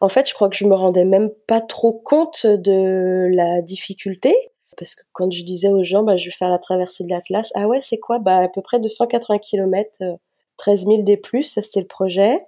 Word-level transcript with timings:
En 0.00 0.08
fait, 0.08 0.28
je 0.28 0.34
crois 0.34 0.48
que 0.48 0.56
je 0.56 0.64
me 0.64 0.74
rendais 0.74 1.04
même 1.04 1.30
pas 1.46 1.60
trop 1.60 1.92
compte 1.92 2.46
de 2.46 3.28
la 3.32 3.60
difficulté. 3.62 4.34
Parce 4.76 4.94
que 4.94 5.02
quand 5.12 5.30
je 5.30 5.44
disais 5.44 5.68
aux 5.68 5.84
gens, 5.84 6.02
bah, 6.02 6.16
je 6.16 6.26
vais 6.26 6.34
faire 6.34 6.48
la 6.48 6.58
traversée 6.58 7.04
de 7.04 7.10
l'Atlas, 7.10 7.50
ah 7.54 7.68
ouais, 7.68 7.80
c'est 7.80 7.98
quoi? 7.98 8.18
Bah, 8.18 8.38
à 8.38 8.48
peu 8.48 8.62
près 8.62 8.80
de 8.80 8.88
180 8.88 9.38
km, 9.38 9.98
13 10.56 10.86
000 10.86 11.02
des 11.02 11.18
plus, 11.18 11.42
ça 11.44 11.60
c'était 11.60 11.80
le 11.80 11.86
projet. 11.86 12.46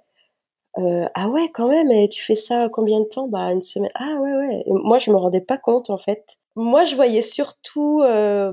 Euh, 0.79 1.05
ah 1.13 1.29
ouais, 1.29 1.49
quand 1.53 1.67
même, 1.67 1.91
et 1.91 2.09
tu 2.09 2.23
fais 2.23 2.35
ça 2.35 2.67
combien 2.71 2.99
de 2.99 3.05
temps? 3.05 3.27
Bah, 3.27 3.51
une 3.51 3.61
semaine. 3.61 3.91
Ah 3.93 4.15
ouais, 4.19 4.33
ouais. 4.33 4.63
moi, 4.67 4.97
je 4.97 5.11
me 5.11 5.17
rendais 5.17 5.41
pas 5.41 5.57
compte, 5.57 5.91
en 5.91 5.99
fait. 5.99 6.37
Moi, 6.55 6.85
je 6.85 6.95
voyais 6.95 7.21
surtout 7.21 8.01
euh, 8.01 8.51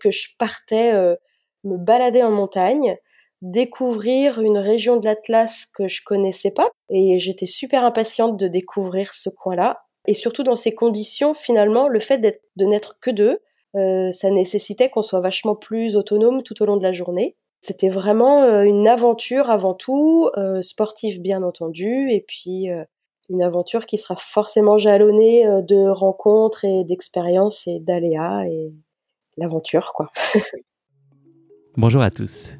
que 0.00 0.10
je 0.10 0.28
partais 0.38 0.92
euh, 0.92 1.14
me 1.62 1.76
balader 1.76 2.22
en 2.22 2.32
montagne, 2.32 2.96
découvrir 3.42 4.40
une 4.40 4.58
région 4.58 4.98
de 4.98 5.04
l'Atlas 5.04 5.66
que 5.66 5.88
je 5.88 6.02
connaissais 6.04 6.50
pas. 6.50 6.70
Et 6.90 7.18
j'étais 7.18 7.46
super 7.46 7.84
impatiente 7.84 8.36
de 8.36 8.48
découvrir 8.48 9.14
ce 9.14 9.30
coin-là. 9.30 9.82
Et 10.06 10.14
surtout 10.14 10.42
dans 10.42 10.56
ces 10.56 10.74
conditions 10.74 11.34
finalement 11.34 11.88
le 11.88 12.00
fait 12.00 12.18
de 12.18 12.64
n'être 12.64 12.98
que 13.00 13.10
deux 13.10 13.40
euh, 13.76 14.10
ça 14.10 14.30
nécessitait 14.30 14.90
qu'on 14.90 15.02
soit 15.02 15.20
vachement 15.20 15.54
plus 15.54 15.96
autonome 15.96 16.42
tout 16.42 16.60
au 16.62 16.66
long 16.66 16.76
de 16.76 16.82
la 16.82 16.92
journée. 16.92 17.36
C'était 17.60 17.90
vraiment 17.90 18.42
euh, 18.42 18.62
une 18.62 18.88
aventure 18.88 19.50
avant 19.50 19.74
tout 19.74 20.28
euh, 20.36 20.62
sportive 20.62 21.20
bien 21.20 21.42
entendu 21.42 22.10
et 22.10 22.24
puis 22.26 22.68
une 23.28 23.42
aventure 23.42 23.86
qui 23.86 23.98
sera 23.98 24.16
forcément 24.16 24.76
jalonnée 24.76 25.44
de 25.62 25.88
rencontres 25.88 26.64
et 26.64 26.84
d'expériences 26.84 27.66
et 27.66 27.78
d'aléas 27.78 28.44
et 28.46 28.72
l'aventure 29.36 29.92
quoi. 29.94 30.10
Bonjour 31.76 32.02
à 32.02 32.10
tous 32.10 32.59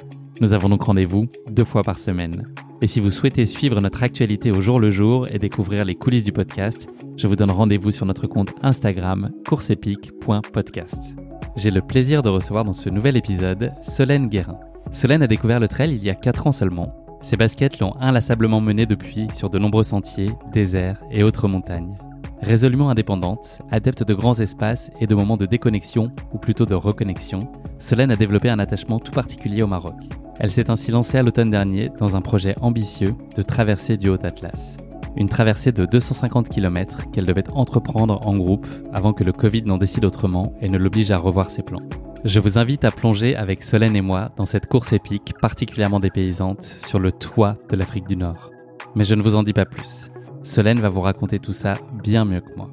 Nous 0.41 0.53
avons 0.53 0.69
donc 0.69 0.81
rendez-vous 0.81 1.27
deux 1.51 1.63
fois 1.63 1.83
par 1.83 1.99
semaine. 1.99 2.43
Et 2.81 2.87
si 2.87 2.99
vous 2.99 3.11
souhaitez 3.11 3.45
suivre 3.45 3.79
notre 3.79 4.01
actualité 4.01 4.49
au 4.49 4.59
jour 4.59 4.79
le 4.79 4.89
jour 4.89 5.27
et 5.31 5.37
découvrir 5.37 5.85
les 5.85 5.93
coulisses 5.93 6.23
du 6.23 6.31
podcast, 6.31 6.89
je 7.15 7.27
vous 7.27 7.35
donne 7.35 7.51
rendez-vous 7.51 7.91
sur 7.91 8.07
notre 8.07 8.25
compte 8.25 8.51
Instagram 8.63 9.29
courseepique.podcast. 9.47 11.13
J'ai 11.55 11.69
le 11.69 11.81
plaisir 11.81 12.23
de 12.23 12.29
recevoir 12.29 12.63
dans 12.63 12.73
ce 12.73 12.89
nouvel 12.89 13.17
épisode 13.17 13.71
Solène 13.83 14.29
Guérin. 14.29 14.59
Solène 14.91 15.21
a 15.21 15.27
découvert 15.27 15.59
le 15.59 15.67
trail 15.67 15.93
il 15.93 16.03
y 16.03 16.09
a 16.09 16.15
4 16.15 16.47
ans 16.47 16.51
seulement. 16.51 16.95
Ses 17.21 17.37
baskets 17.37 17.79
l'ont 17.79 17.93
inlassablement 17.99 18.61
menée 18.61 18.87
depuis 18.87 19.27
sur 19.35 19.51
de 19.51 19.59
nombreux 19.59 19.83
sentiers, 19.83 20.31
déserts 20.51 20.99
et 21.11 21.21
autres 21.21 21.47
montagnes. 21.47 21.95
Résolument 22.41 22.89
indépendante, 22.89 23.59
adepte 23.69 24.03
de 24.03 24.15
grands 24.15 24.39
espaces 24.39 24.89
et 24.99 25.05
de 25.05 25.13
moments 25.13 25.37
de 25.37 25.45
déconnexion, 25.45 26.11
ou 26.33 26.39
plutôt 26.39 26.65
de 26.65 26.73
reconnexion, 26.73 27.39
Solène 27.77 28.09
a 28.09 28.15
développé 28.15 28.49
un 28.49 28.57
attachement 28.57 28.99
tout 28.99 29.11
particulier 29.11 29.61
au 29.61 29.67
Maroc. 29.67 29.93
Elle 30.39 30.49
s'est 30.49 30.71
ainsi 30.71 30.89
lancée 30.89 31.19
à 31.19 31.23
l'automne 31.23 31.51
dernier 31.51 31.89
dans 31.99 32.15
un 32.15 32.21
projet 32.21 32.55
ambitieux 32.61 33.13
de 33.35 33.43
traversée 33.43 33.95
du 33.95 34.09
Haut-Atlas. 34.09 34.77
Une 35.15 35.29
traversée 35.29 35.71
de 35.71 35.85
250 35.85 36.49
km 36.49 37.11
qu'elle 37.11 37.27
devait 37.27 37.43
entreprendre 37.53 38.19
en 38.25 38.33
groupe 38.33 38.65
avant 38.91 39.13
que 39.13 39.23
le 39.23 39.33
Covid 39.33 39.63
n'en 39.63 39.77
décide 39.77 40.05
autrement 40.05 40.53
et 40.61 40.69
ne 40.69 40.79
l'oblige 40.79 41.11
à 41.11 41.17
revoir 41.17 41.51
ses 41.51 41.61
plans. 41.61 41.79
Je 42.23 42.39
vous 42.39 42.57
invite 42.57 42.85
à 42.85 42.91
plonger 42.91 43.35
avec 43.35 43.61
Solène 43.61 43.95
et 43.95 44.01
moi 44.01 44.31
dans 44.35 44.45
cette 44.45 44.65
course 44.65 44.93
épique 44.93 45.33
particulièrement 45.41 45.99
dépaysante 45.99 46.63
sur 46.63 46.97
le 46.97 47.11
toit 47.11 47.57
de 47.69 47.75
l'Afrique 47.75 48.07
du 48.07 48.15
Nord. 48.15 48.49
Mais 48.95 49.03
je 49.03 49.13
ne 49.13 49.21
vous 49.21 49.35
en 49.35 49.43
dis 49.43 49.53
pas 49.53 49.65
plus. 49.65 50.09
Solène 50.43 50.79
va 50.79 50.89
vous 50.89 51.01
raconter 51.01 51.39
tout 51.39 51.53
ça 51.53 51.75
bien 52.03 52.25
mieux 52.25 52.41
que 52.41 52.55
moi. 52.55 52.69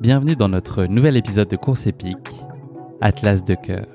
Bienvenue 0.00 0.34
dans 0.34 0.48
notre 0.48 0.84
nouvel 0.84 1.16
épisode 1.16 1.48
de 1.48 1.56
course 1.56 1.86
épique, 1.86 2.28
Atlas 3.00 3.44
de 3.44 3.54
cœur. 3.54 3.86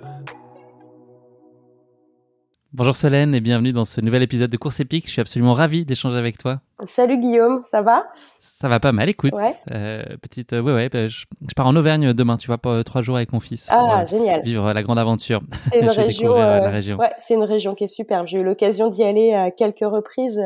Bonjour 2.71 2.95
Solène 2.95 3.35
et 3.35 3.41
bienvenue 3.41 3.71
dans 3.71 3.85
ce 3.85 4.01
nouvel 4.01 4.23
épisode 4.23 4.49
de 4.49 4.57
Course 4.57 4.79
épique. 4.79 5.05
Je 5.05 5.11
suis 5.11 5.21
absolument 5.21 5.53
ravi 5.53 5.85
d'échanger 5.85 6.17
avec 6.17 6.39
toi. 6.39 6.61
Salut 6.85 7.17
Guillaume, 7.17 7.61
ça 7.63 7.83
va? 7.83 8.03
Ça 8.39 8.67
va 8.67 8.79
pas 8.79 8.91
mal, 8.91 9.09
écoute. 9.09 9.33
Ouais. 9.33 9.53
Euh, 9.71 10.03
petite, 10.19 10.53
euh, 10.53 10.61
ouais, 10.61 10.73
ouais, 10.73 10.89
bah, 10.89 11.07
je, 11.07 11.25
pars 11.55 11.67
en 11.67 11.75
Auvergne 11.75 12.13
demain, 12.13 12.35
tu 12.37 12.47
vois, 12.47 12.57
pas 12.57 12.71
euh, 12.71 12.83
trois 12.83 13.03
jours 13.03 13.17
avec 13.17 13.31
mon 13.31 13.39
fils. 13.39 13.67
Ah, 13.69 14.05
génial. 14.05 14.41
Vivre 14.43 14.73
la 14.73 14.81
grande 14.81 14.97
aventure. 14.97 15.43
C'est 15.59 15.81
une 15.81 15.89
région. 15.89 16.35
la 16.35 16.69
région. 16.69 16.97
Ouais, 16.97 17.11
c'est 17.19 17.35
une 17.35 17.43
région 17.43 17.75
qui 17.75 17.83
est 17.83 17.87
superbe. 17.87 18.25
J'ai 18.25 18.39
eu 18.39 18.43
l'occasion 18.43 18.87
d'y 18.87 19.03
aller 19.03 19.33
à 19.33 19.51
quelques 19.51 19.81
reprises 19.81 20.41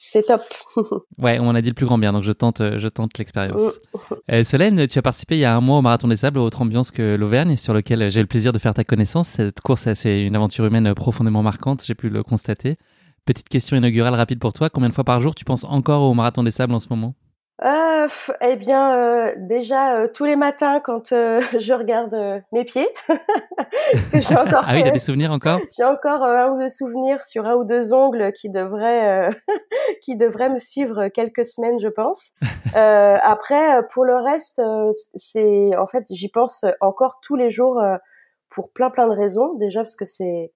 c'est 0.00 0.22
top. 0.22 0.42
ouais, 1.18 1.40
on 1.40 1.56
a 1.56 1.60
dit 1.60 1.70
le 1.70 1.74
plus 1.74 1.84
grand 1.84 1.98
bien, 1.98 2.12
donc 2.12 2.22
je 2.22 2.30
tente, 2.30 2.62
je 2.78 2.88
tente 2.88 3.18
l'expérience. 3.18 3.80
Euh, 4.30 4.44
Solène, 4.44 4.86
tu 4.86 4.98
as 4.98 5.02
participé 5.02 5.36
il 5.36 5.40
y 5.40 5.44
a 5.46 5.56
un 5.56 5.62
mois 5.62 5.78
au 5.78 5.82
Marathon 5.82 6.06
des 6.06 6.16
Sables, 6.16 6.38
autre 6.38 6.60
ambiance 6.60 6.90
que 6.90 7.16
l'Auvergne, 7.16 7.56
sur 7.56 7.72
lequel 7.72 8.10
j'ai 8.10 8.20
le 8.20 8.26
plaisir 8.26 8.52
de 8.52 8.58
faire 8.58 8.74
ta 8.74 8.84
connaissance. 8.84 9.28
Cette 9.28 9.62
course, 9.62 9.92
c'est 9.94 10.20
une 10.20 10.36
aventure 10.36 10.66
humaine 10.66 10.92
profondément 10.94 11.42
marquante, 11.42 11.82
j'ai 11.84 11.94
pu 11.94 12.10
le 12.10 12.22
constater. 12.22 12.76
Petite 13.24 13.48
question 13.48 13.76
inaugurale 13.76 14.14
rapide 14.14 14.38
pour 14.38 14.52
toi, 14.52 14.68
combien 14.68 14.90
de 14.90 14.94
fois 14.94 15.04
par 15.04 15.22
jour 15.22 15.34
tu 15.34 15.46
penses 15.46 15.64
encore 15.64 16.02
au 16.02 16.12
Marathon 16.12 16.42
des 16.42 16.50
Sables 16.50 16.74
en 16.74 16.80
ce 16.80 16.88
moment? 16.90 17.14
Euh, 17.64 18.06
eh 18.40 18.54
bien, 18.54 18.96
euh, 18.96 19.34
déjà 19.36 19.96
euh, 19.96 20.08
tous 20.12 20.24
les 20.24 20.36
matins 20.36 20.78
quand 20.78 21.10
euh, 21.10 21.40
je 21.58 21.72
regarde 21.74 22.14
mes 22.52 22.64
pieds, 22.64 22.88
j'ai 24.14 24.36
encore. 24.36 24.62
ah 24.64 24.74
oui, 24.74 24.84
t'as 24.84 24.92
des 24.92 25.00
souvenirs 25.00 25.32
encore? 25.32 25.58
J'ai 25.76 25.84
encore 25.84 26.22
un 26.22 26.52
ou 26.52 26.60
deux 26.60 26.70
souvenirs 26.70 27.24
sur 27.24 27.46
un 27.46 27.56
ou 27.56 27.64
deux 27.64 27.92
ongles 27.92 28.32
qui 28.32 28.48
devraient 28.48 29.30
qui 30.02 30.16
devraient 30.16 30.50
me 30.50 30.58
suivre 30.58 31.08
quelques 31.08 31.44
semaines, 31.44 31.80
je 31.80 31.88
pense. 31.88 32.32
après, 32.74 33.82
pour 33.92 34.04
le 34.04 34.16
reste, 34.16 34.62
c'est 35.16 35.76
en 35.76 35.88
fait, 35.88 36.04
j'y 36.10 36.28
pense 36.28 36.64
encore 36.80 37.18
tous 37.22 37.34
les 37.34 37.50
jours 37.50 37.82
pour 38.50 38.70
plein 38.70 38.90
plein 38.90 39.08
de 39.08 39.14
raisons. 39.14 39.54
Déjà 39.54 39.80
parce 39.80 39.96
que 39.96 40.04
c'est 40.04 40.52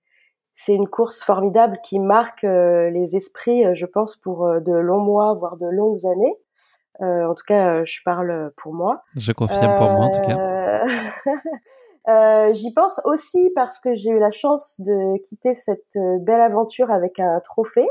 c'est 0.55 0.75
une 0.75 0.87
course 0.87 1.22
formidable 1.22 1.78
qui 1.82 1.98
marque 1.98 2.43
les 2.43 3.16
esprits, 3.16 3.64
je 3.75 3.87
pense, 3.87 4.14
pour 4.16 4.46
de 4.60 4.72
longs 4.72 5.00
mois, 5.00 5.34
voire 5.34 5.56
de 5.56 5.66
longues 5.66 6.06
années. 6.06 6.37
Euh, 7.00 7.26
en 7.26 7.34
tout 7.34 7.44
cas, 7.46 7.74
euh, 7.74 7.82
je 7.84 8.00
parle 8.04 8.52
pour 8.56 8.74
moi. 8.74 9.02
Je 9.16 9.32
confirme 9.32 9.76
pour 9.76 9.90
moi, 9.90 10.06
en 10.06 10.10
tout 10.10 10.20
cas. 10.20 10.84
Euh, 12.08 12.52
j'y 12.52 12.72
pense 12.74 13.00
aussi 13.04 13.50
parce 13.54 13.80
que 13.80 13.94
j'ai 13.94 14.10
eu 14.10 14.18
la 14.18 14.30
chance 14.30 14.80
de 14.80 15.18
quitter 15.22 15.54
cette 15.54 15.96
belle 16.20 16.40
aventure 16.40 16.90
avec 16.90 17.18
un 17.18 17.40
trophée 17.40 17.88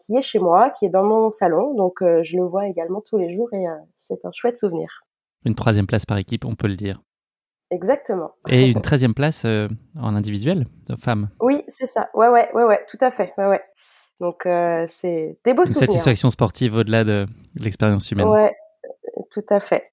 qui 0.00 0.16
est 0.16 0.22
chez 0.22 0.38
moi, 0.38 0.70
qui 0.70 0.86
est 0.86 0.90
dans 0.90 1.04
mon 1.04 1.28
salon. 1.28 1.74
Donc 1.74 1.98
je 2.00 2.36
le 2.36 2.44
vois 2.44 2.66
également 2.66 3.02
tous 3.02 3.18
les 3.18 3.30
jours 3.30 3.48
et 3.52 3.64
c'est 3.96 4.24
un 4.24 4.32
chouette 4.32 4.58
souvenir. 4.58 5.04
Une 5.44 5.54
troisième 5.54 5.86
place 5.86 6.06
par 6.06 6.18
équipe, 6.18 6.44
on 6.44 6.54
peut 6.54 6.68
le 6.68 6.76
dire. 6.76 7.02
Exactement. 7.70 8.32
Et 8.48 8.70
une 8.70 8.80
treizième 8.82 9.14
place 9.14 9.44
en 9.44 10.16
individuel, 10.16 10.66
de 10.88 10.96
femme. 10.96 11.28
Oui, 11.40 11.62
c'est 11.68 11.86
ça. 11.86 12.08
Ouais, 12.14 12.28
ouais, 12.28 12.50
ouais, 12.54 12.64
ouais, 12.64 12.84
tout 12.88 12.98
à 13.00 13.10
fait. 13.10 13.34
Ouais, 13.36 13.46
ouais. 13.46 13.62
Donc 14.22 14.46
euh, 14.46 14.84
c'est 14.88 15.36
des 15.44 15.52
beaux 15.52 15.64
Une 15.64 15.74
satisfaction 15.74 16.30
sportive 16.30 16.76
au-delà 16.76 17.02
de 17.02 17.26
l'expérience 17.58 18.08
humaine. 18.12 18.28
Ouais, 18.28 18.54
tout 19.32 19.44
à 19.50 19.58
fait. 19.58 19.90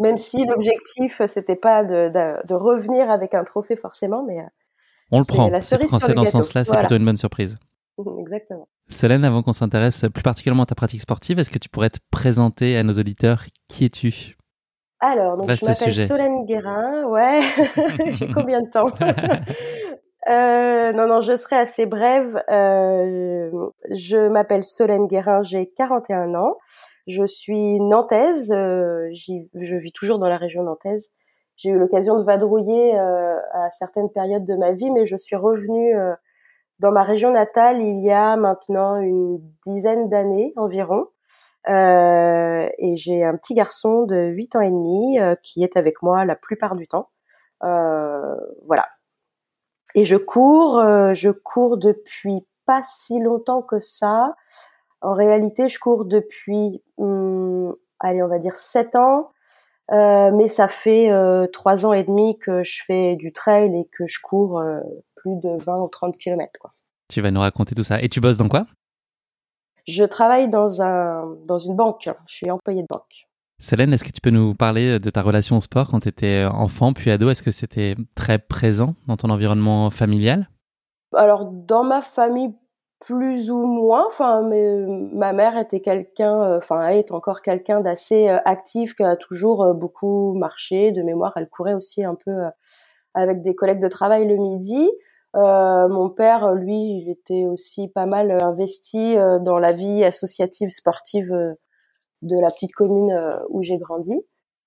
Même 0.00 0.18
si 0.18 0.44
l'objectif, 0.44 1.22
c'était 1.28 1.54
pas 1.54 1.84
de, 1.84 2.08
de, 2.08 2.54
revenir 2.54 3.08
avec 3.12 3.32
un 3.32 3.44
trophée 3.44 3.76
forcément, 3.76 4.24
mais 4.24 4.38
on 5.12 5.20
le 5.20 5.24
prend. 5.24 5.48
La 5.50 5.62
cerise 5.62 5.88
c'est 6.00 6.14
dans 6.14 6.24
ce 6.24 6.32
sens-là, 6.32 6.64
c'est 6.64 6.76
plutôt 6.76 6.96
une 6.96 7.04
bonne 7.04 7.16
surprise. 7.16 7.54
Exactement. 8.18 8.66
Solène, 8.88 9.24
avant 9.24 9.44
qu'on 9.44 9.52
s'intéresse 9.52 10.04
plus 10.12 10.24
particulièrement 10.24 10.64
à 10.64 10.66
ta 10.66 10.74
pratique 10.74 11.00
sportive, 11.00 11.38
est-ce 11.38 11.50
que 11.50 11.60
tu 11.60 11.68
pourrais 11.68 11.90
te 11.90 12.00
présenter 12.10 12.76
à 12.76 12.82
nos 12.82 12.94
auditeurs 12.94 13.44
Qui 13.68 13.84
es-tu? 13.84 14.36
Alors, 14.98 15.36
donc, 15.36 15.50
je 15.50 15.64
m'appelle 15.64 16.08
Solène 16.08 16.44
Guérin. 16.46 17.04
Ouais, 17.04 17.42
j'ai 18.12 18.26
combien 18.26 18.62
de 18.62 18.70
temps? 18.70 18.86
euh, 20.28 20.92
Non, 20.92 21.06
non, 21.06 21.20
je 21.20 21.36
serai 21.36 21.56
assez 21.56 21.86
brève. 21.86 22.42
Euh, 22.50 23.50
je 23.90 24.28
m'appelle 24.28 24.64
Solène 24.64 25.06
Guérin, 25.06 25.42
j'ai 25.42 25.70
41 25.70 26.34
ans. 26.34 26.58
Je 27.06 27.26
suis 27.26 27.80
nantaise. 27.80 28.52
Euh, 28.52 29.08
je 29.12 29.76
vis 29.76 29.92
toujours 29.92 30.18
dans 30.18 30.28
la 30.28 30.38
région 30.38 30.62
nantaise. 30.62 31.12
J'ai 31.56 31.70
eu 31.70 31.78
l'occasion 31.78 32.18
de 32.18 32.24
vadrouiller 32.24 32.98
euh, 32.98 33.38
à 33.52 33.70
certaines 33.70 34.10
périodes 34.10 34.44
de 34.44 34.56
ma 34.56 34.72
vie, 34.72 34.90
mais 34.90 35.06
je 35.06 35.16
suis 35.16 35.36
revenue 35.36 35.96
euh, 35.96 36.14
dans 36.80 36.90
ma 36.90 37.04
région 37.04 37.30
natale 37.30 37.80
il 37.80 38.00
y 38.04 38.10
a 38.10 38.36
maintenant 38.36 38.96
une 38.96 39.40
dizaine 39.64 40.08
d'années 40.08 40.52
environ. 40.56 41.06
Euh, 41.68 42.68
et 42.78 42.96
j'ai 42.96 43.24
un 43.24 43.36
petit 43.36 43.54
garçon 43.54 44.02
de 44.02 44.16
8 44.16 44.56
ans 44.56 44.60
et 44.60 44.70
demi 44.70 45.18
qui 45.42 45.62
est 45.62 45.76
avec 45.76 46.02
moi 46.02 46.24
la 46.24 46.36
plupart 46.36 46.74
du 46.74 46.88
temps. 46.88 47.08
Voilà. 47.60 48.84
Et 49.94 50.04
je 50.04 50.16
cours, 50.16 50.78
euh, 50.78 51.14
je 51.14 51.30
cours 51.30 51.76
depuis 51.76 52.44
pas 52.66 52.82
si 52.84 53.20
longtemps 53.20 53.62
que 53.62 53.80
ça. 53.80 54.34
En 55.00 55.14
réalité, 55.14 55.68
je 55.68 55.78
cours 55.78 56.04
depuis, 56.04 56.82
hum, 56.96 57.74
allez, 58.00 58.22
on 58.22 58.28
va 58.28 58.38
dire 58.38 58.56
7 58.56 58.96
ans. 58.96 59.30
mais 59.90 60.48
ça 60.48 60.68
fait 60.68 61.10
trois 61.52 61.84
ans 61.86 61.92
et 61.92 62.04
demi 62.04 62.38
que 62.38 62.62
je 62.62 62.82
fais 62.86 63.16
du 63.16 63.32
trail 63.32 63.76
et 63.76 63.84
que 63.92 64.06
je 64.06 64.18
cours 64.20 64.62
plus 65.14 65.34
de 65.42 65.62
20 65.62 65.76
ou 65.82 65.88
30 65.88 66.16
kilomètres. 66.16 66.58
Quoi. 66.58 66.70
Tu 67.08 67.20
vas 67.20 67.30
nous 67.30 67.40
raconter 67.40 67.74
tout 67.74 67.82
ça. 67.82 68.00
Et 68.00 68.08
tu 68.08 68.20
bosses 68.20 68.38
dans 68.38 68.48
quoi? 68.48 68.64
Je 69.86 70.04
travaille 70.04 70.48
dans, 70.48 70.80
un, 70.80 71.36
dans 71.46 71.58
une 71.58 71.76
banque. 71.76 72.08
Je 72.26 72.34
suis 72.34 72.50
employée 72.50 72.82
de 72.82 72.86
banque. 72.88 73.28
Célène, 73.60 73.92
est-ce 73.92 74.04
que 74.04 74.12
tu 74.12 74.20
peux 74.20 74.30
nous 74.30 74.52
parler 74.52 74.98
de 74.98 75.10
ta 75.10 75.22
relation 75.22 75.56
au 75.56 75.60
sport 75.60 75.88
quand 75.88 76.00
tu 76.00 76.08
étais 76.08 76.44
enfant 76.44 76.92
puis 76.92 77.10
ado? 77.10 77.30
Est-ce 77.30 77.42
que 77.42 77.50
c'était 77.50 77.94
très 78.14 78.38
présent 78.38 78.94
dans 79.06 79.16
ton 79.16 79.30
environnement 79.30 79.90
familial? 79.90 80.48
Alors, 81.14 81.46
dans 81.46 81.84
ma 81.84 82.02
famille, 82.02 82.54
plus 83.00 83.50
ou 83.50 83.64
moins. 83.64 84.06
Enfin, 84.06 84.42
mais, 84.42 84.86
ma 85.12 85.32
mère 85.32 85.56
était 85.56 85.80
quelqu'un, 85.80 86.42
euh, 86.42 86.58
enfin, 86.58 86.86
elle 86.86 86.98
est 86.98 87.12
encore 87.12 87.42
quelqu'un 87.42 87.80
d'assez 87.80 88.28
euh, 88.28 88.38
actif, 88.44 88.94
qui 88.94 89.02
a 89.02 89.16
toujours 89.16 89.62
euh, 89.62 89.72
beaucoup 89.72 90.34
marché. 90.34 90.92
De 90.92 91.02
mémoire, 91.02 91.32
elle 91.36 91.48
courait 91.48 91.74
aussi 91.74 92.04
un 92.04 92.16
peu 92.16 92.32
avec 93.14 93.42
des 93.42 93.54
collègues 93.54 93.80
de 93.80 93.88
travail 93.88 94.26
le 94.26 94.36
midi. 94.36 94.90
Euh, 95.36 95.88
mon 95.88 96.10
père, 96.10 96.52
lui, 96.54 96.76
il 96.76 97.10
était 97.10 97.44
aussi 97.46 97.88
pas 97.88 98.06
mal 98.06 98.30
investi 98.30 99.16
euh, 99.16 99.38
dans 99.40 99.58
la 99.58 99.72
vie 99.72 100.04
associative 100.04 100.70
sportive 100.70 101.32
euh, 101.32 101.54
de 102.24 102.38
la 102.38 102.48
petite 102.48 102.72
commune 102.72 103.16
où 103.48 103.62
j'ai 103.62 103.78
grandi. 103.78 104.20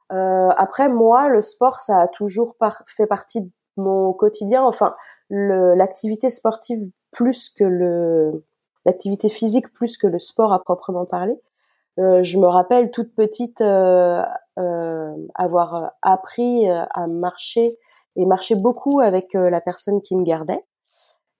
après, 0.09 0.89
moi, 0.89 1.29
le 1.29 1.41
sport, 1.41 1.81
ça 1.81 2.01
a 2.01 2.07
toujours 2.07 2.55
fait 2.87 3.07
partie 3.07 3.41
de 3.41 3.49
mon 3.75 4.13
quotidien. 4.13 4.63
Enfin, 4.63 4.91
l'activité 5.29 6.29
sportive 6.29 6.89
plus 7.11 7.49
que 7.49 7.63
le 7.63 8.43
l'activité 8.85 9.27
physique 9.27 9.73
plus 9.73 9.97
que 9.97 10.07
le 10.07 10.17
sport 10.17 10.53
à 10.53 10.59
proprement 10.59 11.05
parler. 11.05 11.37
je 11.97 12.37
me 12.37 12.47
rappelle 12.47 12.91
toute 12.91 13.13
petite 13.15 13.61
avoir 13.61 14.31
appris 16.01 16.69
à 16.69 17.07
marcher 17.07 17.69
et 18.17 18.25
marchais 18.25 18.55
beaucoup 18.55 18.99
avec 18.99 19.35
euh, 19.35 19.49
la 19.49 19.61
personne 19.61 20.01
qui 20.01 20.15
me 20.15 20.23
gardait. 20.23 20.63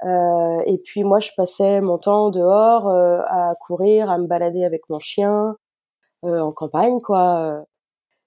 Euh, 0.06 0.60
et 0.66 0.78
puis 0.78 1.04
moi, 1.04 1.20
je 1.20 1.32
passais 1.36 1.82
mon 1.82 1.98
temps 1.98 2.30
dehors 2.30 2.88
euh, 2.88 3.20
à 3.28 3.56
courir, 3.60 4.12
à 4.12 4.18
me 4.20 4.28
balader 4.28 4.64
avec 4.64 4.84
mon 4.90 5.00
chien 5.00 5.50
euh, 5.50 5.54
en 6.24 6.52
campagne, 6.52 7.00
quoi. 7.02 7.64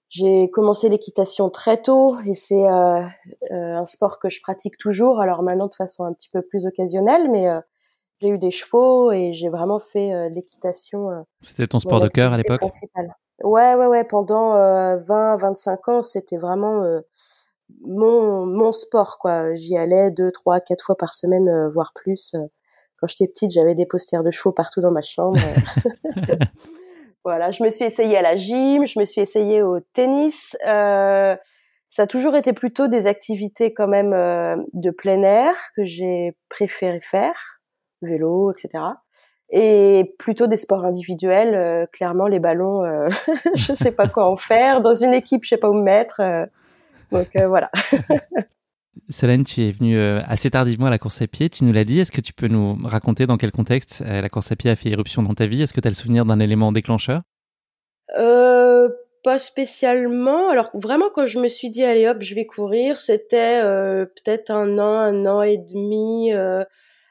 J'ai 0.09 0.49
commencé 0.49 0.89
l'équitation 0.89 1.49
très 1.49 1.81
tôt 1.81 2.17
et 2.25 2.33
c'est 2.33 2.67
euh, 2.67 3.01
un 3.51 3.85
sport 3.85 4.19
que 4.19 4.29
je 4.29 4.41
pratique 4.41 4.77
toujours. 4.77 5.21
Alors 5.21 5.41
maintenant 5.41 5.67
de 5.67 5.75
façon 5.75 6.03
un 6.03 6.11
petit 6.11 6.29
peu 6.29 6.41
plus 6.41 6.65
occasionnelle, 6.65 7.29
mais 7.31 7.47
j'ai 8.19 8.29
eu 8.29 8.37
des 8.37 8.51
chevaux 8.51 9.11
et 9.13 9.31
j'ai 9.31 9.47
vraiment 9.49 9.79
fait 9.79 10.29
l'équitation. 10.29 11.25
c'était 11.39 11.67
ton 11.67 11.79
sport 11.79 12.01
de 12.01 12.09
cœur 12.09 12.33
à 12.33 12.37
l'époque? 12.37 12.61
Ouais, 13.43 13.73
ouais, 13.75 13.87
ouais. 13.87 14.03
Pendant 14.03 14.55
20-25 14.97 15.91
ans, 15.91 16.01
c'était 16.01 16.37
vraiment 16.37 16.83
mon, 17.85 18.45
mon 18.45 18.71
sport, 18.71 19.17
quoi. 19.17 19.53
J'y 19.55 19.77
allais 19.77 20.11
deux, 20.11 20.31
trois, 20.31 20.59
quatre 20.59 20.83
fois 20.83 20.97
par 20.97 21.13
semaine, 21.13 21.49
euh, 21.49 21.69
voire 21.69 21.93
plus. 21.93 22.35
Quand 22.97 23.07
j'étais 23.07 23.27
petite, 23.27 23.51
j'avais 23.51 23.75
des 23.75 23.85
posters 23.85 24.23
de 24.23 24.31
chevaux 24.31 24.51
partout 24.51 24.81
dans 24.81 24.91
ma 24.91 25.01
chambre. 25.01 25.39
voilà, 27.23 27.51
je 27.51 27.63
me 27.63 27.69
suis 27.69 27.85
essayée 27.85 28.17
à 28.17 28.21
la 28.21 28.35
gym, 28.35 28.85
je 28.85 28.99
me 28.99 29.05
suis 29.05 29.21
essayée 29.21 29.61
au 29.61 29.79
tennis. 29.93 30.57
Euh, 30.67 31.35
ça 31.89 32.03
a 32.03 32.07
toujours 32.07 32.35
été 32.35 32.53
plutôt 32.53 32.87
des 32.87 33.07
activités 33.07 33.73
quand 33.73 33.87
même 33.87 34.13
euh, 34.13 34.55
de 34.73 34.91
plein 34.91 35.21
air 35.23 35.53
que 35.75 35.83
j'ai 35.85 36.35
préféré 36.49 37.01
faire, 37.01 37.59
vélo, 38.01 38.51
etc. 38.51 38.83
Et 39.49 40.15
plutôt 40.17 40.47
des 40.47 40.57
sports 40.57 40.85
individuels. 40.85 41.53
Euh, 41.53 41.85
clairement, 41.91 42.27
les 42.27 42.39
ballons, 42.39 42.83
je 43.55 43.73
sais 43.73 43.91
pas 43.91 44.07
quoi 44.07 44.29
en 44.29 44.37
faire. 44.37 44.81
Dans 44.81 44.95
une 44.95 45.13
équipe, 45.13 45.43
je 45.43 45.49
sais 45.49 45.57
pas 45.57 45.69
où 45.69 45.73
me 45.73 45.83
mettre. 45.83 46.21
Donc 47.11 47.35
euh, 47.35 47.47
voilà. 47.47 47.69
Solène, 49.09 49.45
tu 49.45 49.61
es 49.61 49.71
venue 49.71 49.97
euh, 49.97 50.19
assez 50.25 50.51
tardivement 50.51 50.87
à 50.87 50.89
la 50.89 50.99
course 50.99 51.21
à 51.21 51.27
pied, 51.27 51.49
tu 51.49 51.63
nous 51.63 51.71
l'as 51.71 51.85
dit. 51.85 51.99
Est-ce 51.99 52.11
que 52.11 52.21
tu 52.21 52.33
peux 52.33 52.47
nous 52.47 52.77
raconter 52.83 53.25
dans 53.25 53.37
quel 53.37 53.51
contexte 53.51 54.03
euh, 54.05 54.21
la 54.21 54.29
course 54.29 54.51
à 54.51 54.55
pied 54.55 54.69
a 54.69 54.75
fait 54.75 54.89
éruption 54.89 55.23
dans 55.23 55.33
ta 55.33 55.47
vie? 55.47 55.61
Est-ce 55.61 55.73
que 55.73 55.79
tu 55.79 55.87
as 55.87 55.91
le 55.91 55.95
souvenir 55.95 56.25
d'un 56.25 56.39
élément 56.39 56.71
déclencheur? 56.71 57.21
Euh, 58.17 58.89
Pas 59.23 59.39
spécialement. 59.39 60.49
Alors 60.49 60.71
vraiment, 60.73 61.09
quand 61.13 61.25
je 61.25 61.39
me 61.39 61.47
suis 61.47 61.69
dit, 61.69 61.83
allez 61.83 62.07
hop, 62.07 62.17
je 62.21 62.35
vais 62.35 62.45
courir, 62.45 62.99
c'était 62.99 63.61
peut-être 63.61 64.51
un 64.51 64.77
an, 64.77 64.97
un 64.99 65.25
an 65.25 65.41
et 65.41 65.57
demi 65.57 66.31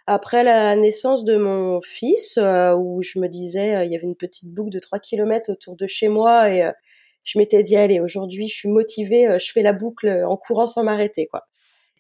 après 0.07 0.43
la 0.45 0.77
naissance 0.77 1.25
de 1.25 1.37
mon 1.37 1.81
fils, 1.81 2.39
où 2.39 3.01
je 3.01 3.21
me 3.21 3.29
disais, 3.29 3.87
il 3.87 3.93
y 3.93 3.97
avait 3.97 4.07
une 4.07 4.17
petite 4.17 4.53
boucle 4.53 4.71
de 4.71 4.81
3 4.81 4.99
km 4.99 5.51
autour 5.53 5.77
de 5.77 5.87
chez 5.87 6.09
moi 6.09 6.51
et 6.51 6.71
je 7.23 7.39
m'étais 7.39 7.63
dit 7.63 7.77
allez 7.77 8.01
aujourd'hui 8.01 8.49
je 8.49 8.57
suis 8.57 8.69
motivée, 8.69 9.39
je 9.39 9.53
fais 9.53 9.63
la 9.63 9.73
boucle 9.73 10.25
en 10.27 10.37
courant 10.37 10.67
sans 10.67 10.83
m'arrêter 10.83 11.27
quoi. 11.27 11.47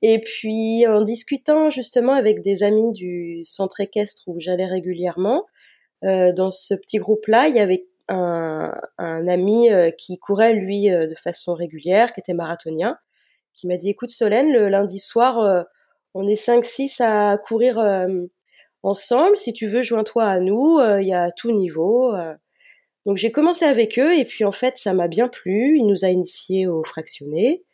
Et 0.02 0.18
puis 0.20 0.86
en 0.86 1.02
discutant 1.02 1.70
justement 1.70 2.14
avec 2.14 2.42
des 2.42 2.62
amis 2.62 2.92
du 2.92 3.42
centre 3.44 3.80
équestre 3.80 4.22
où 4.26 4.40
j'allais 4.40 4.66
régulièrement, 4.66 5.46
euh, 6.04 6.32
dans 6.32 6.50
ce 6.50 6.74
petit 6.74 6.98
groupe-là, 6.98 7.48
il 7.48 7.56
y 7.56 7.60
avait 7.60 7.86
un, 8.08 8.72
un 8.98 9.28
ami 9.28 9.70
euh, 9.70 9.90
qui 9.90 10.18
courait 10.18 10.54
lui 10.54 10.88
de 10.88 11.14
façon 11.22 11.54
régulière, 11.54 12.14
qui 12.14 12.20
était 12.20 12.34
marathonien, 12.34 12.98
qui 13.54 13.66
m'a 13.66 13.76
dit 13.76 13.90
écoute 13.90 14.10
Solène, 14.10 14.52
le 14.52 14.68
lundi 14.68 14.98
soir, 14.98 15.66
on 16.14 16.26
est 16.26 16.42
5-6 16.42 17.02
à 17.02 17.36
courir 17.36 17.78
ensemble. 18.82 19.36
Si 19.36 19.52
tu 19.52 19.66
veux, 19.66 19.82
joins-toi 19.82 20.24
à 20.24 20.40
nous. 20.40 20.80
Il 20.98 21.06
y 21.06 21.12
a 21.12 21.30
tout 21.32 21.52
niveau. 21.52 22.14
Donc 23.06 23.16
j'ai 23.16 23.32
commencé 23.32 23.64
avec 23.64 23.98
eux 23.98 24.16
et 24.16 24.24
puis 24.24 24.44
en 24.44 24.52
fait 24.52 24.76
ça 24.76 24.92
m'a 24.92 25.08
bien 25.08 25.28
plu. 25.28 25.78
Il 25.78 25.86
nous 25.86 26.04
a 26.04 26.08
initiés 26.08 26.66
au 26.66 26.84
fractionné. 26.84 27.64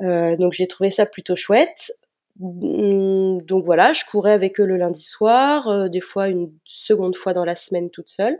Euh, 0.00 0.36
donc 0.36 0.52
j'ai 0.52 0.66
trouvé 0.68 0.90
ça 0.90 1.06
plutôt 1.06 1.36
chouette. 1.36 1.92
Hum, 2.40 3.42
donc 3.42 3.64
voilà, 3.64 3.92
je 3.92 4.04
courais 4.04 4.32
avec 4.32 4.60
eux 4.60 4.66
le 4.66 4.76
lundi 4.76 5.02
soir, 5.02 5.66
euh, 5.68 5.88
des 5.88 6.00
fois 6.00 6.28
une 6.28 6.52
seconde 6.64 7.16
fois 7.16 7.32
dans 7.34 7.44
la 7.44 7.56
semaine 7.56 7.90
toute 7.90 8.08
seule. 8.08 8.38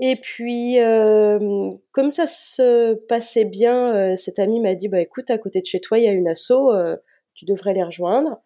Et 0.00 0.16
puis 0.16 0.80
euh, 0.80 1.70
comme 1.92 2.10
ça 2.10 2.26
se 2.26 2.94
passait 2.94 3.44
bien, 3.44 3.94
euh, 3.94 4.16
cet 4.16 4.38
ami 4.38 4.58
m'a 4.60 4.74
dit 4.74 4.88
bah 4.88 5.00
écoute 5.00 5.30
à 5.30 5.38
côté 5.38 5.60
de 5.60 5.66
chez 5.66 5.80
toi 5.80 5.98
il 5.98 6.04
y 6.04 6.08
a 6.08 6.12
une 6.12 6.28
asso, 6.28 6.52
tu 7.34 7.44
devrais 7.44 7.74
les 7.74 7.82
rejoindre. 7.84 8.40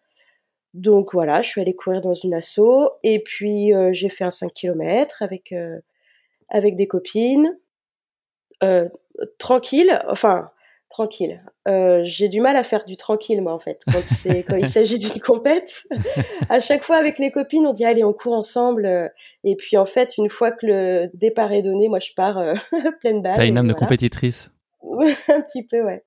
Donc 0.73 1.13
voilà, 1.13 1.41
je 1.41 1.49
suis 1.49 1.61
allée 1.61 1.75
courir 1.75 2.01
dans 2.01 2.13
une 2.13 2.33
asso 2.33 2.89
et 3.03 3.19
puis 3.23 3.71
j'ai 3.91 4.09
fait 4.09 4.23
un 4.25 4.31
5 4.31 4.53
km 4.53 5.23
avec 5.23 5.53
avec 6.49 6.75
des 6.75 6.87
copines, 6.87 7.57
tranquille, 9.39 10.01
enfin 10.07 10.51
tranquille. 10.89 11.43
Euh, 11.67 12.01
j'ai 12.03 12.29
du 12.29 12.41
mal 12.41 12.57
à 12.57 12.63
faire 12.63 12.83
du 12.83 12.97
tranquille 12.97 13.41
moi 13.41 13.53
en 13.53 13.59
fait 13.59 13.81
quand 13.91 14.01
c'est 14.03 14.43
quand 14.43 14.55
il 14.55 14.67
s'agit 14.69 14.97
d'une 14.97 15.21
compète. 15.21 15.83
à 16.49 16.59
chaque 16.59 16.83
fois 16.83 16.97
avec 16.97 17.19
les 17.19 17.31
copines 17.31 17.65
on 17.65 17.73
dit 17.73 17.85
allez 17.85 18.03
on 18.03 18.13
court 18.13 18.33
ensemble 18.33 18.85
euh, 18.85 19.07
et 19.43 19.55
puis 19.55 19.77
en 19.77 19.85
fait 19.85 20.17
une 20.17 20.29
fois 20.29 20.51
que 20.51 20.65
le 20.65 21.09
départ 21.13 21.51
est 21.51 21.61
donné 21.61 21.87
moi 21.87 21.99
je 21.99 22.11
pars 22.15 22.37
euh, 22.37 22.55
pleine 23.01 23.21
balle. 23.21 23.35
T'as 23.35 23.45
une 23.45 23.57
âme 23.57 23.67
de 23.67 23.73
compétitrice. 23.73 24.51
un 24.83 25.41
petit 25.41 25.63
peu 25.63 25.81
ouais. 25.83 26.03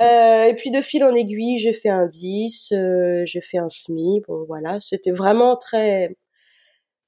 Euh, 0.00 0.44
et 0.44 0.54
puis 0.54 0.70
de 0.70 0.80
fil 0.80 1.04
en 1.04 1.14
aiguille, 1.14 1.58
j'ai 1.58 1.72
fait 1.72 1.88
un 1.88 2.06
10, 2.06 2.72
euh, 2.72 3.22
j'ai 3.24 3.40
fait 3.40 3.58
un 3.58 3.68
semi. 3.68 4.22
Bon 4.26 4.44
voilà, 4.46 4.80
c'était 4.80 5.12
vraiment 5.12 5.56
très 5.56 6.16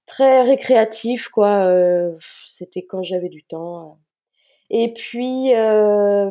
très 0.06 0.42
récréatif 0.42 1.28
quoi. 1.28 1.66
Euh, 1.66 2.12
c'était 2.46 2.84
quand 2.84 3.02
j'avais 3.02 3.28
du 3.28 3.42
temps. 3.44 3.98
Et 4.70 4.92
puis 4.92 5.54
euh, 5.54 6.30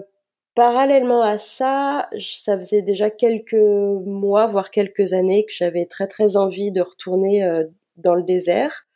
parallèlement 0.56 1.22
à 1.22 1.38
ça, 1.38 2.10
ça 2.20 2.58
faisait 2.58 2.82
déjà 2.82 3.10
quelques 3.10 3.54
mois, 3.54 4.48
voire 4.48 4.72
quelques 4.72 5.14
années 5.14 5.46
que 5.46 5.54
j'avais 5.54 5.86
très 5.86 6.08
très 6.08 6.38
envie 6.38 6.72
de 6.72 6.82
retourner 6.82 7.64
dans 7.98 8.16
le 8.16 8.24
désert, 8.24 8.88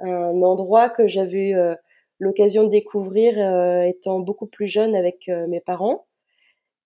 un 0.00 0.42
endroit 0.42 0.90
que 0.90 1.06
j'avais 1.06 1.50
eu 1.50 1.56
l'occasion 2.18 2.64
de 2.64 2.70
découvrir 2.70 3.38
étant 3.84 4.20
beaucoup 4.20 4.46
plus 4.46 4.66
jeune 4.66 4.96
avec 4.96 5.28
mes 5.28 5.60
parents. 5.60 6.06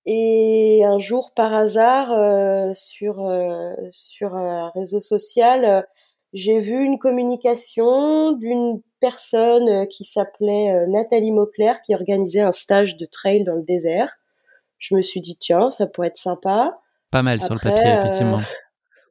Et 0.06 0.82
un 0.84 0.98
jour, 0.98 1.32
par 1.34 1.54
hasard, 1.54 2.12
euh, 2.12 2.72
sur 2.74 3.26
euh, 3.26 3.74
sur 3.90 4.34
un 4.34 4.70
réseau 4.70 5.00
social, 5.00 5.64
euh, 5.64 5.82
j'ai 6.32 6.60
vu 6.60 6.84
une 6.84 6.98
communication 6.98 8.32
d'une 8.32 8.80
personne 9.00 9.86
qui 9.88 10.04
s'appelait 10.04 10.86
Nathalie 10.86 11.32
Mauclair 11.32 11.82
qui 11.82 11.94
organisait 11.94 12.40
un 12.40 12.52
stage 12.52 12.96
de 12.96 13.06
trail 13.06 13.44
dans 13.44 13.54
le 13.54 13.62
désert. 13.62 14.18
Je 14.78 14.94
me 14.94 15.02
suis 15.02 15.20
dit 15.20 15.36
tiens, 15.36 15.70
ça 15.70 15.86
pourrait 15.86 16.08
être 16.08 16.16
sympa. 16.16 16.78
Pas 17.10 17.22
mal 17.22 17.40
sur 17.40 17.54
le 17.54 17.60
papier, 17.60 17.90
effectivement. 17.90 18.40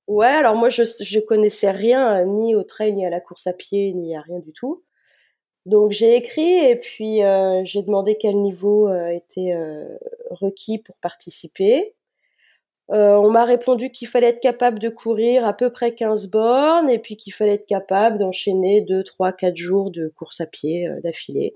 Ouais, 0.09 0.25
alors 0.25 0.55
moi 0.55 0.69
je 0.69 0.81
je 1.01 1.19
connaissais 1.19 1.69
rien 1.69 2.25
ni 2.25 2.55
au 2.55 2.63
trail 2.63 2.93
ni 2.93 3.05
à 3.05 3.11
la 3.11 3.21
course 3.21 3.45
à 3.45 3.53
pied 3.53 3.93
ni 3.93 4.15
à 4.15 4.21
rien 4.21 4.39
du 4.39 4.51
tout. 4.53 4.83
Donc 5.67 5.91
j'ai 5.91 6.15
écrit 6.15 6.65
et 6.65 6.77
puis 6.77 7.23
euh, 7.23 7.61
j'ai 7.63 7.83
demandé 7.83 8.17
quel 8.19 8.41
niveau 8.41 8.87
euh, 8.87 9.09
était 9.09 9.53
euh, 9.53 9.85
requis 10.31 10.79
pour 10.79 10.95
participer. 10.97 11.93
On 12.89 13.29
m'a 13.29 13.45
répondu 13.45 13.91
qu'il 13.91 14.07
fallait 14.07 14.29
être 14.29 14.39
capable 14.39 14.79
de 14.79 14.89
courir 14.89 15.45
à 15.45 15.53
peu 15.53 15.69
près 15.69 15.93
15 15.93 16.27
bornes 16.27 16.89
et 16.89 16.99
puis 16.99 17.17
qu'il 17.17 17.33
fallait 17.33 17.53
être 17.53 17.67
capable 17.67 18.17
d'enchaîner 18.17 18.81
2, 18.81 19.03
3, 19.03 19.33
4 19.33 19.55
jours 19.55 19.91
de 19.91 20.07
course 20.07 20.41
à 20.41 20.47
pied 20.47 20.89
d'affilée. 21.03 21.55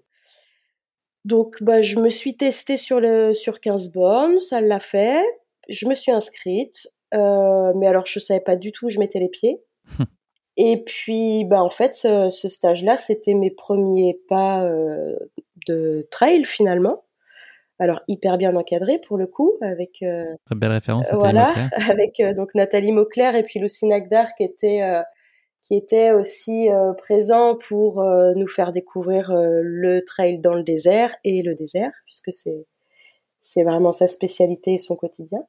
Donc 1.25 1.63
bah, 1.63 1.81
je 1.81 1.99
me 1.99 2.09
suis 2.09 2.37
testée 2.37 2.77
sur, 2.77 2.99
le, 2.99 3.33
sur 3.33 3.61
15 3.61 3.91
bornes, 3.91 4.39
ça 4.39 4.61
l'a 4.61 4.79
fait. 4.79 5.23
Je 5.69 5.87
me 5.87 5.95
suis 5.95 6.11
inscrite, 6.11 6.87
mais 7.11 7.87
alors 7.87 8.05
je 8.05 8.19
savais 8.19 8.41
pas 8.41 8.55
du 8.55 8.71
tout 8.71 8.85
où 8.85 8.89
je 8.89 8.99
mettais 8.99 9.19
les 9.19 9.29
pieds. 9.29 9.61
Et 10.57 10.83
puis, 10.83 11.45
bah, 11.45 11.63
en 11.63 11.69
fait, 11.69 11.95
ce, 11.95 12.29
ce 12.29 12.49
stage-là, 12.49 12.97
c'était 12.97 13.33
mes 13.33 13.51
premiers 13.51 14.19
pas 14.27 14.63
euh, 14.63 15.15
de 15.67 16.07
trail 16.11 16.45
finalement. 16.45 17.03
Alors 17.79 17.99
hyper 18.07 18.37
bien 18.37 18.55
encadré 18.55 18.99
pour 18.99 19.17
le 19.17 19.27
coup, 19.27 19.53
avec 19.61 20.03
euh, 20.03 20.25
belle 20.51 20.71
référence. 20.71 21.07
voilà, 21.11 21.53
avec 21.89 22.19
euh, 22.19 22.33
donc 22.33 22.53
Nathalie 22.55 22.91
Mauclair 22.91 23.35
et 23.35 23.43
puis 23.43 23.59
Lucie 23.59 23.87
Nagdar 23.87 24.35
qui 24.35 24.43
était 24.43 24.81
euh, 24.83 25.01
qui 25.63 25.75
était 25.75 26.11
aussi 26.11 26.67
présent 26.97 27.55
pour 27.55 28.03
nous 28.35 28.49
faire 28.49 28.73
découvrir 28.73 29.31
le 29.33 30.01
trail 30.01 30.39
dans 30.39 30.53
le 30.53 30.61
désert 30.61 31.15
et 31.23 31.41
le 31.41 31.55
désert 31.55 31.93
puisque 32.03 32.33
c'est 32.33 32.65
c'est 33.39 33.63
vraiment 33.63 33.93
sa 33.93 34.09
spécialité 34.09 34.73
et 34.73 34.79
son 34.79 34.97
quotidien. 34.97 35.39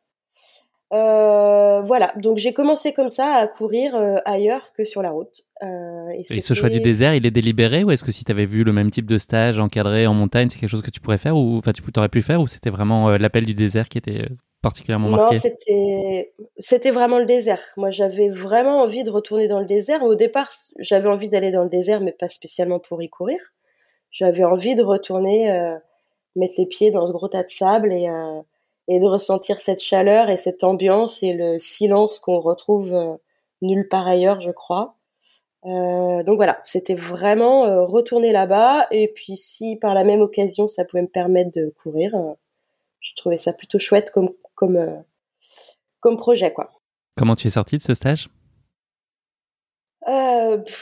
Euh, 0.94 1.80
voilà, 1.80 2.12
donc 2.16 2.38
j'ai 2.38 2.52
commencé 2.52 2.92
comme 2.92 3.08
ça 3.08 3.34
à 3.34 3.48
courir 3.48 3.96
euh, 3.96 4.18
ailleurs 4.24 4.72
que 4.74 4.84
sur 4.84 5.02
la 5.02 5.10
route. 5.10 5.42
Euh, 5.62 6.08
et, 6.30 6.40
ce 6.40 6.54
choix 6.54 6.68
du 6.68 6.80
désert, 6.80 7.14
il 7.14 7.26
est 7.26 7.32
délibéré 7.32 7.82
ou 7.82 7.90
est-ce 7.90 8.04
que 8.04 8.12
si 8.12 8.24
tu 8.24 8.30
avais 8.30 8.46
vu 8.46 8.62
le 8.62 8.72
même 8.72 8.92
type 8.92 9.06
de 9.06 9.18
stage 9.18 9.58
encadré 9.58 10.06
en 10.06 10.14
montagne, 10.14 10.48
c'est 10.50 10.58
quelque 10.58 10.70
chose 10.70 10.82
que 10.82 10.92
tu 10.92 11.00
pourrais 11.00 11.18
faire 11.18 11.36
ou 11.36 11.56
enfin 11.56 11.72
tu 11.72 11.82
aurais 11.96 12.08
pu 12.08 12.22
faire 12.22 12.40
ou 12.40 12.46
c'était 12.46 12.70
vraiment 12.70 13.10
l'appel 13.16 13.44
du 13.44 13.54
désert 13.54 13.88
qui 13.88 13.98
était 13.98 14.28
particulièrement 14.62 15.08
marqué? 15.08 15.34
Non, 15.34 15.40
c'était 15.40 16.32
c'était 16.58 16.90
vraiment 16.92 17.18
le 17.18 17.26
désert. 17.26 17.60
Moi, 17.76 17.90
j'avais 17.90 18.28
vraiment 18.28 18.80
envie 18.80 19.02
de 19.02 19.10
retourner 19.10 19.48
dans 19.48 19.58
le 19.58 19.66
désert. 19.66 20.04
Au 20.04 20.14
départ, 20.14 20.52
j'avais 20.78 21.08
envie 21.08 21.28
d'aller 21.28 21.50
dans 21.50 21.64
le 21.64 21.70
désert, 21.70 22.02
mais 22.02 22.12
pas 22.12 22.28
spécialement 22.28 22.78
pour 22.78 23.02
y 23.02 23.08
courir. 23.08 23.40
J'avais 24.12 24.44
envie 24.44 24.76
de 24.76 24.82
retourner 24.82 25.74
mettre 26.36 26.54
les 26.56 26.66
pieds 26.66 26.92
dans 26.92 27.04
ce 27.06 27.12
gros 27.12 27.26
tas 27.26 27.42
de 27.42 27.50
sable 27.50 27.92
et 27.92 28.06
et 28.88 29.00
de 29.00 29.06
ressentir 29.06 29.60
cette 29.60 29.82
chaleur 29.82 30.30
et 30.30 30.36
cette 30.36 30.64
ambiance 30.64 31.22
et 31.22 31.32
le 31.32 31.58
silence 31.58 32.18
qu'on 32.18 32.40
retrouve 32.40 32.92
euh, 32.92 33.14
nulle 33.62 33.88
part 33.88 34.06
ailleurs, 34.06 34.40
je 34.40 34.50
crois. 34.50 34.96
Euh, 35.66 36.22
donc 36.22 36.36
voilà, 36.36 36.56
c'était 36.64 36.94
vraiment 36.94 37.64
euh, 37.64 37.84
retourner 37.84 38.32
là-bas 38.32 38.86
et 38.90 39.08
puis 39.08 39.38
si 39.38 39.76
par 39.76 39.94
la 39.94 40.04
même 40.04 40.20
occasion 40.20 40.66
ça 40.66 40.84
pouvait 40.84 41.02
me 41.02 41.08
permettre 41.08 41.50
de 41.52 41.72
courir, 41.82 42.14
euh, 42.14 42.34
je 43.00 43.14
trouvais 43.16 43.38
ça 43.38 43.54
plutôt 43.54 43.78
chouette 43.78 44.10
comme 44.10 44.28
comme 44.54 45.02
comme 46.00 46.18
projet 46.18 46.52
quoi. 46.52 46.70
Comment 47.16 47.34
tu 47.34 47.46
es 47.46 47.50
sortie 47.50 47.78
de 47.78 47.82
ce 47.82 47.94
stage? 47.94 48.28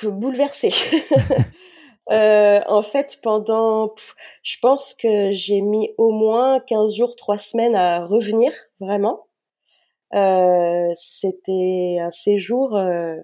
Bouleversée. 0.05 0.73
Euh, 2.11 2.61
en 2.67 2.83
fait, 2.83 3.19
pendant, 3.23 3.95
je 4.43 4.57
pense 4.61 4.95
que 4.95 5.31
j'ai 5.33 5.61
mis 5.61 5.95
au 5.99 6.11
moins 6.11 6.61
15 6.61 6.95
jours, 6.97 7.17
3 7.17 7.39
semaines 7.39 7.77
à 7.77 8.05
revenir, 8.05 8.53
vraiment. 8.81 9.27
Euh, 10.15 10.91
C'était 10.97 11.99
un 12.01 12.11
séjour 12.11 12.77
euh, 12.77 13.17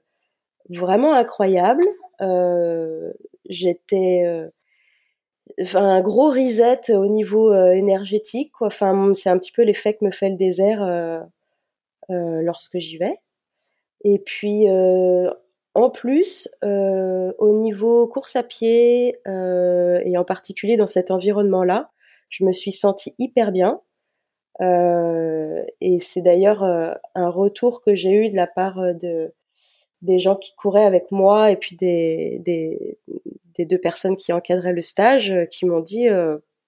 vraiment 0.70 1.14
incroyable. 1.14 1.84
Euh, 2.22 3.12
J'étais, 3.48 4.22
euh, 4.24 4.48
enfin, 5.62 5.84
un 5.84 6.00
gros 6.00 6.30
reset 6.30 6.92
au 6.94 7.06
niveau 7.06 7.54
énergétique. 7.72 8.52
Quoi. 8.52 8.68
Enfin, 8.68 9.14
c'est 9.14 9.30
un 9.30 9.38
petit 9.38 9.52
peu 9.52 9.62
l'effet 9.62 9.94
que 9.94 10.04
me 10.04 10.10
fait 10.12 10.30
le 10.30 10.36
désert 10.36 10.80
lorsque 12.08 12.78
j'y 12.78 12.98
vais. 12.98 13.18
Et 14.04 14.18
puis, 14.18 14.66
en 15.74 15.90
plus, 15.90 16.48
euh, 16.64 17.32
au 17.38 17.56
niveau 17.56 18.08
course 18.08 18.36
à 18.36 18.42
pied 18.42 19.16
euh, 19.26 20.00
et 20.04 20.16
en 20.16 20.24
particulier 20.24 20.76
dans 20.76 20.86
cet 20.86 21.10
environnement-là, 21.10 21.90
je 22.30 22.44
me 22.44 22.52
suis 22.52 22.72
sentie 22.72 23.14
hyper 23.18 23.52
bien. 23.52 23.80
Euh, 24.60 25.64
et 25.80 26.00
c'est 26.00 26.22
d'ailleurs 26.22 26.64
un 26.64 27.28
retour 27.30 27.80
que 27.82 27.94
j'ai 27.94 28.10
eu 28.10 28.28
de 28.28 28.36
la 28.36 28.48
part 28.48 28.80
de 28.94 29.32
des 30.02 30.18
gens 30.18 30.36
qui 30.36 30.54
couraient 30.54 30.84
avec 30.84 31.10
moi 31.10 31.50
et 31.50 31.56
puis 31.56 31.76
des, 31.76 32.40
des, 32.44 33.64
deux 33.64 33.78
personnes 33.78 34.16
qui 34.16 34.32
encadraient 34.32 34.72
le 34.72 34.82
stage 34.82 35.34
qui 35.50 35.66
m'ont 35.66 35.80
dit 35.80 36.08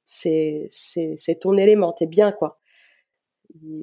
c'est 0.04 0.68
ton 1.40 1.56
élément, 1.56 1.92
t'es 1.92 2.06
bien 2.06 2.32
quoi. 2.32 2.60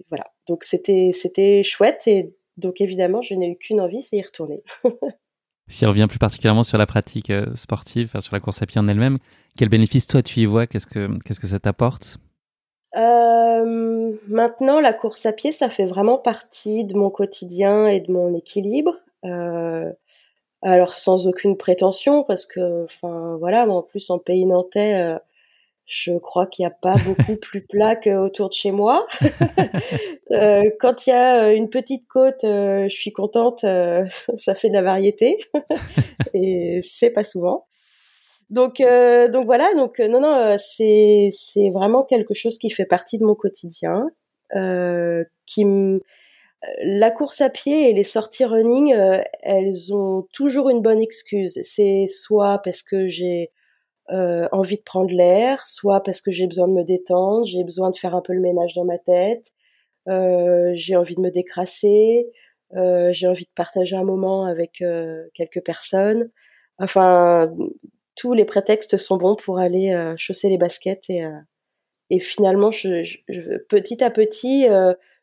voilà. 0.09 0.25
Donc 0.47 0.63
c'était 0.63 1.63
chouette 1.63 2.07
et 2.07 2.36
donc 2.57 2.81
évidemment, 2.81 3.21
je 3.21 3.33
n'ai 3.33 3.49
eu 3.49 3.57
qu'une 3.57 3.81
envie, 3.81 4.01
c'est 4.01 4.17
y 4.17 4.21
retourner. 4.21 4.63
si 5.67 5.85
on 5.85 5.89
revient 5.89 6.07
plus 6.09 6.19
particulièrement 6.19 6.63
sur 6.63 6.77
la 6.77 6.85
pratique 6.85 7.29
euh, 7.29 7.45
sportive, 7.55 8.19
sur 8.19 8.35
la 8.35 8.39
course 8.39 8.61
à 8.61 8.65
pied 8.65 8.79
en 8.79 8.87
elle-même, 8.87 9.17
quel 9.57 9.69
bénéfice 9.69 10.07
toi 10.07 10.21
tu 10.21 10.39
y 10.41 10.45
vois? 10.45 10.67
Qu'est-ce 10.67 10.87
que 10.87 11.07
qu'est-ce 11.23 11.39
que 11.39 11.47
ça 11.47 11.59
t'apporte? 11.59 12.17
Euh, 12.95 13.27
Maintenant, 14.27 14.79
la 14.79 14.93
course 14.93 15.25
à 15.25 15.33
pied, 15.33 15.51
ça 15.51 15.69
fait 15.69 15.85
vraiment 15.85 16.17
partie 16.17 16.85
de 16.85 16.97
mon 16.97 17.09
quotidien 17.09 17.87
et 17.87 17.99
de 17.99 18.11
mon 18.11 18.35
équilibre. 18.35 18.93
Euh, 19.25 19.91
alors 20.61 20.93
sans 20.93 21.27
aucune 21.27 21.57
prétention, 21.57 22.23
parce 22.23 22.45
que, 22.45 22.83
enfin 22.83 23.37
voilà, 23.39 23.67
en 23.67 23.83
plus 23.83 24.09
en 24.09 24.19
pays 24.19 24.45
nantais, 24.45 25.01
euh, 25.01 25.17
je 25.87 26.17
crois 26.17 26.45
qu'il 26.47 26.63
n'y 26.63 26.67
a 26.67 26.75
pas 26.75 26.95
beaucoup 27.05 27.37
plus 27.41 27.65
plat 27.65 27.95
qu'autour 27.95 28.49
de 28.49 28.53
chez 28.53 28.71
moi. 28.71 29.07
euh, 30.31 30.69
quand 30.79 31.07
il 31.07 31.11
y 31.11 31.13
a 31.13 31.45
euh, 31.45 31.55
une 31.55 31.69
petite 31.69 32.05
côte, 32.07 32.43
euh, 32.43 32.83
je 32.89 32.95
suis 32.95 33.13
contente, 33.13 33.63
euh, 33.63 34.05
ça 34.35 34.53
fait 34.53 34.67
de 34.67 34.73
la 34.73 34.81
variété 34.81 35.39
et 36.33 36.81
c'est 36.83 37.09
pas 37.09 37.23
souvent. 37.23 37.65
Donc 38.49 38.77
donc 38.77 39.45
voilà, 39.45 39.73
donc 39.73 39.99
non 39.99 40.21
non, 40.21 40.55
c'est 40.57 41.27
c'est 41.31 41.69
vraiment 41.69 42.05
quelque 42.05 42.33
chose 42.33 42.57
qui 42.57 42.69
fait 42.69 42.85
partie 42.85 43.17
de 43.17 43.25
mon 43.25 43.35
quotidien, 43.35 44.07
qui 45.45 45.65
la 46.81 47.11
course 47.11 47.41
à 47.41 47.49
pied 47.49 47.89
et 47.89 47.93
les 47.93 48.05
sorties 48.05 48.45
running, 48.45 48.95
elles 49.41 49.93
ont 49.93 50.27
toujours 50.31 50.69
une 50.69 50.81
bonne 50.81 51.01
excuse. 51.01 51.59
C'est 51.63 52.05
soit 52.07 52.61
parce 52.63 52.83
que 52.83 53.09
j'ai 53.09 53.51
euh, 54.11 54.47
envie 54.51 54.77
de 54.77 54.83
prendre 54.83 55.13
l'air, 55.13 55.65
soit 55.67 56.01
parce 56.01 56.21
que 56.21 56.31
j'ai 56.31 56.47
besoin 56.47 56.67
de 56.67 56.73
me 56.73 56.83
détendre, 56.83 57.45
j'ai 57.45 57.63
besoin 57.63 57.91
de 57.91 57.97
faire 57.97 58.15
un 58.15 58.21
peu 58.21 58.33
le 58.33 58.41
ménage 58.41 58.73
dans 58.75 58.85
ma 58.85 58.97
tête, 58.97 59.51
euh, 60.07 60.71
j'ai 60.73 60.95
envie 60.95 61.15
de 61.15 61.21
me 61.21 61.31
décrasser, 61.31 62.27
euh, 62.75 63.11
j'ai 63.11 63.27
envie 63.27 63.45
de 63.45 63.51
partager 63.55 63.95
un 63.95 64.03
moment 64.03 64.45
avec 64.45 64.81
euh, 64.81 65.25
quelques 65.33 65.63
personnes. 65.63 66.29
Enfin, 66.79 67.53
tous 68.15 68.33
les 68.33 68.45
prétextes 68.45 68.97
sont 68.97 69.17
bons 69.17 69.35
pour 69.35 69.59
aller 69.59 69.91
euh, 69.91 70.15
chausser 70.17 70.49
les 70.49 70.57
baskets 70.57 71.09
et, 71.09 71.23
et 72.09 72.19
finalement, 72.19 72.71
je, 72.71 73.03
je, 73.03 73.57
petit 73.69 74.03
à 74.03 74.11
petit, 74.11 74.67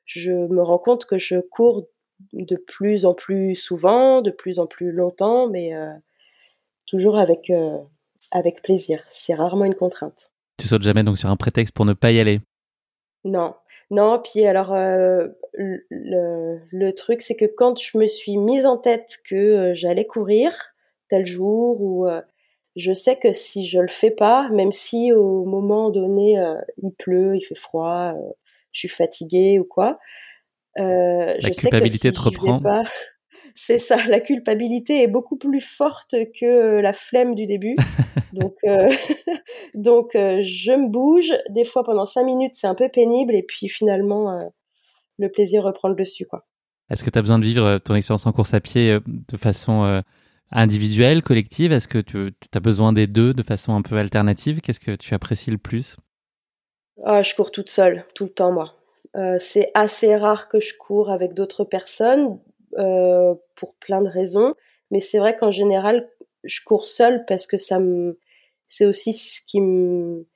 je 0.04 0.32
me 0.32 0.62
rends 0.62 0.78
compte 0.78 1.06
que 1.06 1.18
je 1.18 1.40
cours 1.40 1.86
de 2.32 2.56
plus 2.56 3.06
en 3.06 3.14
plus 3.14 3.56
souvent, 3.56 4.22
de 4.22 4.30
plus 4.30 4.58
en 4.58 4.66
plus 4.66 4.92
longtemps, 4.92 5.48
mais 5.48 5.72
toujours 6.86 7.18
avec 7.18 7.50
avec 8.34 8.60
plaisir. 8.62 9.02
C'est 9.10 9.32
rarement 9.32 9.64
une 9.64 9.74
contrainte. 9.74 10.30
Tu 10.58 10.66
sautes 10.66 10.82
jamais 10.82 11.02
donc 11.02 11.16
sur 11.16 11.30
un 11.30 11.36
prétexte 11.36 11.74
pour 11.74 11.86
ne 11.86 11.94
pas 11.94 12.12
y 12.12 12.20
aller 12.20 12.40
Non, 13.24 13.54
non. 13.90 14.20
Puis 14.22 14.44
alors 14.44 14.74
euh, 14.74 15.28
le, 15.54 16.60
le, 16.70 16.92
truc, 16.92 17.22
c'est 17.22 17.36
que 17.36 17.46
quand 17.46 17.80
je 17.80 17.96
me 17.96 18.06
suis 18.06 18.36
mise 18.36 18.66
en 18.66 18.76
tête 18.76 19.18
que 19.24 19.34
euh, 19.34 19.74
j'allais 19.74 20.06
courir 20.06 20.52
tel 21.08 21.24
jour 21.24 21.80
ou 21.80 22.06
euh, 22.06 22.20
je 22.76 22.92
sais 22.92 23.16
que 23.16 23.32
si 23.32 23.66
je 23.66 23.78
le 23.78 23.88
fais 23.88 24.10
pas, 24.10 24.48
même 24.50 24.72
si 24.72 25.12
au 25.12 25.44
moment 25.44 25.90
donné 25.90 26.42
il 26.82 26.92
pleut, 26.92 27.36
il 27.36 27.42
fait 27.42 27.54
froid, 27.54 28.14
je 28.72 28.78
suis 28.80 28.88
fatiguée 28.88 29.60
ou 29.60 29.64
quoi, 29.64 30.00
la 30.74 31.38
je 31.38 31.50
culpabilité 31.50 32.08
sais 32.08 32.10
que 32.10 32.16
si 32.16 32.20
te 32.20 32.20
reprend. 32.20 32.58
Pas, 32.58 32.82
c'est 33.54 33.78
ça, 33.78 33.96
la 34.06 34.20
culpabilité 34.20 35.02
est 35.02 35.06
beaucoup 35.06 35.36
plus 35.36 35.60
forte 35.60 36.14
que 36.38 36.80
la 36.80 36.92
flemme 36.92 37.34
du 37.34 37.46
début. 37.46 37.76
donc, 38.32 38.56
donc 39.74 40.10
je 40.12 40.72
me 40.72 40.88
bouge. 40.88 41.32
Des 41.50 41.64
fois, 41.64 41.84
pendant 41.84 42.06
cinq 42.06 42.24
minutes, 42.24 42.54
c'est 42.54 42.66
un 42.66 42.74
peu 42.74 42.88
pénible, 42.88 43.34
et 43.34 43.42
puis 43.42 43.68
finalement, 43.68 44.38
le 45.18 45.28
plaisir 45.30 45.62
reprend 45.62 45.88
le 45.88 45.94
dessus, 45.94 46.26
quoi. 46.26 46.46
Est-ce 46.90 47.02
que 47.02 47.10
tu 47.10 47.18
as 47.18 47.22
besoin 47.22 47.38
de 47.38 47.44
vivre 47.44 47.78
ton 47.78 47.94
expérience 47.94 48.26
en 48.26 48.32
course 48.32 48.52
à 48.52 48.60
pied 48.60 48.98
de 49.06 49.36
façon 49.36 50.02
individuelle, 50.54 51.22
collective? 51.22 51.72
Est-ce 51.72 51.88
que 51.88 51.98
tu, 51.98 52.32
as 52.54 52.60
besoin 52.60 52.92
des 52.92 53.06
deux 53.06 53.34
de 53.34 53.42
façon 53.42 53.74
un 53.74 53.82
peu 53.82 53.96
alternative? 53.96 54.60
Qu'est-ce 54.60 54.80
que 54.80 54.94
tu 54.96 55.14
apprécies 55.14 55.50
le 55.50 55.58
plus? 55.58 55.96
Ah, 57.04 57.22
Je 57.22 57.34
cours 57.34 57.50
toute 57.50 57.70
seule, 57.70 58.04
tout 58.14 58.24
le 58.24 58.30
temps, 58.30 58.52
moi. 58.52 58.74
Euh, 59.16 59.36
c'est 59.38 59.70
assez 59.74 60.16
rare 60.16 60.48
que 60.48 60.60
je 60.60 60.74
cours 60.76 61.10
avec 61.10 61.34
d'autres 61.34 61.64
personnes 61.64 62.40
euh, 62.78 63.34
pour 63.54 63.74
plein 63.76 64.02
de 64.02 64.08
raisons, 64.08 64.54
mais 64.90 65.00
c'est 65.00 65.18
vrai 65.18 65.36
qu'en 65.36 65.50
général, 65.50 66.08
je 66.44 66.60
cours 66.64 66.86
seule 66.86 67.24
parce 67.26 67.46
que 67.46 67.56
ça 67.56 67.78
c'est 68.68 68.86
aussi 68.86 69.12
ce 69.12 69.40
qui 69.46 69.60
me, 69.60 70.26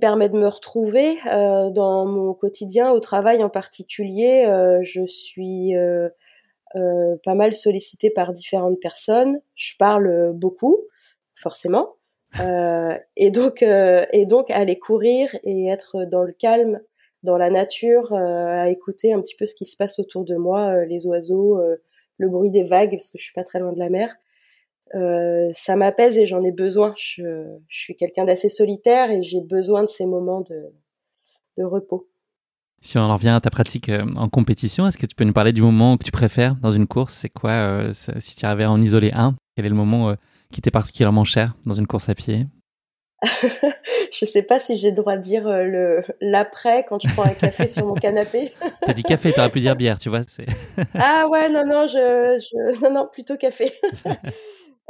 permet 0.00 0.28
de 0.28 0.38
me 0.38 0.46
retrouver 0.46 1.18
euh, 1.26 1.70
dans 1.70 2.06
mon 2.06 2.34
quotidien, 2.34 2.92
au 2.92 3.00
travail 3.00 3.42
en 3.42 3.48
particulier. 3.48 4.44
je 4.82 5.06
suis 5.06 5.74
pas 6.72 7.34
mal 7.34 7.54
sollicitée 7.54 8.10
par 8.10 8.32
différentes 8.32 8.80
personnes. 8.80 9.40
Je 9.54 9.74
parle 9.78 10.32
beaucoup, 10.34 10.78
forcément. 11.34 11.96
et 13.16 13.30
donc, 13.30 13.62
et 13.62 14.26
donc 14.26 14.50
aller 14.50 14.78
courir 14.78 15.34
et 15.44 15.68
être 15.68 16.04
dans 16.04 16.22
le 16.22 16.32
calme 16.32 16.80
dans 17.22 17.36
la 17.36 17.50
nature, 17.50 18.12
euh, 18.12 18.62
à 18.62 18.70
écouter 18.70 19.12
un 19.12 19.20
petit 19.20 19.36
peu 19.36 19.46
ce 19.46 19.54
qui 19.54 19.64
se 19.64 19.76
passe 19.76 19.98
autour 19.98 20.24
de 20.24 20.36
moi, 20.36 20.68
euh, 20.68 20.84
les 20.86 21.06
oiseaux, 21.06 21.58
euh, 21.58 21.76
le 22.18 22.28
bruit 22.28 22.50
des 22.50 22.64
vagues, 22.64 22.92
parce 22.92 23.10
que 23.10 23.18
je 23.18 23.24
suis 23.24 23.34
pas 23.34 23.44
très 23.44 23.58
loin 23.58 23.72
de 23.72 23.78
la 23.78 23.90
mer. 23.90 24.14
ça 25.54 25.76
m'apaise 25.76 26.18
et 26.18 26.26
j'en 26.26 26.42
ai 26.42 26.52
besoin. 26.52 26.94
Je, 26.98 27.58
suis 27.68 27.96
quelqu'un 27.96 28.24
d'assez 28.24 28.48
solitaire 28.48 29.10
et 29.10 29.22
j'ai 29.22 29.40
besoin 29.40 29.82
de 29.82 29.88
ces 29.88 30.06
moments 30.06 30.42
de, 30.42 31.62
repos. 31.62 32.08
Si 32.80 32.96
on 32.96 33.02
en 33.02 33.14
revient 33.14 33.28
à 33.28 33.40
ta 33.40 33.50
pratique 33.50 33.90
en 34.16 34.30
compétition, 34.30 34.86
est-ce 34.86 34.96
que 34.96 35.04
tu 35.04 35.14
peux 35.14 35.24
nous 35.24 35.34
parler 35.34 35.52
du 35.52 35.60
moment 35.60 35.98
que 35.98 36.04
tu 36.04 36.10
préfères 36.10 36.56
dans 36.56 36.70
une 36.70 36.86
course? 36.86 37.12
C'est 37.12 37.28
quoi, 37.28 37.92
si 37.92 38.34
tu 38.34 38.46
avais 38.46 38.64
en 38.64 38.80
isolé 38.80 39.10
un, 39.12 39.36
quel 39.54 39.66
est 39.66 39.68
le 39.68 39.74
moment 39.74 40.14
qui 40.50 40.62
t'est 40.62 40.70
particulièrement 40.70 41.24
cher 41.24 41.54
dans 41.66 41.74
une 41.74 41.86
course 41.86 42.08
à 42.08 42.14
pied? 42.14 42.46
je 44.12 44.24
sais 44.24 44.42
pas 44.42 44.58
si 44.58 44.76
j'ai 44.76 44.90
le 44.90 44.96
droit 44.96 45.16
de 45.16 45.22
dire 45.22 45.46
euh, 45.46 45.64
le 45.64 46.02
l'après 46.20 46.84
quand 46.84 46.98
je 47.02 47.12
prends 47.12 47.24
un 47.24 47.34
café 47.34 47.68
sur 47.68 47.86
mon 47.86 47.94
canapé. 47.94 48.54
T'as 48.86 48.94
dit 48.94 49.02
café, 49.02 49.32
t'aurais 49.32 49.50
pu 49.50 49.60
dire 49.60 49.76
bière, 49.76 49.98
tu 49.98 50.08
vois. 50.08 50.22
ah 50.94 51.26
ouais, 51.28 51.50
non, 51.50 51.64
non, 51.66 51.86
je, 51.86 52.38
je, 52.38 52.82
non, 52.82 52.90
non, 52.90 53.08
plutôt 53.12 53.36
café. 53.36 53.72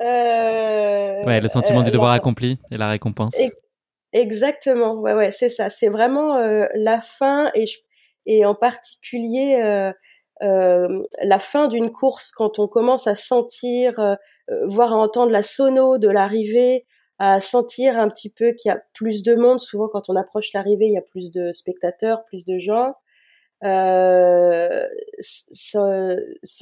euh, 0.01 1.25
ouais, 1.25 1.41
le 1.41 1.49
sentiment 1.49 1.83
du 1.83 1.91
euh, 1.91 1.93
devoir 1.93 2.13
accompli 2.13 2.59
et 2.71 2.77
la 2.77 2.89
récompense. 2.89 3.35
Exactement, 4.13 4.95
ouais, 4.95 5.15
ouais, 5.15 5.33
c'est 5.33 5.51
ça. 5.51 5.69
C'est 5.69 5.89
vraiment 5.89 6.37
euh, 6.37 6.67
la 6.75 7.01
fin 7.01 7.51
et, 7.55 7.65
et 8.27 8.45
en 8.45 8.55
particulier 8.55 9.93
la 10.41 11.39
fin 11.39 11.67
d'une 11.69 11.91
course 11.91 12.31
quand 12.31 12.61
on 12.61 12.69
commence 12.69 13.09
à 13.09 13.17
sentir, 13.17 13.95
voire 14.67 14.93
à 14.93 14.97
entendre 14.97 15.33
la 15.33 15.43
sono 15.43 15.99
de 15.99 16.09
l'arrivée 16.09 16.87
à 17.21 17.41
sentir 17.41 17.99
un 17.99 18.09
petit 18.09 18.31
peu 18.31 18.53
qu'il 18.53 18.71
y 18.71 18.73
a 18.73 18.83
plus 18.95 19.23
de 19.23 19.37
monde. 19.37 19.61
Souvent, 19.61 19.89
quand 19.89 20.09
on 20.09 20.17
approche 20.17 20.53
l'arrivée, 20.53 20.87
il 20.87 20.95
y 20.95 20.99
a 20.99 21.03
plus 21.03 21.31
de 21.31 21.53
spectateurs, 21.53 22.25
plus 22.25 22.45
de 22.45 22.59
gens. 22.59 22.95
Euh, 23.63 24.87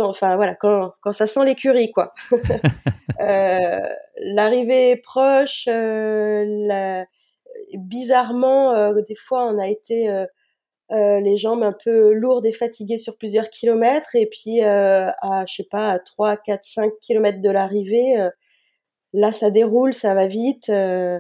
enfin 0.01 0.37
voilà, 0.37 0.55
quand, 0.57 0.93
quand 1.01 1.13
ça 1.13 1.27
sent 1.27 1.45
l'écurie, 1.47 1.93
quoi. 1.93 2.13
euh, 3.21 3.81
l'arrivée 4.19 4.91
est 4.91 4.97
proche. 4.97 5.67
Euh, 5.69 6.45
la, 6.67 7.07
bizarrement, 7.77 8.75
euh, 8.75 9.01
des 9.03 9.15
fois, 9.15 9.47
on 9.47 9.59
a 9.59 9.69
été 9.69 10.09
euh, 10.09 10.27
euh, 10.93 11.21
les 11.21 11.37
jambes 11.37 11.63
un 11.63 11.75
peu 11.85 12.13
lourdes 12.13 12.47
et 12.47 12.53
fatiguées 12.53 12.99
sur 12.99 13.17
plusieurs 13.17 13.51
kilomètres, 13.51 14.15
et 14.15 14.27
puis 14.27 14.61
à 14.63 15.45
je 15.47 15.55
sais 15.55 15.69
pas 15.71 15.91
à 15.91 15.99
3, 15.99 16.37
4, 16.39 16.65
5 16.65 16.93
kilomètres 17.01 17.43
de 17.43 17.51
l'arrivée 17.51 18.17
Là, 19.13 19.33
ça 19.33 19.51
déroule, 19.51 19.95
ça 19.95 20.15
va 20.15 20.27
vite. 20.27 20.69
Euh, 20.69 21.19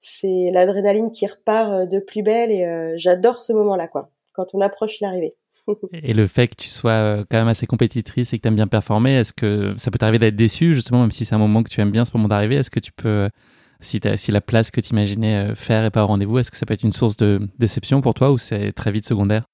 c'est 0.00 0.50
l'adrénaline 0.52 1.12
qui 1.12 1.26
repart 1.26 1.70
euh, 1.70 1.86
de 1.86 1.98
plus 2.00 2.22
belle 2.22 2.50
et 2.50 2.64
euh, 2.64 2.94
j'adore 2.96 3.42
ce 3.42 3.52
moment-là, 3.52 3.86
quoi, 3.86 4.10
quand 4.32 4.46
on 4.54 4.60
approche 4.60 5.00
l'arrivée. 5.00 5.34
et 5.92 6.14
le 6.14 6.26
fait 6.26 6.48
que 6.48 6.54
tu 6.56 6.68
sois 6.68 7.24
quand 7.30 7.38
même 7.38 7.48
assez 7.48 7.66
compétitrice 7.66 8.32
et 8.32 8.38
que 8.38 8.42
tu 8.42 8.48
aimes 8.48 8.56
bien 8.56 8.66
performer, 8.66 9.12
est-ce 9.12 9.32
que 9.32 9.74
ça 9.76 9.90
peut 9.90 9.98
t'arriver 9.98 10.18
d'être 10.18 10.36
déçu, 10.36 10.74
justement, 10.74 11.00
même 11.00 11.10
si 11.10 11.24
c'est 11.24 11.34
un 11.34 11.38
moment 11.38 11.62
que 11.62 11.68
tu 11.68 11.80
aimes 11.80 11.90
bien, 11.90 12.04
ce 12.04 12.12
moment 12.14 12.28
d'arrivée? 12.28 12.56
Est-ce 12.56 12.70
que 12.70 12.80
tu 12.80 12.92
peux, 12.92 13.28
si, 13.80 14.00
si 14.16 14.32
la 14.32 14.40
place 14.40 14.70
que 14.70 14.80
tu 14.80 14.90
imaginais 14.90 15.54
faire 15.54 15.84
est 15.84 15.90
pas 15.90 16.04
au 16.04 16.06
rendez-vous, 16.06 16.38
est-ce 16.38 16.50
que 16.50 16.56
ça 16.56 16.66
peut 16.66 16.74
être 16.74 16.84
une 16.84 16.92
source 16.92 17.16
de 17.16 17.40
déception 17.58 18.00
pour 18.00 18.14
toi 18.14 18.30
ou 18.32 18.38
c'est 18.38 18.72
très 18.72 18.90
vite 18.90 19.06
secondaire? 19.06 19.49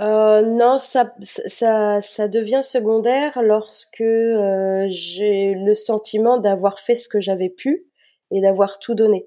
Euh, 0.00 0.42
non, 0.42 0.78
ça, 0.78 1.12
ça, 1.20 2.00
ça 2.00 2.28
devient 2.28 2.60
secondaire 2.62 3.42
lorsque 3.42 4.00
euh, 4.00 4.86
j'ai 4.88 5.54
le 5.54 5.74
sentiment 5.74 6.38
d'avoir 6.38 6.78
fait 6.78 6.96
ce 6.96 7.08
que 7.08 7.20
j'avais 7.20 7.48
pu 7.48 7.86
et 8.30 8.40
d'avoir 8.40 8.78
tout 8.78 8.94
donné. 8.94 9.26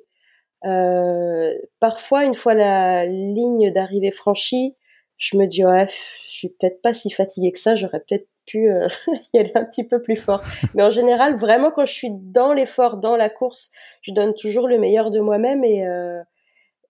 Euh, 0.66 1.54
parfois, 1.80 2.26
une 2.26 2.36
fois 2.36 2.54
la 2.54 3.06
ligne 3.06 3.72
d'arrivée 3.72 4.12
franchie, 4.12 4.76
je 5.18 5.38
me 5.38 5.46
dis 5.46 5.66
ouais, 5.66 5.88
je 5.88 6.32
suis 6.32 6.50
peut-être 6.50 6.82
pas 6.82 6.94
si 6.94 7.12
fatiguée 7.12 7.52
que 7.52 7.60
ça, 7.60 7.76
j'aurais 7.76 8.00
peut-être 8.00 8.28
pu 8.46 8.70
euh, 8.70 8.88
y 9.34 9.40
aller 9.40 9.52
un 9.56 9.66
petit 9.66 9.84
peu 9.84 10.02
plus 10.02 10.18
fort. 10.18 10.42
Mais 10.74 10.84
en 10.84 10.90
général, 10.90 11.36
vraiment 11.36 11.72
quand 11.72 11.86
je 11.86 11.94
suis 11.94 12.12
dans 12.12 12.54
l'effort, 12.54 12.98
dans 12.98 13.16
la 13.16 13.30
course, 13.30 13.72
je 14.02 14.14
donne 14.14 14.34
toujours 14.34 14.68
le 14.68 14.78
meilleur 14.80 15.12
de 15.12 15.20
moi-même 15.20 15.64
et 15.64 15.86
euh, 15.86 16.22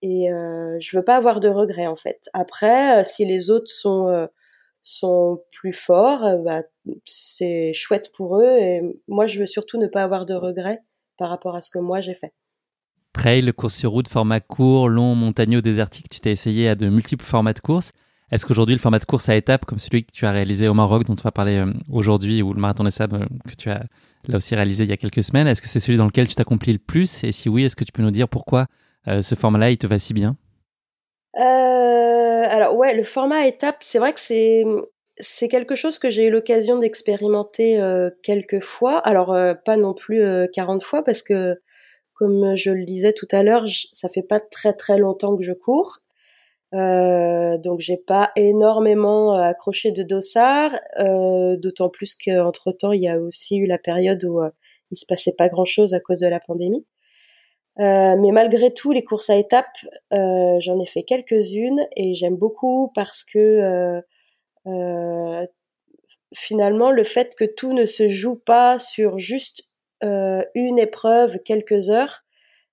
et 0.02 0.32
euh, 0.32 0.78
je 0.80 0.98
veux 0.98 1.04
pas 1.04 1.16
avoir 1.16 1.40
de 1.40 1.50
regrets 1.50 1.88
en 1.88 1.96
fait. 1.96 2.30
Après, 2.34 3.02
euh, 3.02 3.04
si 3.06 3.26
les 3.26 3.50
autres 3.50 3.70
sont 3.70 4.08
euh, 4.08 4.28
sont 4.84 5.44
plus 5.52 5.74
forts, 5.74 6.26
euh, 6.26 6.38
bah, 6.38 6.64
c'est 7.06 7.72
chouette 7.74 8.12
pour 8.16 8.40
eux 8.40 8.58
et 8.58 8.82
moi 9.08 9.28
je 9.28 9.40
veux 9.40 9.48
surtout 9.48 9.78
ne 9.78 9.88
pas 9.88 10.04
avoir 10.04 10.26
de 10.26 10.34
regrets 10.34 10.80
par 11.18 11.30
rapport 11.30 11.56
à 11.56 11.62
ce 11.62 11.70
que 11.70 11.80
moi 11.80 12.02
j'ai 12.02 12.16
fait. 12.16 12.34
Trail, 13.14 13.52
course 13.54 13.76
sur 13.76 13.92
route, 13.92 14.08
format 14.08 14.40
court, 14.40 14.90
long, 14.90 15.16
montagneux, 15.16 15.62
désertique, 15.62 16.10
tu 16.10 16.20
t'es 16.20 16.32
essayé 16.32 16.70
à 16.70 16.76
de 16.76 16.88
multiples 16.88 17.26
formats 17.26 17.54
de 17.54 17.60
course. 17.60 17.92
Est-ce 18.32 18.46
qu'aujourd'hui, 18.46 18.74
le 18.74 18.80
format 18.80 19.00
de 19.00 19.06
course 19.06 19.28
à 19.28 19.36
étapes, 19.36 19.66
comme 19.66 19.78
celui 19.78 20.06
que 20.06 20.12
tu 20.14 20.26
as 20.26 20.32
réalisé 20.32 20.70
au 20.70 20.74
Maroc, 20.74 21.04
dont 21.04 21.16
on 21.20 21.22
va 21.22 21.34
parler 21.34 21.62
aujourd'hui, 21.90 22.42
ou 22.42 22.54
le 22.54 22.62
marathon 22.62 22.86
des 22.86 22.92
sables 22.92 23.28
que 23.46 23.56
tu 23.56 23.70
as 23.70 23.84
là 24.26 24.38
aussi 24.38 24.56
réalisé 24.56 24.86
il 24.86 24.90
y 24.90 24.94
a 24.94 24.98
quelques 24.98 25.22
semaines, 25.22 25.48
est-ce 25.48 25.62
que 25.62 25.68
c'est 25.68 25.82
celui 25.82 25.98
dans 25.98 26.06
lequel 26.06 26.30
tu 26.30 26.36
t'accomplis 26.36 26.72
le 26.72 26.80
plus? 26.80 27.26
Et 27.26 27.34
si 27.34 27.50
oui, 27.50 27.66
est-ce 27.66 27.76
que 27.76 27.84
tu 27.84 27.92
peux 27.92 28.02
nous 28.02 28.12
dire 28.12 28.30
pourquoi 28.30 28.68
ce 29.06 29.36
format-là, 29.36 29.72
il 29.72 29.78
te 29.78 29.88
va 29.88 30.00
si 30.00 30.14
bien? 30.14 30.38
Euh, 31.38 31.42
Alors 32.50 32.76
ouais, 32.76 32.96
le 32.96 33.04
format 33.04 33.48
étape, 33.48 33.78
c'est 33.82 34.00
vrai 34.00 34.14
que 34.14 34.20
c'est 34.20 34.64
c'est 35.18 35.48
quelque 35.50 35.76
chose 35.76 36.00
que 36.00 36.10
j'ai 36.10 36.26
eu 36.28 36.32
l'occasion 36.32 36.78
d'expérimenter 36.78 37.80
euh, 37.80 38.10
quelques 38.24 38.62
fois. 38.62 38.98
Alors 39.00 39.36
pas 39.66 39.78
non 39.78 39.94
plus 39.94 40.24
40 40.54 40.84
fois 40.84 41.04
parce 41.04 41.22
que 41.22 41.60
comme 42.14 42.56
je 42.56 42.72
le 42.72 42.86
disais 42.86 43.14
tout 43.14 43.28
à 43.32 43.44
l'heure, 43.44 43.66
ça 43.94 44.10
fait 44.10 44.22
pas 44.24 44.40
très 44.40 44.74
très 44.74 44.98
longtemps 44.98 45.38
que 45.38 45.44
je 45.44 45.54
cours. 45.54 46.00
Euh, 46.74 47.58
donc 47.58 47.82
j'ai 47.82 47.98
pas 47.98 48.32
énormément 48.36 49.34
accroché 49.36 49.92
de 49.92 50.04
dossard, 50.04 50.72
euh, 51.00 51.58
d'autant 51.58 51.90
plus 51.90 52.16
qu'entre 52.16 52.72
temps 52.72 52.94
il 52.94 53.02
y 53.02 53.10
a 53.10 53.20
aussi 53.20 53.58
eu 53.58 53.66
la 53.68 53.78
période 53.78 54.24
où 54.24 54.42
il 54.92 54.98
se 54.98 55.06
passait 55.06 55.34
pas 55.38 55.50
grand 55.50 55.66
chose 55.66 55.94
à 55.94 56.00
cause 56.00 56.20
de 56.20 56.28
la 56.28 56.40
pandémie. 56.40 56.86
Euh, 57.80 58.16
mais 58.18 58.32
malgré 58.32 58.74
tout, 58.74 58.92
les 58.92 59.04
courses 59.04 59.30
à 59.30 59.38
étapes, 59.38 59.78
euh, 60.14 60.60
j'en 60.60 60.80
ai 60.80 60.86
fait 60.86 61.04
quelques-unes 61.04 61.88
et 61.96 62.14
j'aime 62.14 62.36
beaucoup 62.36 62.92
parce 62.94 63.24
que 63.24 64.02
euh, 64.68 65.46
finalement, 66.34 66.92
le 66.92 67.04
fait 67.04 67.36
que 67.36 67.46
tout 67.46 67.74
ne 67.74 67.86
se 67.86 68.10
joue 68.10 68.36
pas 68.36 68.78
sur 68.80 69.18
juste 69.18 69.70
une 70.04 70.80
épreuve, 70.80 71.40
quelques 71.46 71.92
heures, 71.92 72.24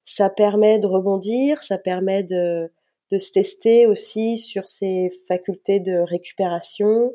ça 0.04 0.30
permet 0.30 0.78
de 0.78 0.86
rebondir, 0.86 1.62
ça 1.62 1.76
permet 1.76 2.22
de, 2.22 2.72
de 3.12 3.18
se 3.18 3.32
tester 3.32 3.86
aussi 3.86 4.38
sur 4.38 4.66
ses 4.68 5.10
facultés 5.28 5.78
de 5.80 5.98
récupération. 5.98 7.12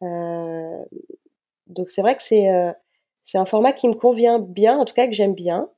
donc 0.00 1.88
c'est 1.88 2.02
vrai 2.02 2.16
que 2.16 2.22
c'est 2.22 2.48
c'est 3.22 3.38
un 3.38 3.44
format 3.46 3.72
qui 3.72 3.88
me 3.88 3.94
convient 3.94 4.38
bien, 4.38 4.78
en 4.78 4.84
tout 4.84 4.94
cas 4.94 5.06
que 5.06 5.12
j'aime 5.12 5.34
bien. 5.34 5.68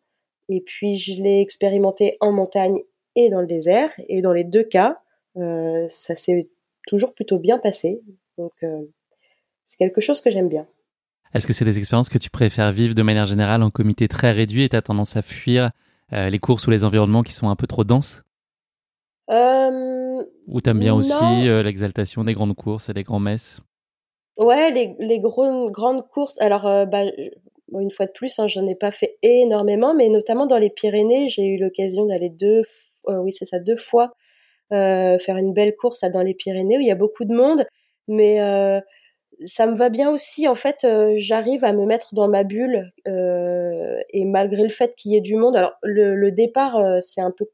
Et 0.49 0.61
puis 0.61 0.97
je 0.97 1.23
l'ai 1.23 1.41
expérimenté 1.41 2.17
en 2.21 2.33
montagne 2.33 2.79
et 3.15 3.31
dans 3.31 3.41
le 3.41 3.47
désert. 3.47 3.91
Et 4.09 4.21
dans 4.21 4.33
les 4.33 4.45
deux 4.45 4.63
cas, 4.63 5.01
euh, 5.37 5.87
ça 5.89 6.17
s'est 6.17 6.49
toujours 6.87 7.15
plutôt 7.15 7.39
bien 7.39 7.59
passé. 7.59 8.01
Donc 8.39 8.53
euh, 8.63 8.83
c'est 9.65 9.77
quelque 9.77 10.01
chose 10.01 10.21
que 10.21 10.31
j'aime 10.31 10.49
bien. 10.49 10.67
Est-ce 11.35 11.47
que 11.47 11.53
c'est 11.53 11.65
des 11.65 11.79
expériences 11.79 12.09
que 12.09 12.19
tu 12.19 12.31
préfères 12.31 12.73
vivre 12.73 12.95
de 12.95 13.03
manière 13.03 13.27
générale 13.27 13.63
en 13.63 13.71
comité 13.71 14.09
très 14.09 14.33
réduit 14.33 14.63
et 14.63 14.69
tu 14.69 14.77
as 14.77 14.83
tendance 14.83 15.17
à 15.17 15.23
fuir 15.23 15.71
les 16.13 16.39
courses 16.39 16.69
ou 16.69 16.71
les 16.71 16.85
environnements 16.85 17.25
qui 17.25 17.33
sont 17.33 17.49
un 17.49 17.57
peu 17.57 17.67
trop 17.67 17.83
denses? 17.83 18.23
Euh, 19.29 20.23
Ou 20.47 20.61
t'aimes 20.61 20.79
bien 20.79 20.95
aussi 20.95 21.49
l'exaltation 21.65 22.23
des 22.23 22.33
grandes 22.33 22.55
courses 22.55 22.89
et 22.89 22.95
des 22.95 23.03
grands 23.03 23.19
messes? 23.19 23.61
Ouais, 24.39 24.71
les, 24.71 24.95
les 25.01 25.19
grandes 25.19 26.09
courses. 26.09 26.41
Alors, 26.41 26.87
bah, 26.87 27.03
une 27.73 27.91
fois 27.91 28.07
de 28.07 28.13
plus, 28.13 28.39
hein, 28.39 28.49
j'en 28.49 28.67
ai 28.67 28.75
pas 28.75 28.91
fait 28.93 29.19
énormément, 29.23 29.95
mais 29.95 30.09
notamment 30.09 30.47
dans 30.47 30.59
les 30.59 30.71
Pyrénées, 30.71 31.29
j'ai 31.29 31.45
eu 31.45 31.59
l'occasion 31.59 32.07
d'aller 32.07 32.31
deux, 32.31 32.63
euh, 33.09 33.19
oui 33.19 33.33
c'est 33.33 33.45
ça, 33.45 33.59
deux 33.59 33.77
fois 33.77 34.13
euh, 34.73 35.19
faire 35.19 35.37
une 35.37 35.53
belle 35.53 35.77
course 35.77 36.03
dans 36.05 36.23
les 36.23 36.35
Pyrénées 36.35 36.79
où 36.79 36.81
il 36.81 36.87
y 36.87 36.93
a 36.93 36.97
beaucoup 36.97 37.25
de 37.25 37.35
monde, 37.35 37.67
mais 38.09 38.41
euh, 38.43 38.81
ça 39.47 39.67
me 39.67 39.77
va 39.77 39.91
bien 39.91 40.11
aussi. 40.11 40.49
En 40.49 40.55
fait, 40.55 40.87
j'arrive 41.17 41.65
à 41.65 41.73
me 41.73 41.87
mettre 41.87 42.15
dans 42.15 42.29
ma 42.29 42.45
bulle 42.45 42.93
et 43.07 44.25
malgré 44.25 44.63
le 44.63 44.71
fait 44.71 44.95
qu'il 44.97 45.13
y 45.13 45.17
ait 45.17 45.21
du 45.21 45.37
monde, 45.37 45.57
alors 45.57 45.75
le 45.83 46.31
départ 46.31 46.77
c'est 47.03 47.21
un 47.21 47.33
peu 47.33 47.47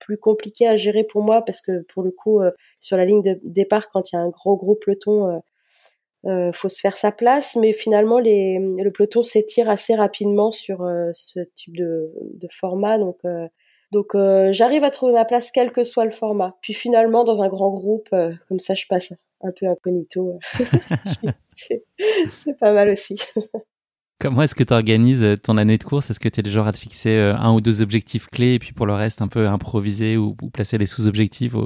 plus 0.00 0.18
compliqué 0.18 0.66
à 0.66 0.76
gérer 0.76 1.04
pour 1.04 1.22
moi 1.22 1.42
parce 1.44 1.60
que 1.60 1.82
pour 1.84 2.02
le 2.02 2.10
coup 2.10 2.40
sur 2.80 2.96
la 2.96 3.04
ligne 3.04 3.22
de 3.22 3.38
départ 3.44 3.88
quand 3.90 4.12
il 4.12 4.16
y 4.16 4.18
a 4.18 4.22
un 4.22 4.30
gros 4.30 4.56
gros 4.56 4.74
peloton 4.74 5.40
euh, 6.24 6.52
faut 6.52 6.68
se 6.68 6.80
faire 6.80 6.96
sa 6.96 7.10
place, 7.10 7.56
mais 7.56 7.72
finalement 7.72 8.20
les, 8.20 8.58
le 8.60 8.90
peloton 8.92 9.24
s'étire 9.24 9.68
assez 9.68 9.96
rapidement 9.96 10.52
sur 10.52 10.82
euh, 10.82 11.10
ce 11.14 11.40
type 11.56 11.76
de, 11.76 12.12
format, 12.50 12.96
donc 12.98 14.14
euh, 14.14 14.52
j'arrive 14.52 14.84
à 14.84 14.90
trouver 14.90 15.12
ma 15.12 15.24
place 15.24 15.50
quel 15.50 15.72
que 15.72 15.82
soit 15.82 16.04
le 16.04 16.12
format. 16.12 16.56
Puis 16.62 16.74
finalement 16.74 17.24
dans 17.24 17.42
un 17.42 17.48
grand 17.48 17.72
groupe, 17.72 18.08
comme 18.48 18.60
ça 18.60 18.74
je 18.74 18.84
passe 18.88 19.12
un 19.42 19.50
peu 19.50 19.66
incognito, 19.66 20.38
c'est 21.48 22.58
pas 22.60 22.72
mal 22.72 22.90
aussi. 22.90 23.20
Comment 24.20 24.42
est-ce 24.42 24.54
que 24.54 24.62
tu 24.62 24.72
organises 24.72 25.34
ton 25.42 25.56
année 25.56 25.78
de 25.78 25.82
course? 25.82 26.08
Est-ce 26.08 26.20
que 26.20 26.28
tu 26.28 26.38
es 26.38 26.42
le 26.44 26.50
genre 26.50 26.68
à 26.68 26.72
te 26.72 26.78
fixer 26.78 27.16
un 27.16 27.52
ou 27.52 27.60
deux 27.60 27.82
objectifs 27.82 28.28
clés 28.28 28.54
et 28.54 28.58
puis 28.60 28.72
pour 28.72 28.86
le 28.86 28.94
reste 28.94 29.20
un 29.20 29.26
peu 29.26 29.48
improviser 29.48 30.16
ou, 30.16 30.36
ou 30.40 30.50
placer 30.50 30.78
des 30.78 30.86
sous-objectifs 30.86 31.56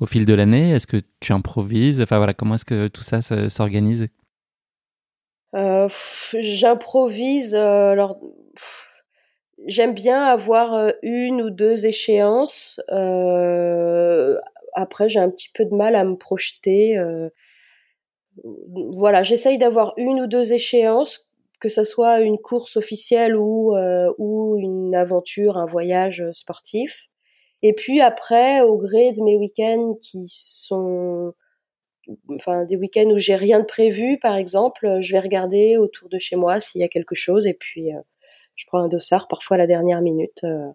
au 0.00 0.06
fil 0.06 0.24
de 0.24 0.34
l'année? 0.34 0.70
Est-ce 0.70 0.86
que 0.86 1.02
tu 1.20 1.32
improvises? 1.32 2.00
Enfin 2.00 2.18
voilà, 2.18 2.34
comment 2.34 2.54
est-ce 2.56 2.64
que 2.64 2.88
tout 2.88 3.02
ça 3.02 3.22
s'organise? 3.48 4.08
Euh, 5.54 5.88
J'improvise. 6.32 7.54
Euh, 7.54 7.90
alors, 7.90 8.18
j'aime 9.66 9.94
bien 9.94 10.24
avoir 10.24 10.74
euh, 10.74 10.90
une 11.02 11.42
ou 11.42 11.50
deux 11.50 11.86
échéances. 11.86 12.80
après, 14.74 15.08
j'ai 15.08 15.20
un 15.20 15.30
petit 15.30 15.50
peu 15.54 15.64
de 15.64 15.74
mal 15.74 15.94
à 15.94 16.04
me 16.04 16.16
projeter. 16.16 16.98
voilà, 18.42 19.22
j'essaye 19.22 19.58
d'avoir 19.58 19.94
une 19.96 20.20
ou 20.20 20.26
deux 20.26 20.52
échéances, 20.52 21.28
que 21.60 21.68
ce 21.68 21.84
soit 21.84 22.20
une 22.20 22.38
course 22.38 22.76
officielle 22.76 23.36
ou, 23.36 23.76
ou 24.18 24.56
une 24.58 24.94
aventure, 24.94 25.56
un 25.56 25.66
voyage 25.66 26.24
sportif. 26.32 27.08
Et 27.66 27.72
puis 27.72 28.02
après, 28.02 28.60
au 28.60 28.76
gré 28.76 29.12
de 29.12 29.22
mes 29.22 29.38
week-ends 29.38 29.94
qui 29.98 30.26
sont, 30.28 31.32
enfin 32.34 32.66
des 32.66 32.76
week-ends 32.76 33.10
où 33.10 33.16
j'ai 33.16 33.36
rien 33.36 33.60
de 33.60 33.64
prévu, 33.64 34.18
par 34.18 34.36
exemple, 34.36 34.98
je 35.00 35.12
vais 35.12 35.20
regarder 35.20 35.78
autour 35.78 36.10
de 36.10 36.18
chez 36.18 36.36
moi 36.36 36.60
s'il 36.60 36.82
y 36.82 36.84
a 36.84 36.88
quelque 36.88 37.14
chose 37.14 37.46
et 37.46 37.54
puis 37.54 37.90
euh, 37.94 38.00
je 38.54 38.66
prends 38.66 38.80
un 38.80 38.88
dossard 38.88 39.28
parfois 39.28 39.54
à 39.54 39.58
la 39.58 39.66
dernière 39.66 40.02
minute. 40.02 40.44
Euh. 40.44 40.68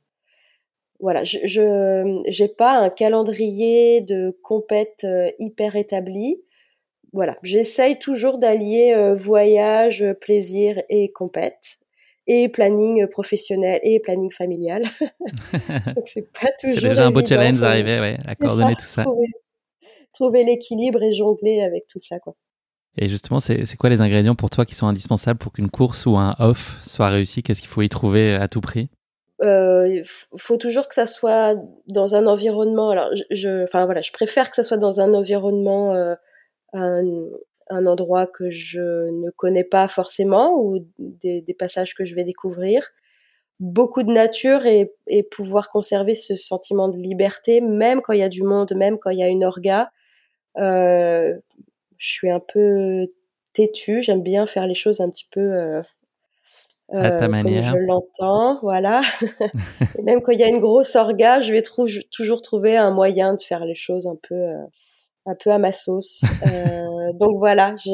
voilà, 0.99 1.23
je 1.23 1.37
je 1.45 2.45
pas 2.47 2.79
un 2.79 2.89
calendrier 2.89 4.01
de 4.01 4.35
compète 4.41 5.03
euh, 5.03 5.29
hyper 5.37 5.75
établi. 5.75 6.41
Voilà, 7.13 7.35
j'essaye 7.43 7.99
toujours 7.99 8.39
d'allier 8.39 9.13
voyage, 9.15 10.05
plaisir 10.21 10.81
et 10.89 11.11
compète 11.11 11.79
et 12.29 12.47
planning 12.47 13.07
professionnel 13.07 13.79
et 13.83 13.99
planning 13.99 14.31
familial. 14.31 14.83
Donc 15.95 16.07
c'est 16.07 16.31
pas 16.31 16.47
toujours. 16.61 16.79
C'est 16.79 16.89
déjà 16.89 17.07
un 17.07 17.11
beau 17.11 17.25
challenge 17.25 17.59
d'arriver 17.59 17.99
ouais, 17.99 18.17
à 18.25 18.35
coordonner 18.35 18.75
tout 18.75 18.85
ça. 18.85 19.03
Trouver, 20.13 20.43
l'équilibre 20.43 21.01
et 21.01 21.11
jongler 21.11 21.61
avec 21.61 21.87
tout 21.87 21.99
ça, 21.99 22.19
quoi. 22.19 22.35
Et 22.97 23.07
justement, 23.07 23.39
c'est 23.39 23.77
quoi 23.77 23.89
les 23.89 24.01
ingrédients 24.01 24.35
pour 24.35 24.49
toi 24.49 24.65
qui 24.65 24.75
sont 24.75 24.87
indispensables 24.87 25.39
pour 25.39 25.53
qu'une 25.53 25.69
course 25.69 26.05
ou 26.05 26.17
un 26.17 26.35
off 26.39 26.77
soit 26.85 27.09
réussi? 27.09 27.43
Qu'est-ce 27.43 27.61
qu'il 27.61 27.69
faut 27.69 27.81
y 27.81 27.89
trouver 27.89 28.33
à 28.35 28.47
tout 28.47 28.61
prix? 28.61 28.89
Euh, 29.41 29.87
Il 29.87 30.03
faut 30.37 30.57
toujours 30.57 30.87
que 30.89 30.95
ça 30.95 31.07
soit 31.07 31.55
dans 31.87 32.15
un 32.15 32.27
environnement. 32.27 32.89
Alors, 32.89 33.09
je, 33.31 33.63
enfin 33.63 33.85
voilà, 33.85 34.01
je 34.01 34.11
préfère 34.11 34.49
que 34.49 34.55
ça 34.55 34.63
soit 34.63 34.77
dans 34.77 34.99
un 34.99 35.13
environnement, 35.13 35.95
euh, 35.95 36.15
un, 36.73 37.03
un 37.69 37.85
endroit 37.85 38.27
que 38.27 38.49
je 38.49 39.09
ne 39.09 39.29
connais 39.31 39.63
pas 39.63 39.87
forcément 39.87 40.59
ou 40.59 40.85
des, 40.97 41.41
des 41.41 41.53
passages 41.53 41.93
que 41.93 42.03
je 42.03 42.15
vais 42.15 42.23
découvrir. 42.23 42.89
Beaucoup 43.59 44.03
de 44.03 44.11
nature 44.11 44.65
et, 44.65 44.93
et, 45.07 45.23
pouvoir 45.23 45.69
conserver 45.69 46.15
ce 46.15 46.35
sentiment 46.37 46.87
de 46.87 46.97
liberté, 46.97 47.59
même 47.59 48.01
quand 48.01 48.13
il 48.13 48.19
y 48.19 48.23
a 48.23 48.29
du 48.29 48.43
monde, 48.43 48.71
même 48.75 48.97
quand 48.97 49.09
il 49.09 49.19
y 49.19 49.23
a 49.23 49.27
une 49.27 49.43
orga. 49.43 49.91
Euh, 50.57 51.35
je 51.97 52.07
suis 52.07 52.29
un 52.29 52.39
peu 52.39 53.05
têtue, 53.53 54.01
j'aime 54.01 54.23
bien 54.23 54.47
faire 54.47 54.65
les 54.65 54.75
choses 54.75 55.01
un 55.01 55.09
petit 55.09 55.27
peu 55.29 55.41
euh, 55.41 55.81
à 56.93 57.11
ta 57.11 57.25
euh, 57.25 57.27
manière. 57.27 57.71
Comme 57.71 57.81
je 57.81 57.85
l'entends, 57.85 58.59
voilà. 58.61 59.01
même 60.03 60.21
quand 60.21 60.31
il 60.31 60.39
y 60.39 60.43
a 60.43 60.47
une 60.47 60.61
grosse 60.61 60.95
orga, 60.95 61.41
je 61.41 61.51
vais 61.51 61.63
toujours 62.11 62.41
trouver 62.41 62.77
un 62.77 62.91
moyen 62.91 63.33
de 63.33 63.41
faire 63.41 63.65
les 63.65 63.75
choses 63.75 64.07
un 64.07 64.15
peu 64.15 64.35
un 65.25 65.35
peu 65.35 65.51
à 65.51 65.57
ma 65.57 65.71
sauce. 65.71 66.21
Euh, 66.49 67.13
donc 67.13 67.37
voilà, 67.37 67.75
je 67.85 67.91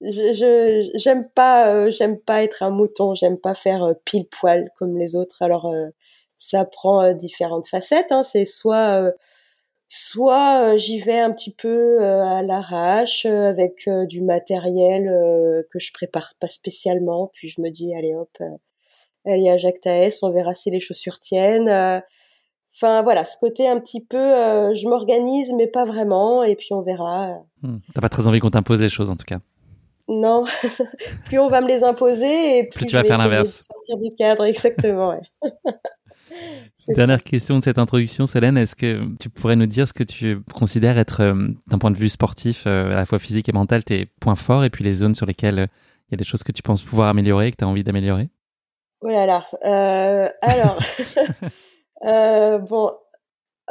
je 0.00 0.90
j'aime 0.94 1.28
pas 1.34 1.72
euh, 1.72 1.90
j'aime 1.90 2.18
pas 2.18 2.42
être 2.42 2.62
un 2.62 2.70
mouton, 2.70 3.14
j'aime 3.14 3.38
pas 3.38 3.54
faire 3.54 3.82
euh, 3.84 3.94
pile 4.04 4.26
poil 4.28 4.70
comme 4.78 4.98
les 4.98 5.16
autres. 5.16 5.42
Alors 5.42 5.72
ça 6.38 6.64
prend 6.64 7.12
différentes 7.12 7.66
facettes. 7.66 8.12
Hein. 8.12 8.22
C'est 8.22 8.44
soit 8.44 9.10
soit 9.88 10.76
j'y 10.76 11.00
vais 11.00 11.18
un 11.18 11.32
petit 11.32 11.52
peu 11.54 12.02
à 12.04 12.42
l'arrache 12.42 13.26
avec 13.26 13.88
du 14.08 14.22
matériel 14.22 15.04
que 15.72 15.78
je 15.78 15.92
prépare 15.92 16.34
pas 16.40 16.48
spécialement, 16.48 17.30
puis 17.34 17.48
je 17.48 17.60
me 17.60 17.70
dis 17.70 17.94
allez 17.94 18.14
hop, 18.14 18.38
allez 19.24 19.48
à 19.48 19.56
Jacques 19.56 19.80
Taès, 19.80 20.22
on 20.22 20.30
verra 20.30 20.54
si 20.54 20.70
les 20.70 20.80
chaussures 20.80 21.20
tiennent. 21.20 22.02
Enfin 22.78 23.02
voilà, 23.02 23.24
ce 23.24 23.38
côté 23.38 23.66
un 23.66 23.80
petit 23.80 24.04
peu, 24.04 24.18
euh, 24.18 24.74
je 24.74 24.86
m'organise 24.86 25.50
mais 25.56 25.66
pas 25.66 25.86
vraiment, 25.86 26.42
et 26.42 26.56
puis 26.56 26.68
on 26.72 26.82
verra. 26.82 27.38
Hmm. 27.62 27.78
T'as 27.94 28.02
pas 28.02 28.10
très 28.10 28.26
envie 28.28 28.38
qu'on 28.38 28.50
t'impose 28.50 28.80
les 28.80 28.90
choses 28.90 29.08
en 29.08 29.16
tout 29.16 29.24
cas? 29.24 29.38
Non, 30.08 30.44
plus 31.24 31.38
on 31.38 31.48
va 31.48 31.62
me 31.62 31.68
les 31.68 31.82
imposer 31.82 32.58
et 32.58 32.64
plus, 32.64 32.84
tu 32.84 32.94
vas 32.94 33.02
faire 33.02 33.16
l'inverse. 33.16 33.66
Sortir 33.66 33.96
du 33.96 34.14
cadre, 34.14 34.44
exactement. 34.46 35.18
Dernière 36.88 37.24
question 37.24 37.58
de 37.58 37.64
cette 37.64 37.78
introduction, 37.78 38.26
Solène, 38.26 38.58
est-ce 38.58 38.76
que 38.76 38.98
tu 39.16 39.30
pourrais 39.30 39.56
nous 39.56 39.66
dire 39.66 39.88
ce 39.88 39.94
que 39.94 40.04
tu 40.04 40.40
considères 40.54 40.98
être, 40.98 41.22
euh, 41.22 41.48
d'un 41.66 41.78
point 41.78 41.90
de 41.90 41.96
vue 41.96 42.10
sportif, 42.10 42.64
euh, 42.66 42.92
à 42.92 42.96
la 42.96 43.06
fois 43.06 43.18
physique 43.18 43.48
et 43.48 43.52
mental, 43.52 43.84
tes 43.84 44.04
points 44.20 44.36
forts 44.36 44.64
et 44.64 44.70
puis 44.70 44.84
les 44.84 44.94
zones 44.94 45.14
sur 45.14 45.24
lesquelles 45.24 45.68
il 46.08 46.12
y 46.12 46.14
a 46.14 46.18
des 46.18 46.24
choses 46.24 46.42
que 46.42 46.52
tu 46.52 46.62
penses 46.62 46.82
pouvoir 46.82 47.08
améliorer, 47.08 47.50
que 47.50 47.56
tu 47.56 47.64
as 47.64 47.68
envie 47.68 47.82
d'améliorer? 47.82 48.28
Oh 49.00 49.08
là 49.08 49.24
là. 49.24 50.30
alors. 50.42 50.78
Euh, 52.04 52.58
bon, 52.58 52.90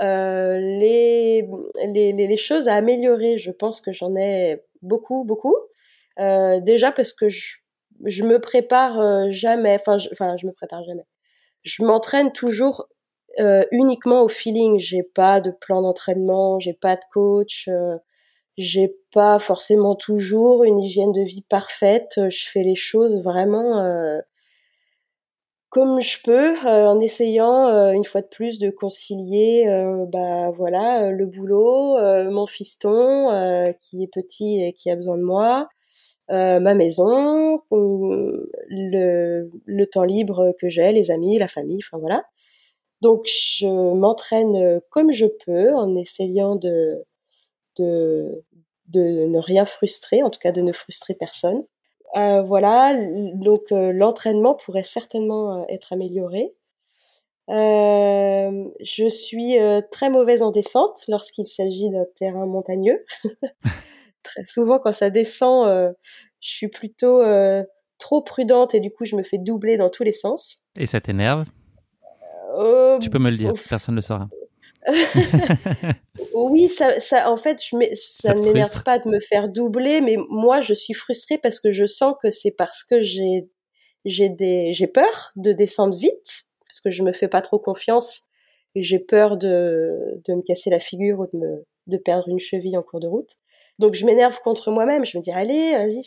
euh, 0.02 0.58
les, 0.60 1.48
les, 1.86 2.12
les, 2.12 2.38
choses 2.38 2.68
à 2.68 2.76
améliorer, 2.76 3.38
je 3.38 3.52
pense 3.52 3.82
que 3.82 3.94
j'en 3.94 4.14
ai 4.16 4.62
beaucoup, 4.82 5.24
beaucoup. 5.24 5.56
Euh, 6.20 6.60
déjà 6.60 6.92
parce 6.92 7.14
que 7.14 7.30
je, 7.30 7.58
je 8.06 8.24
me 8.24 8.40
prépare 8.40 9.00
euh, 9.00 9.28
jamais, 9.30 9.76
enfin, 9.76 9.98
je, 9.98 10.10
enfin, 10.12 10.36
je 10.38 10.48
me 10.48 10.52
prépare 10.52 10.84
jamais. 10.84 11.06
Je 11.64 11.84
m'entraîne 11.84 12.32
toujours 12.32 12.88
euh, 13.40 13.66
uniquement 13.72 14.22
au 14.24 14.30
feeling. 14.30 14.80
J'ai 14.80 15.04
pas 15.04 15.42
de 15.42 15.52
plan 15.52 15.82
d'entraînement, 15.82 16.60
j'ai 16.60 16.74
pas 16.74 16.96
de 16.96 17.02
coach, 17.12 17.70
j'ai 18.58 18.96
pas 19.14 19.40
forcément 19.40 19.96
toujours 19.96 20.64
une 20.64 20.80
hygiène 20.80 21.12
de 21.12 21.22
vie 21.22 21.44
parfaite. 21.44 22.14
Je 22.30 22.48
fais 22.50 22.64
les 22.64 22.76
choses 22.76 23.22
vraiment 23.22 24.22
comme 25.76 26.00
je 26.00 26.20
peux, 26.24 26.56
euh, 26.66 26.88
en 26.88 27.02
essayant 27.02 27.68
euh, 27.68 27.92
une 27.92 28.06
fois 28.06 28.22
de 28.22 28.28
plus 28.28 28.60
de 28.60 28.70
concilier, 28.70 29.66
euh, 29.68 30.06
bah 30.08 30.50
voilà, 30.52 31.12
le 31.12 31.26
boulot, 31.26 31.98
mon 32.32 32.48
fiston 32.48 33.74
qui 33.82 34.02
est 34.02 34.08
petit 34.08 34.64
et 34.64 34.72
qui 34.72 34.90
a 34.90 34.96
besoin 34.96 35.18
de 35.18 35.24
moi, 35.24 35.68
ma 36.30 36.76
maison, 36.76 37.62
le, 38.70 39.84
temps 39.92 40.06
libre 40.06 40.56
que 40.62 40.70
j'ai, 40.70 40.94
les 40.94 41.12
amis, 41.12 41.38
la 41.40 41.50
famille, 41.50 41.82
enfin 41.86 41.98
voilà. 41.98 42.24
Donc 43.02 43.26
je 43.26 43.68
m'entraîne 43.68 44.80
comme 44.92 45.12
je 45.12 45.26
peux 45.46 45.74
en 45.76 45.94
essayant 45.98 46.56
de, 46.56 47.04
de 47.78 48.46
de 48.88 49.02
ne 49.02 49.40
rien 49.40 49.66
frustrer, 49.66 50.24
en 50.24 50.30
tout 50.30 50.40
cas 50.40 50.54
de 50.54 50.62
ne 50.62 50.72
frustrer 50.72 51.16
personne. 51.16 51.66
Euh, 52.16 52.42
voilà, 52.42 52.94
donc 53.34 53.72
euh, 53.72 53.92
l'entraînement 53.92 54.56
pourrait 54.56 54.84
certainement 54.84 55.62
euh, 55.62 55.66
être 55.68 55.92
amélioré. 55.92 56.56
je 57.50 59.10
suis 59.10 59.58
très 59.92 60.10
mauvaise 60.10 60.42
en 60.42 60.52
descente 60.52 61.04
lorsqu'il 61.08 61.46
s'agit 61.46 61.90
d'un 61.90 62.06
terrain 62.16 62.46
montagneux. 62.46 63.04
très 64.24 64.46
souvent, 64.46 64.80
quand 64.80 64.94
ça 64.94 65.10
descend, 65.10 65.94
je 66.40 66.50
suis 66.50 66.70
plutôt 66.70 67.22
trop 67.98 68.22
prudente 68.22 68.74
et 68.74 68.80
du 68.80 68.92
coup, 68.92 69.06
je 69.06 69.16
me 69.16 69.24
fais 69.24 69.38
doubler 69.38 69.78
dans 69.78 69.90
tous 69.90 70.04
les 70.04 70.14
sens. 70.14 70.58
Et 70.78 70.86
ça 70.86 71.02
t'énerve? 71.02 71.46
Tu 73.02 73.10
peux 73.10 73.20
me 73.20 73.30
le 73.30 73.38
dire, 73.38 73.52
personne 73.70 73.96
ne 73.96 74.00
le 74.00 74.02
saura. 74.02 74.30
oui, 76.34 76.70
ça, 76.70 77.00
ça, 77.00 77.32
en 77.32 77.38
fait, 77.38 77.62
je 77.64 77.96
ça, 77.96 78.34
ne 78.34 78.42
m'énerve 78.42 78.84
pas 78.84 79.00
de 79.00 79.10
me 79.10 79.20
faire 79.20 79.50
doubler, 79.50 80.02
mais 80.02 80.16
moi, 80.30 80.62
je 80.62 80.74
suis 80.74 80.94
frustrée 80.94 81.38
parce 81.38 81.60
que 81.60 81.72
je 81.72 81.86
sens 81.86 82.16
que 82.22 82.32
c'est 82.32 82.52
parce 82.52 82.84
que 82.84 83.02
j'ai, 83.02 83.50
j'ai 84.06 84.30
des, 84.30 84.74
j'ai 84.74 84.88
peur 84.88 85.32
de 85.36 85.54
descendre 85.54 85.96
vite, 85.96 86.46
parce 86.68 86.80
que 86.80 86.90
je 86.90 87.04
me 87.04 87.14
fais 87.14 87.28
pas 87.28 87.42
trop 87.42 87.60
confiance 87.60 88.28
et 88.76 88.84
j'ai 88.84 89.00
peur 89.00 89.38
de, 89.38 90.22
de 90.28 90.34
me 90.34 90.42
casser 90.42 90.70
la 90.70 90.80
figure 90.80 91.20
ou 91.20 91.28
de 91.28 91.38
me, 91.38 91.66
de 91.88 91.98
perdre 91.98 92.30
une 92.30 92.40
cheville 92.40 92.78
en 92.78 92.84
cours 92.84 93.00
de 93.00 93.08
route. 93.08 93.32
Donc, 93.80 93.94
je 93.94 94.06
m'énerve 94.06 94.40
contre 94.42 94.72
moi-même. 94.72 95.06
Je 95.06 95.18
me 95.18 95.24
dis, 95.24 95.32
allez, 95.32 95.74
vas-y, 95.76 96.02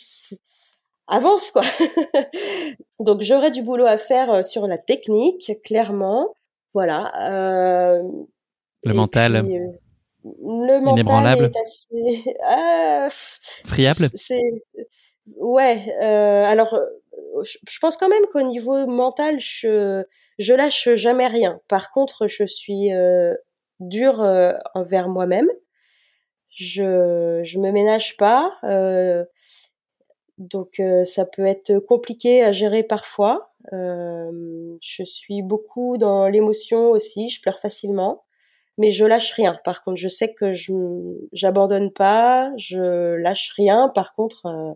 avance, 1.07 1.51
quoi. 1.51 1.63
Donc, 3.01 3.23
j'aurais 3.23 3.51
du 3.51 3.63
boulot 3.63 3.87
à 3.87 3.99
faire 3.99 4.33
euh, 4.33 4.43
sur 4.43 4.67
la 4.67 4.79
technique, 4.79 5.53
clairement. 5.65 6.35
Voilà. 6.75 7.13
Euh, 7.31 8.03
le 8.85 8.95
mental. 8.95 9.37
Euh, 9.37 9.73
le 10.25 10.81
mental 10.81 10.93
Inébranlable. 10.95 11.45
est 11.45 11.61
assez 11.61 12.35
ah, 12.45 13.09
friable. 13.65 14.09
C'est 14.15 14.43
ouais. 15.37 15.95
Euh, 16.03 16.45
alors, 16.45 16.75
euh, 16.75 16.85
je 17.43 17.79
pense 17.81 17.97
quand 17.97 18.09
même 18.09 18.27
qu'au 18.33 18.43
niveau 18.43 18.87
mental, 18.87 19.41
je 19.41 20.05
je 20.39 20.55
lâche 20.55 20.89
jamais 20.95 21.27
rien. 21.27 21.61
Par 21.69 21.91
contre, 21.91 22.29
je 22.29 22.45
suis 22.45 22.93
euh, 22.93 23.35
dure 23.81 24.23
euh, 24.23 24.53
envers 24.75 25.09
moi-même. 25.09 25.49
Je 26.51 27.41
je 27.45 27.59
me 27.59 27.71
ménage 27.71 28.17
pas. 28.17 28.53
Euh, 28.65 29.25
donc 30.39 30.81
ça 31.05 31.27
peut 31.27 31.47
être 31.47 31.81
compliqué 31.81 32.45
à 32.45 32.53
gérer 32.53 32.85
parfois. 32.85 33.53
je 33.73 35.03
suis 35.05 35.43
beaucoup 35.43 35.99
dans 35.99 36.29
l'émotion 36.29 36.91
aussi. 36.91 37.29
Je 37.29 37.41
pleure 37.43 37.59
facilement 37.59 38.23
mais 38.79 38.93
je 38.93 39.05
lâche 39.05 39.33
rien. 39.33 39.59
Par 39.65 39.83
contre, 39.83 39.99
je 39.99 40.09
sais 40.09 40.33
que 40.33 40.53
je 40.53 40.73
j'abandonne 41.33 41.93
pas, 41.93 42.51
je 42.57 43.15
lâche 43.17 43.53
rien. 43.57 43.89
Par 43.89 44.15
contre, 44.15 44.47
euh, 44.47 44.73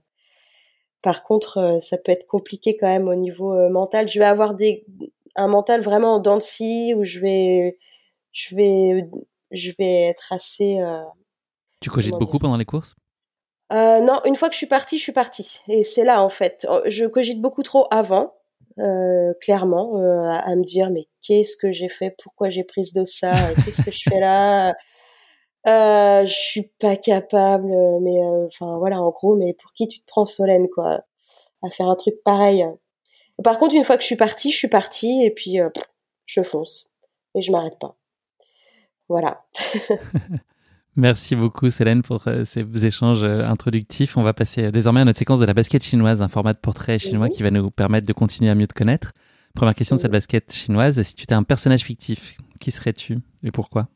par 1.01 1.23
contre, 1.23 1.59
euh, 1.59 1.81
ça 1.81 1.97
peut 1.99 2.13
être 2.13 2.27
compliqué 2.27 2.77
quand 2.77 2.89
même 2.89 3.09
au 3.09 3.15
niveau 3.15 3.55
euh, 3.55 3.71
mental. 3.71 4.09
Je 4.09 4.19
vais 4.19 4.27
avoir 4.27 4.55
des 4.55 4.85
un 5.37 5.49
mental 5.49 5.81
vraiment 5.81 6.17
en 6.17 6.19
dents 6.19 6.37
de 6.37 6.43
scie 6.43 6.95
où 6.95 7.05
je 7.05 7.21
vais 7.21 7.79
je 8.33 8.55
vais 8.55 9.09
je 9.53 9.71
vais 9.79 10.03
être 10.09 10.33
assez. 10.33 10.79
tu 11.81 11.89
cogites 11.89 12.19
beaucoup 12.19 12.39
pendant 12.39 12.57
les 12.57 12.67
courses? 12.67 12.95
Non, 13.71 14.21
une 14.27 14.37
fois 14.37 14.49
que 14.49 14.55
je 14.55 14.59
suis 14.59 14.67
partie, 14.67 14.99
je 14.99 15.03
suis 15.03 15.13
partie. 15.13 15.61
Et 15.69 15.83
c'est 15.83 16.05
là 16.05 16.23
en 16.23 16.29
fait. 16.29 16.67
Je 16.85 17.07
cogite 17.07 17.41
beaucoup 17.41 17.63
trop 17.63 17.87
avant 17.91 18.35
clairement, 19.41 19.99
euh, 19.99 20.31
à, 20.31 20.55
me 20.57 20.65
dire 20.65 20.91
mais 20.91 21.07
qu'est-ce 21.23 21.57
que 21.57 21.73
j'ai 21.73 21.89
fait, 21.89 22.15
pourquoi 22.23 22.49
j'ai 22.49 22.65
pris 22.65 22.85
ce 22.85 23.05
ça, 23.05 23.33
qu'est-ce 23.65 23.83
que 23.83 23.91
je 23.91 24.03
fais 24.09 24.21
là. 24.21 24.75
Euh, 25.67 26.27
je 26.27 26.33
suis 26.33 26.71
pas 26.81 26.97
capable, 26.97 27.69
mais 28.01 28.21
euh, 28.21 28.47
enfin 28.47 28.79
voilà, 28.79 29.01
en 29.01 29.11
gros, 29.11 29.37
mais 29.37 29.55
pour 29.55 29.73
qui 29.73 29.87
tu 29.87 30.01
te 30.01 30.07
prends 30.07 30.27
Solène 30.27 30.69
quoi, 30.69 31.05
à 31.63 31.71
faire 31.71 31.87
un 31.87 31.97
truc 31.97 32.17
pareil? 32.25 32.67
Par 33.45 33.59
contre, 33.59 33.75
une 33.75 33.85
fois 33.85 33.97
que 33.97 34.03
je 34.03 34.09
suis 34.09 34.17
partie, 34.17 34.51
je 34.51 34.57
suis 34.57 34.69
partie 34.69 35.23
et 35.25 35.31
puis 35.31 35.59
je 36.27 36.43
fonce 36.43 36.91
et 37.35 37.41
je 37.41 37.51
m'arrête 37.53 37.79
pas. 37.79 37.97
Voilà. 39.09 39.45
Merci 40.97 41.37
beaucoup, 41.37 41.71
Célène, 41.71 42.03
pour 42.03 42.29
euh, 42.29 42.45
ces 42.45 42.67
échanges 42.85 43.25
euh, 43.25 43.45
introductifs. 43.45 44.19
On 44.19 44.23
va 44.23 44.35
passer 44.35 44.65
euh, 44.65 44.71
désormais 44.71 45.01
à 45.01 45.05
notre 45.07 45.19
séquence 45.19 45.41
de 45.41 45.47
la 45.47 45.55
basket 45.55 45.83
chinoise, 45.83 46.21
un 46.21 46.29
format 46.29 46.53
de 46.53 46.59
portrait 46.59 46.99
chinois 46.99 47.29
mhm. 47.29 47.33
qui 47.33 47.43
va 47.43 47.51
nous 47.51 47.71
permettre 47.71 48.07
de 48.07 48.13
continuer 48.13 48.51
à 48.51 48.55
mieux 48.55 48.67
te 48.67 48.75
connaître. 48.75 49.13
Première 49.55 49.75
question 49.75 49.97
de 49.97 50.01
cette 50.01 50.11
basket 50.11 50.53
chinoise 50.53 51.03
si 51.03 51.15
tu 51.15 51.25
étais 51.25 51.35
un 51.35 51.43
personnage 51.43 51.83
fictif, 51.83 52.37
qui 52.61 52.71
serais-tu 52.71 53.19
et 53.45 53.51
pourquoi? 53.51 53.89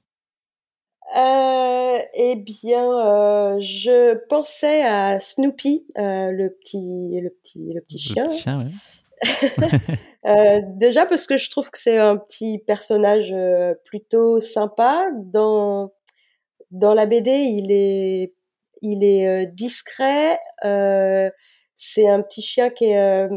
Eh 2.18 2.34
bien, 2.34 3.58
je 3.58 4.14
pensais 4.28 4.82
à 4.82 5.20
Snoopy, 5.20 5.86
le 5.96 6.48
petit, 6.48 7.20
le 7.20 7.30
petit, 7.30 7.72
le 7.74 7.80
petit 7.80 7.98
chien. 7.98 8.24
Le 8.24 8.30
petit 8.30 8.38
chien 8.38 8.58
ouais. 8.58 10.62
déjà 10.76 11.06
parce 11.06 11.26
que 11.26 11.36
je 11.36 11.50
trouve 11.50 11.70
que 11.70 11.78
c'est 11.78 11.98
un 11.98 12.16
petit 12.16 12.58
personnage 12.58 13.34
plutôt 13.84 14.40
sympa 14.40 15.08
dans 15.14 15.92
dans 16.70 16.94
la 16.94 17.06
BD, 17.06 17.30
il 17.30 17.72
est, 17.72 18.34
il 18.82 19.04
est 19.04 19.26
euh, 19.26 19.46
discret. 19.46 20.38
Euh, 20.64 21.30
c'est 21.76 22.08
un 22.08 22.22
petit 22.22 22.42
chien 22.42 22.70
qui 22.70 22.86
est, 22.86 22.98
euh, 22.98 23.28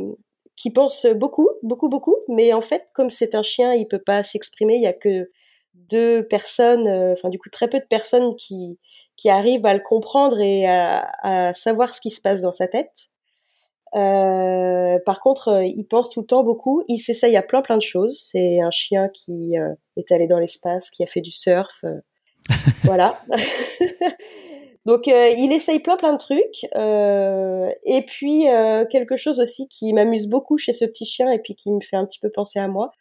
qui 0.60 0.72
pense 0.72 1.06
beaucoup, 1.16 1.50
beaucoup, 1.64 1.88
beaucoup. 1.90 2.18
Mais 2.28 2.52
en 2.52 2.62
fait, 2.62 2.86
comme 2.94 3.10
c'est 3.10 3.34
un 3.34 3.44
chien, 3.44 3.74
il 3.74 3.88
peut 3.88 4.02
pas 4.06 4.24
s'exprimer. 4.24 4.76
Il 4.76 4.84
y 4.84 4.88
a 4.88 4.94
que 4.94 5.32
deux 5.74 6.28
personnes, 6.28 6.88
enfin 7.14 7.30
du 7.30 7.40
coup 7.40 7.50
très 7.50 7.70
peu 7.70 7.80
de 7.80 7.86
personnes 7.86 8.36
qui 8.36 8.78
qui 9.16 9.30
arrivent 9.30 9.66
à 9.66 9.74
le 9.74 9.80
comprendre 9.80 10.40
et 10.40 10.68
à, 10.68 11.10
à 11.24 11.54
savoir 11.54 11.94
ce 11.94 12.02
qui 12.02 12.12
se 12.12 12.22
passe 12.22 12.42
dans 12.42 12.52
sa 12.52 12.68
tête. 12.68 13.10
Euh, 13.96 15.00
par 15.06 15.22
contre, 15.22 15.62
il 15.66 15.86
pense 15.86 16.10
tout 16.10 16.22
le 16.22 16.28
temps 16.28 16.44
beaucoup. 16.44 16.84
Il 16.90 17.00
s'essaye 17.00 17.38
à 17.38 17.42
plein 17.42 17.62
plein 17.62 17.78
de 17.78 17.82
choses. 17.82 18.20
C'est 18.30 18.62
un 18.62 18.72
chien 18.72 19.10
qui 19.10 19.54
est 19.96 20.12
allé 20.12 20.28
dans 20.28 20.40
l'espace, 20.40 20.90
qui 20.90 21.04
a 21.04 21.08
fait 21.08 21.22
du 21.22 21.32
surf, 21.32 21.86
voilà. 22.84 23.22
Donc 24.86 25.08
euh, 25.08 25.30
il 25.38 25.52
essaye 25.52 25.80
plein 25.80 25.98
plein 25.98 26.14
de 26.14 26.18
trucs. 26.18 26.66
Euh, 26.76 27.70
et 27.86 28.06
puis 28.06 28.48
euh, 28.48 28.86
quelque 28.86 29.18
chose 29.18 29.40
aussi 29.40 29.68
qui 29.68 29.94
m'amuse 29.94 30.28
beaucoup 30.28 30.58
chez 30.58 30.74
ce 30.74 30.86
petit 30.86 31.06
chien 31.06 31.32
et 31.32 31.40
puis 31.40 31.56
qui 31.56 31.72
me 31.72 31.82
fait 31.82 31.98
un 31.98 32.06
petit 32.06 32.20
peu 32.20 32.30
penser 32.30 32.60
à 32.60 32.68
moi, 32.68 32.92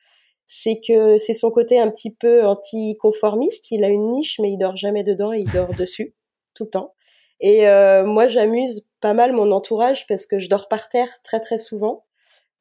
c'est 0.47 0.81
que 0.87 1.19
c'est 1.19 1.35
son 1.35 1.51
côté 1.51 1.79
un 1.79 1.91
petit 1.91 2.15
peu 2.15 2.45
anticonformiste. 2.45 3.71
Il 3.71 3.85
a 3.85 3.89
une 3.89 4.13
niche 4.13 4.39
mais 4.41 4.51
il 4.51 4.59
dort 4.59 4.77
jamais 4.77 5.05
dedans, 5.05 5.33
il 5.33 5.51
dort 5.51 5.75
dessus 5.79 6.15
tout 6.55 6.65
le 6.65 6.71
temps. 6.71 6.95
Et 7.41 7.63
moi 8.05 8.27
j'amuse 8.27 8.89
pas 9.01 9.15
mal 9.15 9.33
mon 9.33 9.53
entourage 9.53 10.09
parce 10.09 10.27
que 10.27 10.41
je 10.41 10.49
dors 10.49 10.67
par 10.67 10.89
terre 10.89 11.09
très 11.23 11.39
très 11.39 11.59
souvent, 11.59 12.03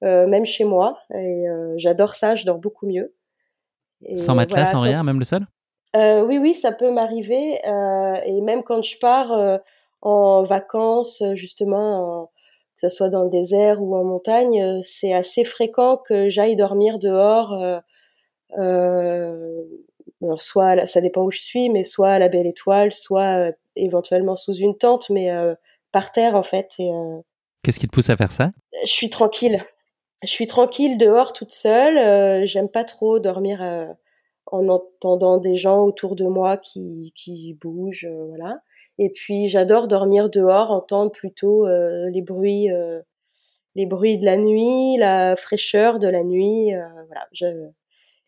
même 0.04 0.46
chez 0.46 0.66
moi. 0.66 1.00
Et 1.16 1.46
j'adore 1.78 2.14
ça, 2.14 2.36
je 2.36 2.46
dors 2.46 2.60
beaucoup 2.60 2.86
mieux. 2.86 3.16
sans 4.18 4.36
matelas, 4.36 4.68
sans 4.68 4.82
rien, 4.82 5.02
même 5.02 5.18
le 5.18 5.26
sol? 5.26 5.48
Euh, 5.98 6.22
oui, 6.22 6.38
oui, 6.38 6.54
ça 6.54 6.72
peut 6.72 6.92
m'arriver. 6.92 7.60
Euh, 7.66 8.16
et 8.24 8.42
même 8.42 8.64
quand 8.64 8.82
je 8.84 8.98
pars 9.00 9.32
euh, 9.32 9.58
en 10.02 10.44
vacances, 10.44 11.24
justement, 11.34 12.30
que 12.80 12.88
ce 12.88 12.96
soit 12.96 13.10
dans 13.10 13.24
le 13.24 13.30
désert 13.30 13.82
ou 13.82 13.96
en 13.96 14.04
montagne, 14.04 14.82
c'est 14.84 15.14
assez 15.14 15.44
fréquent 15.44 15.98
que 15.98 16.30
j'aille 16.30 16.56
dormir 16.56 17.00
dehors. 17.00 17.54
Alors 20.22 20.42
soit 20.42 20.86
ça 20.86 21.02
dépend 21.02 21.24
où 21.24 21.32
je 21.32 21.42
suis, 21.42 21.70
mais 21.70 21.84
soit 21.84 22.12
à 22.12 22.20
la 22.20 22.30
belle 22.30 22.48
étoile, 22.48 22.94
soit 22.94 23.52
éventuellement 23.76 24.36
sous 24.36 24.54
une 24.54 24.78
tente, 24.78 25.10
mais 25.10 25.30
par 25.92 26.12
terre 26.12 26.36
en 26.36 26.44
fait. 26.44 26.74
Et, 26.78 26.92
Qu'est-ce 27.64 27.80
qui 27.80 27.88
te 27.88 27.92
pousse 27.92 28.12
à 28.12 28.18
faire 28.18 28.32
ça? 28.32 28.52
Je 28.84 28.92
suis 28.92 29.10
tranquille. 29.10 29.66
Je 30.22 30.30
suis 30.30 30.48
tranquille 30.48 30.98
dehors 30.98 31.34
toute 31.34 31.52
seule. 31.52 32.46
J'aime 32.46 32.70
pas 32.70 32.84
trop 32.84 33.20
dormir 33.20 33.62
en 34.52 34.68
entendant 34.70 35.38
des 35.38 35.56
gens 35.56 35.84
autour 35.84 36.16
de 36.16 36.26
moi 36.26 36.58
qui, 36.58 37.14
qui 37.16 37.54
bougent, 37.56 38.08
euh, 38.10 38.26
voilà. 38.28 38.62
Et 38.98 39.10
puis 39.10 39.48
j'adore 39.48 39.88
dormir 39.88 40.30
dehors, 40.30 40.72
entendre 40.72 41.12
plutôt 41.12 41.68
euh, 41.68 42.10
les 42.10 42.22
bruits, 42.22 42.72
euh, 42.72 43.02
les 43.76 43.86
bruits 43.86 44.18
de 44.18 44.26
la 44.26 44.38
nuit, 44.38 44.98
la 44.98 45.36
fraîcheur 45.36 46.00
de 46.00 46.08
la 46.08 46.24
nuit, 46.24 46.72
voilà. 46.72 47.28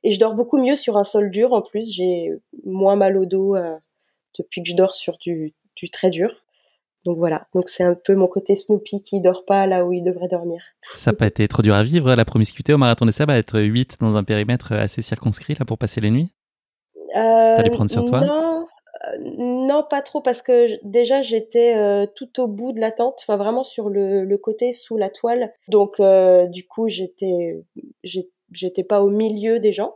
Et 0.03 0.11
je 0.11 0.19
dors 0.19 0.35
beaucoup 0.35 0.57
mieux 0.57 0.75
sur 0.75 0.97
un 0.97 1.03
sol 1.03 1.31
dur. 1.31 1.53
En 1.53 1.61
plus, 1.61 1.91
j'ai 1.91 2.31
moins 2.63 2.95
mal 2.95 3.17
au 3.17 3.25
dos 3.25 3.55
depuis 4.37 4.63
que 4.63 4.69
je 4.69 4.75
dors 4.75 4.95
sur 4.95 5.17
du, 5.17 5.55
du 5.75 5.89
très 5.89 6.09
dur. 6.09 6.43
Donc 7.05 7.17
voilà, 7.17 7.47
donc 7.53 7.69
c'est 7.69 7.83
un 7.83 7.95
peu 7.95 8.13
mon 8.15 8.27
côté 8.27 8.55
Snoopy 8.55 9.01
qui 9.01 9.21
dort 9.21 9.45
pas 9.45 9.65
là 9.67 9.85
où 9.85 9.93
il 9.93 10.03
devrait 10.03 10.27
dormir. 10.27 10.61
Ça 10.95 11.11
n'a 11.11 11.17
pas 11.17 11.27
été 11.27 11.47
trop 11.47 11.61
dur 11.61 11.73
à 11.73 11.83
vivre, 11.83 12.13
la 12.13 12.25
promiscuité 12.25 12.73
au 12.73 12.77
marathon 12.77 13.05
des 13.05 13.13
sables, 13.13 13.31
être 13.31 13.59
8 13.59 13.97
dans 14.01 14.15
un 14.15 14.23
périmètre 14.23 14.73
assez 14.73 15.01
circonscrit 15.01 15.55
là 15.57 15.65
pour 15.65 15.77
passer 15.77 16.01
les 16.01 16.11
nuits? 16.11 16.29
Euh, 17.15 17.55
T'allais 17.55 17.69
prendre 17.69 17.89
sur 17.89 18.03
toi? 18.03 18.21
Non, 18.21 18.65
euh, 19.05 19.17
non, 19.37 19.83
pas 19.89 20.01
trop 20.01 20.21
parce 20.21 20.41
que 20.41 20.67
déjà 20.83 21.21
j'étais 21.21 21.75
euh, 21.75 22.05
tout 22.15 22.39
au 22.41 22.47
bout 22.47 22.73
de 22.73 22.81
la 22.81 22.91
tente, 22.91 23.19
enfin 23.21 23.37
vraiment 23.37 23.63
sur 23.63 23.89
le, 23.89 24.25
le 24.25 24.37
côté 24.37 24.73
sous 24.73 24.97
la 24.97 25.09
toile. 25.09 25.53
Donc 25.69 25.99
euh, 25.99 26.47
du 26.47 26.67
coup 26.67 26.89
j'étais 26.89 27.63
j'étais 28.51 28.83
pas 28.83 29.01
au 29.01 29.09
milieu 29.09 29.59
des 29.59 29.71
gens. 29.71 29.95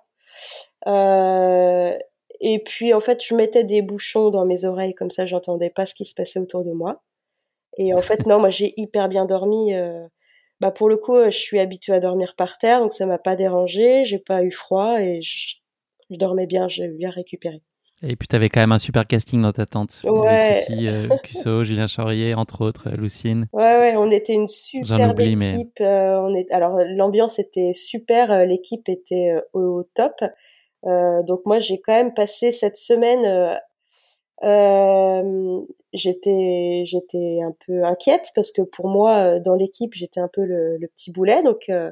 Euh, 0.87 1.97
et 2.45 2.59
puis 2.59 2.93
en 2.93 2.99
fait, 2.99 3.23
je 3.23 3.33
mettais 3.33 3.63
des 3.63 3.81
bouchons 3.81 4.29
dans 4.29 4.45
mes 4.45 4.65
oreilles 4.65 4.93
comme 4.93 5.11
ça, 5.11 5.25
j'entendais 5.25 5.69
pas 5.69 5.85
ce 5.85 5.95
qui 5.95 6.03
se 6.03 6.13
passait 6.13 6.39
autour 6.39 6.65
de 6.65 6.73
moi. 6.73 7.01
Et 7.77 7.93
en 7.93 8.01
fait, 8.01 8.25
non, 8.25 8.37
moi 8.39 8.49
j'ai 8.49 8.73
hyper 8.75 9.07
bien 9.07 9.25
dormi. 9.25 9.73
Euh, 9.73 10.05
bah 10.59 10.69
pour 10.69 10.89
le 10.89 10.97
coup, 10.97 11.15
je 11.23 11.37
suis 11.37 11.59
habituée 11.59 11.93
à 11.93 12.01
dormir 12.01 12.35
par 12.35 12.57
terre, 12.57 12.81
donc 12.81 12.93
ça 12.93 13.05
m'a 13.05 13.17
pas 13.17 13.37
dérangé, 13.37 14.03
j'ai 14.03 14.19
pas 14.19 14.43
eu 14.43 14.51
froid 14.51 14.99
et 15.01 15.21
je, 15.21 15.55
dormais 16.09 16.45
bien, 16.45 16.67
j'ai 16.67 16.89
bien 16.89 17.09
récupéré. 17.09 17.61
Et 18.05 18.17
puis, 18.17 18.27
tu 18.27 18.35
avais 18.35 18.49
quand 18.49 18.59
même 18.59 18.73
un 18.73 18.79
super 18.79 19.07
casting 19.07 19.41
dans 19.41 19.53
ta 19.53 19.65
tente. 19.65 20.01
Ouais. 20.03 20.61
Cici, 20.65 20.89
Cusso, 21.23 21.63
Julien 21.63 21.87
Chaurier, 21.87 22.33
entre 22.33 22.65
autres, 22.65 22.89
Lucine. 22.97 23.47
Ouais, 23.53 23.79
ouais, 23.79 23.95
on 23.95 24.11
était 24.11 24.33
une 24.33 24.49
super 24.49 25.17
équipe. 25.17 25.79
on 25.79 26.33
est... 26.33 26.51
Alors, 26.51 26.79
l'ambiance 26.85 27.39
était 27.39 27.71
super, 27.73 28.45
l'équipe 28.45 28.89
était 28.89 29.33
au 29.53 29.83
top. 29.93 30.21
Donc, 30.83 31.41
moi, 31.45 31.59
j'ai 31.59 31.79
quand 31.79 31.93
même 31.93 32.13
passé 32.13 32.51
cette 32.51 32.77
semaine 32.77 33.59
euh, 34.43 35.61
j'étais 35.93 36.83
j'étais 36.85 37.39
un 37.43 37.55
peu 37.65 37.83
inquiète 37.83 38.31
parce 38.35 38.51
que 38.51 38.61
pour 38.61 38.87
moi 38.87 39.35
euh, 39.35 39.39
dans 39.39 39.55
l'équipe 39.55 39.93
j'étais 39.93 40.19
un 40.19 40.27
peu 40.27 40.43
le, 40.43 40.77
petit 40.95 41.11
boulet. 41.11 41.43
Donc 41.43 41.69
euh, 41.69 41.91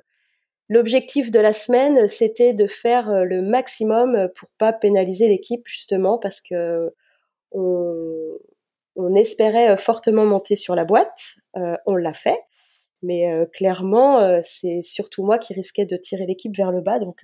l'objectif 0.70 1.32
de 1.32 1.40
la 1.40 1.54
semaine 1.54 2.08
c'était 2.08 2.54
de 2.54 2.68
faire 2.68 3.10
euh, 3.10 3.24
le 3.24 3.42
maximum 3.42 4.30
pour 4.36 4.50
pas 4.58 4.74
pénaliser 4.74 5.28
l'équipe 5.28 5.64
justement 5.66 6.18
parce 6.18 6.42
que 6.42 6.94
on, 7.52 8.38
on 8.96 9.16
espérait 9.16 9.78
fortement 9.78 10.26
monter 10.26 10.56
sur 10.56 10.76
la 10.76 10.86
boîte. 10.86 11.36
On 11.86 11.96
l'a 11.96 12.14
fait. 12.14 12.40
Mais 13.04 13.26
clairement 13.54 14.42
c'est 14.44 14.82
surtout 14.84 15.24
moi 15.24 15.40
qui 15.40 15.54
risquais 15.54 15.86
de 15.86 15.98
tirer 15.98 16.26
l'équipe 16.26 16.56
vers 16.56 16.72
le 16.72 16.82
bas. 16.82 17.00
Donc 17.00 17.24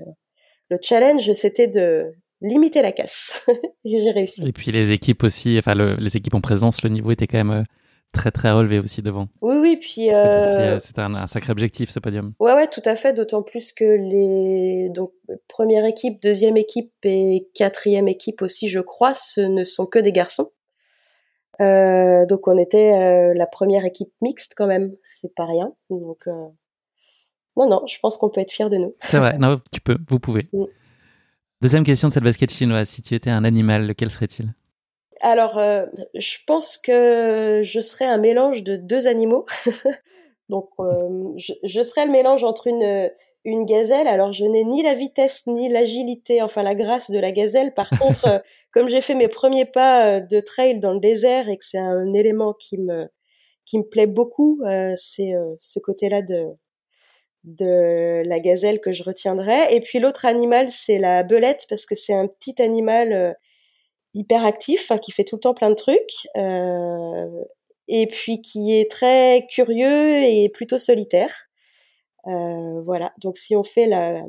le 0.69 0.77
challenge 0.81 1.31
c'était 1.33 1.67
de 1.67 2.13
limiter 2.41 2.81
la 2.81 2.91
casse. 2.91 3.45
et 3.85 4.01
j'ai 4.01 4.11
réussi. 4.11 4.47
Et 4.47 4.51
puis 4.51 4.71
les 4.71 4.91
équipes 4.91 5.23
aussi, 5.23 5.57
enfin 5.57 5.75
les 5.75 6.17
équipes 6.17 6.35
en 6.35 6.41
présence, 6.41 6.83
le 6.83 6.89
niveau 6.89 7.11
était 7.11 7.27
quand 7.27 7.37
même 7.37 7.51
euh, 7.51 7.63
très 8.11 8.31
très 8.31 8.51
relevé 8.51 8.79
aussi 8.79 9.01
devant. 9.01 9.27
Oui, 9.41 9.55
oui, 9.57 9.77
puis 9.77 10.13
euh... 10.13 10.75
euh 10.75 10.79
c'était 10.79 11.01
un, 11.01 11.27
sacré 11.27 11.51
objectif 11.51 11.89
ce 11.89 11.99
podium. 11.99 12.33
Ouais, 12.39 12.53
ouais, 12.53 12.67
tout 12.67 12.81
à 12.85 12.95
fait. 12.95 13.13
D'autant 13.13 13.43
plus 13.43 13.71
que 13.71 13.85
les 13.85 14.89
donc 14.89 15.11
première 15.47 15.85
équipe, 15.85 16.21
deuxième 16.21 16.57
équipe 16.57 16.93
et 17.03 17.47
quatrième 17.53 18.07
équipe 18.07 18.41
aussi, 18.41 18.69
je 18.69 18.79
crois, 18.79 19.13
ce 19.13 19.41
ne 19.41 19.65
sont 19.65 19.85
que 19.85 19.99
des 19.99 20.11
garçons. 20.11 20.51
Euh, 21.59 22.27
donc 22.27 22.47
on 22.47 22.57
était 22.57 22.93
euh, 22.93 23.33
la 23.33 23.47
première 23.47 23.83
équipe 23.83 24.11
mixte 24.21 24.53
quand 24.55 24.67
même, 24.67 24.95
c'est 25.03 25.33
pas 25.33 25.45
rien. 25.45 25.73
Donc 25.89 26.27
non, 27.57 27.67
non, 27.67 27.81
je 27.87 27.97
pense 27.99 28.17
qu'on 28.17 28.29
peut 28.29 28.41
être 28.41 28.51
fier 28.51 28.69
de 28.69 28.77
nous. 28.77 28.95
C'est 29.03 29.17
vrai, 29.17 29.37
non, 29.37 29.59
tu 29.71 29.81
peux, 29.81 29.97
vous 30.07 30.19
pouvez. 30.19 30.47
Mm. 30.53 30.65
Deuxième 31.59 31.83
question 31.83 32.07
de 32.07 32.13
cette 32.13 32.23
basket 32.23 32.51
chinoise. 32.51 32.87
Si 32.87 33.01
tu 33.01 33.15
étais 33.15 33.31
un 33.31 33.43
animal, 33.43 33.87
lequel 33.87 34.11
serait-il? 34.11 34.53
Alors, 35.21 35.57
euh, 35.57 35.85
je 36.13 36.37
pense 36.45 36.77
que 36.77 37.61
je 37.63 37.79
serais 37.79 38.05
un 38.05 38.17
mélange 38.17 38.61
de 38.63 38.75
deux 38.75 39.07
animaux. 39.07 39.47
Donc, 40.49 40.69
euh, 40.79 41.33
je, 41.35 41.81
serais 41.81 42.05
le 42.05 42.11
mélange 42.11 42.43
entre 42.43 42.67
une, 42.67 43.09
une 43.43 43.65
gazelle. 43.65 44.07
Alors, 44.07 44.31
je 44.31 44.45
n'ai 44.45 44.63
ni 44.63 44.83
la 44.83 44.93
vitesse 44.93 45.47
ni 45.47 45.67
l'agilité, 45.67 46.43
enfin 46.43 46.61
la 46.61 46.75
grâce 46.75 47.09
de 47.09 47.17
la 47.17 47.31
gazelle. 47.31 47.73
Par 47.73 47.89
contre, 47.99 48.27
euh, 48.27 48.39
comme 48.71 48.87
j'ai 48.87 49.01
fait 49.01 49.15
mes 49.15 49.27
premiers 49.27 49.65
pas 49.65 50.19
de 50.19 50.39
trail 50.39 50.79
dans 50.79 50.93
le 50.93 50.99
désert 50.99 51.49
et 51.49 51.57
que 51.57 51.65
c'est 51.65 51.79
un 51.79 52.13
élément 52.13 52.53
qui 52.53 52.77
me 52.77 53.07
qui 53.65 53.79
me 53.79 53.83
plaît 53.83 54.07
beaucoup, 54.07 54.61
c'est 54.95 55.33
ce 55.59 55.79
côté-là 55.79 56.21
de 56.21 56.45
de 57.47 58.23
la 58.25 58.39
gazelle 58.39 58.81
que 58.81 58.91
je 58.91 59.03
retiendrai. 59.03 59.73
Et 59.73 59.81
puis 59.81 59.99
l'autre 59.99 60.25
animal, 60.25 60.69
c'est 60.69 60.99
la 60.99 61.23
belette 61.23 61.65
parce 61.69 61.85
que 61.85 61.95
c'est 61.95 62.13
un 62.13 62.27
petit 62.27 62.61
animal 62.61 63.13
euh, 63.13 63.33
hyper 64.13 64.45
actif, 64.45 64.91
qui 65.01 65.11
fait 65.11 65.23
tout 65.23 65.37
le 65.37 65.41
temps 65.41 65.53
plein 65.53 65.69
de 65.69 65.75
trucs, 65.75 66.27
euh, 66.35 67.43
et 67.87 68.07
puis 68.07 68.41
qui 68.41 68.77
est 68.77 68.91
très 68.91 69.47
curieux 69.49 70.23
et 70.23 70.49
plutôt 70.49 70.79
solitaire. 70.79 71.47
Euh, 72.27 72.81
voilà. 72.83 73.13
Donc 73.19 73.37
si 73.37 73.55
on 73.55 73.63
fait 73.63 73.87
la, 73.87 74.21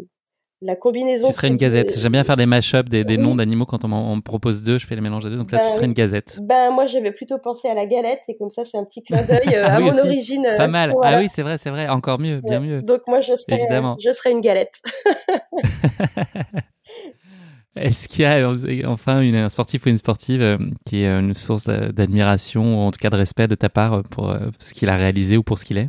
la 0.61 0.77
combinaison. 0.77 1.29
Tu 1.29 1.35
serais 1.35 1.49
une 1.49 1.57
gazette. 1.57 1.99
J'aime 1.99 2.13
bien 2.13 2.25
faire 2.25 2.37
des 2.37 2.47
mash-ups 2.47 2.91
des, 2.91 3.17
noms 3.17 3.37
d'animaux 3.37 3.67
quand 3.67 3.85
on, 3.85 4.17
me 4.17 4.21
propose 4.21 4.63
deux, 4.63 4.79
je 4.79 4.87
fais 4.87 4.95
les 4.95 5.01
mélanges 5.01 5.25
des 5.25 5.31
deux. 5.31 5.37
Donc 5.37 5.53
là, 5.53 5.59
tu 5.59 5.67
ben 5.67 5.73
serais 5.73 5.87
une 5.87 5.93
gazette. 5.93 6.39
Ben 6.43 6.71
moi, 6.71 6.87
j'avais 6.87 7.13
plutôt 7.13 7.39
pensé 7.39 7.69
à 7.69 7.75
la 7.75 7.87
galette 7.87 8.23
et 8.29 8.37
comme 8.37 8.51
ça, 8.51 8.65
c'est 8.65 8.77
un 8.77 8.85
petit 8.85 9.03
clin 9.03 9.23
d'œil 9.23 9.55
euh, 9.55 9.63
ah 9.67 9.77
à 9.77 9.81
mon 9.81 9.97
origine. 9.97 10.47
Pas 10.57 10.65
euh, 10.65 10.69
mal. 10.69 10.95
Ah 11.03 11.19
oui, 11.19 11.29
c'est 11.31 11.43
vrai, 11.43 11.59
c'est 11.59 11.71
vrai. 11.71 11.89
Encore 11.89 12.19
mieux, 12.19 12.41
bien 12.41 12.61
mieux. 12.61 12.83
Donc 12.83 13.03
moi, 13.07 13.21
je 13.21 13.37
serais, 13.37 13.59
Évidemment. 13.59 13.97
je 14.03 14.11
serais 14.11 14.33
une 14.33 14.41
galette. 14.41 14.81
Est-ce 17.77 18.09
qu'il 18.09 18.23
y 18.23 18.27
a 18.27 18.51
enfin 18.87 19.21
une, 19.21 19.37
un 19.37 19.49
sportif 19.49 19.87
ou 19.87 19.89
une 19.89 19.99
sportive 19.99 20.43
euh, 20.43 20.59
qui 20.85 21.05
est 21.05 21.09
une 21.09 21.35
source 21.35 21.67
d'admiration 21.67 22.63
ou 22.63 22.87
en 22.87 22.91
tout 22.91 22.99
cas 22.99 23.11
de 23.11 23.17
respect 23.17 23.47
de 23.47 23.55
ta 23.55 23.69
part 23.69 24.03
pour 24.11 24.35
ce 24.59 24.75
qu'il 24.75 24.89
a 24.89 24.97
réalisé 24.97 25.37
ou 25.37 25.45
pour 25.45 25.61
ce 25.61 25.65
qu'il 25.65 25.79
est? 25.79 25.89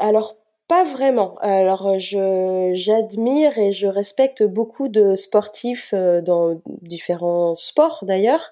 Alors 0.00 0.38
pas 0.68 0.84
vraiment. 0.84 1.36
Alors 1.40 1.88
euh, 1.88 1.98
je 1.98 2.72
j'admire 2.74 3.58
et 3.58 3.72
je 3.72 3.86
respecte 3.86 4.42
beaucoup 4.44 4.88
de 4.88 5.16
sportifs 5.16 5.94
euh, 5.94 6.20
dans 6.22 6.60
différents 6.82 7.54
sports 7.54 8.00
d'ailleurs 8.02 8.50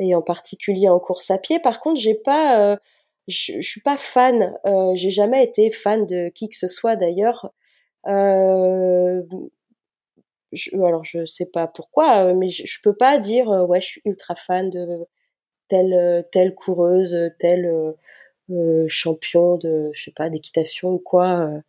et 0.00 0.14
en 0.14 0.22
particulier 0.22 0.88
en 0.88 1.00
course 1.00 1.30
à 1.32 1.38
pied. 1.38 1.58
Par 1.60 1.80
contre, 1.80 2.00
j'ai 2.00 2.14
pas 2.14 2.72
euh, 2.72 2.76
je, 3.28 3.60
suis 3.60 3.82
pas 3.82 3.96
fan, 3.98 4.54
j'ai 4.94 5.10
jamais 5.10 5.44
été 5.44 5.70
fan 5.70 6.06
de 6.06 6.28
qui 6.30 6.48
que 6.48 6.56
ce 6.56 6.68
soit 6.68 6.96
d'ailleurs. 6.96 7.52
Euh, 8.06 9.22
je, 10.52 10.70
alors 10.76 11.04
je 11.04 11.26
sais 11.26 11.46
pas 11.46 11.66
pourquoi, 11.66 12.32
mais 12.34 12.48
je, 12.48 12.64
je 12.66 12.78
peux 12.82 12.96
pas 12.96 13.18
dire 13.18 13.48
ouais 13.48 13.80
je 13.80 13.86
suis 13.88 14.02
ultra 14.06 14.34
fan 14.36 14.70
de 14.70 15.06
telle 15.68 16.26
telle 16.32 16.54
coureuse, 16.54 17.16
telle 17.38 17.70
champion 18.88 19.56
de, 19.56 19.90
je 19.92 20.04
sais 20.04 20.12
pas, 20.14 20.30
d'équitation 20.30 20.90
ou 20.90 20.98
quoi. 20.98 21.40
Euh. 21.40 21.60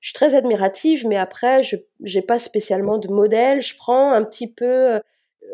Je 0.00 0.08
suis 0.10 0.14
très 0.14 0.34
admirative, 0.34 1.06
mais 1.08 1.16
après, 1.16 1.62
je 1.62 1.76
j'ai 2.02 2.20
pas 2.20 2.38
spécialement 2.38 2.98
de 2.98 3.08
modèle. 3.08 3.62
Je 3.62 3.74
prends 3.76 4.12
un 4.12 4.22
petit 4.22 4.52
peu. 4.52 5.00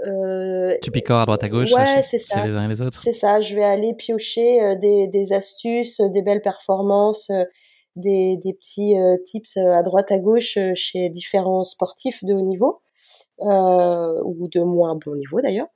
Euh, 0.06 0.76
tu 0.82 0.90
picores 0.90 1.18
à 1.18 1.26
droite 1.26 1.44
à 1.44 1.48
gauche 1.48 1.72
ouais, 1.72 2.02
c'est 2.02 2.18
ça. 2.18 2.44
les 2.44 2.52
uns 2.52 2.64
et 2.64 2.68
les 2.68 2.82
autres. 2.82 3.00
C'est 3.00 3.12
ça. 3.12 3.40
Je 3.40 3.54
vais 3.54 3.64
aller 3.64 3.94
piocher 3.94 4.60
euh, 4.60 4.74
des, 4.74 5.06
des 5.06 5.32
astuces, 5.32 6.00
des 6.00 6.22
belles 6.22 6.40
performances, 6.40 7.30
des, 7.94 8.36
des 8.38 8.54
petits 8.54 8.94
tips 9.24 9.56
à 9.56 9.82
droite 9.82 10.10
à 10.10 10.18
gauche 10.18 10.58
chez 10.74 11.10
différents 11.10 11.64
sportifs 11.64 12.24
de 12.24 12.34
haut 12.34 12.42
niveau 12.42 12.82
ou 13.38 14.48
de 14.48 14.60
moins 14.62 14.96
bon 14.96 15.14
niveau 15.14 15.40
d'ailleurs. 15.40 15.68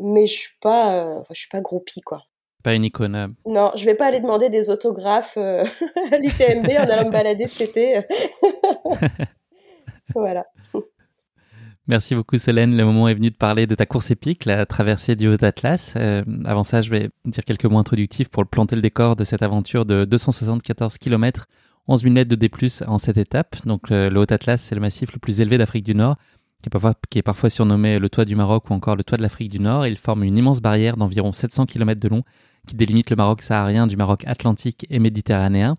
Mais 0.00 0.26
je 0.26 0.32
suis 0.32 0.58
pas, 0.62 1.24
je 1.30 1.40
suis 1.40 1.48
pas 1.48 1.60
groupie 1.60 2.00
quoi. 2.00 2.22
Pas 2.68 2.74
une 2.74 2.84
icône. 2.84 3.34
Non, 3.46 3.72
je 3.76 3.84
vais 3.86 3.94
pas 3.94 4.08
aller 4.08 4.20
demander 4.20 4.50
des 4.50 4.68
autographes 4.68 5.38
euh, 5.38 5.64
à 6.12 6.18
l'UTMB 6.18 6.68
en 6.78 6.90
allant 6.90 7.06
me 7.06 7.10
balader 7.10 7.46
cet 7.46 7.70
été. 7.70 8.02
voilà. 10.14 10.44
Merci 11.86 12.14
beaucoup 12.14 12.36
Solène. 12.36 12.76
Le 12.76 12.84
moment 12.84 13.08
est 13.08 13.14
venu 13.14 13.30
de 13.30 13.36
parler 13.36 13.66
de 13.66 13.74
ta 13.74 13.86
course 13.86 14.10
épique, 14.10 14.44
la 14.44 14.66
traversée 14.66 15.16
du 15.16 15.28
Haut 15.28 15.42
Atlas. 15.42 15.94
Euh, 15.96 16.22
avant 16.44 16.62
ça, 16.62 16.82
je 16.82 16.90
vais 16.90 17.08
dire 17.24 17.42
quelques 17.42 17.64
mots 17.64 17.78
introductifs 17.78 18.28
pour 18.28 18.46
planter 18.46 18.76
le 18.76 18.82
décor 18.82 19.16
de 19.16 19.24
cette 19.24 19.42
aventure 19.42 19.86
de 19.86 20.04
274 20.04 20.98
km, 20.98 21.46
11 21.86 22.02
000 22.02 22.12
mètres 22.12 22.28
de 22.28 22.36
D+, 22.36 22.50
en 22.86 22.98
cette 22.98 23.16
étape. 23.16 23.64
Donc 23.64 23.88
le 23.88 24.14
Haut 24.14 24.30
Atlas, 24.30 24.60
c'est 24.60 24.74
le 24.74 24.82
massif 24.82 25.14
le 25.14 25.20
plus 25.20 25.40
élevé 25.40 25.56
d'Afrique 25.56 25.86
du 25.86 25.94
Nord, 25.94 26.16
qui 26.60 26.68
est, 26.68 26.70
parfois, 26.70 26.92
qui 27.08 27.18
est 27.18 27.22
parfois 27.22 27.48
surnommé 27.48 27.98
le 27.98 28.10
toit 28.10 28.26
du 28.26 28.36
Maroc 28.36 28.68
ou 28.68 28.74
encore 28.74 28.94
le 28.94 29.04
toit 29.04 29.16
de 29.16 29.22
l'Afrique 29.22 29.48
du 29.48 29.58
Nord. 29.58 29.86
Il 29.86 29.96
forme 29.96 30.22
une 30.22 30.36
immense 30.36 30.60
barrière 30.60 30.98
d'environ 30.98 31.32
700 31.32 31.64
km 31.64 31.98
de 31.98 32.08
long 32.08 32.20
qui 32.68 32.76
délimite 32.76 33.10
le 33.10 33.16
Maroc 33.16 33.42
saharien 33.42 33.88
du 33.88 33.96
Maroc 33.96 34.22
atlantique 34.26 34.86
et 34.90 35.00
méditerranéen. 35.00 35.76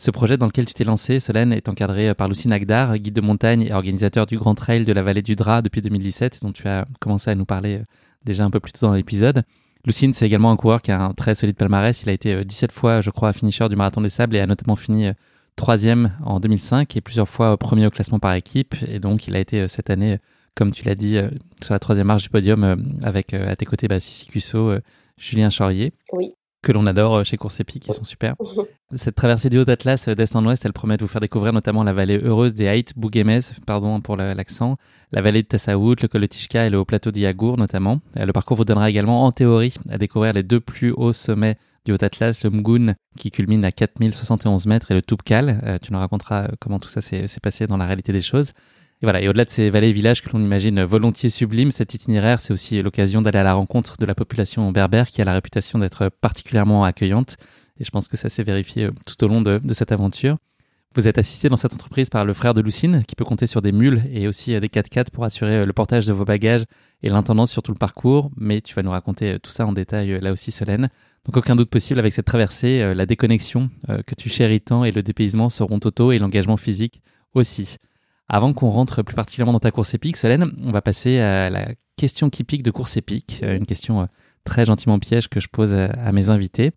Ce 0.00 0.12
projet 0.12 0.36
dans 0.36 0.46
lequel 0.46 0.64
tu 0.64 0.74
t'es 0.74 0.84
lancé, 0.84 1.18
Solène, 1.18 1.52
est 1.52 1.68
encadré 1.68 2.14
par 2.14 2.28
Lucie 2.28 2.46
Nagdar, 2.46 2.96
guide 2.98 3.14
de 3.14 3.20
montagne 3.20 3.62
et 3.62 3.72
organisateur 3.72 4.26
du 4.26 4.38
Grand 4.38 4.54
Trail 4.54 4.84
de 4.84 4.92
la 4.92 5.02
vallée 5.02 5.22
du 5.22 5.34
Drap 5.34 5.60
depuis 5.60 5.82
2017, 5.82 6.38
dont 6.40 6.52
tu 6.52 6.68
as 6.68 6.86
commencé 7.00 7.32
à 7.32 7.34
nous 7.34 7.44
parler 7.44 7.78
euh, 7.78 7.84
déjà 8.24 8.44
un 8.44 8.50
peu 8.50 8.60
plus 8.60 8.70
tôt 8.70 8.86
dans 8.86 8.94
l'épisode. 8.94 9.42
Lucine, 9.84 10.14
c'est 10.14 10.24
également 10.24 10.52
un 10.52 10.56
coureur 10.56 10.82
qui 10.82 10.92
a 10.92 11.02
un 11.02 11.14
très 11.14 11.34
solide 11.34 11.56
palmarès. 11.56 12.00
Il 12.04 12.08
a 12.10 12.12
été 12.12 12.44
17 12.44 12.70
euh, 12.70 12.72
fois, 12.72 13.00
je 13.00 13.10
crois, 13.10 13.32
finisher 13.32 13.68
du 13.68 13.74
Marathon 13.74 14.00
des 14.00 14.08
Sables 14.08 14.36
et 14.36 14.40
a 14.40 14.46
notamment 14.46 14.76
fini 14.76 15.08
euh, 15.08 15.14
troisième 15.56 16.12
en 16.24 16.38
2005 16.38 16.96
et 16.96 17.00
plusieurs 17.00 17.28
fois 17.28 17.56
premier 17.56 17.84
au 17.84 17.90
classement 17.90 18.20
par 18.20 18.34
équipe. 18.34 18.76
Et 18.86 19.00
donc, 19.00 19.26
il 19.26 19.34
a 19.34 19.40
été 19.40 19.66
cette 19.66 19.90
année, 19.90 20.18
comme 20.54 20.70
tu 20.70 20.84
l'as 20.84 20.94
dit, 20.94 21.18
sur 21.60 21.74
la 21.74 21.80
troisième 21.80 22.06
marche 22.06 22.22
du 22.22 22.28
podium 22.28 22.76
avec 23.02 23.34
à 23.34 23.56
tes 23.56 23.66
côtés 23.66 23.88
bah, 23.88 23.98
Sissi 23.98 24.26
Cusso, 24.26 24.74
Julien 25.18 25.50
Chaurier. 25.50 25.92
Oui. 26.12 26.32
Que 26.60 26.72
l'on 26.72 26.86
adore 26.86 27.14
euh, 27.14 27.24
chez 27.24 27.36
Course 27.36 27.60
Épique, 27.60 27.84
qui 27.84 27.92
sont 27.92 28.04
super. 28.04 28.34
Cette 28.96 29.14
traversée 29.14 29.48
du 29.48 29.58
Haut-Atlas 29.58 30.08
euh, 30.08 30.14
d'est 30.16 30.34
en 30.34 30.44
ouest, 30.44 30.64
elle 30.64 30.72
promet 30.72 30.96
de 30.96 31.04
vous 31.04 31.08
faire 31.08 31.20
découvrir 31.20 31.52
notamment 31.52 31.84
la 31.84 31.92
vallée 31.92 32.18
heureuse 32.18 32.54
des 32.54 32.66
Haït 32.66 32.92
Bouguemez, 32.96 33.40
pardon 33.64 34.00
pour 34.00 34.16
l'accent, 34.16 34.76
la 35.12 35.22
vallée 35.22 35.42
de 35.42 35.46
Tessaout, 35.46 35.94
le 36.02 36.08
col 36.08 36.22
de 36.22 36.26
Tishka 36.26 36.66
et 36.66 36.70
le 36.70 36.78
haut 36.78 36.84
plateau 36.84 37.12
d'Iagour 37.12 37.58
notamment. 37.58 38.00
Euh, 38.16 38.26
le 38.26 38.32
parcours 38.32 38.56
vous 38.56 38.64
donnera 38.64 38.90
également 38.90 39.24
en 39.24 39.30
théorie 39.30 39.74
à 39.88 39.98
découvrir 39.98 40.32
les 40.32 40.42
deux 40.42 40.58
plus 40.58 40.90
hauts 40.90 41.12
sommets 41.12 41.56
du 41.84 41.92
Haut-Atlas, 41.92 42.42
le 42.42 42.50
Mgoun 42.50 42.96
qui 43.16 43.30
culmine 43.30 43.64
à 43.64 43.70
4071 43.70 44.66
mètres 44.66 44.90
et 44.90 44.94
le 44.94 45.02
Toubkal. 45.02 45.78
tu 45.80 45.92
nous 45.92 45.98
raconteras 45.98 46.48
comment 46.60 46.78
tout 46.78 46.88
ça 46.88 47.00
s'est 47.00 47.28
passé 47.40 47.66
dans 47.66 47.76
la 47.76 47.86
réalité 47.86 48.12
des 48.12 48.20
choses. 48.20 48.52
Et 49.00 49.06
voilà, 49.06 49.20
au-delà 49.28 49.44
de 49.44 49.50
ces 49.50 49.70
vallées 49.70 49.90
et 49.90 49.92
villages 49.92 50.22
que 50.22 50.30
l'on 50.30 50.42
imagine 50.42 50.82
volontiers 50.82 51.30
sublimes, 51.30 51.70
cet 51.70 51.94
itinéraire, 51.94 52.40
c'est 52.40 52.52
aussi 52.52 52.82
l'occasion 52.82 53.22
d'aller 53.22 53.38
à 53.38 53.44
la 53.44 53.54
rencontre 53.54 53.96
de 53.96 54.04
la 54.04 54.16
population 54.16 54.72
berbère 54.72 55.06
qui 55.06 55.22
a 55.22 55.24
la 55.24 55.34
réputation 55.34 55.78
d'être 55.78 56.08
particulièrement 56.20 56.82
accueillante. 56.82 57.36
Et 57.78 57.84
je 57.84 57.90
pense 57.90 58.08
que 58.08 58.16
ça 58.16 58.28
s'est 58.28 58.42
vérifié 58.42 58.86
euh, 58.86 58.90
tout 59.06 59.22
au 59.24 59.28
long 59.28 59.40
de, 59.40 59.60
cette 59.72 59.92
aventure. 59.92 60.36
Vous 60.96 61.06
êtes 61.06 61.16
assisté 61.16 61.48
dans 61.48 61.56
cette 61.56 61.74
entreprise 61.74 62.10
par 62.10 62.24
le 62.24 62.34
frère 62.34 62.54
de 62.54 62.60
Lucine, 62.60 63.04
qui 63.06 63.14
peut 63.14 63.24
compter 63.24 63.46
sur 63.46 63.62
des 63.62 63.70
mules 63.70 64.02
et 64.10 64.26
aussi 64.26 64.58
des 64.58 64.68
4x4 64.68 65.10
pour 65.12 65.22
assurer 65.22 65.64
le 65.64 65.72
portage 65.72 66.06
de 66.06 66.12
vos 66.12 66.24
bagages 66.24 66.64
et 67.04 67.08
l'intendance 67.08 67.52
sur 67.52 67.62
tout 67.62 67.70
le 67.70 67.78
parcours. 67.78 68.32
Mais 68.36 68.62
tu 68.62 68.74
vas 68.74 68.82
nous 68.82 68.90
raconter 68.90 69.38
tout 69.38 69.52
ça 69.52 69.64
en 69.64 69.72
détail 69.72 70.18
là 70.20 70.32
aussi, 70.32 70.50
Solène. 70.50 70.88
Donc 71.24 71.36
aucun 71.36 71.54
doute 71.54 71.70
possible 71.70 72.00
avec 72.00 72.14
cette 72.14 72.24
traversée, 72.24 72.94
la 72.94 73.06
déconnexion 73.06 73.70
que 73.86 74.14
tu 74.16 74.30
chéris 74.30 74.62
tant 74.62 74.82
et 74.82 74.90
le 74.90 75.02
dépaysement 75.02 75.50
seront 75.50 75.78
totaux 75.78 76.10
et 76.10 76.18
l'engagement 76.18 76.56
physique 76.56 77.02
aussi. 77.34 77.76
Avant 78.28 78.52
qu'on 78.52 78.68
rentre 78.68 79.02
plus 79.02 79.14
particulièrement 79.14 79.52
dans 79.52 79.60
ta 79.60 79.70
course 79.70 79.94
épique, 79.94 80.16
Solène, 80.16 80.52
on 80.64 80.70
va 80.70 80.82
passer 80.82 81.18
à 81.18 81.50
la 81.50 81.68
question 81.96 82.30
qui 82.30 82.44
pique 82.44 82.62
de 82.62 82.70
course 82.70 82.96
épique, 82.96 83.40
une 83.42 83.66
question 83.66 84.08
très 84.44 84.66
gentiment 84.66 84.98
piège 84.98 85.28
que 85.28 85.40
je 85.40 85.48
pose 85.48 85.72
à 85.72 86.12
mes 86.12 86.28
invités. 86.28 86.72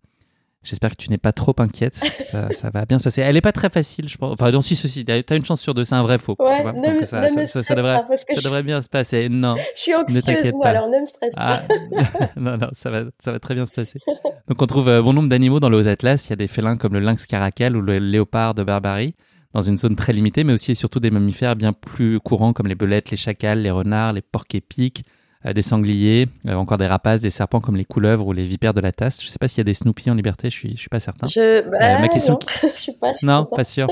J'espère 0.64 0.90
que 0.90 0.96
tu 0.96 1.10
n'es 1.10 1.18
pas 1.18 1.32
trop 1.32 1.54
inquiète. 1.58 1.96
Ça, 2.20 2.48
ça, 2.52 2.70
va 2.70 2.86
bien 2.86 2.98
se 2.98 3.04
passer. 3.04 3.20
Elle 3.20 3.34
n'est 3.34 3.40
pas 3.40 3.52
très 3.52 3.68
facile, 3.68 4.08
je 4.08 4.16
pense. 4.16 4.32
Enfin, 4.32 4.50
donc, 4.52 4.64
si 4.64 4.76
ceci, 4.76 5.04
tu 5.04 5.12
as 5.12 5.36
une 5.36 5.44
chance 5.44 5.60
sur 5.60 5.74
deux, 5.74 5.84
c'est 5.84 5.94
un 5.94 6.02
vrai 6.02 6.18
faux. 6.18 6.36
Ouais, 6.38 6.56
tu 6.56 6.62
vois 6.62 6.72
ne 6.72 7.04
ça, 7.04 7.20
ne 7.20 7.40
me 7.40 7.46
ça, 7.46 7.62
ça, 7.62 7.74
devrait, 7.74 7.96
pas 7.96 8.04
parce 8.08 8.24
que 8.24 8.34
ça 8.34 8.40
je, 8.40 8.44
devrait 8.44 8.62
bien 8.62 8.80
se 8.80 8.88
passer. 8.88 9.28
Non. 9.28 9.56
je 9.74 9.80
suis 9.80 9.94
anxieuse, 9.94 10.52
moi, 10.52 10.62
pas. 10.62 10.70
alors 10.70 10.88
ne 10.88 11.00
me 11.00 11.06
stresse 11.06 11.34
Ah, 11.36 11.62
pas. 11.68 12.30
non, 12.40 12.56
non, 12.56 12.68
ça 12.72 12.90
va, 12.90 13.02
ça 13.18 13.32
va 13.32 13.40
très 13.40 13.54
bien 13.54 13.66
se 13.66 13.72
passer. 13.72 13.98
Donc, 14.48 14.62
on 14.62 14.66
trouve 14.66 14.88
euh, 14.88 15.02
bon 15.02 15.12
nombre 15.12 15.28
d'animaux 15.28 15.60
dans 15.60 15.68
le 15.68 15.78
Haut-Atlas. 15.78 16.26
Il 16.26 16.30
y 16.30 16.32
a 16.32 16.36
des 16.36 16.48
félins 16.48 16.76
comme 16.76 16.94
le 16.94 17.00
lynx 17.00 17.26
caracal 17.26 17.76
ou 17.76 17.82
le 17.82 17.98
léopard 17.98 18.54
de 18.54 18.62
Barbarie, 18.62 19.14
dans 19.54 19.62
une 19.62 19.76
zone 19.78 19.96
très 19.96 20.12
limitée, 20.12 20.44
mais 20.44 20.52
aussi 20.52 20.72
et 20.72 20.74
surtout 20.74 21.00
des 21.00 21.10
mammifères 21.10 21.56
bien 21.56 21.72
plus 21.72 22.20
courants 22.20 22.52
comme 22.52 22.66
les 22.68 22.74
belettes, 22.74 23.10
les 23.10 23.16
chacals, 23.16 23.60
les 23.60 23.70
renards, 23.70 24.12
les 24.14 24.22
porcs 24.22 24.46
épics, 24.54 25.04
euh, 25.44 25.52
des 25.52 25.60
sangliers, 25.62 26.28
euh, 26.46 26.54
encore 26.54 26.78
des 26.78 26.86
rapaces, 26.86 27.20
des 27.20 27.30
serpents 27.30 27.60
comme 27.60 27.76
les 27.76 27.84
couleuvres 27.84 28.26
ou 28.28 28.32
les 28.32 28.46
vipères 28.46 28.74
de 28.74 28.80
la 28.80 28.92
tasse. 28.92 29.20
Je 29.20 29.26
ne 29.26 29.30
sais 29.30 29.38
pas 29.38 29.48
s'il 29.48 29.58
y 29.58 29.60
a 29.62 29.64
des 29.64 29.74
Snoopy 29.74 30.08
en 30.10 30.14
liberté, 30.14 30.48
je 30.50 30.54
suis, 30.56 30.70
je 30.76 30.80
suis 30.80 30.88
pas 30.88 31.00
certain. 31.00 31.26
Je, 31.26 31.68
bah, 31.68 31.78
Euh, 31.82 31.98
ma 32.00 32.08
question- 32.08 32.38
non, 32.62 32.70
je 32.74 32.80
suis 32.80 32.92
pas. 32.92 33.12
Non, 33.22 33.44
pas 33.44 33.64
sûr. 33.64 33.88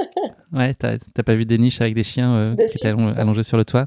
Ouais, 0.53 0.75
t'as 0.75 0.97
pas 1.25 1.35
vu 1.35 1.45
des 1.45 1.59
niches 1.59 1.81
avec 1.81 1.95
des 1.95 2.05
chiens 2.05 2.33
euh, 2.35 2.55
Des 2.55 2.67
qui 2.67 2.77
étaient 2.77 2.89
allong- 2.93 3.15
allongés 3.17 3.43
sur 3.43 3.57
le 3.57 3.65
toit? 3.65 3.85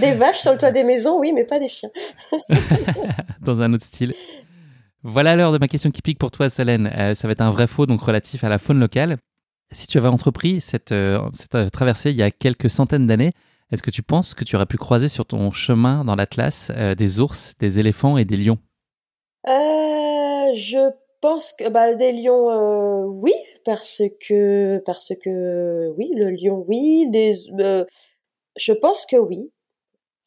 Des 0.00 0.12
vaches 0.12 0.40
sur 0.40 0.52
le 0.52 0.58
toit 0.58 0.70
des 0.70 0.84
maisons, 0.84 1.18
oui, 1.18 1.32
mais 1.34 1.44
pas 1.44 1.58
des 1.58 1.68
chiens. 1.68 1.90
dans 3.42 3.62
un 3.62 3.72
autre 3.72 3.84
style. 3.84 4.14
Voilà 5.02 5.36
l'heure 5.36 5.52
de 5.52 5.58
ma 5.58 5.68
question 5.68 5.90
qui 5.90 6.02
pique 6.02 6.18
pour 6.18 6.30
toi, 6.30 6.50
Solène. 6.50 6.90
Euh, 6.96 7.14
ça 7.14 7.28
va 7.28 7.32
être 7.32 7.40
un 7.40 7.50
vrai 7.50 7.66
faux, 7.66 7.86
donc 7.86 8.00
relatif 8.02 8.42
à 8.44 8.48
la 8.48 8.58
faune 8.58 8.80
locale. 8.80 9.16
Si 9.72 9.86
tu 9.86 9.98
avais 9.98 10.08
entrepris 10.08 10.60
cette, 10.60 10.92
euh, 10.92 11.20
cette 11.34 11.54
euh, 11.54 11.68
traversée 11.68 12.10
il 12.10 12.16
y 12.16 12.22
a 12.22 12.30
quelques 12.30 12.70
centaines 12.70 13.06
d'années, 13.06 13.32
est-ce 13.72 13.82
que 13.82 13.90
tu 13.90 14.02
penses 14.02 14.34
que 14.34 14.44
tu 14.44 14.54
aurais 14.54 14.66
pu 14.66 14.76
croiser 14.76 15.08
sur 15.08 15.26
ton 15.26 15.50
chemin 15.50 16.04
dans 16.04 16.14
l'Atlas 16.14 16.70
euh, 16.76 16.94
des 16.94 17.18
ours, 17.18 17.54
des 17.58 17.80
éléphants 17.80 18.16
et 18.16 18.24
des 18.24 18.36
lions? 18.36 18.58
Euh, 19.48 20.54
je 20.54 20.90
pense 21.20 21.52
que 21.52 21.68
bah, 21.68 21.94
des 21.94 22.12
lions, 22.12 22.48
euh, 22.50 23.06
oui, 23.06 23.32
parce 23.64 24.02
que 24.28 24.80
parce 24.86 25.12
que 25.20 25.88
oui, 25.96 26.10
le 26.14 26.30
lion, 26.30 26.64
oui. 26.68 27.10
Des, 27.10 27.34
je 28.56 28.72
pense 28.80 29.04
que 29.04 29.16
oui. 29.16 29.50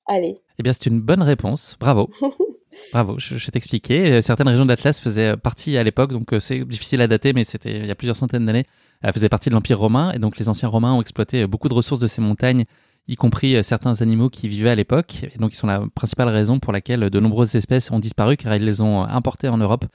Allez. 0.05 0.35
Eh 0.57 0.63
bien, 0.63 0.73
c'est 0.73 0.87
une 0.87 0.99
bonne 0.99 1.21
réponse. 1.21 1.77
Bravo. 1.79 2.09
Bravo, 2.91 3.19
je, 3.19 3.35
vais 3.35 3.51
t'expliquer. 3.51 4.21
Certaines 4.21 4.49
régions 4.49 4.65
de 4.65 4.69
l'Atlas 4.69 4.99
faisaient 4.99 5.37
partie 5.37 5.77
à 5.77 5.83
l'époque, 5.83 6.11
donc 6.11 6.33
c'est 6.41 6.65
difficile 6.65 7.01
à 7.01 7.07
dater, 7.07 7.31
mais 7.31 7.45
c'était 7.45 7.77
il 7.77 7.85
y 7.85 7.91
a 7.91 7.95
plusieurs 7.95 8.15
centaines 8.17 8.45
d'années, 8.45 8.65
euh, 9.05 9.11
faisaient 9.11 9.29
partie 9.29 9.49
de 9.49 9.55
l'Empire 9.55 9.79
romain, 9.79 10.11
et 10.11 10.19
donc 10.19 10.37
les 10.37 10.49
anciens 10.49 10.69
Romains 10.69 10.93
ont 10.93 11.01
exploité 11.01 11.43
euh, 11.43 11.47
beaucoup 11.47 11.69
de 11.69 11.73
ressources 11.73 11.99
de 12.01 12.07
ces 12.07 12.21
montagnes, 12.21 12.65
y 13.07 13.15
compris 13.15 13.55
euh, 13.55 13.63
certains 13.63 14.01
animaux 14.01 14.29
qui 14.29 14.47
vivaient 14.47 14.69
à 14.69 14.75
l'époque, 14.75 15.23
et 15.23 15.37
donc 15.39 15.53
ils 15.53 15.57
sont 15.57 15.67
la 15.67 15.83
principale 15.95 16.29
raison 16.29 16.59
pour 16.59 16.73
laquelle 16.73 17.09
de 17.09 17.19
nombreuses 17.19 17.55
espèces 17.55 17.91
ont 17.91 17.99
disparu, 17.99 18.37
car 18.37 18.55
ils 18.55 18.63
les 18.65 18.81
ont 18.81 19.03
euh, 19.03 19.07
importées 19.07 19.49
en 19.49 19.57
Europe 19.57 19.85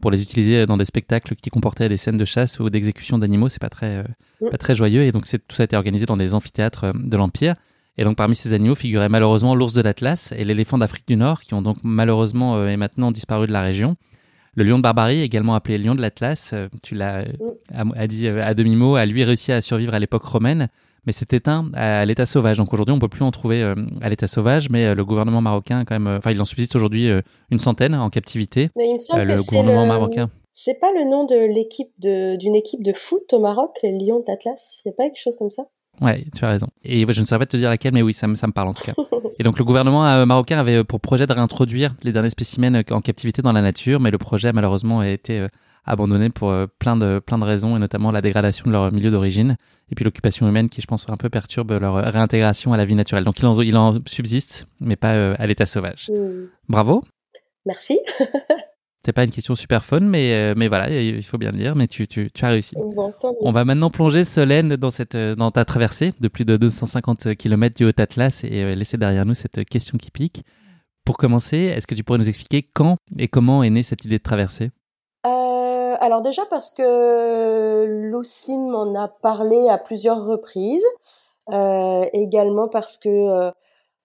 pour 0.00 0.10
les 0.10 0.22
utiliser 0.22 0.66
dans 0.66 0.76
des 0.76 0.84
spectacles 0.84 1.34
qui 1.34 1.50
comportaient 1.50 1.88
des 1.88 1.96
scènes 1.96 2.16
de 2.16 2.24
chasse 2.24 2.58
ou 2.60 2.70
d'exécution 2.70 3.18
d'animaux. 3.18 3.48
C'est 3.48 3.60
pas 3.60 3.68
très, 3.68 3.96
euh, 3.96 4.04
Mm. 4.40 4.50
pas 4.50 4.58
très 4.58 4.74
joyeux, 4.74 5.02
et 5.02 5.12
donc 5.12 5.24
tout 5.24 5.56
ça 5.56 5.62
a 5.62 5.64
été 5.64 5.76
organisé 5.76 6.06
dans 6.06 6.16
des 6.16 6.34
amphithéâtres 6.34 6.84
euh, 6.84 6.92
de 6.94 7.16
l'Empire. 7.16 7.54
Et 7.98 8.04
donc 8.04 8.16
parmi 8.16 8.34
ces 8.34 8.52
animaux 8.54 8.74
figurait 8.74 9.08
malheureusement 9.08 9.54
l'ours 9.54 9.74
de 9.74 9.82
l'Atlas 9.82 10.32
et 10.36 10.44
l'éléphant 10.44 10.78
d'Afrique 10.78 11.06
du 11.06 11.16
Nord, 11.16 11.40
qui 11.42 11.54
ont 11.54 11.60
donc 11.60 11.78
malheureusement 11.82 12.56
euh, 12.56 12.68
et 12.68 12.76
maintenant 12.76 13.10
disparu 13.10 13.46
de 13.46 13.52
la 13.52 13.62
région. 13.62 13.96
Le 14.56 14.64
lion 14.64 14.78
de 14.78 14.82
Barbarie, 14.82 15.20
également 15.22 15.54
appelé 15.54 15.78
lion 15.78 15.94
de 15.94 16.00
l'Atlas, 16.00 16.50
euh, 16.52 16.68
tu 16.82 16.94
l'as 16.94 17.18
euh, 17.20 17.24
a, 17.72 18.06
dit 18.06 18.26
euh, 18.26 18.42
à 18.44 18.54
demi-mot, 18.54 18.96
a 18.96 19.06
lui 19.06 19.22
réussi 19.22 19.52
à 19.52 19.62
survivre 19.62 19.94
à 19.94 19.98
l'époque 20.00 20.24
romaine, 20.24 20.68
mais 21.06 21.12
s'est 21.12 21.28
éteint 21.30 21.70
à 21.74 22.04
l'état 22.04 22.26
sauvage. 22.26 22.56
Donc 22.56 22.72
aujourd'hui, 22.72 22.94
on 22.94 22.98
peut 22.98 23.08
plus 23.08 23.22
en 23.24 23.30
trouver 23.30 23.62
à 24.02 24.08
l'état 24.08 24.26
sauvage, 24.26 24.68
mais 24.68 24.94
le 24.94 25.04
gouvernement 25.04 25.40
marocain, 25.40 25.84
quand 25.84 25.98
même, 25.98 26.16
enfin, 26.18 26.32
il 26.32 26.40
en 26.40 26.44
subsiste 26.44 26.76
aujourd'hui 26.76 27.08
une 27.50 27.60
centaine 27.60 27.94
en 27.94 28.10
captivité. 28.10 28.70
Mais 28.76 28.88
il 28.88 28.92
me 28.92 28.98
semble 28.98 29.22
que 29.22 29.28
le 29.28 29.36
c'est 29.38 29.46
gouvernement 29.46 29.82
le- 29.82 29.88
marocain. 29.88 30.30
C'est 30.52 30.78
pas 30.78 30.92
le 30.92 31.08
nom 31.08 31.24
de 31.24 31.36
l'équipe 31.54 31.90
de 32.00 32.36
d'une 32.36 32.54
équipe 32.54 32.82
de 32.82 32.92
foot 32.92 33.32
au 33.32 33.40
Maroc, 33.40 33.70
les 33.82 33.92
Lions 33.92 34.22
d'Atlas. 34.26 34.82
Il 34.84 34.88
y 34.88 34.90
a 34.90 34.94
pas 34.94 35.04
quelque 35.04 35.22
chose 35.22 35.36
comme 35.38 35.48
ça? 35.48 35.62
Ouais, 36.00 36.24
tu 36.34 36.44
as 36.44 36.48
raison. 36.48 36.68
Et 36.82 37.04
je 37.10 37.20
ne 37.20 37.26
saurais 37.26 37.38
pas 37.40 37.46
te 37.46 37.56
dire 37.56 37.68
laquelle, 37.68 37.92
mais 37.92 38.02
oui, 38.02 38.14
ça 38.14 38.26
me, 38.26 38.34
ça 38.34 38.46
me 38.46 38.52
parle 38.52 38.68
en 38.68 38.74
tout 38.74 38.84
cas. 38.84 38.94
Et 39.38 39.42
donc 39.42 39.58
le 39.58 39.64
gouvernement 39.64 40.06
euh, 40.06 40.26
marocain 40.26 40.58
avait 40.58 40.76
euh, 40.76 40.84
pour 40.84 41.00
projet 41.00 41.26
de 41.26 41.32
réintroduire 41.32 41.94
les 42.02 42.12
derniers 42.12 42.28
spécimens 42.28 42.74
euh, 42.74 42.82
en 42.90 43.00
captivité 43.00 43.40
dans 43.40 43.52
la 43.52 43.62
nature, 43.62 43.98
mais 43.98 44.10
le 44.10 44.18
projet 44.18 44.52
malheureusement 44.52 45.00
a 45.00 45.08
été 45.08 45.46
abandonné 45.86 46.28
pour 46.28 46.54
plein 46.78 46.94
de 46.96 47.20
plein 47.24 47.38
de 47.38 47.44
raisons, 47.44 47.74
et 47.74 47.78
notamment 47.78 48.10
la 48.10 48.20
dégradation 48.20 48.66
de 48.66 48.72
leur 48.72 48.92
milieu 48.92 49.10
d'origine, 49.10 49.56
et 49.90 49.94
puis 49.94 50.04
l'occupation 50.04 50.46
humaine 50.46 50.68
qui, 50.68 50.82
je 50.82 50.86
pense, 50.86 51.08
un 51.08 51.16
peu 51.16 51.30
perturbe 51.30 51.72
leur 51.72 51.94
réintégration 52.12 52.74
à 52.74 52.76
la 52.76 52.84
vie 52.84 52.94
naturelle. 52.94 53.24
Donc 53.24 53.38
il 53.38 53.46
en, 53.46 53.60
il 53.62 53.76
en 53.78 53.98
subsiste, 54.04 54.68
mais 54.78 54.96
pas 54.96 55.32
à 55.32 55.46
l'état 55.46 55.64
sauvage. 55.64 56.10
Hmm. 56.10 56.48
Bravo. 56.68 57.02
Merci. 57.64 57.98
C'est 59.04 59.14
pas 59.14 59.24
une 59.24 59.30
question 59.30 59.54
super 59.54 59.82
fun, 59.82 60.00
mais 60.00 60.34
euh, 60.34 60.54
mais 60.56 60.68
voilà, 60.68 60.90
il 60.90 61.22
faut 61.22 61.38
bien 61.38 61.52
le 61.52 61.56
dire. 61.56 61.74
Mais 61.74 61.86
tu 61.86 62.06
tu, 62.06 62.30
tu 62.30 62.44
as 62.44 62.48
réussi. 62.48 62.74
Bon. 62.76 63.14
On 63.40 63.50
va 63.50 63.64
maintenant 63.64 63.88
plonger 63.88 64.24
Solène 64.24 64.76
dans, 64.76 64.90
cette, 64.90 65.14
euh, 65.14 65.34
dans 65.34 65.50
ta 65.50 65.64
traversée 65.64 66.12
de 66.20 66.28
plus 66.28 66.44
de 66.44 66.58
250 66.58 67.34
km 67.34 67.74
du 67.74 67.86
Haut-Atlas 67.86 68.44
et 68.44 68.62
euh, 68.62 68.74
laisser 68.74 68.98
derrière 68.98 69.24
nous 69.24 69.34
cette 69.34 69.64
question 69.64 69.96
qui 69.96 70.10
pique. 70.10 70.44
Pour 71.06 71.16
commencer, 71.16 71.56
est-ce 71.56 71.86
que 71.86 71.94
tu 71.94 72.04
pourrais 72.04 72.18
nous 72.18 72.28
expliquer 72.28 72.68
quand 72.74 72.98
et 73.18 73.28
comment 73.28 73.62
est 73.62 73.70
née 73.70 73.82
cette 73.82 74.04
idée 74.04 74.18
de 74.18 74.22
traversée? 74.22 74.70
Euh, 75.26 75.94
alors 75.98 76.20
déjà 76.20 76.42
parce 76.50 76.68
que 76.68 77.86
Lucine 78.12 78.68
m'en 78.68 78.94
a 79.02 79.08
parlé 79.08 79.68
à 79.70 79.78
plusieurs 79.78 80.24
reprises. 80.26 80.84
Euh, 81.48 82.04
également 82.12 82.68
parce 82.68 82.96
que 82.98 83.50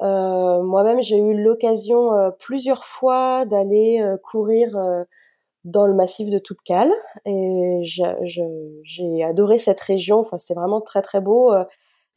moi-même 0.01 1.01
j'ai 1.01 1.17
eu 1.17 1.33
l'occasion 1.41 2.13
euh, 2.13 2.31
plusieurs 2.31 2.83
fois 2.85 3.45
d'aller 3.45 4.01
euh, 4.01 4.17
courir 4.17 4.77
euh, 4.77 5.03
dans 5.65 5.87
le 5.87 5.93
massif 5.93 6.29
de 6.29 6.39
Toubkal 6.39 6.91
et 7.25 7.81
j'ai 7.83 9.23
adoré 9.23 9.57
cette 9.57 9.81
région. 9.81 10.19
Enfin 10.19 10.37
c'était 10.37 10.53
vraiment 10.55 10.81
très 10.81 11.01
très 11.01 11.21
beau. 11.21 11.51
Euh, 11.53 11.65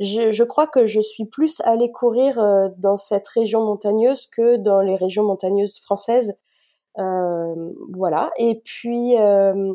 Je, 0.00 0.30
je 0.32 0.44
crois 0.44 0.68
que 0.68 0.86
je 0.86 1.00
suis 1.00 1.26
plus 1.26 1.60
allée 1.64 1.90
courir 1.90 2.38
euh, 2.38 2.68
dans 2.78 2.96
cette 2.98 3.26
région 3.28 3.62
montagneuse 3.64 4.26
que 4.28 4.56
dans 4.56 4.80
les 4.80 4.96
régions 4.96 5.24
montagneuses 5.24 5.80
françaises. 5.80 6.36
Euh, 6.98 7.54
voilà. 7.92 8.30
Et 8.38 8.60
puis, 8.64 9.16
euh, 9.18 9.74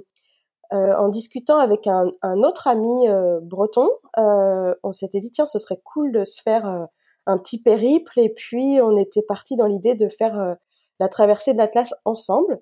euh, 0.73 0.95
en 0.97 1.09
discutant 1.09 1.59
avec 1.59 1.87
un, 1.87 2.11
un 2.21 2.43
autre 2.43 2.67
ami 2.67 3.07
euh, 3.09 3.39
breton, 3.41 3.89
euh, 4.17 4.73
on 4.83 4.91
s'était 4.93 5.19
dit 5.21 5.31
tiens, 5.31 5.45
ce 5.45 5.59
serait 5.59 5.81
cool 5.83 6.11
de 6.13 6.25
se 6.25 6.41
faire 6.41 6.67
euh, 6.67 6.85
un 7.25 7.37
petit 7.37 7.61
périple. 7.61 8.19
Et 8.19 8.29
puis, 8.29 8.79
on 8.81 8.97
était 8.97 9.21
parti 9.23 9.55
dans 9.55 9.67
l'idée 9.67 9.95
de 9.95 10.09
faire 10.09 10.39
euh, 10.39 10.55
la 10.99 11.07
traversée 11.09 11.53
de 11.53 11.57
l'Atlas 11.59 11.93
ensemble, 12.05 12.61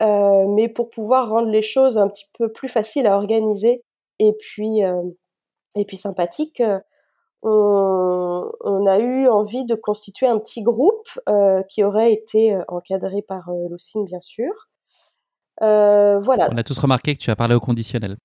Euh, 0.00 0.46
mais 0.54 0.68
pour 0.68 0.90
pouvoir 0.90 1.28
rendre 1.28 1.50
les 1.50 1.62
choses 1.62 1.98
un 1.98 2.08
petit 2.08 2.28
peu 2.38 2.52
plus 2.52 2.68
faciles 2.68 3.08
à 3.08 3.16
organiser 3.16 3.82
et 4.20 4.32
puis 4.38 4.84
euh, 4.84 5.02
et 5.74 5.84
puis 5.84 5.96
sympathiques. 5.96 6.62
on, 7.42 8.48
on 8.60 8.86
a 8.86 8.98
eu 8.98 9.28
envie 9.28 9.64
de 9.64 9.74
constituer 9.74 10.26
un 10.26 10.38
petit 10.38 10.62
groupe 10.62 11.08
euh, 11.28 11.62
qui 11.68 11.84
aurait 11.84 12.12
été 12.12 12.54
euh, 12.54 12.62
encadré 12.68 13.22
par 13.22 13.48
euh, 13.48 13.68
Lucine, 13.70 14.04
bien 14.04 14.20
sûr. 14.20 14.52
Voilà. 15.60 16.48
On 16.52 16.56
a 16.56 16.62
tous 16.62 16.78
remarqué 16.78 17.14
que 17.14 17.20
tu 17.20 17.30
as 17.30 17.36
parlé 17.36 17.54
au 17.54 17.60
conditionnel. 17.60 18.16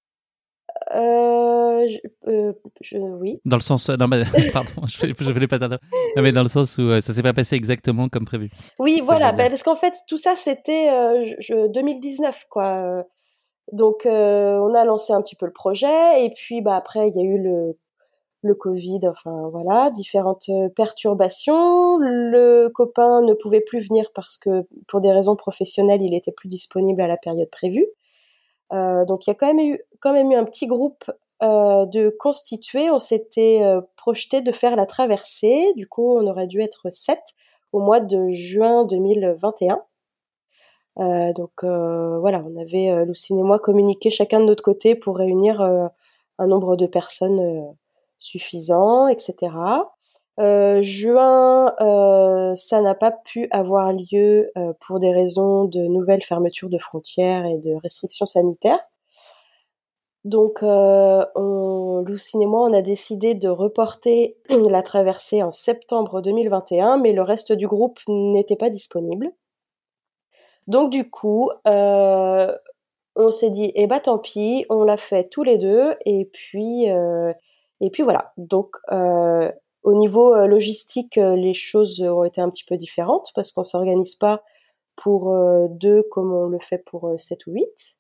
Euh, 1.84 1.88
je, 1.90 2.32
euh, 2.32 2.54
je- 2.82 2.98
oui. 2.98 3.40
Dans 3.46 3.58
le 3.58 3.62
sens. 3.62 3.90
Non, 3.90 4.08
mais, 4.08 4.24
pardon, 4.54 4.88
je 4.88 5.00
voulais, 5.00 5.14
je 5.20 5.32
voulais 5.32 5.48
pas. 5.48 5.60
Non, 5.60 5.78
mais 6.22 6.32
dans 6.32 6.44
le 6.44 6.50
sens 6.50 6.78
où 6.78 6.82
euh, 6.84 7.02
ça 7.02 7.14
s'est 7.14 7.24
pas 7.24 7.34
passé 7.34 7.56
exactement 7.56 8.10
comme 8.10 8.26
prévu. 8.26 8.50
Oui, 8.80 9.02
voilà. 9.04 9.32
bah, 9.32 9.46
parce 9.50 9.64
qu'en 9.64 9.76
fait, 9.76 9.94
tout 10.08 10.18
ça, 10.18 10.36
c'était 10.36 10.90
euh, 10.90 11.24
je- 11.24 11.36
je- 11.40 11.68
2019, 11.68 12.46
quoi. 12.50 13.06
Donc, 13.72 14.06
euh, 14.06 14.58
on 14.60 14.74
a 14.74 14.84
lancé 14.86 15.14
un 15.14 15.22
petit 15.22 15.36
peu 15.36 15.46
le 15.46 15.54
projet. 15.54 16.26
Et 16.26 16.30
puis, 16.32 16.62
bah, 16.62 16.76
après, 16.76 17.08
il 17.10 17.16
y 17.16 17.20
a 17.20 17.24
eu 17.24 17.42
le, 17.42 17.78
le 18.42 18.56
Covid. 18.56 19.00
Enfin, 19.08 19.48
voilà, 19.52 19.90
différentes 19.92 20.50
euh, 20.50 20.68
perturbations. 20.70 21.98
Le 21.98 22.68
copain 22.70 23.22
ne 23.22 23.34
pouvait 23.34 23.62
plus 23.62 23.88
venir 23.88 24.12
parce 24.14 24.38
que, 24.38 24.66
pour 24.88 25.00
des 25.02 25.12
raisons 25.12 25.36
professionnelles, 25.36 26.02
il 26.02 26.14
était 26.14 26.32
plus 26.34 26.50
disponible 26.50 27.02
à 27.02 27.08
la 27.08 27.18
période 27.18 27.50
prévue. 27.50 27.88
Euh, 28.74 29.06
donc, 29.06 29.26
il 29.26 29.30
y 29.30 29.32
a 29.32 29.36
quand 29.36 29.54
même 29.54 29.66
eu, 29.66 29.80
quand 30.00 30.14
même 30.14 30.32
eu 30.32 30.36
un 30.36 30.46
petit 30.46 30.68
groupe 30.68 31.06
euh, 31.44 31.86
de 31.86 32.10
constitués. 32.10 32.90
On 32.90 33.00
s'était 33.00 33.62
euh, 33.64 33.82
projeté 33.98 34.42
de 34.42 34.52
faire 34.54 34.78
la 34.78 34.86
traversée. 34.86 35.74
Du 35.76 35.88
coup, 35.88 36.18
on 36.18 36.26
aurait 36.28 36.48
dû 36.48 36.62
être 36.62 36.90
sept 36.90 37.34
au 37.74 37.80
mois 37.80 38.00
de 38.00 38.30
juin 38.32 38.86
2021. 38.86 39.82
Euh, 41.00 41.34
donc 41.34 41.64
voilà, 41.64 42.42
on 42.46 42.56
avait 42.62 43.06
Lucine 43.06 43.40
et 43.40 43.44
moi 43.44 43.60
communiqué 43.60 44.10
chacun 44.10 44.40
de 44.40 44.46
notre 44.46 44.64
côté 44.64 44.96
pour 44.96 45.18
réunir 45.18 45.60
un 45.62 46.48
nombre 46.48 46.78
de 46.78 46.86
personnes 46.86 47.76
suffisant, 48.20 49.08
etc. 49.08 49.52
juin, 50.38 51.74
ça 52.56 52.82
n'a 52.82 52.96
pas 52.96 53.12
pu 53.12 53.48
avoir 53.52 53.92
lieu 53.92 54.52
pour 54.80 55.00
des 55.00 55.12
raisons 55.12 55.66
de 55.66 55.80
nouvelles 55.80 56.24
fermetures 56.24 56.70
de 56.70 56.78
frontières 56.78 57.46
et 57.46 57.58
de 57.58 57.74
restrictions 57.82 58.28
sanitaires. 58.28 58.88
Donc, 60.26 60.64
euh, 60.64 61.26
on, 61.36 62.04
Lucine 62.06 62.42
et 62.42 62.46
moi, 62.46 62.62
on 62.62 62.74
a 62.74 62.82
décidé 62.82 63.36
de 63.36 63.50
reporter 63.50 64.38
la 64.70 64.82
traversée 64.82 65.44
en 65.44 65.52
septembre 65.52 66.22
2021, 66.22 66.98
mais 66.98 67.12
le 67.14 67.22
reste 67.22 67.52
du 67.52 67.68
groupe 67.68 68.00
n'était 68.08 68.56
pas 68.56 68.70
disponible. 68.70 69.32
Donc, 70.68 70.92
du 70.92 71.10
coup, 71.10 71.50
euh, 71.68 72.56
on 73.16 73.32
s'est 73.32 73.50
dit, 73.50 73.72
eh 73.76 73.88
bah 73.88 74.00
tant 74.00 74.18
pis, 74.18 74.66
on 74.70 74.84
l'a 74.84 74.98
fait 74.98 75.30
tous 75.30 75.44
les 75.44 75.58
deux, 75.58 75.96
et 76.06 76.26
puis, 76.26 76.90
euh, 76.90 77.34
et 77.82 77.90
puis 77.90 78.04
voilà. 78.04 78.34
Donc, 78.38 78.78
euh, 78.92 79.52
au 79.84 79.94
niveau 79.94 80.34
euh, 80.34 80.48
logistique, 80.48 81.18
euh, 81.18 81.36
les 81.36 81.54
choses 81.54 82.02
ont 82.02 82.24
été 82.24 82.42
un 82.42 82.50
petit 82.50 82.64
peu 82.64 82.78
différentes 82.78 83.32
parce 83.36 83.52
qu'on 83.52 83.66
s'organise 83.66 84.16
pas 84.16 84.44
pour 84.96 85.36
deux 85.70 86.04
comme 86.12 86.32
on 86.32 86.48
le 86.48 86.60
fait 86.60 86.78
pour 86.78 87.16
sept 87.18 87.48
ou 87.48 87.54
huit. 87.54 87.98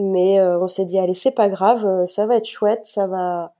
Mais 0.00 0.38
euh, 0.38 0.60
on 0.60 0.68
s'est 0.68 0.84
dit 0.84 0.96
allez 0.98 1.14
c'est 1.14 1.32
pas 1.32 1.48
grave, 1.48 1.84
euh, 1.84 2.06
ça 2.06 2.24
va 2.24 2.36
être 2.36 2.46
chouette, 2.48 2.82
ça 2.84 3.08
va 3.08 3.52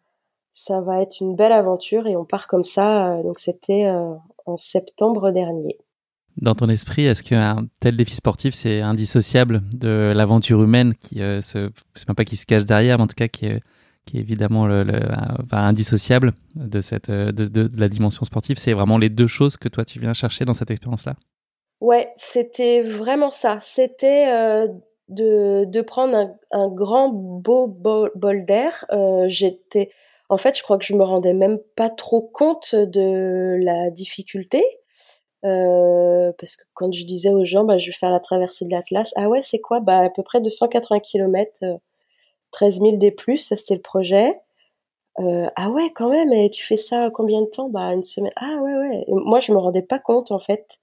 ça 0.53 0.81
va 0.81 1.03
être 1.03 1.21
une 1.21 1.35
belle 1.35 1.51
aventure 1.53 2.07
et 2.07 2.17
on 2.17 2.25
part 2.25 2.47
comme 2.47 2.63
ça. 2.63 3.11
Euh, 3.11 3.23
donc 3.25 3.41
c'était 3.41 3.91
en 4.47 4.57
septembre 4.57 5.33
dernier. 5.33 5.77
Dans 6.37 6.55
ton 6.55 6.69
esprit, 6.69 7.07
est-ce 7.07 7.25
qu'un 7.25 7.67
tel 7.81 7.97
défi 7.97 8.15
sportif 8.15 8.55
c'est 8.55 8.81
indissociable 8.81 9.63
de 9.73 10.13
l'aventure 10.15 10.63
humaine 10.63 10.95
qui 10.95 11.17
se 11.17 11.71
c'est 11.97 12.09
même 12.09 12.15
pas 12.15 12.25
qui 12.25 12.37
se 12.37 12.47
cache 12.47 12.65
derrière, 12.65 12.99
mais 12.99 13.05
en 13.05 13.09
tout 13.09 13.17
cas 13.17 13.27
qui 13.29 13.47
est 13.47 13.61
qui 14.07 14.19
est 14.19 14.21
évidemment 14.21 14.67
le, 14.67 14.87
indissociable 15.51 16.33
de 16.55 16.81
cette 16.81 17.11
de, 17.11 17.33
de, 17.33 17.67
de 17.67 17.81
la 17.81 17.89
dimension 17.89 18.25
sportive? 18.25 18.59
C'est 18.59 18.75
vraiment 18.75 18.97
les 18.97 19.11
deux 19.11 19.27
choses 19.27 19.57
que 19.57 19.69
toi 19.69 19.85
tu 19.85 19.99
viens 19.99 20.15
chercher 20.15 20.45
dans 20.45 20.55
cette 20.55 20.71
expérience-là? 20.71 21.17
Ouais, 21.81 22.11
c'était 22.17 22.83
vraiment 22.83 23.31
ça. 23.31 23.59
C'était 23.61 24.29
euh, 24.29 24.67
de, 25.09 25.65
de 25.67 25.81
prendre 25.83 26.17
un, 26.17 26.37
un 26.53 26.69
grand 26.69 27.09
beau 27.11 27.67
bol, 27.67 28.11
d'air. 28.45 28.85
Euh, 28.93 29.25
j'étais, 29.29 29.91
en 30.29 30.39
fait, 30.39 30.57
je 30.57 30.63
crois 30.63 30.79
que 30.79 30.85
je 30.85 30.95
me 30.95 31.05
rendais 31.05 31.33
même 31.35 31.59
pas 31.77 31.91
trop 31.91 32.23
compte 32.23 32.75
de 32.75 33.57
la 33.63 33.91
difficulté. 33.91 34.65
Euh, 35.45 36.33
parce 36.39 36.57
que 36.57 36.65
quand 36.75 36.93
je 36.93 37.05
disais 37.05 37.31
aux 37.31 37.45
gens, 37.45 37.65
bah, 37.65 37.79
je 37.79 37.87
vais 37.89 37.93
faire 37.93 38.11
la 38.11 38.21
traversée 38.21 38.65
de 38.67 38.71
l'Atlas, 38.73 39.13
ah 39.17 39.29
ouais, 39.29 39.43
c'est 39.43 39.61
quoi 39.61 39.81
Bah, 39.81 40.01
à 40.01 40.11
peu 40.11 40.23
près 40.25 40.41
de 40.41 40.51
180 40.51 41.01
km, 41.01 41.61
13 42.53 42.81
000 42.81 42.99
des 42.99 43.11
plus, 43.13 43.39
ça 43.39 43.57
c'était 43.57 43.77
le 43.77 43.83
projet. 43.83 44.41
Euh, 45.21 45.49
ah 45.57 45.71
ouais, 45.71 45.91
quand 45.95 46.11
même, 46.11 46.33
et 46.33 46.51
tu 46.51 46.65
fais 46.65 46.77
ça 46.77 47.11
combien 47.13 47.43
de 47.43 47.47
temps 47.47 47.69
Bah, 47.69 47.93
une 47.95 48.03
semaine. 48.05 48.33
Ah 48.37 48.57
ouais, 48.63 48.75
ouais. 48.75 49.05
moi, 49.09 49.41
je 49.41 49.53
me 49.53 49.59
rendais 49.59 49.83
pas 49.83 49.99
compte, 49.99 50.31
en 50.33 50.39
fait. 50.39 50.79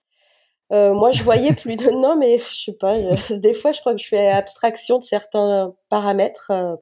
Euh, 0.72 0.93
moi, 0.93 1.11
je 1.11 1.24
voyais 1.24 1.53
plus 1.53 1.76
de 1.76 1.89
non, 1.91 2.16
mais 2.16 2.39
je 2.39 2.63
sais 2.66 2.74
pas. 2.74 2.95
des 3.32 3.53
fois, 3.53 3.72
je 3.72 3.80
crois 3.80 3.93
que 3.93 4.01
je 4.01 4.07
fais 4.07 4.30
abstraction 4.30 4.97
de 4.97 5.03
certains 5.03 5.74
paramètres. 5.89 6.51
Euh, 6.51 6.76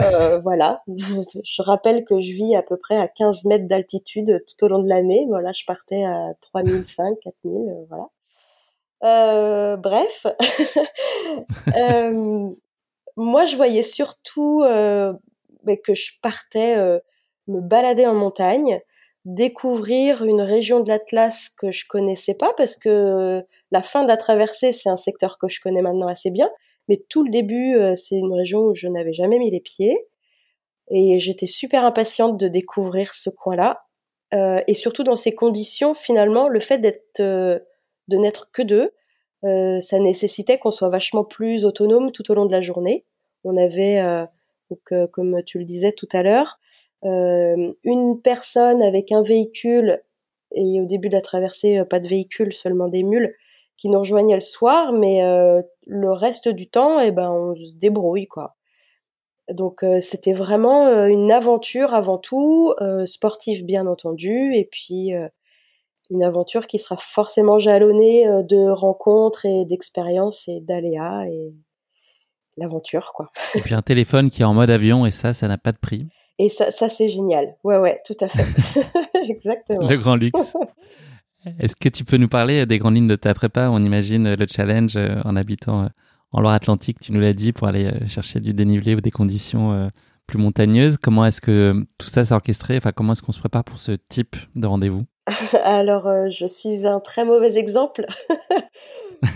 euh 0.00 0.38
voilà. 0.40 0.82
Je 0.88 1.62
rappelle 1.62 2.04
que 2.04 2.18
je 2.18 2.32
vis 2.32 2.56
à 2.56 2.62
peu 2.62 2.76
près 2.76 2.98
à 2.98 3.08
15 3.08 3.44
mètres 3.46 3.68
d'altitude 3.68 4.44
tout 4.46 4.64
au 4.64 4.68
long 4.68 4.82
de 4.82 4.88
l'année. 4.88 5.24
Voilà, 5.28 5.52
je 5.52 5.64
partais 5.64 6.04
à 6.04 6.34
3005, 6.42 7.18
4000, 7.22 7.70
euh, 7.70 7.84
voilà. 7.88 8.08
Euh, 9.04 9.76
bref. 9.76 10.26
moi, 13.16 13.44
je 13.46 13.56
voyais 13.56 13.82
surtout 13.82 14.62
que 14.62 15.94
je 15.94 16.10
partais 16.20 16.76
me 17.46 17.60
balader 17.60 18.06
en 18.06 18.14
montagne 18.14 18.82
découvrir 19.24 20.24
une 20.24 20.40
région 20.40 20.80
de 20.80 20.88
l'Atlas 20.88 21.50
que 21.50 21.70
je 21.70 21.84
connaissais 21.88 22.34
pas 22.34 22.52
parce 22.56 22.76
que 22.76 23.42
la 23.70 23.82
fin 23.82 24.02
de 24.02 24.08
la 24.08 24.16
traversée, 24.16 24.72
c'est 24.72 24.88
un 24.88 24.96
secteur 24.96 25.38
que 25.38 25.48
je 25.48 25.60
connais 25.60 25.82
maintenant 25.82 26.08
assez 26.08 26.30
bien, 26.30 26.50
mais 26.88 27.02
tout 27.08 27.22
le 27.22 27.30
début, 27.30 27.76
euh, 27.76 27.94
c'est 27.96 28.16
une 28.16 28.32
région 28.32 28.60
où 28.60 28.74
je 28.74 28.88
n'avais 28.88 29.12
jamais 29.12 29.38
mis 29.38 29.50
les 29.50 29.60
pieds. 29.60 30.06
Et 30.90 31.18
j'étais 31.18 31.46
super 31.46 31.84
impatiente 31.84 32.38
de 32.38 32.48
découvrir 32.48 33.12
ce 33.12 33.28
coin-là. 33.28 33.82
Euh, 34.32 34.62
et 34.66 34.74
surtout 34.74 35.04
dans 35.04 35.16
ces 35.16 35.34
conditions, 35.34 35.94
finalement, 35.94 36.48
le 36.48 36.60
fait 36.60 36.78
d'être, 36.78 37.20
euh, 37.20 37.58
de 38.08 38.16
n'être 38.16 38.50
que 38.52 38.62
deux, 38.62 38.92
ça 39.42 39.98
nécessitait 40.00 40.58
qu'on 40.58 40.72
soit 40.72 40.88
vachement 40.88 41.24
plus 41.24 41.64
autonome 41.64 42.10
tout 42.10 42.28
au 42.32 42.34
long 42.34 42.46
de 42.46 42.52
la 42.52 42.60
journée. 42.60 43.04
On 43.44 43.56
avait, 43.56 44.02
donc, 44.68 45.10
comme 45.12 45.44
tu 45.44 45.60
le 45.60 45.64
disais 45.64 45.92
tout 45.92 46.08
à 46.12 46.24
l'heure, 46.24 46.58
euh, 46.58 46.67
une 47.02 48.20
personne 48.22 48.82
avec 48.82 49.12
un 49.12 49.22
véhicule 49.22 50.02
et 50.54 50.80
au 50.80 50.86
début 50.86 51.08
de 51.08 51.14
la 51.14 51.20
traversée, 51.20 51.78
euh, 51.78 51.84
pas 51.84 52.00
de 52.00 52.08
véhicule, 52.08 52.52
seulement 52.52 52.88
des 52.88 53.02
mules 53.02 53.34
qui 53.76 53.88
nous 53.88 53.98
rejoignaient 53.98 54.34
le 54.34 54.40
soir, 54.40 54.92
mais 54.92 55.22
euh, 55.22 55.62
le 55.86 56.12
reste 56.12 56.48
du 56.48 56.68
temps, 56.68 57.00
eh 57.00 57.12
ben, 57.12 57.30
on 57.30 57.54
se 57.54 57.76
débrouille, 57.76 58.26
quoi. 58.26 58.56
Donc 59.50 59.82
c'était 60.02 60.34
vraiment 60.34 61.06
une 61.06 61.32
aventure 61.32 61.94
avant 61.94 62.18
tout, 62.18 62.74
sportive 63.06 63.64
bien 63.64 63.86
entendu, 63.86 64.54
et 64.54 64.68
puis 64.70 65.12
une 66.10 66.22
aventure 66.22 66.66
qui 66.66 66.78
sera 66.78 66.98
forcément 66.98 67.58
jalonnée 67.58 68.26
de 68.26 68.68
rencontres 68.68 69.46
et 69.46 69.64
d'expériences 69.64 70.48
et 70.48 70.60
d'aléas 70.60 71.24
et 71.28 71.54
l'aventure 72.58 73.12
quoi. 73.14 73.30
Et 73.54 73.62
puis 73.62 73.72
un 73.72 73.80
téléphone 73.80 74.28
qui 74.28 74.42
est 74.42 74.44
en 74.44 74.52
mode 74.52 74.68
avion 74.68 75.06
et 75.06 75.10
ça, 75.10 75.32
ça 75.32 75.48
n'a 75.48 75.56
pas 75.56 75.72
de 75.72 75.78
prix. 75.78 76.06
Et 76.38 76.48
ça, 76.48 76.70
ça 76.70 76.88
c'est 76.88 77.08
génial. 77.08 77.56
Ouais, 77.64 77.78
ouais, 77.78 77.98
tout 78.06 78.16
à 78.20 78.28
fait. 78.28 78.44
Exactement. 79.28 79.88
Le 79.88 79.96
grand 79.96 80.16
luxe. 80.16 80.54
Est-ce 81.58 81.76
que 81.76 81.88
tu 81.88 82.04
peux 82.04 82.16
nous 82.16 82.28
parler 82.28 82.66
des 82.66 82.78
grandes 82.78 82.96
lignes 82.96 83.08
de 83.08 83.16
ta 83.16 83.32
prépa? 83.32 83.68
On 83.70 83.82
imagine 83.84 84.34
le 84.34 84.46
challenge 84.48 84.96
euh, 84.96 85.20
en 85.24 85.36
habitant 85.36 85.84
euh, 85.84 85.88
en 86.32 86.40
Loire-Atlantique, 86.40 86.98
tu 87.00 87.12
nous 87.12 87.20
l'as 87.20 87.32
dit, 87.32 87.52
pour 87.52 87.68
aller 87.68 87.86
euh, 87.86 88.06
chercher 88.06 88.40
du 88.40 88.52
dénivelé 88.52 88.94
ou 88.94 89.00
des 89.00 89.10
conditions 89.10 89.90
plus 90.26 90.38
montagneuses. 90.38 90.98
Comment 90.98 91.24
est-ce 91.24 91.40
que 91.40 91.86
tout 91.96 92.08
ça 92.08 92.24
s'est 92.24 92.34
orchestré? 92.34 92.76
Enfin, 92.76 92.92
comment 92.92 93.14
est-ce 93.14 93.22
qu'on 93.22 93.32
se 93.32 93.38
prépare 93.38 93.64
pour 93.64 93.78
ce 93.78 93.92
type 93.92 94.36
de 94.54 94.66
rendez-vous? 94.66 95.04
Alors, 95.64 96.06
je 96.28 96.44
suis 96.44 96.86
un 96.86 97.00
très 97.00 97.24
mauvais 97.24 97.56
exemple 97.56 98.04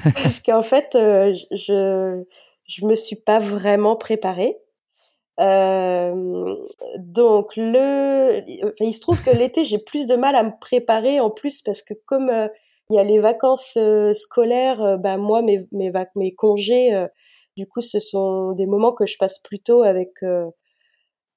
parce 0.04 0.40
qu'en 0.40 0.60
fait, 0.62 0.90
je 0.92 2.22
je 2.68 2.86
me 2.86 2.94
suis 2.94 3.16
pas 3.16 3.38
vraiment 3.38 3.96
préparée. 3.96 4.56
Euh, 5.42 6.56
donc 6.98 7.56
le, 7.56 8.42
il 8.80 8.94
se 8.94 9.00
trouve 9.00 9.22
que 9.24 9.30
l'été 9.30 9.64
j'ai 9.64 9.78
plus 9.78 10.06
de 10.06 10.14
mal 10.14 10.36
à 10.36 10.44
me 10.44 10.52
préparer 10.60 11.18
en 11.20 11.30
plus 11.30 11.62
parce 11.62 11.82
que 11.82 11.94
comme 12.06 12.30
euh, 12.30 12.48
il 12.90 12.96
y 12.96 12.98
a 13.00 13.02
les 13.02 13.18
vacances 13.18 13.76
euh, 13.76 14.14
scolaires, 14.14 14.98
bah 14.98 15.16
moi 15.16 15.42
mes 15.42 15.66
mes, 15.72 16.34
congés, 16.34 17.06
du 17.56 17.66
coup 17.66 17.82
ce 17.82 17.98
sont 17.98 18.52
des 18.52 18.66
moments 18.66 18.92
que 18.92 19.06
je 19.06 19.16
passe 19.18 19.38
plutôt 19.40 19.82
avec 19.82 20.10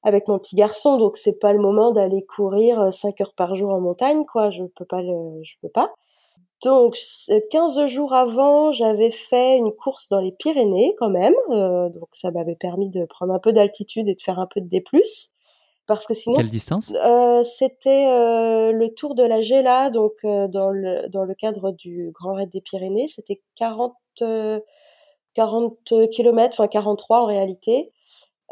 avec 0.04 0.28
mon 0.28 0.38
petit 0.40 0.56
garçon, 0.56 0.98
donc 0.98 1.18
c'est 1.18 1.40
pas 1.40 1.52
le 1.54 1.60
moment 1.60 1.92
d'aller 1.92 2.24
courir 2.26 2.94
5 2.94 3.22
heures 3.22 3.34
par 3.36 3.56
jour 3.56 3.72
en 3.72 3.82
montagne 3.82 4.24
quoi, 4.26 4.50
je 4.52 4.64
peux 4.76 4.86
pas 4.86 5.02
le, 5.02 5.42
je 5.44 5.56
peux 5.62 5.70
pas. 5.70 5.94
Donc, 6.64 6.98
15 7.52 7.86
jours 7.88 8.14
avant, 8.14 8.72
j'avais 8.72 9.12
fait 9.12 9.58
une 9.58 9.72
course 9.72 10.10
dans 10.10 10.20
les 10.20 10.32
Pyrénées 10.32 10.96
quand 10.98 11.10
même. 11.10 11.36
Euh, 11.50 11.90
donc, 11.90 12.10
ça 12.14 12.32
m'avait 12.32 12.56
permis 12.56 12.90
de 12.90 13.06
prendre 13.06 13.34
un 13.34 13.40
peu 13.40 13.54
d'altitude 13.54 14.08
et 14.08 14.16
de 14.16 14.22
faire 14.22 14.40
un 14.40 14.48
peu 14.48 14.62
de 14.62 14.68
D+. 14.68 14.84
Parce 15.86 16.08
que 16.08 16.14
sinon... 16.14 16.36
Quelle 16.36 16.50
distance? 16.50 16.94
Euh, 17.04 17.44
C'était 17.44 18.08
euh, 18.08 18.72
le 18.72 18.94
tour 18.94 19.14
de 19.14 19.24
la 19.24 19.42
Gela, 19.42 19.90
donc 19.92 20.14
dans, 20.24 20.72
le, 20.72 21.08
dans 21.10 21.26
le 21.26 21.36
cadre 21.36 21.72
du 21.72 22.10
Grand 22.12 22.34
Raid 22.34 22.50
des 22.50 22.62
Pyrénées. 22.62 23.08
C'était 23.08 23.42
40, 23.56 23.94
40 25.36 25.78
km, 26.12 26.50
enfin 26.54 26.68
43 26.68 27.20
en 27.22 27.26
réalité. 27.26 27.92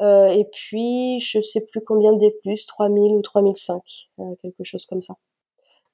et 0.01 0.47
puis, 0.51 1.19
je 1.21 1.41
sais 1.41 1.61
plus 1.61 1.81
combien 1.81 2.13
de 2.13 2.19
D+, 2.19 2.31
3000 2.67 3.15
ou 3.15 3.21
3005, 3.21 3.81
quelque 4.41 4.63
chose 4.63 4.85
comme 4.85 5.01
ça. 5.01 5.15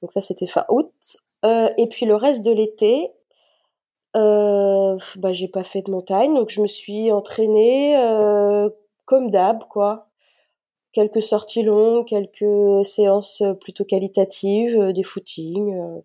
Donc 0.02 0.12
ça, 0.12 0.22
c'était 0.22 0.48
fin 0.48 0.66
août. 0.70 0.92
Euh, 1.46 1.70
et 1.78 1.88
puis 1.88 2.06
le 2.06 2.16
reste 2.16 2.44
de 2.44 2.52
l'été, 2.52 3.12
euh, 4.16 4.98
bah, 5.18 5.34
j'ai 5.34 5.48
pas 5.48 5.64
fait 5.64 5.82
de 5.84 5.92
montagne, 5.92 6.34
donc 6.34 6.50
je 6.50 6.62
me 6.62 6.68
suis 6.68 7.12
entraînée 7.12 7.96
euh, 7.98 8.70
comme 9.06 9.30
d'hab, 9.30 9.64
quoi. 9.70 10.08
Quelques 10.92 11.22
sorties 11.22 11.64
longues, 11.64 12.08
quelques 12.08 12.86
séances 12.86 13.44
plutôt 13.62 13.86
qualitatives, 13.86 14.80
euh, 14.80 14.94
des 14.94 15.04
footings. 15.04 16.02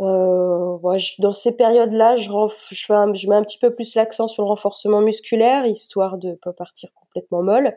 Euh, 0.00 0.78
dans 1.18 1.32
ces 1.32 1.56
périodes-là, 1.56 2.16
je, 2.16 2.30
je, 2.70 3.28
mets 3.28 3.36
un 3.36 3.44
petit 3.44 3.58
peu 3.58 3.74
plus 3.74 3.94
l'accent 3.94 4.28
sur 4.28 4.42
le 4.42 4.48
renforcement 4.48 5.00
musculaire, 5.00 5.66
histoire 5.66 6.18
de 6.18 6.34
pas 6.42 6.52
partir 6.52 6.90
complètement 6.94 7.42
molle. 7.42 7.76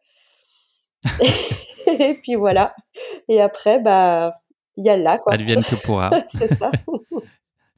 et 1.87 2.15
puis 2.15 2.35
voilà. 2.35 2.75
Et 3.27 3.41
après, 3.41 3.79
bah, 3.79 4.33
y 4.77 4.89
a 4.89 4.97
là 4.97 5.17
quoi. 5.17 5.33
Advienne 5.33 5.63
que 5.63 5.75
pourra. 5.75 6.09
c'est 6.29 6.47
ça. 6.47 6.71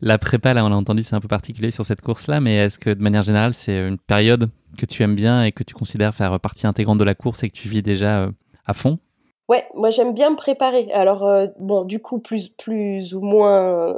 La 0.02 0.18
prépa, 0.18 0.54
là, 0.54 0.66
on 0.66 0.72
a 0.72 0.76
entendu, 0.76 1.04
c'est 1.04 1.16
un 1.16 1.22
peu 1.22 1.30
particulier 1.30 1.72
sur 1.72 1.86
cette 1.86 2.02
course-là, 2.02 2.42
mais 2.42 2.58
est-ce 2.58 2.78
que 2.78 2.90
de 2.90 3.02
manière 3.02 3.24
générale, 3.24 3.54
c'est 3.54 3.88
une 3.88 3.98
période 3.98 4.50
que 4.78 4.86
tu 4.86 5.02
aimes 5.04 5.16
bien 5.16 5.46
et 5.46 5.54
que 5.54 5.64
tu 5.64 5.74
considères 5.74 6.14
faire 6.14 6.38
partie 6.40 6.68
intégrante 6.68 6.98
de 6.98 7.06
la 7.06 7.16
course 7.16 7.44
et 7.44 7.50
que 7.50 7.56
tu 7.56 7.70
vis 7.70 7.82
déjà 7.82 8.30
à 8.66 8.74
fond? 8.74 9.00
Ouais, 9.48 9.66
moi 9.74 9.92
j'aime 9.92 10.14
bien 10.14 10.32
me 10.32 10.36
préparer. 10.36 10.92
Alors 10.92 11.28
bon, 11.60 11.86
du 11.86 12.02
coup 12.02 12.20
plus 12.20 12.50
plus 12.50 13.14
ou 13.14 13.22
moins, 13.22 13.98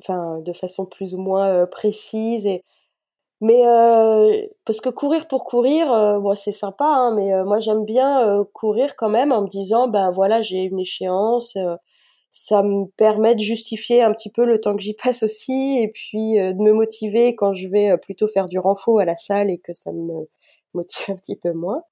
enfin 0.00 0.38
de 0.40 0.52
façon 0.52 0.86
plus 0.86 1.14
ou 1.14 1.18
moins 1.18 1.66
précise 1.66 2.46
et 2.46 2.64
mais 3.40 3.62
parce 4.64 4.80
que 4.80 4.88
courir 4.88 5.28
pour 5.28 5.44
courir, 5.44 5.88
bon 6.20 6.34
c'est 6.36 6.52
sympa, 6.52 6.86
hein, 6.86 7.14
mais 7.14 7.44
moi 7.44 7.60
j'aime 7.60 7.84
bien 7.84 8.44
courir 8.54 8.96
quand 8.96 9.10
même 9.10 9.30
en 9.30 9.42
me 9.42 9.48
disant 9.48 9.88
ben 9.88 10.10
voilà 10.10 10.42
j'ai 10.42 10.62
une 10.62 10.78
échéance, 10.78 11.56
ça 12.30 12.62
me 12.62 12.86
permet 12.96 13.34
de 13.34 13.40
justifier 13.40 14.02
un 14.02 14.12
petit 14.12 14.30
peu 14.30 14.44
le 14.44 14.60
temps 14.60 14.76
que 14.76 14.82
j'y 14.82 14.94
passe 14.94 15.22
aussi 15.22 15.78
et 15.78 15.88
puis 15.88 16.38
euh, 16.38 16.52
de 16.52 16.62
me 16.62 16.72
motiver 16.72 17.34
quand 17.34 17.52
je 17.52 17.68
vais 17.68 17.90
euh, 17.90 17.96
plutôt 17.96 18.28
faire 18.28 18.46
du 18.46 18.58
renfort 18.58 19.00
à 19.00 19.04
la 19.04 19.16
salle 19.16 19.50
et 19.50 19.58
que 19.58 19.72
ça 19.74 19.92
me 19.92 20.28
motive 20.74 21.06
un 21.08 21.16
petit 21.16 21.36
peu 21.36 21.52
moins. 21.52 21.82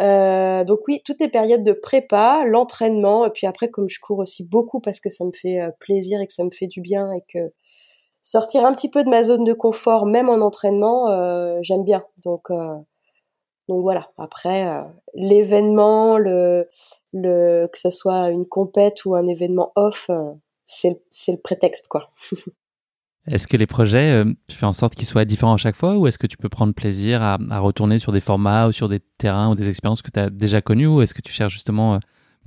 Euh, 0.00 0.64
donc 0.64 0.80
oui, 0.88 1.02
toutes 1.04 1.20
les 1.20 1.28
périodes 1.28 1.62
de 1.62 1.72
prépa, 1.72 2.44
l'entraînement, 2.46 3.26
et 3.26 3.30
puis 3.30 3.46
après 3.46 3.68
comme 3.68 3.88
je 3.90 4.00
cours 4.00 4.18
aussi 4.18 4.44
beaucoup 4.46 4.80
parce 4.80 5.00
que 5.00 5.10
ça 5.10 5.24
me 5.24 5.32
fait 5.32 5.60
plaisir 5.78 6.20
et 6.20 6.26
que 6.26 6.32
ça 6.32 6.44
me 6.44 6.50
fait 6.50 6.68
du 6.68 6.80
bien 6.80 7.12
et 7.12 7.22
que 7.28 7.52
sortir 8.22 8.64
un 8.64 8.74
petit 8.74 8.88
peu 8.88 9.04
de 9.04 9.10
ma 9.10 9.24
zone 9.24 9.44
de 9.44 9.52
confort, 9.52 10.06
même 10.06 10.30
en 10.30 10.40
entraînement, 10.40 11.60
j'aime 11.60 11.84
bien. 11.84 12.02
Donc 12.24 12.48
donc 13.70 13.82
voilà. 13.82 14.10
Après 14.18 14.84
l'événement, 15.14 16.18
le 16.18 16.68
le, 17.12 17.68
que 17.72 17.78
ce 17.78 17.90
soit 17.90 18.30
une 18.30 18.46
compète 18.46 19.04
ou 19.04 19.14
un 19.14 19.26
événement 19.26 19.72
off, 19.76 20.06
euh, 20.10 20.32
c'est 20.66 21.02
le 21.28 21.40
prétexte, 21.40 21.88
quoi. 21.88 22.08
Est-ce 23.26 23.46
que 23.46 23.56
les 23.56 23.66
projets, 23.66 24.12
euh, 24.12 24.24
tu 24.48 24.56
fais 24.56 24.66
en 24.66 24.72
sorte 24.72 24.94
qu'ils 24.94 25.06
soient 25.06 25.26
différents 25.26 25.54
à 25.54 25.58
chaque 25.58 25.76
fois 25.76 25.98
ou 25.98 26.06
est-ce 26.06 26.16
que 26.16 26.26
tu 26.26 26.38
peux 26.38 26.48
prendre 26.48 26.72
plaisir 26.72 27.22
à, 27.22 27.36
retourner 27.60 27.98
sur 27.98 28.12
des 28.12 28.20
formats 28.20 28.66
ou 28.66 28.72
sur 28.72 28.88
des 28.88 28.98
terrains 29.18 29.50
ou 29.50 29.54
des 29.54 29.68
expériences 29.68 30.00
que 30.00 30.10
tu 30.10 30.18
as 30.18 30.30
déjà 30.30 30.62
connues 30.62 30.86
ou 30.86 31.02
est-ce 31.02 31.12
que 31.12 31.20
tu 31.20 31.30
cherches 31.30 31.52
justement 31.52 31.94
euh, 31.94 31.98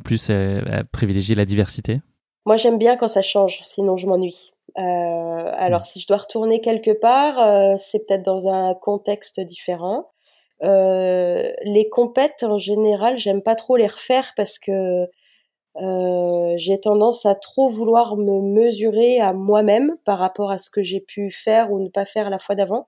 plus 0.03 0.31
à 0.31 0.83
privilégier 0.91 1.35
la 1.35 1.45
diversité? 1.45 2.01
Moi 2.47 2.57
j'aime 2.57 2.79
bien 2.79 2.97
quand 2.97 3.07
ça 3.07 3.21
change, 3.21 3.61
sinon 3.63 3.97
je 3.97 4.07
m'ennuie. 4.07 4.49
alors 4.75 5.81
mmh. 5.81 5.85
si 5.85 5.99
je 5.99 6.07
dois 6.07 6.17
retourner 6.17 6.59
quelque 6.59 6.91
part, 6.91 7.79
c'est 7.79 8.07
peut-être 8.07 8.23
dans 8.23 8.47
un 8.47 8.73
contexte 8.73 9.39
différent. 9.39 10.12
Euh, 10.63 11.51
les 11.63 11.89
compètes 11.89 12.43
en 12.43 12.57
général, 12.57 13.17
j'aime 13.17 13.43
pas 13.43 13.55
trop 13.55 13.75
les 13.75 13.87
refaire 13.87 14.33
parce 14.35 14.59
que 14.59 15.07
euh, 15.77 16.53
j'ai 16.57 16.79
tendance 16.79 17.25
à 17.25 17.35
trop 17.35 17.67
vouloir 17.67 18.15
me 18.15 18.41
mesurer 18.41 19.19
à 19.19 19.33
moi-même 19.33 19.95
par 20.05 20.19
rapport 20.19 20.51
à 20.51 20.59
ce 20.59 20.69
que 20.69 20.81
j'ai 20.81 21.01
pu 21.01 21.31
faire 21.31 21.71
ou 21.71 21.79
ne 21.81 21.89
pas 21.89 22.05
faire 22.05 22.29
la 22.29 22.39
fois 22.39 22.55
d'avant. 22.55 22.87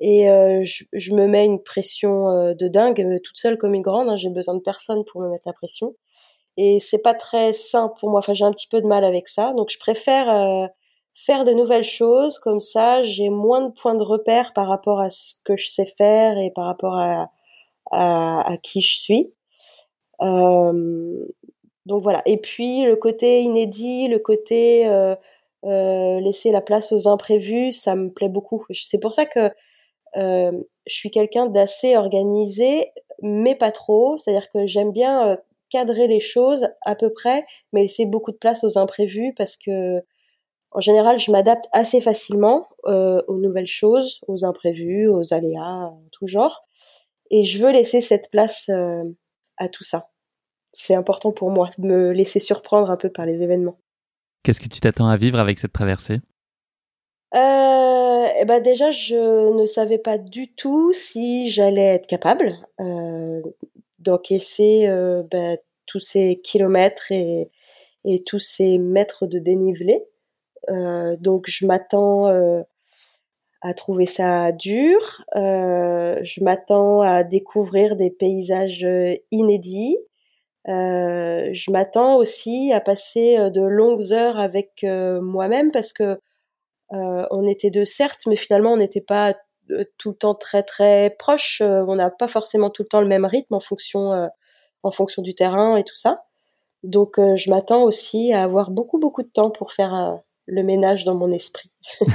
Et 0.00 0.30
euh, 0.30 0.62
je, 0.64 0.84
je, 0.94 1.14
me 1.14 1.26
mets 1.26 1.44
une 1.44 1.62
pression 1.62 2.28
euh, 2.30 2.54
de 2.54 2.68
dingue, 2.68 3.20
toute 3.22 3.36
seule 3.36 3.58
comme 3.58 3.74
une 3.74 3.82
grande. 3.82 4.08
Hein, 4.08 4.16
j'ai 4.16 4.30
besoin 4.30 4.54
de 4.54 4.60
personne 4.60 5.04
pour 5.04 5.20
me 5.20 5.30
mettre 5.30 5.46
la 5.46 5.52
pression. 5.52 5.94
Et 6.56 6.80
c'est 6.80 7.02
pas 7.02 7.14
très 7.14 7.52
sain 7.52 7.92
pour 8.00 8.10
moi. 8.10 8.20
Enfin, 8.20 8.34
j'ai 8.34 8.44
un 8.44 8.52
petit 8.52 8.68
peu 8.68 8.80
de 8.80 8.86
mal 8.86 9.04
avec 9.04 9.28
ça. 9.28 9.52
Donc, 9.56 9.70
je 9.70 9.78
préfère 9.78 10.30
euh, 10.30 10.66
faire 11.14 11.44
de 11.44 11.52
nouvelles 11.52 11.84
choses. 11.84 12.38
Comme 12.38 12.60
ça, 12.60 13.02
j'ai 13.02 13.28
moins 13.28 13.68
de 13.68 13.72
points 13.72 13.94
de 13.94 14.02
repère 14.02 14.52
par 14.52 14.68
rapport 14.68 15.00
à 15.00 15.10
ce 15.10 15.34
que 15.44 15.56
je 15.56 15.68
sais 15.68 15.92
faire 15.98 16.38
et 16.38 16.50
par 16.50 16.66
rapport 16.66 16.96
à, 16.96 17.30
à, 17.92 18.56
qui 18.62 18.80
je 18.82 18.98
suis. 18.98 19.32
Euh, 20.22 21.26
donc 21.86 22.02
voilà. 22.02 22.22
Et 22.26 22.36
puis 22.36 22.84
le 22.84 22.96
côté 22.96 23.40
inédit, 23.42 24.08
le 24.08 24.18
côté 24.18 24.86
euh, 24.86 25.14
euh, 25.66 26.20
laisser 26.20 26.52
la 26.52 26.60
place 26.62 26.92
aux 26.92 27.08
imprévus, 27.08 27.72
ça 27.72 27.94
me 27.94 28.10
plaît 28.10 28.28
beaucoup. 28.28 28.64
C'est 28.72 29.00
pour 29.00 29.12
ça 29.12 29.26
que 29.26 29.50
euh, 30.16 30.52
je 30.86 30.94
suis 30.94 31.10
quelqu'un 31.10 31.46
d'assez 31.46 31.96
organisé, 31.96 32.92
mais 33.22 33.54
pas 33.54 33.70
trop. 33.70 34.16
C'est-à-dire 34.18 34.50
que 34.50 34.66
j'aime 34.66 34.92
bien 34.92 35.28
euh, 35.28 35.36
cadrer 35.68 36.06
les 36.06 36.20
choses 36.20 36.68
à 36.82 36.94
peu 36.94 37.12
près, 37.12 37.44
mais 37.72 37.82
laisser 37.82 38.06
beaucoup 38.06 38.32
de 38.32 38.36
place 38.38 38.64
aux 38.64 38.78
imprévus 38.78 39.34
parce 39.36 39.56
que 39.56 40.00
en 40.72 40.80
général, 40.80 41.18
je 41.18 41.30
m'adapte 41.30 41.66
assez 41.72 42.00
facilement 42.00 42.66
euh, 42.86 43.22
aux 43.26 43.38
nouvelles 43.38 43.66
choses, 43.66 44.20
aux 44.28 44.44
imprévus, 44.44 45.08
aux 45.08 45.34
aléas, 45.34 45.92
tout 46.12 46.26
genre. 46.26 46.64
Et 47.30 47.44
je 47.44 47.62
veux 47.62 47.72
laisser 47.72 48.00
cette 48.00 48.30
place 48.30 48.68
euh, 48.68 49.04
à 49.56 49.68
tout 49.68 49.84
ça. 49.84 50.10
C'est 50.72 50.94
important 50.94 51.32
pour 51.32 51.50
moi 51.50 51.70
de 51.78 51.88
me 51.88 52.12
laisser 52.12 52.40
surprendre 52.40 52.90
un 52.90 52.96
peu 52.96 53.10
par 53.10 53.26
les 53.26 53.42
événements. 53.42 53.78
Qu'est-ce 54.42 54.60
que 54.60 54.68
tu 54.68 54.80
t'attends 54.80 55.08
à 55.08 55.16
vivre 55.16 55.38
avec 55.38 55.58
cette 55.58 55.72
traversée? 55.72 56.20
Euh, 57.34 58.26
eh 58.38 58.44
ben 58.44 58.60
déjà, 58.60 58.90
je 58.90 59.60
ne 59.60 59.66
savais 59.66 59.98
pas 59.98 60.18
du 60.18 60.52
tout 60.52 60.92
si 60.92 61.50
j'allais 61.50 61.94
être 61.94 62.06
capable 62.06 62.56
euh, 62.80 63.42
d'encaisser 63.98 64.86
euh, 64.88 65.22
ben, 65.30 65.58
tous 65.86 66.00
ces 66.00 66.40
kilomètres 66.42 67.12
et, 67.12 67.50
et 68.04 68.22
tous 68.24 68.38
ces 68.38 68.78
mètres 68.78 69.26
de 69.26 69.38
dénivelé. 69.38 70.02
Euh, 70.68 71.16
donc 71.18 71.46
je 71.48 71.66
m'attends 71.66 72.28
euh, 72.28 72.62
à 73.62 73.74
trouver 73.74 74.06
ça 74.06 74.52
dur. 74.52 75.24
Euh, 75.36 76.18
je 76.22 76.42
m'attends 76.44 77.02
à 77.02 77.24
découvrir 77.24 77.96
des 77.96 78.10
paysages 78.10 78.86
inédits. 79.30 79.98
je 80.66 81.70
m'attends 81.72 82.16
aussi 82.16 82.72
à 82.72 82.80
passer 82.80 83.50
de 83.50 83.62
longues 83.62 84.12
heures 84.12 84.38
avec 84.38 84.84
moi-même 84.84 85.70
parce 85.72 85.92
que 85.92 86.18
on 86.90 87.46
était 87.46 87.70
deux 87.70 87.84
certes, 87.84 88.22
mais 88.26 88.36
finalement 88.36 88.72
on 88.72 88.76
n'était 88.78 89.00
pas 89.00 89.34
tout 89.98 90.10
le 90.10 90.16
temps 90.16 90.34
très 90.34 90.62
très 90.64 91.10
proches. 91.18 91.62
on 91.62 91.96
n'a 91.96 92.10
pas 92.10 92.28
forcément 92.28 92.70
tout 92.70 92.82
le 92.82 92.88
temps 92.88 93.00
le 93.00 93.08
même 93.08 93.24
rythme 93.24 93.54
en 93.54 93.60
fonction 93.60 94.28
en 94.82 94.90
fonction 94.90 95.22
du 95.22 95.34
terrain 95.34 95.76
et 95.76 95.84
tout 95.84 95.96
ça. 95.96 96.24
Donc 96.84 97.16
je 97.18 97.50
m'attends 97.50 97.82
aussi 97.84 98.32
à 98.32 98.42
avoir 98.44 98.70
beaucoup 98.70 98.98
beaucoup 98.98 99.22
de 99.22 99.28
temps 99.28 99.50
pour 99.50 99.72
faire 99.72 100.20
le 100.50 100.62
ménage 100.62 101.04
dans 101.04 101.14
mon 101.14 101.30
esprit. 101.32 101.70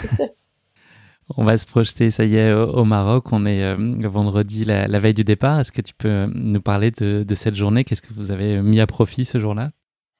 On 1.37 1.43
va 1.43 1.57
se 1.57 1.65
projeter, 1.65 2.11
ça 2.11 2.23
y 2.23 2.35
est, 2.35 2.53
au, 2.53 2.83
Maroc. 2.83 3.25
On 3.31 3.47
est 3.47 3.63
euh, 3.63 3.75
le 3.77 4.07
vendredi, 4.07 4.63
la, 4.63 4.99
veille 4.99 5.13
du 5.13 5.23
départ. 5.23 5.59
Est-ce 5.59 5.71
que 5.71 5.81
tu 5.81 5.95
peux 5.95 6.27
nous 6.33 6.61
parler 6.61 6.91
de, 6.91 7.35
cette 7.35 7.55
journée? 7.55 7.83
Qu'est-ce 7.83 8.03
que 8.03 8.13
vous 8.13 8.31
avez 8.31 8.61
mis 8.61 8.79
à 8.79 8.85
profit 8.85 9.25
ce 9.25 9.39
jour-là? 9.39 9.71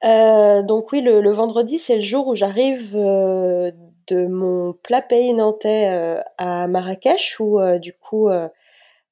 Euh, 0.04 0.62
Donc 0.62 0.90
oui, 0.90 1.00
le, 1.02 1.30
vendredi, 1.30 1.78
c'est 1.78 1.96
le 1.96 2.02
jour 2.02 2.26
où 2.26 2.34
j'arrive 2.34 2.96
euh, 2.96 3.70
de 4.08 4.26
mon 4.26 4.72
plat 4.82 5.00
pays 5.00 5.32
nantais 5.32 5.88
à 6.38 6.66
Marrakech, 6.66 7.36
où 7.38 7.60
du 7.78 7.92
coup, 7.92 8.28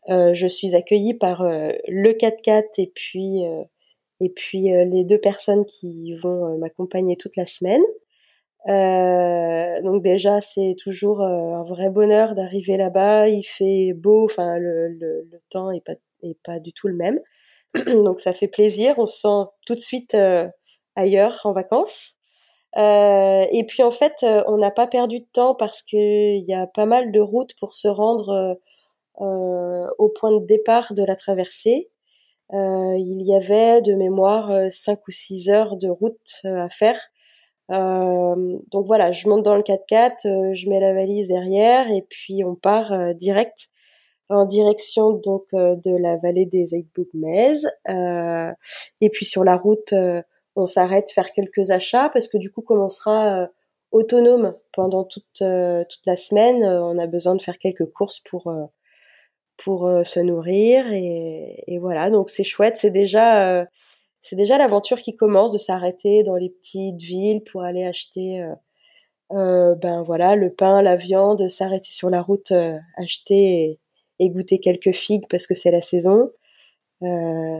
je 0.08 0.46
suis 0.48 0.74
accueillie 0.74 1.14
par 1.14 1.44
le 1.44 2.10
4x4 2.10 2.64
et 2.78 2.92
puis, 2.92 3.42
et 4.20 4.28
puis 4.30 4.62
les 4.62 5.04
deux 5.04 5.18
personnes 5.18 5.64
qui 5.64 6.14
vont 6.16 6.58
m'accompagner 6.58 7.16
toute 7.16 7.36
la 7.36 7.46
semaine. 7.46 7.82
Euh, 8.68 9.82
donc 9.82 10.02
déjà, 10.02 10.40
c'est 10.40 10.74
toujours 10.82 11.20
euh, 11.20 11.54
un 11.54 11.64
vrai 11.64 11.90
bonheur 11.90 12.34
d'arriver 12.34 12.76
là-bas. 12.76 13.28
Il 13.28 13.44
fait 13.44 13.92
beau, 13.94 14.24
enfin 14.24 14.58
le, 14.58 14.88
le, 14.88 15.28
le, 15.30 15.40
temps 15.50 15.70
est 15.70 15.84
pas 15.84 15.94
est 16.22 16.38
pas 16.42 16.58
du 16.60 16.72
tout 16.72 16.88
le 16.88 16.96
même. 16.96 17.20
donc 18.04 18.20
ça 18.20 18.32
fait 18.32 18.48
plaisir. 18.48 18.94
On 18.98 19.06
se 19.06 19.20
sent 19.20 19.50
tout 19.66 19.74
de 19.74 19.80
suite 19.80 20.14
euh, 20.14 20.48
ailleurs 20.96 21.40
en 21.44 21.52
vacances. 21.52 22.14
Euh, 22.76 23.46
et 23.52 23.64
puis 23.66 23.82
en 23.82 23.92
fait, 23.92 24.24
on 24.48 24.56
n'a 24.56 24.70
pas 24.70 24.86
perdu 24.88 25.20
de 25.20 25.26
temps 25.32 25.54
parce 25.54 25.82
qu'il 25.82 26.44
y 26.44 26.54
a 26.54 26.66
pas 26.66 26.86
mal 26.86 27.12
de 27.12 27.20
routes 27.20 27.54
pour 27.60 27.76
se 27.76 27.88
rendre 27.88 28.58
au 29.16 30.08
point 30.08 30.32
de 30.32 30.44
départ 30.44 30.92
de 30.92 31.04
la 31.04 31.14
traversée. 31.14 31.90
il 32.52 33.22
y 33.22 33.34
avait 33.34 33.80
de 33.82 33.94
mémoire 33.94 34.72
cinq 34.72 35.06
ou 35.06 35.12
six 35.12 35.50
heures 35.50 35.76
de 35.76 35.88
route 35.88 36.40
à 36.44 36.68
faire 36.68 36.98
euh, 36.98 37.13
donc 37.68 38.86
voilà, 38.86 39.12
je 39.12 39.28
monte 39.28 39.42
dans 39.42 39.56
le 39.56 39.62
4x4, 39.62 40.26
euh, 40.26 40.54
je 40.54 40.68
mets 40.68 40.80
la 40.80 40.92
valise 40.92 41.28
derrière 41.28 41.90
et 41.90 42.02
puis 42.02 42.44
on 42.44 42.54
part 42.54 42.92
euh, 42.92 43.12
direct 43.14 43.68
en 44.28 44.46
direction 44.46 45.12
donc 45.12 45.44
de 45.52 45.96
la 45.96 46.16
vallée 46.16 46.46
des 46.46 46.74
Aïdbougmez. 46.74 47.54
et 49.00 49.10
puis 49.10 49.26
sur 49.26 49.44
la 49.44 49.56
route, 49.56 49.94
on 50.56 50.66
s'arrête 50.66 51.10
faire 51.10 51.30
quelques 51.32 51.70
achats 51.70 52.08
parce 52.08 52.28
que 52.28 52.38
du 52.38 52.50
coup, 52.50 52.62
comme 52.62 52.80
on 52.80 52.88
sera 52.88 53.48
autonome 53.92 54.56
pendant 54.72 55.04
toute 55.04 55.26
toute 55.34 56.06
la 56.06 56.16
semaine, 56.16 56.64
on 56.64 56.98
a 56.98 57.06
besoin 57.06 57.34
de 57.34 57.42
faire 57.42 57.58
quelques 57.58 57.84
courses 57.92 58.18
pour 58.18 58.50
pour 59.58 59.90
se 60.04 60.20
nourrir 60.20 60.90
et, 60.90 61.62
et 61.66 61.78
voilà. 61.78 62.08
Donc 62.08 62.30
c'est 62.30 62.44
chouette, 62.44 62.78
c'est 62.78 62.90
déjà 62.90 63.66
c'est 64.24 64.36
déjà 64.36 64.56
l'aventure 64.56 65.02
qui 65.02 65.14
commence 65.14 65.52
de 65.52 65.58
s'arrêter 65.58 66.22
dans 66.22 66.36
les 66.36 66.48
petites 66.48 67.02
villes 67.02 67.44
pour 67.44 67.62
aller 67.62 67.84
acheter 67.84 68.40
euh, 68.40 68.54
euh, 69.32 69.74
ben 69.74 70.02
voilà 70.02 70.34
le 70.34 70.50
pain, 70.50 70.80
la 70.80 70.96
viande, 70.96 71.46
s'arrêter 71.50 71.90
sur 71.90 72.08
la 72.08 72.22
route, 72.22 72.50
euh, 72.50 72.78
acheter 72.96 73.78
et, 74.18 74.30
goûter 74.30 74.60
quelques 74.60 74.92
figues 74.92 75.26
parce 75.28 75.46
que 75.46 75.54
c'est 75.54 75.70
la 75.70 75.82
saison. 75.82 76.30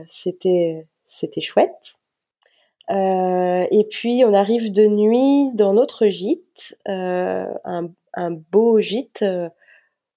c'était 0.07 0.87
chouette. 1.39 1.99
et 2.89 3.87
puis 3.91 4.23
on 4.25 4.33
arrive 4.33 4.71
de 4.71 4.87
nuit 4.87 5.51
dans 5.53 5.73
notre 5.73 6.07
gîte, 6.07 6.79
un, 6.87 8.31
beau 8.51 8.81
gîte 8.81 9.23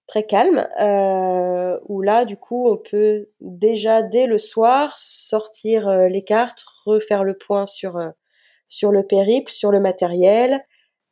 très 0.09 0.25
calme, 0.25 0.67
euh, 0.81 1.79
où 1.87 2.03
là, 2.03 2.25
du 2.25 2.37
coup, 2.37 2.69
on 2.69 2.79
peut 2.79 3.29
déjà 3.41 4.03
dès 4.03 4.27
le 4.27 4.39
soir 4.39 4.99
sortir 4.99 5.87
euh, 5.87 6.09
les 6.09 6.25
cartes, 6.25 6.65
refaire 6.85 7.23
le 7.23 7.37
point 7.37 7.67
sur 7.67 7.97
euh, 7.97 8.09
sur 8.67 8.91
le 8.91 9.07
périple, 9.07 9.53
sur 9.53 9.71
le 9.71 9.81
matériel, 9.81 10.61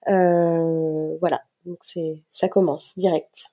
voilà. 0.07 1.41
Donc 1.65 1.79
c'est 1.81 2.23
ça 2.31 2.49
commence 2.49 2.93
direct. 2.97 3.53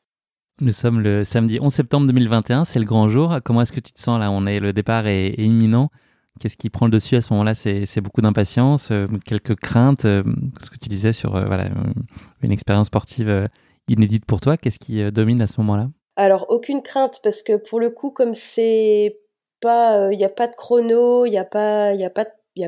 Nous 0.61 0.71
sommes 0.71 1.01
le 1.01 1.23
samedi 1.23 1.59
11 1.59 1.73
septembre 1.73 2.07
2021, 2.07 2.65
c'est 2.65 2.79
le 2.79 2.85
grand 2.85 3.09
jour. 3.09 3.37
Comment 3.43 3.61
est-ce 3.61 3.73
que 3.73 3.79
tu 3.79 3.91
te 3.91 3.99
sens 3.99 4.19
là? 4.19 4.29
On 4.29 4.45
est 4.45 4.59
le 4.59 4.71
départ 4.71 5.07
est, 5.07 5.33
imminent. 5.37 5.89
Qu'est-ce 6.39 6.57
qui 6.57 6.69
prend 6.69 6.85
le 6.85 6.91
dessus 6.91 7.15
à 7.15 7.21
ce 7.21 7.33
moment-là? 7.33 7.55
C'est 7.55 8.01
beaucoup 8.01 8.21
d'impatience, 8.21 8.91
quelques 9.25 9.55
craintes. 9.55 10.03
ce 10.03 10.69
que 10.69 10.77
tu 10.81 10.89
disais 10.89 11.13
sur 11.13 11.31
voilà 11.31 11.69
une 12.41 12.51
expérience 12.51 12.87
sportive 12.87 13.49
inédite 13.87 14.25
pour 14.25 14.41
toi. 14.41 14.57
Qu'est-ce 14.57 14.79
qui 14.79 15.01
euh, 15.01 15.11
domine 15.11 15.41
à 15.41 15.47
ce 15.47 15.59
moment-là? 15.61 15.89
Alors, 16.15 16.45
aucune 16.49 16.81
crainte, 16.81 17.19
parce 17.23 17.41
que 17.41 17.55
pour 17.55 17.79
le 17.79 17.89
coup, 17.89 18.11
comme 18.11 18.35
c'est 18.35 19.19
pas, 19.61 20.09
il 20.11 20.15
euh, 20.15 20.17
n'y 20.17 20.25
a 20.25 20.29
pas 20.29 20.47
de 20.47 20.55
chrono, 20.55 21.25
il 21.25 21.31
n'y 21.31 21.37
a 21.37 21.45
pas, 21.45 21.89
a 21.89 21.93
a 21.93 22.09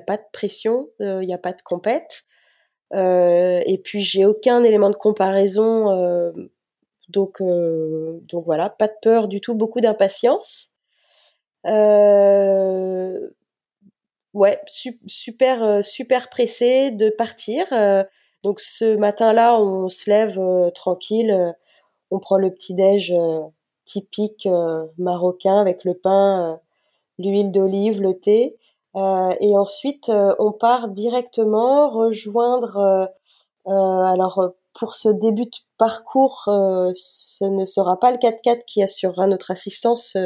pas 0.02 0.18
de 0.18 0.24
pression, 0.34 0.90
il 1.00 1.06
euh, 1.06 1.24
n'y 1.24 1.34
a 1.34 1.38
pas 1.38 1.54
de 1.54 1.62
compète. 1.62 2.24
et 2.94 3.82
puis 3.84 4.02
j'ai 4.02 4.26
aucun 4.26 4.64
élément 4.64 4.90
de 4.90 4.96
comparaison, 4.96 6.32
donc 7.10 7.42
donc 7.42 8.46
voilà, 8.46 8.70
pas 8.70 8.88
de 8.88 8.96
peur 9.02 9.28
du 9.28 9.42
tout, 9.42 9.56
beaucoup 9.56 9.82
d'impatience. 9.82 10.72
ouais, 14.34 14.62
super 15.08 15.84
super 15.84 16.30
pressé 16.30 16.92
de 16.92 17.10
partir. 17.10 17.68
Donc 18.46 18.60
ce 18.60 18.96
matin-là, 18.98 19.60
on 19.60 19.90
se 19.90 20.08
lève 20.08 20.38
euh, 20.38 20.70
tranquille, 20.70 21.32
euh, 21.32 21.52
on 22.12 22.20
prend 22.20 22.38
le 22.38 22.52
petit 22.52 22.76
déj 22.76 23.12
euh, 23.12 23.40
typique 23.86 24.48
marocain 25.00 25.60
avec 25.60 25.84
le 25.84 25.96
pain, 25.96 26.60
l'huile 27.18 27.52
d'olive, 27.52 28.02
le 28.02 28.20
thé, 28.20 28.58
et 28.96 29.58
ensuite 29.58 30.10
on 30.40 30.52
part 30.52 30.88
directement 30.88 31.90
rejoindre. 31.90 33.10
alors 33.68 34.54
pour 34.74 34.96
ce 34.96 35.10
début 35.10 35.46
de 35.46 35.58
parcours, 35.78 36.46
ce 36.48 37.46
ne 37.46 37.66
sera 37.66 38.00
pas 38.00 38.10
le 38.10 38.18
4x4 38.18 38.66
qui 38.66 38.82
assurera 38.82 39.28
notre 39.28 39.52
assistance. 39.52 40.18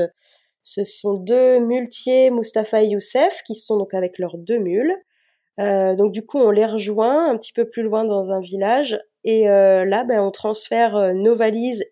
ce 0.63 0.85
sont 0.85 1.15
deux 1.15 1.59
muletiers, 1.59 2.31
Mustapha 2.31 2.81
et 2.83 2.87
Youssef, 2.87 3.43
qui 3.45 3.55
sont 3.55 3.75
donc 3.75 3.93
avec 3.93 4.19
leurs 4.19 4.37
deux 4.37 4.59
mules. 4.59 4.95
Euh, 5.59 5.95
donc 5.95 6.11
du 6.11 6.25
coup, 6.25 6.39
on 6.39 6.51
les 6.51 6.65
rejoint 6.65 7.29
un 7.29 7.37
petit 7.37 7.53
peu 7.53 7.69
plus 7.69 7.83
loin 7.83 8.05
dans 8.05 8.31
un 8.31 8.39
village 8.39 8.99
et 9.23 9.49
euh, 9.49 9.83
là, 9.85 10.03
ben, 10.03 10.21
on 10.21 10.31
transfère 10.31 10.95
euh, 10.95 11.13
nos 11.13 11.35
valises, 11.35 11.83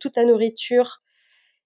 toute 0.00 0.16
la 0.16 0.24
nourriture 0.24 1.00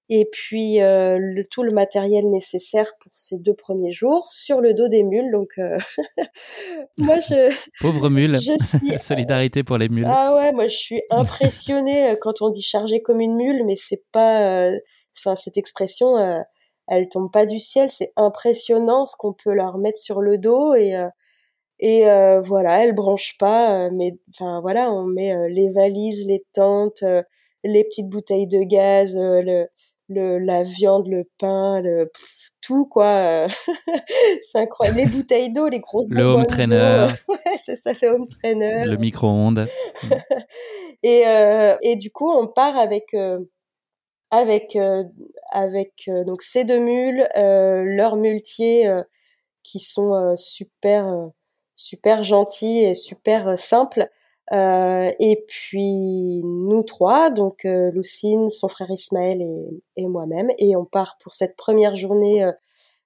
et 0.09 0.29
puis 0.31 0.77
le, 0.79 1.43
tout 1.51 1.65
le 1.65 1.73
matériel 1.73 2.31
nécessaire 2.31 2.93
pour 3.01 3.11
ces 3.17 3.37
deux 3.37 3.55
premiers 3.55 3.91
jours 3.91 4.31
sur 4.31 4.61
le 4.61 4.75
dos 4.75 4.87
des 4.87 5.03
mules. 5.03 5.33
Donc 5.33 5.59
moi, 6.99 7.19
je 7.19 7.53
pauvre 7.81 8.11
mule, 8.11 8.39
solidarité 9.01 9.65
pour 9.65 9.77
les 9.77 9.89
mules. 9.89 10.07
Ah 10.07 10.37
ouais, 10.37 10.53
moi 10.53 10.69
je 10.69 10.77
suis 10.77 11.03
impressionnée 11.11 12.15
quand 12.21 12.43
on 12.43 12.51
dit 12.51 12.63
charger 12.63 13.03
comme 13.03 13.21
une 13.21 13.35
mule, 13.35 13.65
mais 13.67 13.75
c'est 13.77 14.05
pas, 14.13 14.71
enfin 15.19 15.35
cette 15.35 15.57
expression 15.57 16.45
elle 16.87 17.09
tombe 17.09 17.33
pas 17.33 17.45
du 17.45 17.59
ciel. 17.59 17.91
C'est 17.91 18.13
impressionnant 18.15 19.05
ce 19.05 19.17
qu'on 19.17 19.33
peut 19.33 19.53
leur 19.53 19.79
mettre 19.79 19.99
sur 19.99 20.21
le 20.21 20.39
dos 20.39 20.75
et 20.75 20.95
et 21.83 22.07
euh, 22.07 22.43
voilà, 22.43 22.85
elle 22.85 22.95
branche 22.95 23.37
pas, 23.39 23.87
euh, 23.87 23.91
mais 23.91 24.19
enfin 24.35 24.61
voilà, 24.61 24.93
on 24.93 25.07
met 25.07 25.35
euh, 25.35 25.49
les 25.49 25.71
valises, 25.71 26.27
les 26.27 26.45
tentes, 26.53 27.03
les 27.65 27.85
petites 27.85 28.11
bouteilles 28.11 28.47
de 28.47 28.63
gaz, 28.63 29.17
le, 29.17 29.67
le, 30.11 30.39
la 30.39 30.63
viande, 30.63 31.09
le 31.09 31.25
pain, 31.39 31.81
le 31.81 32.13
tout 32.61 32.85
quoi. 32.85 33.49
c'est 34.43 34.59
incroyable. 34.59 34.99
Les 34.99 35.07
bouteilles 35.07 35.51
d'eau, 35.51 35.69
les 35.69 35.81
grosses. 35.81 36.11
Le 36.11 36.23
home 36.23 36.45
trainer. 36.45 37.07
ouais, 37.29 37.57
c'est 37.57 37.77
ça, 37.77 37.93
le 38.03 38.09
home 38.09 38.29
trainer. 38.29 38.85
Le 38.85 38.99
micro-ondes. 38.99 39.67
et 41.03 41.23
et 41.81 41.97
du 41.97 42.11
coup, 42.11 42.31
on 42.31 42.47
part 42.47 42.77
avec 42.77 43.17
avec 44.31 44.77
avec 45.51 46.11
donc 46.27 46.43
ces 46.43 46.65
deux 46.65 46.79
mules, 46.79 47.27
leurs 47.35 48.17
muletiers 48.17 48.87
qui 49.63 49.81
sont 49.81 50.35
super 50.37 51.31
super 51.81 52.23
gentil 52.23 52.81
et 52.81 52.95
super 52.95 53.49
euh, 53.49 53.57
simple. 53.57 54.09
Euh, 54.53 55.13
et 55.21 55.45
puis 55.47 56.43
nous 56.45 56.83
trois, 56.83 57.31
donc 57.31 57.65
euh, 57.65 57.91
Lucine, 57.93 58.51
son 58.51 58.69
frère 58.69 58.91
Ismaël 58.91 59.41
et, 59.97 60.07
moi-même, 60.07 60.51
et 60.59 60.75
on 60.77 60.85
part 60.85 61.19
pour 61.23 61.35
cette 61.35 61.57
première 61.57 61.95
journée 61.95 62.45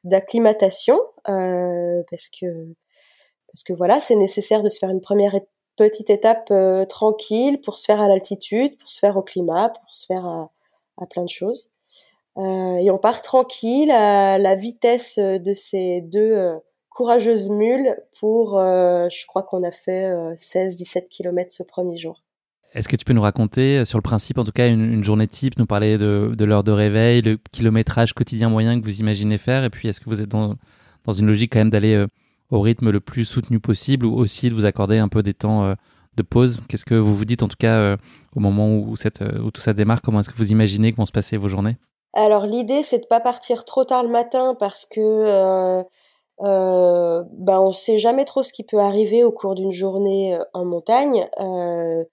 d'acclimatation 0.05 0.99
parce 1.27 2.31
que 2.31 3.72
voilà, 3.77 4.01
c'est 4.01 4.16
nécessaire 4.16 4.62
de 4.62 4.70
se 4.70 4.79
faire 4.79 4.89
une 4.89 5.03
première 5.03 5.39
petite 5.77 6.09
étape 6.09 6.51
tranquille 6.89 7.61
pour 7.61 7.77
se 7.77 7.85
faire 7.85 8.01
à 8.01 8.09
l'altitude, 8.09 8.79
pour 8.79 8.89
se 8.89 8.99
faire 8.99 9.18
au 9.18 9.22
climat, 9.22 9.68
pour 9.68 9.95
se 9.95 10.07
faire 10.07 10.25
à 10.25 11.07
plein 11.11 11.25
de 11.25 11.29
choses. 11.29 11.70
et 12.39 12.91
on 12.91 12.99
part 12.99 13.20
tranquille 13.20 13.91
à 13.91 14.39
la 14.39 14.55
vitesse 14.55 15.18
de 15.18 15.53
ces 15.53 16.01
deux 16.01 16.59
courageuse 16.95 17.49
mule 17.51 17.97
pour, 18.18 18.59
euh, 18.59 19.09
je 19.11 19.26
crois 19.26 19.42
qu'on 19.42 19.64
a 19.64 19.72
fait 19.72 20.11
16-17 20.36 20.97
euh, 20.97 21.01
km 21.11 21.53
ce 21.53 21.62
premier 21.62 21.99
jour. 21.99 22.22
Est-ce 22.72 22.88
que 22.88 22.97
tu 22.97 23.05
peux 23.05 23.12
nous 23.12 23.22
raconter, 23.22 23.78
euh, 23.78 23.84
sur 23.84 23.99
le 23.99 24.03
principe 24.03 24.38
en 24.38 24.45
tout 24.45 24.53
cas, 24.53 24.68
une, 24.68 25.05
journée 25.05 25.26
type, 25.26 25.59
nous 25.59 25.66
parler 25.66 25.99
de, 25.99 26.45
l'heure 26.45 26.64
de 26.64 26.72
réveil, 26.72 27.20
le 27.20 27.36
kilométrage 27.53 28.14
quotidien 28.14 28.49
moyen 28.49 28.80
que 28.80 28.84
vous 28.84 29.01
imaginez 29.01 29.38
faire, 29.38 29.64
et 29.64 29.70
puis 29.70 29.88
est-ce 29.88 30.01
que 30.01 30.09
vous 30.09 30.22
êtes 30.22 30.28
dans, 30.28 30.55
dans 31.05 31.12
une 31.12 31.26
logique 31.26 31.53
quand 31.53 31.59
même 31.59 31.70
d'aller 31.70 32.07
au 32.51 32.61
rythme 32.61 32.90
le 32.90 33.01
plus 33.01 33.24
soutenu 33.24 33.59
possible, 33.59 34.07
ou 34.07 34.16
aussi 34.16 34.49
de 34.49 34.55
vous 34.55 34.64
accorder 34.64 34.99
un 34.99 35.09
peu 35.09 35.22
des 35.22 35.34
temps 35.34 35.74
de 36.16 36.22
pause? 36.22 36.61
Qu'est-ce 36.68 36.84
que 36.84 36.95
vous 36.95 37.14
vous 37.14 37.24
dites 37.24 37.42
en 37.42 37.49
tout 37.49 37.57
cas 37.59 37.97
au 38.34 38.40
moment 38.40 38.76
où, 38.76 38.97
cette, 38.97 39.22
où 39.22 39.51
tout 39.51 39.61
ça 39.61 39.72
démarre? 39.72 40.03
Comment 40.03 40.20
est-ce 40.20 40.30
que 40.30 40.36
vous 40.36 40.53
imaginez 40.53 40.92
que 40.92 40.97
vont 40.97 41.07
se 41.07 41.12
passer 41.12 41.36
vos 41.36 41.49
journées? 41.49 41.76
Alors 42.14 42.47
l'idée 42.47 42.84
c'est 42.84 43.01
de 43.01 43.07
pas 43.07 43.20
partir 43.20 43.64
trop 43.64 43.84
tard 43.84 44.05
le 44.05 44.09
matin 44.09 44.57
parce 44.59 44.86
que 44.86 45.01
euh, 45.01 45.82
ben 46.41 47.61
on 47.61 47.72
sait 47.72 47.99
jamais 47.99 48.24
trop 48.24 48.43
ce 48.43 48.53
qui 48.53 48.64
peut 48.64 48.78
arriver 48.80 49.24
au 49.24 49.32
cours 49.32 49.55
d'une 49.55 49.72
journée 49.72 50.35
euh, 50.35 50.45
en 50.53 50.64
montagne. 50.64 51.28
Euh, 51.41 52.05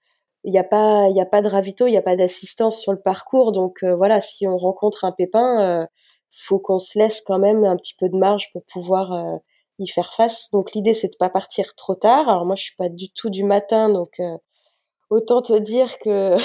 il 0.43 0.51
n'y 0.51 0.59
a 0.59 0.63
pas, 0.63 1.07
il 1.09 1.19
a 1.19 1.25
pas 1.25 1.41
de 1.41 1.47
ravito, 1.47 1.87
il 1.87 1.91
n'y 1.91 1.97
a 1.97 2.01
pas 2.01 2.15
d'assistance 2.15 2.79
sur 2.79 2.91
le 2.91 2.99
parcours, 2.99 3.51
donc 3.51 3.83
euh, 3.83 3.95
voilà, 3.95 4.21
si 4.21 4.47
on 4.47 4.57
rencontre 4.57 5.05
un 5.05 5.11
pépin, 5.11 5.87
faut 6.31 6.59
qu'on 6.59 6.79
se 6.79 6.97
laisse 6.97 7.21
quand 7.21 7.39
même 7.39 7.63
un 7.65 7.75
petit 7.75 7.95
peu 7.99 8.09
de 8.09 8.17
marge 8.17 8.51
pour 8.53 8.63
pouvoir 8.65 9.39
y 9.79 9.87
faire 9.87 10.13
face. 10.13 10.49
Donc 10.51 10.73
l'idée 10.73 10.93
c'est 10.93 11.09
de 11.09 11.17
pas 11.17 11.29
partir 11.29 11.75
trop 11.75 11.95
tard. 11.95 12.29
Alors 12.29 12.45
moi 12.45 12.55
je 12.55 12.63
suis 12.63 12.75
pas 12.75 12.89
du 12.89 13.11
tout 13.11 13.29
du 13.29 13.43
matin, 13.43 13.89
donc 13.89 14.19
autant 15.11 15.41
te 15.41 15.53
dire 15.53 15.99
que 15.99 16.37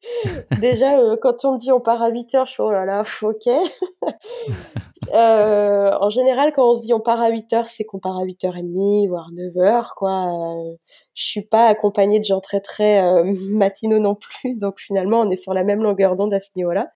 déjà 0.60 0.98
quand 1.22 1.44
on 1.44 1.52
me 1.52 1.58
dit 1.58 1.70
on 1.70 1.80
part 1.80 2.02
à 2.02 2.08
8 2.08 2.34
heures, 2.34 2.46
je 2.46 2.52
suis 2.52 2.62
oh 2.62 2.72
là 2.72 2.84
là, 2.84 3.04
ok. 3.22 3.48
Euh, 5.14 5.92
en 6.00 6.10
général, 6.10 6.52
quand 6.52 6.68
on 6.68 6.74
se 6.74 6.82
dit 6.82 6.92
on 6.92 6.98
part 6.98 7.20
à 7.20 7.28
8 7.28 7.52
heures, 7.52 7.66
c'est 7.66 7.84
qu'on 7.84 8.00
part 8.00 8.18
à 8.18 8.24
8h30, 8.24 9.08
voire 9.08 9.28
9 9.32 9.56
heures, 9.56 9.94
quoi. 9.94 10.10
Euh, 10.10 10.74
je 11.14 11.24
suis 11.24 11.42
pas 11.42 11.66
accompagnée 11.66 12.18
de 12.18 12.24
gens 12.24 12.40
très 12.40 12.60
très 12.60 13.00
euh, 13.00 13.22
matinaux 13.52 14.00
non 14.00 14.16
plus, 14.16 14.56
donc 14.56 14.80
finalement, 14.80 15.20
on 15.20 15.30
est 15.30 15.36
sur 15.36 15.54
la 15.54 15.62
même 15.62 15.80
longueur 15.80 16.16
d'onde 16.16 16.34
à 16.34 16.40
ce 16.40 16.50
niveau-là. 16.56 16.88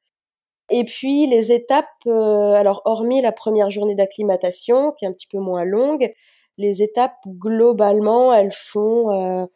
Et 0.71 0.85
puis 0.85 1.29
les 1.29 1.53
étapes, 1.53 1.87
alors 2.07 2.83
hormis 2.85 3.23
la 3.23 3.31
première 3.31 3.71
journée 3.71 3.95
d'acclimatation, 3.95 4.93
qui 4.99 5.05
est 5.05 5.09
un 5.09 5.13
petit 5.13 5.29
peu 5.29 5.39
moins 5.39 5.65
longue, 5.65 6.13
les 6.59 6.83
étapes 6.83 7.17
globalement, 7.29 8.33
elles 8.33 8.53
font 8.53 9.49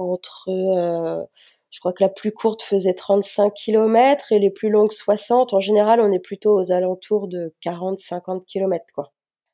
entre 0.00 1.28
je 1.70 1.78
crois 1.78 1.92
que 1.92 2.02
la 2.02 2.08
plus 2.08 2.32
courte 2.32 2.62
faisait 2.62 2.94
35 2.94 3.54
km 3.54 4.32
et 4.32 4.38
les 4.38 4.50
plus 4.50 4.70
longues 4.70 4.92
60. 4.92 5.54
En 5.54 5.60
général, 5.60 6.00
on 6.00 6.10
est 6.10 6.18
plutôt 6.18 6.58
aux 6.58 6.72
alentours 6.72 7.28
de 7.28 7.54
40-50 7.64 8.44
km, 8.44 8.84
quoi. 8.92 9.12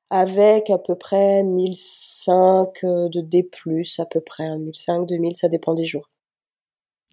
Avec 0.08 0.70
à 0.70 0.78
peu 0.78 0.94
près 0.94 1.42
1005 1.42 2.84
euh, 2.84 3.08
de 3.08 3.20
D+, 3.20 3.48
à 3.98 4.06
peu 4.06 4.20
près, 4.20 4.56
1005, 4.56 5.06
2000, 5.06 5.36
ça 5.36 5.48
dépend 5.48 5.74
des 5.74 5.84
jours. 5.84 6.08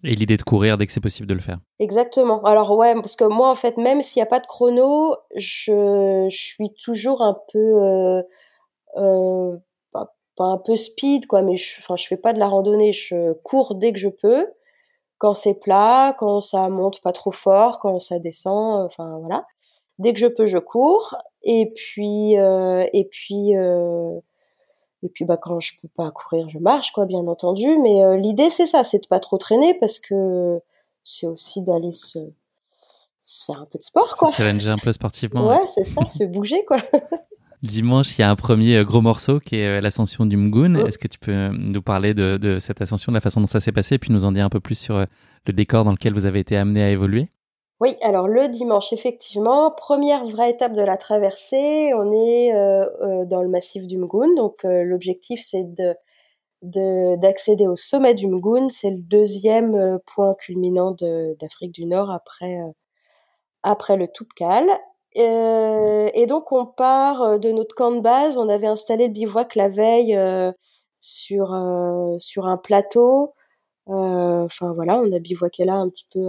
Et 0.04 0.14
l'idée 0.14 0.36
de 0.36 0.42
courir 0.42 0.78
dès 0.78 0.86
que 0.86 0.92
c'est 0.92 1.00
possible 1.00 1.28
de 1.28 1.34
le 1.34 1.40
faire. 1.40 1.58
Exactement. 1.80 2.42
Alors 2.44 2.76
ouais, 2.76 2.94
parce 2.94 3.16
que 3.16 3.24
moi, 3.24 3.50
en 3.50 3.54
fait, 3.54 3.76
même 3.76 4.02
s'il 4.02 4.20
n'y 4.20 4.24
a 4.24 4.30
pas 4.30 4.40
de 4.40 4.46
chrono, 4.46 5.16
je, 5.34 6.28
je 6.30 6.36
suis 6.36 6.72
toujours 6.82 7.22
un 7.22 7.36
peu... 7.52 7.58
Euh, 7.58 8.22
euh, 8.96 9.56
pas, 10.36 10.44
un 10.44 10.58
peu 10.58 10.76
speed, 10.76 11.26
quoi, 11.26 11.42
mais 11.42 11.56
je, 11.56 11.78
enfin, 11.78 11.96
je 11.96 12.06
fais 12.06 12.16
pas 12.16 12.32
de 12.32 12.38
la 12.38 12.48
randonnée, 12.48 12.92
je 12.92 13.32
cours 13.42 13.74
dès 13.74 13.92
que 13.92 13.98
je 13.98 14.08
peux 14.08 14.46
quand 15.18 15.34
c'est 15.34 15.54
plat, 15.54 16.14
quand 16.18 16.40
ça 16.40 16.68
monte 16.68 17.00
pas 17.00 17.12
trop 17.12 17.32
fort, 17.32 17.78
quand 17.80 17.98
ça 18.00 18.18
descend, 18.18 18.82
euh, 18.82 18.86
enfin 18.86 19.18
voilà. 19.20 19.46
Dès 19.98 20.12
que 20.12 20.18
je 20.18 20.26
peux, 20.26 20.46
je 20.46 20.58
cours. 20.58 21.16
Et 21.42 21.72
puis 21.74 22.36
euh, 22.36 22.86
et 22.92 23.04
puis 23.04 23.56
euh, 23.56 24.18
et 25.02 25.08
puis 25.08 25.24
bah 25.24 25.38
quand 25.38 25.60
je 25.60 25.80
peux 25.80 25.88
pas 25.88 26.10
courir, 26.10 26.48
je 26.48 26.58
marche 26.58 26.92
quoi, 26.92 27.06
bien 27.06 27.26
entendu. 27.26 27.78
Mais 27.78 28.18
l'idée 28.18 28.50
c'est 28.50 28.66
ça, 28.66 28.84
c'est 28.84 28.98
de 28.98 29.06
pas 29.06 29.20
trop 29.20 29.38
traîner 29.38 29.74
parce 29.78 29.98
que 29.98 30.60
c'est 31.04 31.26
aussi 31.26 31.62
d'aller 31.62 31.92
se 31.92 32.18
se 33.24 33.44
faire 33.46 33.60
un 33.62 33.66
peu 33.66 33.78
de 33.78 33.84
sport, 33.84 34.16
quoi. 34.18 34.30
Se 34.30 34.36
challenger 34.36 34.68
un 34.68 34.76
peu 34.76 34.92
sportivement. 34.92 35.48
Ouais, 35.48 35.66
c'est 35.74 35.86
ça, 35.86 36.02
se 36.12 36.24
bouger, 36.24 36.62
quoi. 36.66 36.76
Dimanche, 37.64 38.18
il 38.18 38.20
y 38.20 38.24
a 38.24 38.30
un 38.30 38.36
premier 38.36 38.76
euh, 38.76 38.84
gros 38.84 39.00
morceau 39.00 39.40
qui 39.40 39.56
est 39.56 39.78
euh, 39.78 39.80
l'ascension 39.80 40.26
du 40.26 40.36
Mgun. 40.36 40.74
Oh. 40.74 40.86
Est-ce 40.86 40.98
que 40.98 41.08
tu 41.08 41.18
peux 41.18 41.32
euh, 41.32 41.50
nous 41.50 41.80
parler 41.80 42.12
de, 42.12 42.36
de, 42.36 42.58
cette 42.58 42.82
ascension, 42.82 43.10
de 43.10 43.14
la 43.14 43.22
façon 43.22 43.40
dont 43.40 43.46
ça 43.46 43.60
s'est 43.60 43.72
passé, 43.72 43.94
et 43.94 43.98
puis 43.98 44.12
nous 44.12 44.26
en 44.26 44.32
dire 44.32 44.44
un 44.44 44.50
peu 44.50 44.60
plus 44.60 44.78
sur 44.78 44.98
le 44.98 45.52
décor 45.52 45.84
dans 45.84 45.92
lequel 45.92 46.12
vous 46.12 46.26
avez 46.26 46.40
été 46.40 46.58
amené 46.58 46.82
à 46.82 46.90
évoluer? 46.90 47.30
Oui, 47.80 47.96
alors 48.02 48.28
le 48.28 48.48
dimanche, 48.48 48.92
effectivement, 48.92 49.70
première 49.70 50.26
vraie 50.26 50.50
étape 50.50 50.74
de 50.74 50.82
la 50.82 50.98
traversée. 50.98 51.92
On 51.94 52.12
est 52.12 52.54
euh, 52.54 53.24
dans 53.24 53.42
le 53.42 53.48
massif 53.48 53.86
du 53.86 53.96
Mgun. 53.96 54.34
Donc 54.36 54.60
l'objectif, 54.64 55.40
c'est 55.42 55.64
de 55.64 55.94
d'accéder 57.16 57.66
au 57.66 57.76
sommet 57.76 58.14
du 58.14 58.26
Mgun. 58.26 58.68
C'est 58.70 58.90
le 58.90 58.98
deuxième 58.98 59.98
point 60.06 60.34
culminant 60.34 60.94
d'Afrique 61.40 61.72
du 61.72 61.84
Nord 61.84 62.10
après, 62.10 62.58
après 63.62 63.96
le 63.96 64.08
Toubkal. 64.08 64.64
Euh, 65.16 66.10
et 66.14 66.26
donc 66.26 66.50
on 66.50 66.66
part 66.66 67.22
euh, 67.22 67.38
de 67.38 67.52
notre 67.52 67.74
camp 67.74 67.92
de 67.92 68.00
base. 68.00 68.36
On 68.38 68.48
avait 68.48 68.66
installé 68.66 69.06
le 69.06 69.12
bivouac 69.12 69.54
la 69.54 69.68
veille 69.68 70.16
euh, 70.16 70.52
sur 71.00 71.54
sur 72.18 72.46
un 72.46 72.56
plateau. 72.56 73.34
Enfin 73.86 74.72
voilà, 74.74 74.98
on 74.98 75.12
a 75.12 75.18
bivouaqué 75.18 75.64
là 75.64 75.74
un 75.74 75.88
petit 75.90 76.06
peu 76.12 76.20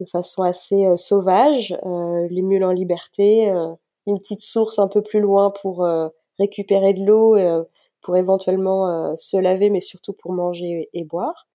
de 0.00 0.06
façon 0.06 0.42
assez 0.42 0.96
sauvage. 0.96 1.76
les 2.30 2.42
mules 2.42 2.64
en 2.64 2.70
liberté, 2.70 3.48
une 4.06 4.18
petite 4.18 4.42
source 4.42 4.78
un 4.78 4.88
peu 4.88 5.02
plus 5.02 5.20
loin 5.20 5.50
pour 5.50 5.86
récupérer 6.38 6.94
de 6.94 7.04
l'eau, 7.04 7.36
pour 8.02 8.16
éventuellement 8.16 9.16
se 9.16 9.36
laver, 9.36 9.70
mais 9.70 9.80
surtout 9.80 10.12
pour 10.12 10.32
manger 10.32 10.88
et 10.92 11.04
boire. 11.04 11.48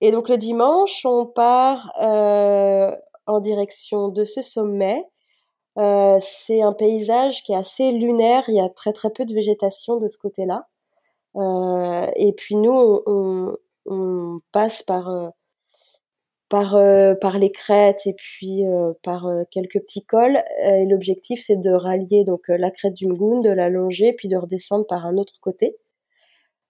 Et 0.00 0.12
donc 0.12 0.28
le 0.28 0.38
dimanche, 0.38 1.04
on 1.04 1.26
part 1.26 1.92
en 1.98 3.40
direction 3.40 4.08
de 4.08 4.24
ce 4.24 4.42
sommet 4.42 5.04
euh, 5.78 6.18
c'est 6.20 6.62
un 6.62 6.72
paysage 6.72 7.42
qui 7.44 7.52
est 7.52 7.56
assez 7.56 7.90
lunaire. 7.92 8.44
Il 8.48 8.56
y 8.56 8.60
a 8.60 8.68
très 8.68 8.92
très 8.92 9.10
peu 9.10 9.24
de 9.24 9.34
végétation 9.34 9.98
de 9.98 10.08
ce 10.08 10.18
côté-là. 10.18 10.66
Euh, 11.36 12.06
et 12.16 12.32
puis 12.32 12.56
nous, 12.56 13.02
on, 13.06 13.56
passe 14.52 14.82
par 14.82 15.08
euh, 15.10 15.28
par 16.50 17.38
les 17.38 17.52
crêtes 17.52 18.06
et 18.06 18.14
puis 18.14 18.62
par 19.02 19.28
quelques 19.50 19.80
petits 19.80 20.04
cols. 20.04 20.42
et 20.62 20.86
l'objectif, 20.86 21.42
c'est 21.44 21.60
de 21.60 21.70
rallier 21.70 22.24
donc 22.24 22.48
la 22.48 22.70
crête 22.70 22.94
du 22.94 23.06
Mgoun, 23.06 23.42
de 23.42 23.50
la 23.50 23.68
longer, 23.68 24.12
puis 24.14 24.28
de 24.28 24.36
redescendre 24.36 24.86
par 24.86 25.06
un 25.06 25.18
autre 25.18 25.40
côté. 25.40 25.76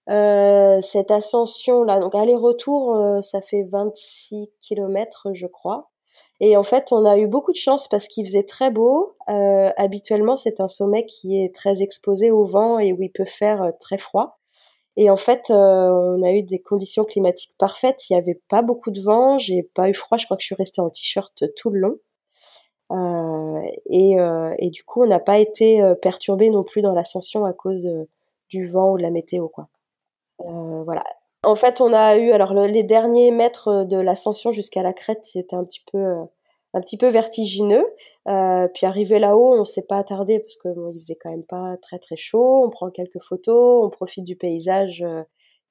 cette 0.08 1.10
ascension 1.10 1.82
là, 1.84 2.00
donc 2.00 2.14
aller-retour, 2.14 3.22
ça 3.22 3.40
fait 3.40 3.62
26 3.64 4.50
km, 4.60 5.28
je 5.34 5.46
crois. 5.46 5.90
Et 6.40 6.56
en 6.56 6.62
fait, 6.62 6.92
on 6.92 7.04
a 7.04 7.18
eu 7.18 7.26
beaucoup 7.26 7.50
de 7.50 7.56
chance 7.56 7.88
parce 7.88 8.06
qu'il 8.06 8.24
faisait 8.26 8.44
très 8.44 8.70
beau. 8.70 9.16
Euh, 9.28 9.70
habituellement, 9.76 10.36
c'est 10.36 10.60
un 10.60 10.68
sommet 10.68 11.04
qui 11.04 11.42
est 11.42 11.54
très 11.54 11.82
exposé 11.82 12.30
au 12.30 12.44
vent 12.44 12.78
et 12.78 12.92
où 12.92 13.02
il 13.02 13.10
peut 13.10 13.24
faire 13.24 13.62
euh, 13.62 13.70
très 13.80 13.98
froid. 13.98 14.38
Et 14.96 15.10
en 15.10 15.16
fait, 15.16 15.50
euh, 15.50 15.54
on 15.56 16.22
a 16.22 16.32
eu 16.32 16.42
des 16.42 16.60
conditions 16.60 17.04
climatiques 17.04 17.54
parfaites. 17.58 18.10
Il 18.10 18.14
n'y 18.14 18.18
avait 18.18 18.40
pas 18.48 18.62
beaucoup 18.62 18.90
de 18.90 19.00
vent, 19.00 19.38
j'ai 19.38 19.62
pas 19.62 19.88
eu 19.90 19.94
froid. 19.94 20.18
Je 20.18 20.24
crois 20.26 20.36
que 20.36 20.42
je 20.42 20.46
suis 20.46 20.54
restée 20.56 20.80
en 20.80 20.90
t-shirt 20.90 21.44
tout 21.56 21.70
le 21.70 21.80
long. 21.80 21.98
Euh, 22.90 23.62
et, 23.86 24.18
euh, 24.20 24.54
et, 24.58 24.70
du 24.70 24.82
coup, 24.84 25.02
on 25.04 25.06
n'a 25.06 25.20
pas 25.20 25.38
été 25.38 25.80
perturbé 26.02 26.50
non 26.50 26.64
plus 26.64 26.82
dans 26.82 26.94
l'ascension 26.94 27.44
à 27.44 27.52
cause 27.52 27.88
du 28.48 28.66
vent 28.66 28.92
ou 28.92 28.98
de 28.98 29.02
la 29.02 29.10
météo, 29.10 29.48
quoi. 29.48 29.68
voilà. 30.38 31.04
En 31.44 31.54
fait, 31.54 31.80
on 31.80 31.92
a 31.92 32.16
eu 32.18 32.32
alors 32.32 32.52
les 32.52 32.82
derniers 32.82 33.30
mètres 33.30 33.84
de 33.84 33.96
l'ascension 33.96 34.50
jusqu'à 34.50 34.82
la 34.82 34.92
crête, 34.92 35.24
c'était 35.24 35.54
un 35.54 35.64
petit 35.64 35.82
peu 35.90 35.98
euh, 35.98 36.24
un 36.74 36.80
petit 36.80 36.96
peu 36.96 37.08
vertigineux. 37.08 37.86
Euh, 38.28 38.68
puis 38.74 38.86
arrivé 38.86 39.18
là-haut, 39.18 39.54
on 39.58 39.64
s'est 39.64 39.86
pas 39.86 39.98
attardé 39.98 40.40
parce 40.40 40.56
que 40.56 40.68
bon, 40.68 40.92
il 40.94 41.00
faisait 41.00 41.16
quand 41.16 41.30
même 41.30 41.44
pas 41.44 41.76
très 41.80 41.98
très 41.98 42.16
chaud. 42.16 42.64
On 42.64 42.70
prend 42.70 42.90
quelques 42.90 43.22
photos, 43.22 43.84
on 43.84 43.90
profite 43.90 44.24
du 44.24 44.36
paysage 44.36 45.02
euh, 45.02 45.22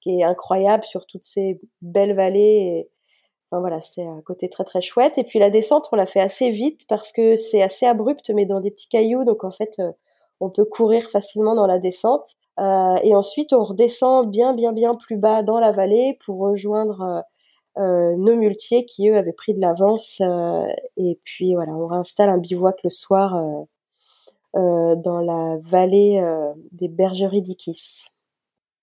qui 0.02 0.20
est 0.20 0.24
incroyable 0.24 0.84
sur 0.84 1.06
toutes 1.06 1.26
ces 1.26 1.60
belles 1.82 2.16
vallées. 2.16 2.90
Enfin 3.52 3.62
voilà, 3.62 3.82
c'était 3.82 4.04
un 4.08 4.22
côté 4.22 4.50
très 4.50 4.64
très 4.66 4.82
chouette. 4.82 5.18
Et 5.18 5.24
puis 5.26 5.40
la 5.40 5.50
descente, 5.50 5.90
on 5.92 5.98
l'a 5.98 6.06
fait 6.06 6.22
assez 6.22 6.50
vite 6.50 6.86
parce 6.90 7.12
que 7.12 7.36
c'est 7.38 7.62
assez 7.62 7.86
abrupt, 7.86 8.30
mais 8.32 8.46
dans 8.46 8.62
des 8.62 8.72
petits 8.72 8.90
cailloux, 8.90 9.26
donc 9.26 9.44
en 9.44 9.52
fait, 9.52 9.82
on 10.40 10.50
peut 10.50 10.66
courir 10.66 11.10
facilement 11.10 11.56
dans 11.56 11.68
la 11.68 11.80
descente. 11.80 12.36
Euh, 12.60 12.96
et 13.04 13.16
ensuite, 13.16 13.54
on 13.54 13.64
redescend 13.64 14.30
bien, 14.30 14.54
bien, 14.54 14.74
bien 14.74 14.96
plus 14.96 15.18
bas 15.18 15.44
dans 15.44 15.60
la 15.60 15.72
vallée 15.72 16.18
pour 16.26 16.40
rejoindre 16.40 17.02
euh, 17.02 17.22
euh, 17.82 18.16
nos 18.18 18.36
muletiers 18.36 18.86
qui, 18.86 19.10
eux, 19.10 19.18
avaient 19.18 19.34
pris 19.34 19.54
de 19.54 19.62
l'avance. 19.62 20.22
et 20.98 21.20
puis, 21.24 21.54
voilà, 21.54 21.74
on 21.74 21.88
réinstalle 21.88 22.30
un 22.30 22.40
bivouac 22.40 22.82
le 22.84 22.90
soir 22.90 23.40
dans 24.54 25.22
la 25.22 25.58
vallée 25.62 26.20
des 26.72 26.88
bergeries 26.88 27.44
d'Ikis. 27.44 28.08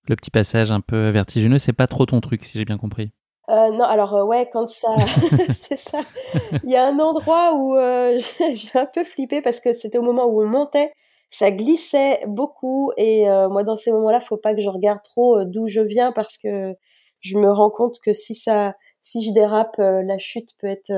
Le 0.07 0.15
petit 0.15 0.31
passage 0.31 0.71
un 0.71 0.79
peu 0.79 1.09
vertigineux, 1.09 1.59
c'est 1.59 1.73
pas 1.73 1.87
trop 1.87 2.05
ton 2.05 2.21
truc, 2.21 2.45
si 2.45 2.57
j'ai 2.57 2.63
bien 2.63 2.77
compris. 2.77 3.11
Euh, 3.49 3.69
non, 3.71 3.83
alors 3.83 4.25
ouais, 4.27 4.49
quand 4.51 4.69
ça, 4.69 4.95
c'est 5.51 5.77
ça. 5.77 5.99
Il 6.63 6.69
y 6.69 6.75
a 6.75 6.87
un 6.87 6.99
endroit 6.99 7.53
où 7.55 7.77
euh, 7.77 8.19
j'ai 8.39 8.79
un 8.79 8.85
peu 8.85 9.03
flippé 9.03 9.41
parce 9.41 9.59
que 9.59 9.71
c'était 9.71 9.97
au 9.97 10.03
moment 10.03 10.25
où 10.25 10.41
on 10.41 10.47
montait 10.47 10.91
ça 11.37 11.51
glissait 11.51 12.21
beaucoup 12.27 12.93
et 12.95 13.29
euh, 13.29 13.49
moi 13.49 13.63
dans 13.63 13.75
ces 13.75 13.91
moments-là, 13.91 14.21
faut 14.21 14.37
pas 14.37 14.55
que 14.55 14.61
je 14.61 14.69
regarde 14.69 15.01
trop 15.03 15.39
euh, 15.39 15.45
d'où 15.45 15.67
je 15.67 15.81
viens 15.81 16.13
parce 16.13 16.37
que 16.37 16.73
je 17.19 17.35
me 17.37 17.51
rends 17.51 17.69
compte 17.69 17.97
que 18.01 18.13
si 18.13 18.35
ça, 18.35 18.75
si 19.01 19.21
je 19.21 19.31
dérape, 19.33 19.77
euh, 19.79 20.01
la 20.03 20.17
chute 20.17 20.51
peut 20.59 20.67
être 20.67 20.91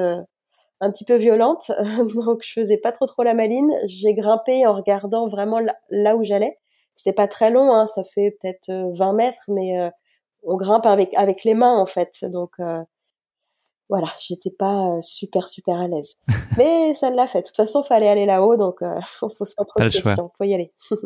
un 0.80 0.92
petit 0.92 1.06
peu 1.06 1.16
violente. 1.16 1.72
Donc 2.16 2.44
je 2.44 2.54
faisais 2.54 2.78
pas 2.78 2.92
trop 2.92 3.08
trop 3.08 3.24
la 3.24 3.34
maline. 3.34 3.74
J'ai 3.88 4.14
grimpé 4.14 4.68
en 4.68 4.74
regardant 4.74 5.28
vraiment 5.28 5.60
là, 5.90 6.16
où 6.16 6.24
j'allais. 6.24 6.60
C'était 6.96 7.14
pas 7.14 7.28
très 7.28 7.50
long, 7.50 7.72
hein, 7.74 7.88
ça 7.88 8.04
fait 8.04 8.38
peut-être 8.40 8.72
20 8.96 9.14
mètres, 9.14 9.46
mais 9.48 9.92
on 10.44 10.56
grimpe 10.56 10.86
avec 10.86 11.14
avec 11.16 11.44
les 11.46 11.56
mains 11.56 11.80
en 11.80 11.88
fait. 11.88 12.14
Donc 12.24 12.58
voilà, 13.90 14.08
j'étais 14.20 14.52
pas 14.52 14.90
euh, 14.90 15.02
super 15.02 15.48
super 15.48 15.80
à 15.80 15.88
l'aise. 15.88 16.16
Mais 16.58 16.94
ça 16.94 17.10
l'a 17.10 17.28
fait. 17.28 17.42
De 17.42 17.48
toute 17.48 17.56
façon, 17.56 17.84
fallait 17.84 18.10
aller 18.10 18.26
là-haut, 18.26 18.58
donc 18.58 18.82
euh, 18.82 19.00
on 19.22 19.30
se 19.30 19.38
pose 19.38 19.54
pas 19.54 19.66
trop 19.66 19.80
de 19.80 19.90
questions. 19.90 20.32
Faut 20.38 20.44
y 20.44 20.54
aller. 20.54 20.74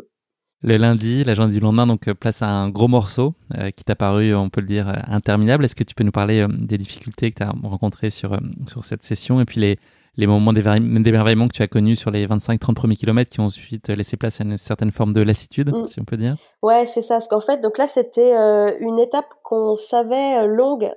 le 0.62 0.76
lundi, 0.76 1.24
la 1.24 1.34
journée 1.34 1.52
du 1.52 1.60
lendemain, 1.60 1.86
donc 1.86 2.08
euh, 2.08 2.14
place 2.14 2.42
à 2.42 2.48
un 2.48 2.68
gros 2.70 2.88
morceau 2.88 3.34
qui 3.76 3.84
t'a 3.84 3.94
paru, 3.94 4.34
on 4.34 4.48
peut 4.48 4.60
le 4.60 4.66
dire, 4.66 4.88
interminable. 5.08 5.64
Est-ce 5.64 5.76
que 5.76 5.84
tu 5.84 5.94
peux 5.94 6.04
nous 6.04 6.12
parler 6.12 6.46
des 6.48 6.78
difficultés 6.78 7.30
que 7.30 7.36
tu 7.36 7.42
as 7.42 7.52
rencontrées 7.62 8.10
sur, 8.10 8.38
sur 8.66 8.82
cette 8.82 9.02
session 9.02 9.40
et 9.40 9.44
puis 9.44 9.60
les, 9.60 9.78
les 10.16 10.26
moments 10.26 10.54
d'émerveillement 10.54 11.48
que 11.48 11.52
tu 11.52 11.62
as 11.62 11.68
connus 11.68 11.96
sur 11.96 12.10
les 12.10 12.26
25-30 12.26 12.72
premiers 12.72 12.96
kilomètres 12.96 13.30
qui 13.30 13.40
ont 13.40 13.44
ensuite 13.44 13.88
laissé 13.88 14.16
place 14.16 14.40
à 14.40 14.44
une 14.44 14.56
certaine 14.56 14.90
forme 14.90 15.12
de 15.12 15.20
lassitude, 15.20 15.70
mm. 15.70 15.86
si 15.86 16.00
on 16.00 16.04
peut 16.04 16.16
dire? 16.16 16.36
Ouais, 16.62 16.86
c'est 16.86 17.02
ça. 17.02 17.16
Parce 17.16 17.28
qu'en 17.28 17.42
fait, 17.42 17.60
donc 17.60 17.76
là, 17.76 17.86
c'était 17.86 18.32
une 18.80 18.98
étape 18.98 19.28
qu'on 19.42 19.74
savait 19.74 20.46
longue 20.46 20.90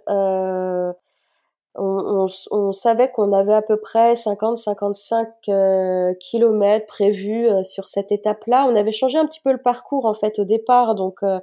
on, 1.78 2.28
on, 2.52 2.72
savait 2.72 3.12
qu'on 3.12 3.34
avait 3.34 3.54
à 3.54 3.62
peu 3.62 3.78
près 3.78 4.14
50-55 4.14 5.28
euh, 5.50 6.14
kilomètres 6.20 6.88
prévus 6.88 7.48
euh, 7.48 7.64
sur 7.64 7.90
cette 7.90 8.12
étape-là. 8.12 8.66
On 8.70 8.76
avait 8.76 8.92
changé 8.92 9.18
un 9.18 9.26
petit 9.26 9.42
peu 9.42 9.52
le 9.52 9.62
parcours 9.62 10.06
en 10.06 10.14
fait 10.14 10.40
au 10.40 10.46
départ, 10.46 10.96
donc 10.96 11.24
euh, 11.24 11.40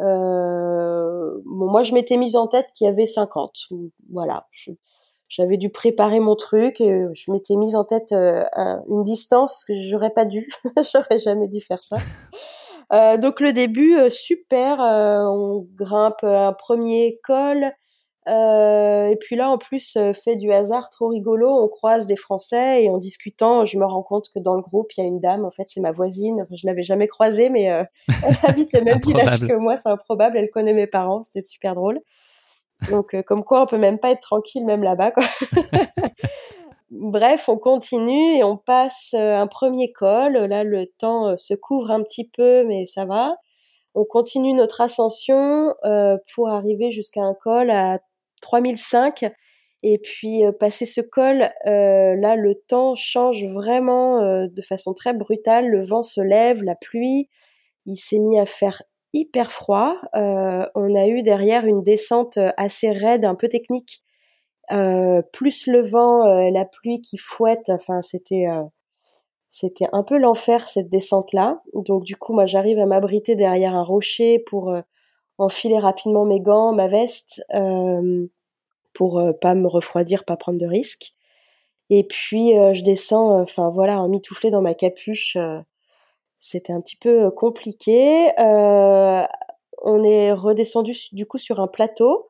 euh 0.00 1.40
bon, 1.44 1.70
moi 1.70 1.82
je 1.82 1.94
m'étais 1.94 2.16
mise 2.16 2.36
en 2.36 2.46
tête 2.46 2.66
qu'il 2.74 2.86
y 2.86 2.88
avait 2.88 3.06
50. 3.06 3.68
Voilà, 4.12 4.48
j'avais 5.28 5.56
dû 5.56 5.70
préparer 5.70 6.18
mon 6.18 6.34
truc 6.34 6.80
et 6.80 7.06
je 7.12 7.30
m'étais 7.30 7.54
mise 7.54 7.76
en 7.76 7.84
tête 7.84 8.12
une 8.12 9.04
distance 9.04 9.64
que 9.64 9.74
j'aurais 9.74 10.10
pas 10.10 10.24
dû, 10.24 10.48
j'aurais 10.92 11.18
jamais 11.18 11.48
dû 11.48 11.60
faire 11.60 11.82
ça. 11.84 11.98
donc 13.18 13.40
le 13.40 13.52
début 13.52 14.10
super, 14.10 14.80
on 14.80 15.66
grimpe 15.76 16.24
un 16.24 16.52
premier 16.54 17.20
col. 17.22 17.72
Euh, 18.28 19.06
et 19.06 19.16
puis 19.16 19.36
là, 19.36 19.50
en 19.50 19.58
plus, 19.58 19.96
euh, 19.96 20.12
fait 20.12 20.36
du 20.36 20.52
hasard 20.52 20.90
trop 20.90 21.08
rigolo, 21.08 21.48
on 21.48 21.68
croise 21.68 22.06
des 22.06 22.16
Français 22.16 22.84
et 22.84 22.90
en 22.90 22.98
discutant, 22.98 23.64
je 23.64 23.78
me 23.78 23.86
rends 23.86 24.02
compte 24.02 24.28
que 24.34 24.38
dans 24.38 24.54
le 24.54 24.62
groupe, 24.62 24.92
il 24.96 25.00
y 25.00 25.04
a 25.04 25.06
une 25.06 25.20
dame, 25.20 25.44
en 25.44 25.50
fait, 25.50 25.64
c'est 25.68 25.80
ma 25.80 25.90
voisine. 25.90 26.46
je 26.50 26.66
l'avais 26.66 26.82
jamais 26.82 27.08
croisée, 27.08 27.48
mais 27.48 27.70
euh, 27.70 27.82
elle 28.26 28.36
habite 28.50 28.72
le 28.74 28.82
même 28.82 29.00
village 29.00 29.40
que 29.40 29.54
moi, 29.54 29.76
c'est 29.76 29.88
improbable. 29.88 30.36
Elle 30.36 30.50
connaît 30.50 30.74
mes 30.74 30.86
parents, 30.86 31.22
c'était 31.22 31.42
super 31.42 31.74
drôle. 31.74 32.00
Donc, 32.90 33.14
comme 33.26 33.44
quoi, 33.44 33.62
on 33.62 33.66
peut 33.66 33.78
même 33.78 33.98
pas 33.98 34.10
être 34.10 34.22
tranquille, 34.22 34.64
même 34.64 34.82
là-bas, 34.82 35.10
quoi. 35.10 35.24
Bref, 36.90 37.48
on 37.48 37.56
continue 37.56 38.36
et 38.38 38.42
on 38.42 38.56
passe 38.56 39.14
un 39.14 39.46
premier 39.46 39.92
col. 39.92 40.32
Là, 40.32 40.64
le 40.64 40.86
temps 40.86 41.36
se 41.36 41.54
couvre 41.54 41.90
un 41.90 42.02
petit 42.02 42.24
peu, 42.26 42.64
mais 42.64 42.86
ça 42.86 43.04
va. 43.04 43.36
On 43.94 44.04
continue 44.04 44.52
notre 44.52 44.80
ascension 44.80 45.74
euh, 45.84 46.16
pour 46.34 46.48
arriver 46.48 46.92
jusqu'à 46.92 47.22
un 47.22 47.34
col 47.34 47.70
à 47.70 47.98
3005. 48.40 49.30
Et 49.82 49.98
puis 49.98 50.44
euh, 50.44 50.52
passer 50.52 50.84
ce 50.84 51.00
col, 51.00 51.50
euh, 51.66 52.14
là 52.16 52.36
le 52.36 52.54
temps 52.54 52.94
change 52.94 53.46
vraiment 53.46 54.20
euh, 54.20 54.46
de 54.48 54.62
façon 54.62 54.92
très 54.92 55.14
brutale. 55.14 55.68
Le 55.68 55.82
vent 55.82 56.02
se 56.02 56.20
lève, 56.20 56.62
la 56.62 56.74
pluie, 56.74 57.28
il 57.86 57.96
s'est 57.96 58.18
mis 58.18 58.38
à 58.38 58.46
faire 58.46 58.82
hyper 59.14 59.50
froid. 59.50 59.96
on 60.14 60.94
a 60.94 61.06
eu 61.08 61.22
derrière 61.22 61.64
une 61.64 61.82
descente 61.82 62.38
assez 62.56 62.92
raide, 62.92 63.24
un 63.24 63.34
peu 63.34 63.48
technique, 63.48 64.04
plus 65.32 65.66
le 65.66 65.80
vent, 65.82 66.22
la 66.50 66.64
pluie 66.64 67.00
qui 67.00 67.16
fouette. 67.16 67.70
Enfin, 67.70 68.02
c'était 68.02 68.46
c'était 69.48 69.88
un 69.92 70.04
peu 70.04 70.16
l'enfer 70.16 70.68
cette 70.68 70.88
descente 70.88 71.32
là. 71.32 71.60
Donc 71.74 72.04
du 72.04 72.16
coup, 72.16 72.34
moi, 72.34 72.46
j'arrive 72.46 72.78
à 72.78 72.86
m'abriter 72.86 73.34
derrière 73.34 73.74
un 73.74 73.82
rocher 73.82 74.38
pour 74.38 74.72
enfiler 75.40 75.78
rapidement 75.78 76.24
mes 76.24 76.40
gants, 76.40 76.72
ma 76.72 76.86
veste, 76.86 77.42
pour 78.92 79.22
pas 79.40 79.54
me 79.54 79.66
refroidir, 79.66 80.24
pas 80.24 80.36
prendre 80.36 80.58
de 80.58 80.66
risques. 80.66 81.14
Et 81.88 82.04
puis 82.04 82.50
je 82.50 82.82
descends, 82.82 83.40
enfin 83.40 83.70
voilà, 83.70 84.00
en 84.00 84.08
mitouflé 84.08 84.50
dans 84.50 84.62
ma 84.62 84.74
capuche. 84.74 85.36
c'était 86.38 86.72
un 86.72 86.80
petit 86.80 86.96
peu 86.96 87.30
compliqué. 87.30 88.30
on 88.38 90.04
est 90.04 90.32
redescendu 90.32 90.94
du 91.12 91.26
coup 91.26 91.38
sur 91.38 91.60
un 91.60 91.68
plateau. 91.68 92.28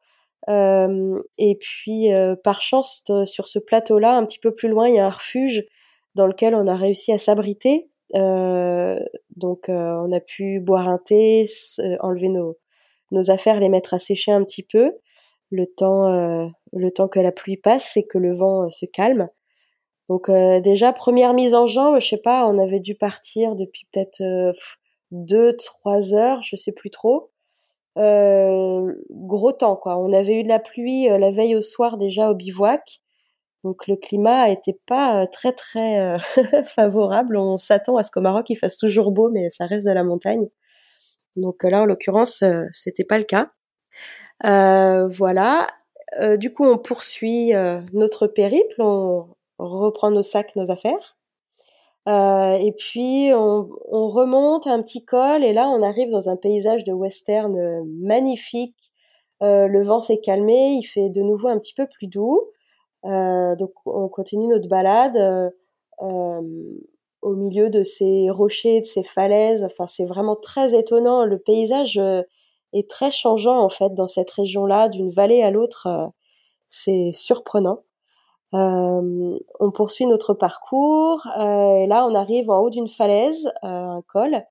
et 0.49 1.57
puis 1.61 2.11
par 2.45 2.63
chance 2.63 3.05
sur 3.25 3.49
ce 3.49 3.59
plateau-là, 3.59 4.17
un 4.17 4.25
petit 4.25 4.39
peu 4.39 4.55
plus 4.55 4.69
loin, 4.69 4.89
il 4.89 4.95
y 4.95 4.99
a 4.99 5.07
un 5.07 5.11
refuge 5.11 5.67
dans 6.15 6.27
lequel 6.27 6.55
on 6.55 6.67
a 6.67 6.77
réussi 6.77 7.13
à 7.13 7.19
s'abriter. 7.19 7.91
donc 8.15 9.65
on 9.69 10.13
a 10.13 10.21
pu 10.21 10.61
boire 10.61 10.89
un 10.89 10.99
thé, 10.99 11.47
enlever 12.01 12.29
nos, 12.29 12.57
nos 13.11 13.31
affaires, 13.31 13.61
les 13.61 13.69
mettre 13.69 13.95
à 13.95 13.99
sécher 13.99 14.33
un 14.33 14.45
petit 14.45 14.63
peu, 14.63 14.93
le 15.51 15.67
temps, 15.67 16.13
euh, 16.13 16.47
le 16.73 16.91
temps 16.91 17.09
que 17.09 17.21
la 17.21 17.33
pluie 17.33 17.57
passe 17.57 17.97
et 17.97 18.07
que 18.07 18.19
le 18.19 18.35
vent 18.35 18.67
euh, 18.67 18.71
se 18.71 18.87
calme. 18.87 19.29
Donc 20.09 20.29
euh, 20.29 20.61
déjà 20.61 20.93
première 20.93 21.35
mise 21.35 21.55
en 21.55 21.67
jambe, 21.67 22.01
je 22.01 22.09
sais 22.09 22.17
pas, 22.17 22.47
on 22.47 22.59
avait 22.59 22.81
dû 22.81 22.95
partir 22.95 23.57
depuis 23.57 23.87
peut-être 23.93 24.23
deux, 25.13 25.57
trois 25.57 26.15
heures, 26.15 26.43
je 26.43 26.57
sais 26.57 26.73
plus 26.73 26.91
trop. 26.91 27.31
gros 27.97 29.53
temps 29.53 29.77
quoi. 29.77 29.99
On 29.99 30.13
avait 30.13 30.35
eu 30.35 30.43
de 30.43 30.49
la 30.49 30.59
pluie 30.59 31.07
la 31.09 31.31
veille 31.31 31.57
au 31.57 31.63
soir 31.63 31.97
déjà 31.97 32.31
au 32.31 32.35
bivouac. 32.35 33.01
Donc 33.65 33.87
le 33.89 33.97
climat 33.97 34.49
était 34.51 34.79
pas 34.87 35.27
très 35.27 35.53
très 35.53 36.17
favorable. 36.65 37.37
On 37.37 37.57
s'attend 37.59 37.97
à 37.97 38.03
ce 38.03 38.11
qu'au 38.11 38.21
Maroc 38.21 38.51
il 38.51 38.57
fasse 38.57 38.77
toujours 38.79 39.13
beau, 39.13 39.31
mais 39.31 39.51
ça 39.51 39.67
reste 39.67 39.87
de 39.87 39.93
la 39.93 40.05
montagne. 40.05 40.49
Donc 41.37 41.63
là, 41.65 41.83
en 41.83 41.87
l'occurrence, 41.87 42.43
euh, 42.43 42.65
c'était 42.73 43.05
pas 43.05 43.19
le 43.19 43.25
cas. 43.25 43.49
Euh, 44.45 45.09
voilà. 45.09 45.69
Euh, 46.21 46.37
du 46.37 46.53
coup, 46.53 46.65
on 46.65 46.79
poursuit 46.79 47.53
notre 47.93 48.27
périple, 48.27 48.81
on 48.81 49.29
reprend 49.59 50.11
nos 50.11 50.23
sacs, 50.23 50.57
nos 50.57 50.71
affaires. 50.71 51.17
et 52.07 52.75
puis 52.77 53.31
on, 53.35 53.69
remonte 54.09 54.67
un 54.67 54.83
petit 54.83 55.05
col 55.05 55.45
et 55.45 55.53
là 55.53 55.69
on 55.69 55.83
arrive 55.83 56.11
dans 56.11 56.29
un 56.29 56.37
paysage 56.37 56.83
de 56.85 56.93
western 56.93 57.57
magnifique. 58.03 58.77
le 59.41 59.83
vent 59.83 60.01
s'est 60.01 60.21
calmé, 60.21 60.79
il 60.81 60.85
fait 60.85 61.11
de 61.11 61.23
nouveau 61.23 61.49
un 61.49 61.59
petit 61.59 61.75
peu 61.75 61.87
plus 61.87 62.09
doux. 62.09 62.43
donc 63.05 63.73
on 63.87 64.09
continue 64.09 64.49
notre 64.49 64.69
balade 64.69 65.53
au 67.23 67.35
milieu 67.35 67.71
de 67.71 67.85
ces 67.85 68.31
rochers, 68.31 68.81
de 68.81 68.87
ces 68.87 69.03
falaises. 69.03 69.65
Enfin, 69.65 69.87
c'est 69.87 70.05
vraiment 70.05 70.37
très 70.37 70.79
étonnant. 70.79 71.25
Le 71.25 71.39
paysage 71.39 71.99
euh, 71.99 72.23
est 72.73 72.89
très 72.89 73.11
changeant 73.11 73.59
en 73.59 73.69
fait 73.69 73.95
dans 73.95 74.07
cette 74.07 74.31
région-là, 74.31 74.89
d'une 74.89 75.11
vallée 75.11 75.43
à 75.43 75.51
l'autre. 75.51 75.87
Euh, 75.87 76.07
c'est 76.69 77.13
surprenant. 77.15 77.81
Euh, 78.55 79.39
on 79.61 79.71
poursuit 79.71 80.07
notre 80.07 80.35
parcours 80.35 81.25
et 81.39 81.87
là 81.87 82.05
on 82.07 82.15
arrive 82.17 82.51
en 82.51 82.61
haut 82.61 82.71
d'une 82.71 82.89
falaise, 82.89 83.53
un 83.63 84.03
col, 84.09 84.43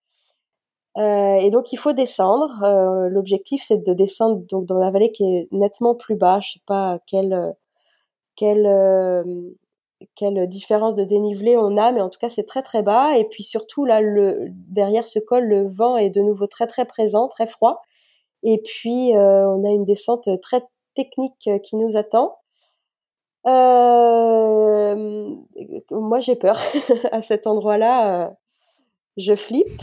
et 0.98 1.50
donc 1.52 1.74
il 1.74 1.78
faut 1.78 1.94
descendre. 1.94 3.08
L'objectif 3.10 3.64
c'est 3.68 3.84
de 3.86 3.94
descendre 3.94 4.42
donc 4.50 4.66
dans 4.66 4.80
la 4.80 4.92
vallée 4.92 5.12
qui 5.12 5.24
est 5.24 5.48
nettement 5.52 5.96
plus 5.96 6.16
bas. 6.16 6.40
Je 6.42 6.54
sais 6.54 6.62
pas 6.66 7.00
quelle 7.08 7.54
quelle 8.36 8.66
quelle 10.16 10.48
différence 10.48 10.96
de 10.96 11.04
dénivelé 11.04 11.58
on 11.58 11.78
a, 11.78 11.92
mais 11.92 12.02
en 12.02 12.10
tout 12.10 12.20
cas 12.20 12.30
c'est 12.30 12.46
très 12.46 12.62
très 12.62 12.84
bas. 12.84 13.18
Et 13.18 13.26
puis 13.26 13.44
surtout 13.44 13.86
là, 13.86 14.02
le, 14.02 14.48
derrière 14.50 15.08
ce 15.08 15.20
col, 15.20 15.46
le 15.46 15.68
vent 15.68 15.98
est 15.98 16.10
de 16.10 16.22
nouveau 16.22 16.48
très 16.48 16.68
très 16.68 16.86
présent, 16.86 17.28
très 17.28 17.48
froid. 17.48 17.82
Et 18.44 18.62
puis 18.62 19.16
euh, 19.16 19.48
on 19.48 19.64
a 19.66 19.70
une 19.72 19.86
descente 19.86 20.30
très 20.42 20.62
technique 20.96 21.48
euh, 21.48 21.60
qui 21.60 21.76
nous 21.76 21.98
attend. 21.98 22.38
Euh, 23.48 25.36
moi 25.92 26.20
j'ai 26.20 26.36
peur 26.36 26.60
à 27.12 27.22
cet 27.22 27.48
endroit-là. 27.48 28.34
je 29.18 29.36
flippe 29.36 29.82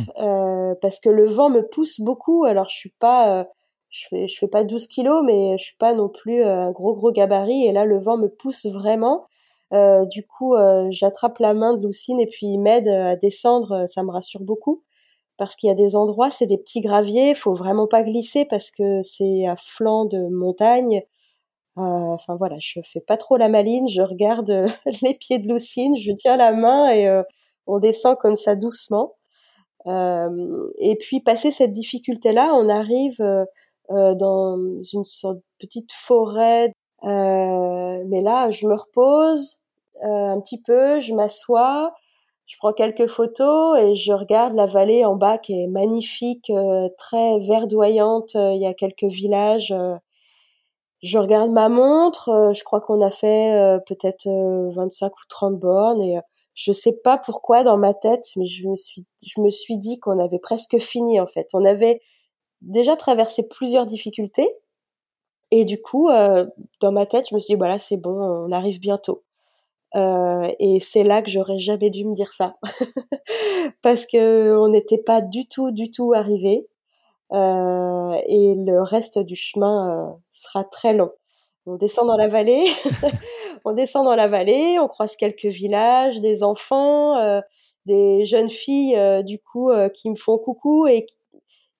parce 0.80 1.00
que 1.00 1.08
le 1.08 1.26
vent 1.26 1.50
me 1.50 1.62
pousse 1.62 2.00
beaucoup. 2.00 2.44
Alors 2.44 2.68
je 2.70 2.76
suis 2.76 2.94
pas, 2.98 3.46
je 3.90 4.06
fais, 4.08 4.28
je 4.28 4.38
fais 4.38 4.48
pas 4.48 4.64
12 4.64 4.86
kilos, 4.88 5.22
mais 5.24 5.58
je 5.58 5.64
suis 5.64 5.76
pas 5.76 5.94
non 5.94 6.08
plus 6.08 6.42
un 6.42 6.70
gros 6.70 6.94
gros 6.94 7.12
gabarit. 7.12 7.66
Et 7.66 7.72
là 7.72 7.84
le 7.84 7.98
vent 7.98 8.16
me 8.16 8.28
pousse 8.28 8.66
vraiment. 8.66 9.26
Euh, 9.72 10.04
du 10.06 10.24
coup, 10.26 10.54
euh, 10.54 10.88
j'attrape 10.90 11.38
la 11.38 11.54
main 11.54 11.74
de 11.76 11.84
Lucine 11.84 12.20
et 12.20 12.26
puis 12.26 12.46
il 12.46 12.58
m'aide 12.58 12.88
euh, 12.88 13.12
à 13.12 13.16
descendre. 13.16 13.86
Ça 13.88 14.02
me 14.02 14.10
rassure 14.10 14.42
beaucoup 14.42 14.84
parce 15.38 15.56
qu'il 15.56 15.68
y 15.68 15.70
a 15.72 15.74
des 15.74 15.96
endroits, 15.96 16.30
c'est 16.30 16.46
des 16.46 16.58
petits 16.58 16.80
graviers, 16.80 17.34
faut 17.34 17.54
vraiment 17.54 17.86
pas 17.86 18.02
glisser 18.02 18.46
parce 18.46 18.70
que 18.70 19.02
c'est 19.02 19.46
à 19.46 19.56
flanc 19.56 20.06
de 20.06 20.28
montagne. 20.30 21.02
Enfin 21.76 22.36
voilà, 22.36 22.56
je 22.58 22.80
fais 22.84 23.00
pas 23.00 23.18
trop 23.18 23.36
la 23.36 23.48
maline, 23.48 23.88
je 23.88 24.00
regarde 24.02 24.68
les 25.02 25.14
pieds 25.14 25.38
de 25.38 25.52
Lucine, 25.52 25.96
je 25.98 26.12
tiens 26.12 26.36
la 26.36 26.52
main 26.52 26.88
et 26.90 27.22
on 27.66 27.78
descend 27.78 28.16
comme 28.18 28.36
ça 28.36 28.56
doucement. 28.56 29.14
et 29.86 30.96
puis 31.00 31.20
passer 31.20 31.50
cette 31.50 31.72
difficulté-là, 31.72 32.52
on 32.54 32.68
arrive 32.70 33.18
dans 33.90 34.56
une 34.92 35.04
sorte 35.04 35.36
de 35.36 35.42
petite 35.58 35.92
forêt 35.92 36.72
mais 37.06 38.20
là, 38.22 38.50
je 38.50 38.66
me 38.66 38.74
repose 38.74 39.62
euh, 40.04 40.28
un 40.28 40.40
petit 40.40 40.60
peu, 40.60 41.00
je 41.00 41.14
m'assois, 41.14 41.94
je 42.46 42.56
prends 42.58 42.72
quelques 42.72 43.06
photos 43.06 43.78
et 43.78 43.94
je 43.94 44.12
regarde 44.12 44.54
la 44.54 44.66
vallée 44.66 45.04
en 45.04 45.16
bas 45.16 45.38
qui 45.38 45.60
est 45.60 45.66
magnifique, 45.66 46.50
euh, 46.50 46.88
très 46.98 47.38
verdoyante. 47.40 48.34
Il 48.34 48.60
y 48.60 48.66
a 48.66 48.74
quelques 48.74 49.04
villages. 49.04 49.74
je 51.02 51.18
regarde 51.18 51.50
ma 51.50 51.68
montre. 51.68 52.50
je 52.52 52.64
crois 52.64 52.80
qu'on 52.80 53.00
a 53.00 53.10
fait 53.10 53.78
peut-être 53.86 54.26
25 54.74 55.12
ou 55.12 55.26
30 55.28 55.58
bornes 55.58 56.02
et 56.02 56.18
je 56.54 56.72
sais 56.72 56.92
pas 57.04 57.18
pourquoi 57.18 57.64
dans 57.64 57.76
ma 57.76 57.94
tête, 57.94 58.24
mais 58.36 58.46
je 58.46 58.66
me 58.68 58.76
suis, 58.76 59.04
je 59.26 59.40
me 59.42 59.50
suis 59.50 59.78
dit 59.78 60.00
qu'on 60.00 60.18
avait 60.18 60.38
presque 60.38 60.78
fini 60.78 61.20
en 61.20 61.26
fait. 61.26 61.48
On 61.54 61.64
avait 61.64 62.00
déjà 62.62 62.96
traversé 62.96 63.46
plusieurs 63.48 63.86
difficultés 63.86 64.50
et 65.50 65.64
du 65.64 65.80
coup, 65.80 66.08
euh, 66.10 66.46
dans 66.80 66.92
ma 66.92 67.06
tête, 67.06 67.28
je 67.30 67.34
me 67.34 67.40
suis 67.40 67.54
dit, 67.54 67.58
voilà, 67.58 67.78
c'est 67.78 67.96
bon, 67.96 68.10
on 68.10 68.52
arrive 68.52 68.80
bientôt. 68.80 69.22
Euh, 69.94 70.48
et 70.58 70.80
c'est 70.80 71.04
là 71.04 71.22
que 71.22 71.30
j'aurais 71.30 71.60
jamais 71.60 71.90
dû 71.90 72.04
me 72.04 72.14
dire 72.14 72.32
ça, 72.32 72.56
parce 73.82 74.06
que 74.06 74.56
on 74.58 74.68
n'était 74.68 74.98
pas 74.98 75.20
du 75.22 75.48
tout, 75.48 75.70
du 75.70 75.90
tout 75.90 76.12
arrivé, 76.14 76.66
euh, 77.32 78.16
et 78.26 78.54
le 78.56 78.82
reste 78.82 79.18
du 79.18 79.36
chemin 79.36 80.18
sera 80.30 80.64
très 80.64 80.94
long. 80.94 81.12
On 81.66 81.76
descend 81.76 82.08
dans 82.08 82.16
la 82.16 82.28
vallée, 82.28 82.64
on 83.64 83.72
descend 83.72 84.04
dans 84.04 84.16
la 84.16 84.28
vallée, 84.28 84.78
on 84.80 84.88
croise 84.88 85.16
quelques 85.16 85.46
villages, 85.46 86.20
des 86.20 86.42
enfants, 86.42 87.40
des 87.86 88.24
jeunes 88.26 88.50
filles 88.50 88.98
du 89.24 89.38
coup 89.38 89.70
qui 89.94 90.10
me 90.10 90.16
font 90.16 90.38
coucou 90.38 90.86
et 90.88 91.06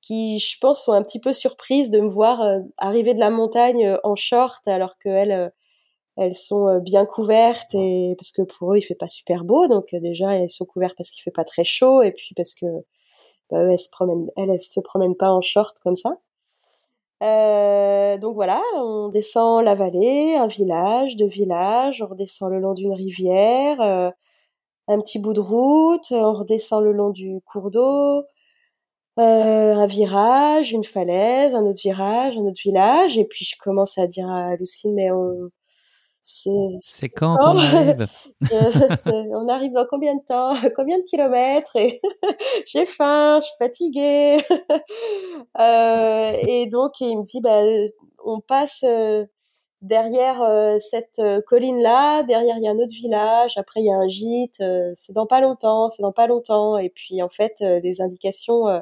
qui, 0.06 0.38
je 0.38 0.56
pense, 0.60 0.84
sont 0.84 0.92
un 0.92 1.02
petit 1.02 1.18
peu 1.20 1.32
surprises 1.32 1.90
de 1.90 2.00
me 2.00 2.08
voir 2.08 2.40
euh, 2.42 2.60
arriver 2.78 3.12
de 3.12 3.18
la 3.18 3.30
montagne 3.30 3.86
euh, 3.86 3.98
en 4.04 4.14
short 4.14 4.66
alors 4.68 4.98
qu'elles 4.98 5.32
euh, 5.32 5.48
elles 6.16 6.36
sont 6.36 6.78
bien 6.78 7.04
couvertes 7.04 7.74
et 7.74 8.14
parce 8.18 8.32
que 8.32 8.40
pour 8.40 8.72
eux 8.72 8.78
il 8.78 8.82
fait 8.82 8.94
pas 8.94 9.08
super 9.08 9.44
beau. 9.44 9.68
Donc 9.68 9.94
déjà 9.94 10.34
elles 10.36 10.50
sont 10.50 10.64
couvertes 10.64 10.96
parce 10.96 11.10
qu'il 11.10 11.22
fait 11.22 11.30
pas 11.30 11.44
très 11.44 11.64
chaud 11.64 12.02
et 12.02 12.12
puis 12.12 12.34
parce 12.36 12.54
que 12.54 12.66
bah, 13.50 13.58
elles 13.70 13.78
se 13.78 13.90
promènent 13.90 14.30
elles, 14.36 14.60
se 14.60 14.80
promènent 14.80 15.16
pas 15.16 15.30
en 15.30 15.42
short 15.42 15.78
comme 15.80 15.96
ça. 15.96 16.18
Euh, 17.22 18.18
donc 18.18 18.34
voilà 18.34 18.62
on 18.76 19.08
descend 19.08 19.64
la 19.64 19.74
vallée 19.74 20.36
un 20.36 20.46
village 20.46 21.16
deux 21.16 21.26
villages 21.26 22.02
on 22.02 22.06
redescend 22.08 22.50
le 22.50 22.60
long 22.60 22.74
d'une 22.74 22.92
rivière 22.92 23.80
un 23.80 25.00
petit 25.00 25.18
bout 25.18 25.32
de 25.32 25.40
route 25.40 26.12
on 26.12 26.34
redescend 26.34 26.82
le 26.84 26.92
long 26.92 27.10
du 27.10 27.40
cours 27.46 27.70
d'eau 27.70 28.24
un 29.16 29.86
virage, 29.86 30.72
une 30.72 30.84
falaise, 30.84 31.54
un 31.54 31.64
autre 31.64 31.80
virage, 31.82 32.36
un 32.36 32.42
autre 32.42 32.60
village, 32.62 33.18
et 33.18 33.24
puis 33.24 33.44
je 33.44 33.56
commence 33.58 33.98
à 33.98 34.06
dire 34.06 34.28
à 34.30 34.56
Lucine, 34.56 34.94
mais 34.94 35.10
on, 35.10 35.50
c'est 36.80 37.08
quand 37.08 37.36
on 37.40 37.56
arrive? 37.56 38.04
On 39.30 39.48
arrive 39.48 39.72
dans 39.72 39.86
combien 39.88 40.16
de 40.16 40.22
temps? 40.22 40.54
Combien 40.76 40.98
de 40.98 41.04
kilomètres? 41.04 41.76
Et 41.76 42.00
j'ai 42.66 42.84
faim, 42.84 43.38
je 43.40 43.46
suis 43.46 43.56
fatiguée. 43.58 44.38
euh, 45.60 46.32
et 46.48 46.66
donc 46.66 47.00
il 47.00 47.16
me 47.16 47.22
dit, 47.22 47.40
bah, 47.40 47.62
on 48.24 48.40
passe 48.40 48.82
euh, 48.82 49.24
derrière 49.82 50.42
euh, 50.42 50.78
cette 50.80 51.22
colline 51.46 51.80
là, 51.80 52.24
derrière 52.24 52.56
il 52.58 52.64
y 52.64 52.68
a 52.68 52.72
un 52.72 52.78
autre 52.78 52.94
village, 52.94 53.56
après 53.56 53.80
il 53.80 53.86
y 53.86 53.92
a 53.92 53.96
un 53.96 54.08
gîte. 54.08 54.60
c'est 54.96 55.12
dans 55.12 55.26
pas 55.26 55.40
longtemps, 55.40 55.90
c'est 55.90 56.02
dans 56.02 56.12
pas 56.12 56.26
longtemps. 56.26 56.76
Et 56.76 56.90
puis 56.90 57.22
en 57.22 57.28
fait 57.28 57.54
les 57.60 58.00
indications 58.00 58.66
euh, 58.66 58.80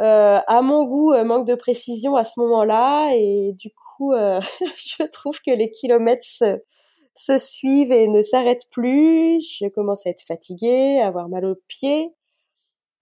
à 0.00 0.62
mon 0.62 0.84
goût, 0.84 1.12
euh, 1.12 1.24
manque 1.24 1.46
de 1.46 1.54
précision 1.54 2.16
à 2.16 2.24
ce 2.24 2.40
moment-là. 2.40 3.12
Et 3.14 3.52
du 3.54 3.70
coup, 3.70 4.12
je 4.76 5.04
trouve 5.10 5.40
que 5.40 5.50
les 5.50 5.70
kilomètres 5.70 6.24
se, 6.24 7.38
suivent 7.38 7.92
et 7.92 8.08
ne 8.08 8.22
s'arrêtent 8.22 8.68
plus. 8.70 9.40
Je 9.60 9.68
commence 9.68 10.06
à 10.06 10.10
être 10.10 10.22
fatiguée, 10.22 11.00
à 11.00 11.08
avoir 11.08 11.28
mal 11.28 11.44
aux 11.44 11.56
pieds. 11.68 12.12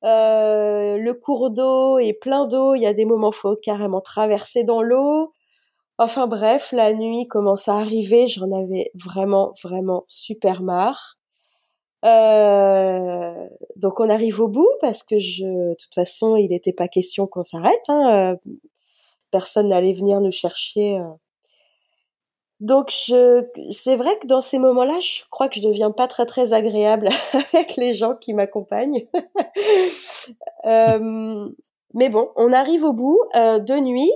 Euh, 0.05 0.96
le 0.96 1.14
cours 1.14 1.51
d'eau 1.51 1.99
est 1.99 2.12
plein 2.12 2.46
d'eau. 2.46 2.74
Il 2.74 2.82
y 2.82 2.86
a 2.86 2.94
des 2.94 3.05
moments 3.05 3.32
faut 3.32 3.57
carrément 3.57 4.01
traverser 4.01 4.64
dans 4.64 4.82
l'eau. 4.82 5.32
Enfin 5.99 6.28
bref, 6.28 6.72
la 6.72 6.92
nuit 6.92 7.26
commence 7.28 7.68
à 7.68 7.76
arriver. 7.76 8.28
J'en 8.28 8.53
avais 8.53 8.90
vraiment, 8.94 9.53
vraiment 9.62 10.05
super 10.09 10.62
marre. 10.62 11.18
Euh, 12.05 13.49
donc 13.76 13.99
on 14.01 14.09
arrive 14.09 14.40
au 14.40 14.49
bout 14.49 14.70
parce 14.80 15.03
que 15.03 15.18
je, 15.18 15.44
de 15.44 15.74
toute 15.74 15.94
façon, 15.94 16.36
il 16.36 16.51
n'était 16.51 16.72
pas 16.72 16.88
question 16.88 17.26
qu'on 17.26 17.44
s'arrête. 17.44 17.82
Hein. 17.88 18.34
Euh, 18.34 18.53
personne 19.30 19.68
n'allait 19.68 19.92
venir 19.92 20.20
nous 20.20 20.30
chercher. 20.30 20.99
Euh. 20.99 21.09
Donc 22.61 22.90
je, 22.90 23.44
c'est 23.70 23.96
vrai 23.96 24.18
que 24.18 24.26
dans 24.26 24.42
ces 24.42 24.59
moments-là, 24.59 24.99
je 25.01 25.22
crois 25.30 25.49
que 25.49 25.61
je 25.61 25.66
deviens 25.66 25.90
pas 25.90 26.09
très 26.09 26.26
très 26.26 26.53
agréable 26.53 27.09
avec 27.32 27.76
les 27.76 27.92
gens 27.92 28.14
qui 28.14 28.34
m'accompagnent. 28.34 29.07
mais 31.94 32.09
bon, 32.11 32.30
on 32.36 32.53
arrive 32.53 32.84
au 32.84 32.92
bout 32.92 33.20
de 33.34 33.80
nuit. 33.80 34.12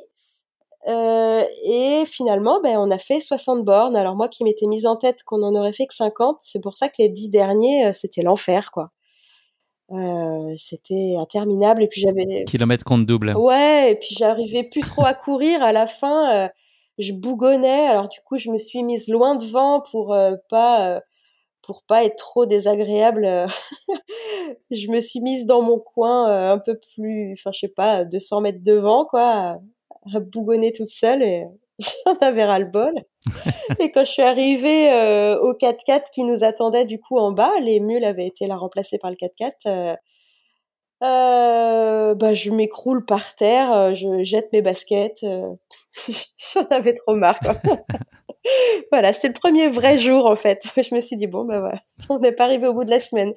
Euh, 0.89 1.45
et 1.65 2.05
finalement, 2.07 2.61
ben, 2.61 2.77
on 2.79 2.91
a 2.91 2.99
fait 2.99 3.21
60 3.21 3.65
bornes. 3.65 3.97
Alors 3.97 4.17
moi 4.17 4.29
qui 4.29 4.45
m'étais 4.45 4.67
mise 4.67 4.87
en 4.87 4.97
tête 4.97 5.23
qu'on 5.23 5.43
en 5.43 5.55
aurait 5.55 5.73
fait 5.73 5.87
que 5.87 5.95
50, 5.95 6.39
c'est 6.41 6.61
pour 6.61 6.77
ça 6.77 6.89
que 6.89 6.97
les 6.99 7.09
dix 7.09 7.29
derniers, 7.29 7.87
euh, 7.87 7.93
c'était 7.95 8.23
l'enfer, 8.23 8.71
quoi. 8.73 8.91
Euh, 9.93 10.55
c'était 10.59 11.15
interminable. 11.19 11.83
Et 11.83 11.89
puis 11.89 12.01
j'avais... 12.01 12.45
Kilomètre 12.45 12.85
compte 12.85 13.07
double. 13.07 13.35
Ouais, 13.37 13.93
et 13.93 13.97
puis 13.97 14.15
j'arrivais 14.19 14.65
plus 14.65 14.81
trop 14.81 15.05
à 15.05 15.15
courir. 15.15 15.63
À 15.63 15.73
la 15.73 15.87
fin, 15.87 16.51
je 16.99 17.13
bougonnais. 17.13 17.87
Alors 17.87 18.09
du 18.09 18.21
coup, 18.21 18.39
je 18.39 18.51
me 18.51 18.59
suis 18.59 18.83
mise 18.83 19.09
loin 19.09 19.37
devant 19.37 19.81
pour 19.81 20.17
pas 20.49 21.01
pour 21.63 21.85
pas 21.85 22.05
être 22.05 22.17
trop 22.17 22.47
désagréable. 22.47 23.47
je 24.71 24.89
me 24.89 25.01
suis 25.01 25.21
mise 25.21 25.47
dans 25.47 25.63
mon 25.63 25.79
coin 25.79 26.51
un 26.51 26.59
peu 26.59 26.81
plus, 26.95 27.35
enfin 27.35 27.53
je 27.53 27.61
sais 27.61 27.69
pas, 27.69 28.05
200 28.05 28.41
mètres 28.41 28.65
devant, 28.65 29.05
quoi 29.05 29.61
bougonner 30.21 30.73
toute 30.73 30.89
seule 30.89 31.23
et 31.23 31.45
j'en 32.07 32.15
avais 32.21 32.45
ras 32.45 32.59
le 32.59 32.67
bol. 32.67 32.95
et 33.79 33.91
quand 33.91 34.05
je 34.05 34.11
suis 34.11 34.23
arrivée 34.23 34.93
euh, 34.93 35.39
au 35.39 35.55
4x4 35.55 36.05
qui 36.13 36.25
nous 36.25 36.45
attendait 36.45 36.85
du 36.85 36.99
coup 36.99 37.19
en 37.19 37.33
bas, 37.33 37.53
les 37.61 37.81
mules 37.81 38.05
avaient 38.05 38.27
été 38.27 38.47
la 38.47 38.57
remplacées 38.57 38.99
par 38.99 39.11
le 39.11 39.17
4x4. 39.17 39.53
Euh, 39.67 39.95
euh, 41.03 42.15
bah, 42.15 42.35
je 42.35 42.51
m'écroule 42.51 43.05
par 43.05 43.35
terre, 43.35 43.73
euh, 43.73 43.95
je 43.95 44.23
jette 44.23 44.53
mes 44.53 44.63
baskets. 44.63 45.21
J'en 46.55 46.65
avais 46.71 46.95
trop 46.95 47.15
marre. 47.15 47.41
Quoi. 47.41 47.57
voilà, 48.93 49.13
c'était 49.13 49.29
le 49.29 49.35
premier 49.35 49.69
vrai 49.69 49.99
jour 49.99 50.27
en 50.27 50.37
fait. 50.37 50.65
Je 50.77 50.95
me 50.95 51.01
suis 51.01 51.17
dit 51.17 51.27
bon 51.27 51.45
bah 51.45 51.59
voilà, 51.61 51.81
on 52.09 52.19
n'est 52.19 52.33
pas 52.33 52.45
arrivé 52.45 52.69
au 52.69 52.75
bout 52.75 52.85
de 52.85 52.91
la 52.91 53.01
semaine. 53.01 53.33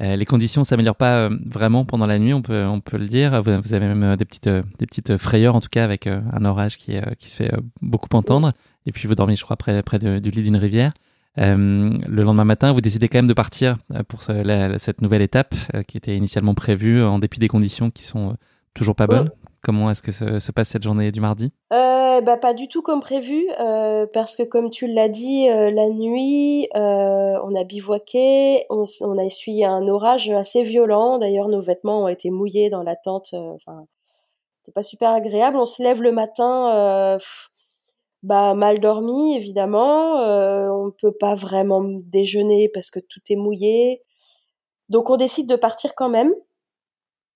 Euh, 0.00 0.16
les 0.16 0.24
conditions 0.24 0.62
s'améliorent 0.62 0.96
pas 0.96 1.16
euh, 1.16 1.36
vraiment 1.44 1.84
pendant 1.84 2.06
la 2.06 2.18
nuit, 2.18 2.32
on 2.32 2.42
peut, 2.42 2.64
on 2.64 2.80
peut 2.80 2.98
le 2.98 3.06
dire. 3.06 3.42
Vous, 3.42 3.50
avez 3.50 3.88
même 3.88 4.02
euh, 4.02 4.16
des 4.16 4.24
petites, 4.24 4.48
des 4.48 4.86
petites 4.86 5.16
frayeurs, 5.16 5.56
en 5.56 5.60
tout 5.60 5.68
cas, 5.70 5.84
avec 5.84 6.06
un 6.06 6.44
orage 6.44 6.78
qui, 6.78 6.96
qui 7.18 7.30
se 7.30 7.36
fait 7.36 7.52
beaucoup 7.82 8.08
entendre. 8.14 8.52
Et 8.86 8.92
puis 8.92 9.08
vous 9.08 9.14
dormez, 9.14 9.36
je 9.36 9.44
crois, 9.44 9.56
près, 9.56 9.82
près 9.82 9.98
du 9.98 10.30
lit 10.30 10.42
d'une 10.42 10.56
rivière. 10.56 10.92
le 11.36 12.22
lendemain 12.22 12.44
matin, 12.44 12.72
vous 12.72 12.80
décidez 12.80 13.08
quand 13.08 13.18
même 13.18 13.26
de 13.26 13.34
partir 13.34 13.76
pour 14.08 14.22
cette 14.22 15.02
nouvelle 15.02 15.22
étape 15.22 15.54
qui 15.86 15.96
était 15.96 16.16
initialement 16.16 16.54
prévue 16.54 17.02
en 17.02 17.18
dépit 17.18 17.40
des 17.40 17.48
conditions 17.48 17.90
qui 17.90 18.04
sont 18.04 18.36
toujours 18.74 18.94
pas 18.94 19.06
bonnes. 19.06 19.30
Comment 19.62 19.90
est-ce 19.90 20.02
que 20.02 20.12
se, 20.12 20.52
passe 20.52 20.68
cette 20.68 20.84
journée 20.84 21.10
du 21.10 21.20
mardi? 21.20 21.52
Euh, 21.72 22.20
bah, 22.20 22.36
Pas 22.36 22.54
du 22.54 22.68
tout 22.68 22.80
comme 22.80 23.00
prévu, 23.00 23.48
euh, 23.58 24.06
parce 24.12 24.36
que 24.36 24.44
comme 24.44 24.70
tu 24.70 24.86
l'as 24.86 25.08
dit, 25.08 25.48
euh, 25.48 25.70
la 25.70 25.88
nuit, 25.88 26.68
on 26.74 27.54
a 27.54 27.64
bivouaqué, 27.64 28.66
on, 28.70 28.84
a 29.18 29.24
essuyé 29.24 29.64
un 29.64 29.86
orage 29.88 30.30
assez 30.30 30.62
violent. 30.62 31.18
D'ailleurs, 31.18 31.48
nos 31.48 31.60
vêtements 31.60 32.04
ont 32.04 32.08
été 32.08 32.30
mouillés 32.30 32.70
dans 32.70 32.82
la 32.82 32.94
tente. 32.94 33.30
Enfin, 33.32 33.86
c'était 34.58 34.72
pas 34.72 34.82
super 34.82 35.10
agréable. 35.12 35.56
On 35.56 35.66
se 35.66 35.82
lève 35.82 36.02
le 36.02 36.12
matin, 36.12 37.18
bah 38.22 38.54
mal 38.54 38.80
dormi 38.80 39.36
évidemment. 39.36 40.14
on 40.16 40.86
ne 40.86 40.90
peut 40.90 41.12
pas 41.12 41.34
vraiment 41.34 41.82
déjeuner 41.84 42.68
parce 42.72 42.90
que 42.90 43.00
tout 43.00 43.20
est 43.28 43.36
mouillé. 43.36 44.02
Donc 44.88 45.10
on 45.10 45.16
décide 45.16 45.48
de 45.48 45.56
partir 45.56 45.94
quand 45.94 46.08
même. 46.08 46.32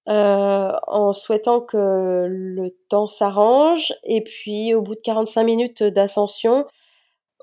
Euh, 0.09 0.73
en 0.89 1.13
souhaitant 1.13 1.61
que 1.61 2.27
le 2.29 2.71
temps 2.89 3.07
s'arrange. 3.07 3.95
Et 4.05 4.23
puis, 4.23 4.75
au 4.75 4.83
bout 4.83 4.97
de 4.97 5.01
45 5.01 5.45
minutes 5.45 5.83
d'ascension, 5.85 6.67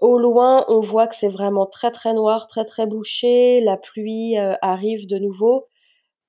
au 0.01 0.19
loin, 0.19 0.65
on 0.67 0.81
voit 0.81 1.07
que 1.07 1.15
c'est 1.15 1.29
vraiment 1.29 1.65
très 1.65 1.91
très 1.91 2.13
noir, 2.13 2.47
très 2.47 2.65
très 2.65 2.85
bouché. 2.85 3.61
La 3.61 3.77
pluie 3.77 4.37
euh, 4.37 4.55
arrive 4.61 5.07
de 5.07 5.17
nouveau. 5.17 5.67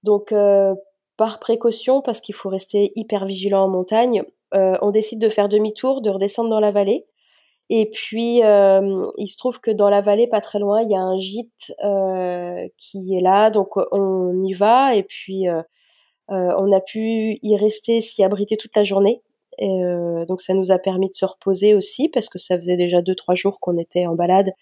Donc, 0.04 0.32
euh, 0.32 0.74
par 1.16 1.40
précaution, 1.40 2.00
parce 2.00 2.20
qu'il 2.20 2.34
faut 2.34 2.48
rester 2.48 2.92
hyper 2.96 3.26
vigilant 3.26 3.64
en 3.64 3.68
montagne, 3.68 4.22
on 4.52 4.90
décide 4.90 5.20
de 5.20 5.28
faire 5.28 5.48
demi-tour, 5.48 6.00
de 6.00 6.10
redescendre 6.10 6.50
dans 6.50 6.60
la 6.60 6.72
vallée. 6.72 7.06
Et 7.68 7.90
puis, 7.90 8.36
il 8.38 9.28
se 9.28 9.36
trouve 9.36 9.60
que 9.60 9.70
dans 9.70 9.90
la 9.90 10.00
vallée, 10.00 10.26
pas 10.26 10.40
très 10.40 10.58
loin, 10.58 10.82
il 10.82 10.90
y 10.90 10.96
a 10.96 11.00
un 11.00 11.18
gîte 11.18 11.72
qui 12.78 13.14
est 13.14 13.20
là. 13.20 13.50
Donc, 13.50 13.76
on 13.92 14.40
y 14.42 14.54
va. 14.54 14.96
Et 14.96 15.02
puis, 15.04 15.48
euh, 15.48 15.62
on 16.30 16.72
a 16.72 16.80
pu 16.80 17.38
y 17.42 17.56
rester, 17.56 18.00
s'y 18.00 18.22
abriter 18.24 18.56
toute 18.56 18.76
la 18.76 18.84
journée. 18.84 19.22
Et, 19.58 19.84
euh, 19.84 20.24
donc 20.26 20.40
ça 20.40 20.54
nous 20.54 20.72
a 20.72 20.78
permis 20.78 21.08
de 21.08 21.14
se 21.14 21.24
reposer 21.24 21.74
aussi 21.74 22.08
parce 22.08 22.28
que 22.28 22.38
ça 22.38 22.56
faisait 22.56 22.76
déjà 22.76 23.02
deux 23.02 23.14
trois 23.14 23.34
jours 23.34 23.60
qu'on 23.60 23.78
était 23.78 24.06
en 24.06 24.14
balade. 24.14 24.52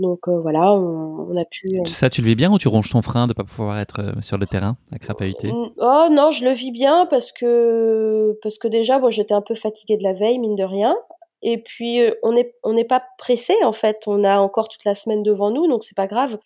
Donc 0.00 0.26
euh, 0.26 0.40
voilà, 0.40 0.72
on, 0.72 1.36
a 1.36 1.44
pu. 1.44 1.78
Ça, 1.84 2.10
tu 2.10 2.20
le 2.20 2.26
vis 2.26 2.34
bien 2.34 2.50
ou 2.50 2.58
tu 2.58 2.66
ronges 2.66 2.90
ton 2.90 3.00
frein 3.00 3.28
de 3.28 3.32
pas 3.32 3.44
pouvoir 3.44 3.78
être 3.78 4.14
sur 4.22 4.38
le 4.38 4.46
terrain 4.46 4.76
à 4.90 4.98
crapahuter? 4.98 5.52
Oh 5.52 6.08
non, 6.10 6.32
je 6.32 6.44
le 6.44 6.50
vis 6.50 6.72
bien 6.72 7.06
parce 7.06 7.30
que 7.30 8.36
parce 8.42 8.58
que 8.58 8.66
déjà, 8.66 8.98
bon, 8.98 9.10
j'étais 9.10 9.34
un 9.34 9.42
peu 9.42 9.54
fatiguée 9.54 9.96
de 9.96 10.02
la 10.02 10.12
veille, 10.12 10.38
mine 10.38 10.56
de 10.56 10.64
rien. 10.64 10.96
Et 11.42 11.58
puis 11.58 12.00
on 12.24 12.32
n'est 12.32 12.54
on 12.64 12.72
n'est 12.72 12.84
pas 12.84 13.04
pressé 13.18 13.54
en 13.62 13.72
fait. 13.72 13.98
On 14.08 14.24
a 14.24 14.38
encore 14.38 14.68
toute 14.68 14.84
la 14.84 14.96
semaine 14.96 15.22
devant 15.22 15.52
nous, 15.52 15.68
donc 15.68 15.84
c'est 15.84 15.96
pas 15.96 16.08
grave 16.08 16.38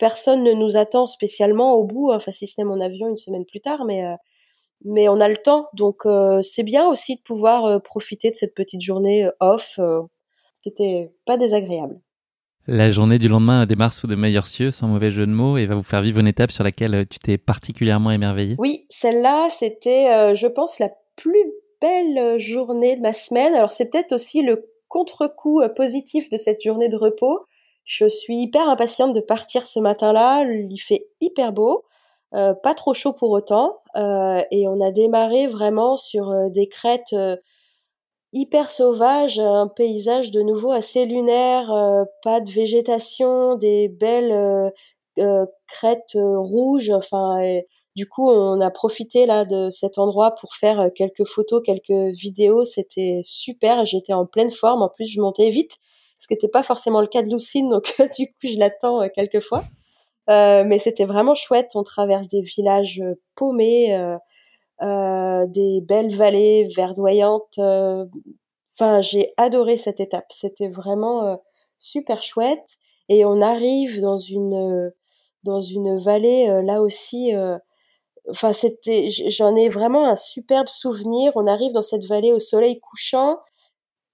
personne 0.00 0.42
ne 0.42 0.52
nous 0.52 0.76
attend 0.76 1.06
spécialement 1.06 1.74
au 1.74 1.84
bout, 1.84 2.10
enfin 2.10 2.32
si 2.32 2.48
ce 2.48 2.54
n'est 2.58 2.64
mon 2.64 2.80
avion 2.80 3.08
une 3.08 3.18
semaine 3.18 3.44
plus 3.44 3.60
tard, 3.60 3.84
mais 3.84 4.04
euh, 4.04 4.16
mais 4.82 5.10
on 5.10 5.20
a 5.20 5.28
le 5.28 5.36
temps, 5.36 5.68
donc 5.74 6.06
euh, 6.06 6.40
c'est 6.40 6.62
bien 6.62 6.88
aussi 6.88 7.16
de 7.16 7.20
pouvoir 7.20 7.66
euh, 7.66 7.78
profiter 7.78 8.30
de 8.30 8.34
cette 8.34 8.54
petite 8.54 8.80
journée 8.80 9.28
off. 9.38 9.78
C'était 10.64 11.10
pas 11.26 11.36
désagréable. 11.36 12.00
La 12.66 12.90
journée 12.90 13.18
du 13.18 13.28
lendemain 13.28 13.66
démarre 13.66 13.92
sous 13.92 14.06
de 14.06 14.14
meilleurs 14.14 14.46
cieux, 14.46 14.70
sans 14.70 14.88
mauvais 14.88 15.10
jeu 15.10 15.26
de 15.26 15.32
mots, 15.32 15.58
et 15.58 15.66
va 15.66 15.74
vous 15.74 15.82
faire 15.82 16.00
vivre 16.00 16.18
une 16.18 16.26
étape 16.26 16.50
sur 16.50 16.64
laquelle 16.64 17.06
tu 17.08 17.18
t'es 17.18 17.36
particulièrement 17.36 18.10
émerveillée. 18.10 18.56
Oui, 18.58 18.86
celle-là, 18.88 19.48
c'était, 19.50 20.34
je 20.34 20.46
pense, 20.46 20.78
la 20.78 20.90
plus 21.16 21.52
belle 21.80 22.38
journée 22.38 22.96
de 22.96 23.00
ma 23.02 23.14
semaine. 23.14 23.54
Alors 23.54 23.72
c'est 23.72 23.90
peut-être 23.90 24.12
aussi 24.12 24.42
le 24.42 24.70
contre-coup 24.88 25.62
positif 25.74 26.28
de 26.30 26.36
cette 26.36 26.62
journée 26.62 26.88
de 26.88 26.96
repos, 26.96 27.40
je 27.90 28.08
suis 28.08 28.38
hyper 28.38 28.68
impatiente 28.68 29.14
de 29.14 29.20
partir 29.20 29.66
ce 29.66 29.80
matin-là. 29.80 30.44
Il 30.44 30.78
fait 30.78 31.08
hyper 31.20 31.52
beau, 31.52 31.84
euh, 32.34 32.54
pas 32.54 32.74
trop 32.74 32.94
chaud 32.94 33.12
pour 33.12 33.30
autant, 33.30 33.78
euh, 33.96 34.40
et 34.52 34.68
on 34.68 34.80
a 34.80 34.92
démarré 34.92 35.48
vraiment 35.48 35.96
sur 35.96 36.30
euh, 36.30 36.48
des 36.50 36.68
crêtes 36.68 37.16
hyper 38.32 38.70
sauvages, 38.70 39.40
un 39.40 39.66
paysage 39.66 40.30
de 40.30 40.40
nouveau 40.40 40.70
assez 40.70 41.04
lunaire, 41.04 41.66
pas 42.22 42.40
de 42.40 42.48
végétation, 42.48 43.56
des 43.56 43.88
belles 43.88 44.72
crêtes 45.66 46.14
rouges. 46.14 46.90
Enfin, 46.90 47.38
du 47.96 48.08
coup, 48.08 48.30
on 48.30 48.60
a 48.60 48.70
profité 48.70 49.26
là 49.26 49.44
de 49.44 49.68
cet 49.70 49.98
endroit 49.98 50.36
pour 50.36 50.54
faire 50.54 50.90
quelques 50.94 51.26
photos, 51.26 51.60
quelques 51.66 52.14
vidéos. 52.14 52.64
C'était 52.64 53.20
super. 53.24 53.84
J'étais 53.84 54.12
en 54.12 54.26
pleine 54.26 54.52
forme. 54.52 54.82
En 54.82 54.88
plus, 54.88 55.06
je 55.06 55.20
montais 55.20 55.50
vite 55.50 55.72
ce 56.20 56.26
qui 56.26 56.34
n'était 56.34 56.48
pas 56.48 56.62
forcément 56.62 57.00
le 57.00 57.06
cas 57.06 57.22
de 57.22 57.30
Lucine, 57.30 57.70
donc 57.70 57.94
du 58.18 58.26
coup 58.26 58.44
je 58.44 58.58
l'attends 58.58 59.02
euh, 59.02 59.08
quelques 59.12 59.40
fois. 59.40 59.64
Euh, 60.28 60.62
mais 60.64 60.78
c'était 60.78 61.06
vraiment 61.06 61.34
chouette. 61.34 61.70
On 61.74 61.82
traverse 61.82 62.28
des 62.28 62.42
villages 62.42 63.00
euh, 63.00 63.14
paumés, 63.34 63.88
des 64.80 65.80
belles 65.80 66.14
vallées 66.14 66.68
verdoyantes. 66.76 67.58
Enfin, 67.58 69.00
j'ai 69.00 69.32
adoré 69.36 69.76
cette 69.76 69.98
étape. 69.98 70.26
C'était 70.30 70.68
vraiment 70.68 71.38
super 71.78 72.22
chouette. 72.22 72.78
Et 73.08 73.24
on 73.24 73.40
arrive 73.40 74.00
dans 74.00 74.18
une 74.18 74.92
dans 75.42 75.60
une 75.60 75.98
vallée 75.98 76.46
là 76.62 76.80
aussi. 76.80 77.32
Enfin, 78.28 78.52
c'était, 78.52 79.08
j'en 79.10 79.56
ai 79.56 79.68
vraiment 79.68 80.06
un 80.06 80.16
superbe 80.16 80.68
souvenir. 80.68 81.32
On 81.34 81.46
arrive 81.46 81.72
dans 81.72 81.82
cette 81.82 82.06
vallée 82.06 82.32
au 82.32 82.40
soleil 82.40 82.78
couchant 82.80 83.38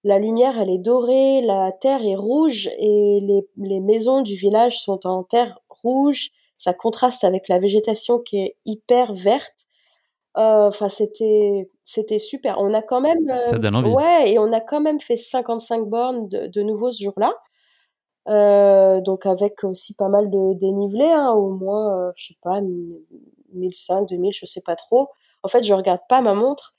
la 0.07 0.19
lumière 0.19 0.59
elle 0.59 0.71
est 0.71 0.79
dorée, 0.79 1.43
la 1.43 1.73
terre 1.73 2.05
est 2.05 2.15
rouge 2.15 2.69
et 2.79 3.21
les, 3.57 3.81
maisons 3.81 4.23
du 4.23 4.37
village 4.37 4.79
sont 4.79 5.07
en 5.07 5.25
terre 5.25 5.59
rouge. 5.69 6.31
Ça 6.57 6.73
contraste 6.73 7.25
avec 7.25 7.49
la 7.49 7.59
végétation 7.59 8.19
qui 8.21 8.39
est 8.39 8.57
hyper 8.65 9.15
verte. 9.15 9.67
Enfin, 10.35 10.89
c'était 10.89 11.71
c'était 11.83 12.19
super. 12.19 12.59
On 12.59 12.73
a 12.73 12.83
quand 12.83 13.01
même 13.01 13.19
ça 13.51 13.59
donne 13.59 13.77
envie. 13.77 13.91
ouais, 13.91 14.33
et 14.33 14.39
on 14.39 14.53
a 14.53 14.61
quand 14.61 14.81
même 14.81 15.01
fait 15.01 15.17
55 15.17 15.87
bornes 15.87 16.29
de, 16.29 16.47
de 16.47 16.63
nouveau 16.63 16.93
ce 16.93 17.03
jour-là. 17.03 17.33
Euh, 18.29 19.01
donc 19.01 19.25
avec 19.27 19.63
aussi 19.65 19.95
pas 19.95 20.09
mal 20.09 20.31
de 20.31 20.55
dénivelé, 20.55 21.05
hein, 21.05 21.31
au 21.33 21.51
moins, 21.51 22.09
euh, 22.09 22.13
je 22.17 22.29
sais 22.29 22.39
pas, 22.43 22.61
1005, 23.55 24.09
2000, 24.09 24.33
je 24.33 24.47
sais 24.47 24.61
pas 24.61 24.77
trop. 24.77 25.09
En 25.43 25.49
fait, 25.49 25.63
je 25.63 25.73
regarde 25.73 26.01
pas 26.09 26.21
ma 26.21 26.35
montre, 26.35 26.75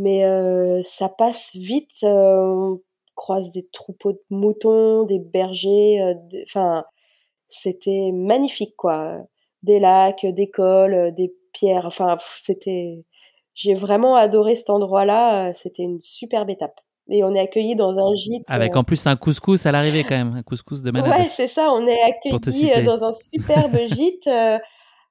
mais 0.00 0.24
euh, 0.24 0.82
ça 0.82 1.08
passe 1.08 1.54
vite. 1.54 2.02
on 2.02 2.80
croise 3.14 3.50
des 3.52 3.68
troupeaux 3.72 4.12
de 4.12 4.22
moutons, 4.30 5.04
des 5.04 5.18
bergers, 5.18 6.14
enfin, 6.44 6.84
c'était 7.48 8.10
magnifique, 8.12 8.74
quoi. 8.76 9.18
Des 9.62 9.78
lacs, 9.80 10.24
des 10.26 10.50
cols, 10.50 11.14
des 11.14 11.34
pierres, 11.52 11.86
enfin, 11.86 12.16
c'était... 12.38 13.04
J'ai 13.54 13.74
vraiment 13.74 14.16
adoré 14.16 14.56
cet 14.56 14.70
endroit-là, 14.70 15.52
c'était 15.54 15.82
une 15.82 16.00
superbe 16.00 16.50
étape 16.50 16.80
et 17.10 17.24
on 17.24 17.34
est 17.34 17.40
accueilli 17.40 17.74
dans 17.74 17.90
un 17.90 18.14
gîte. 18.14 18.44
Avec 18.46 18.76
en 18.76 18.84
plus 18.84 19.06
un 19.06 19.16
couscous 19.16 19.66
à 19.66 19.72
l'arrivée 19.72 20.04
quand 20.04 20.16
même, 20.16 20.36
un 20.36 20.42
couscous 20.42 20.82
de 20.82 20.90
malade. 20.90 21.10
Ouais, 21.10 21.28
c'est 21.28 21.48
ça, 21.48 21.70
on 21.72 21.86
est 21.86 22.00
accueilli 22.00 22.84
dans 22.84 23.04
un 23.04 23.12
superbe 23.12 23.76
gîte 23.94 24.28
euh, 24.28 24.58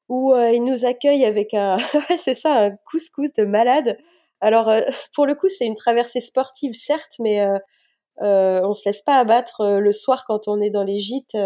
où 0.07 0.33
euh, 0.33 0.51
ils 0.51 0.63
nous 0.63 0.85
accueillent 0.85 1.25
avec 1.25 1.53
un, 1.53 1.77
c'est 2.17 2.35
ça, 2.35 2.65
un 2.65 2.71
couscous 2.89 3.33
de 3.33 3.43
malade. 3.43 3.97
Alors 4.41 4.69
euh, 4.69 4.81
pour 5.13 5.25
le 5.25 5.35
coup, 5.35 5.49
c'est 5.49 5.65
une 5.65 5.75
traversée 5.75 6.21
sportive 6.21 6.73
certes, 6.73 7.15
mais 7.19 7.45
on 8.21 8.73
se 8.73 8.87
laisse 8.87 9.01
pas 9.01 9.17
abattre 9.17 9.79
le 9.79 9.93
soir 9.93 10.25
quand 10.27 10.47
on 10.47 10.61
est 10.61 10.69
dans 10.69 10.83
les 10.83 10.99
gîtes. 10.99 11.37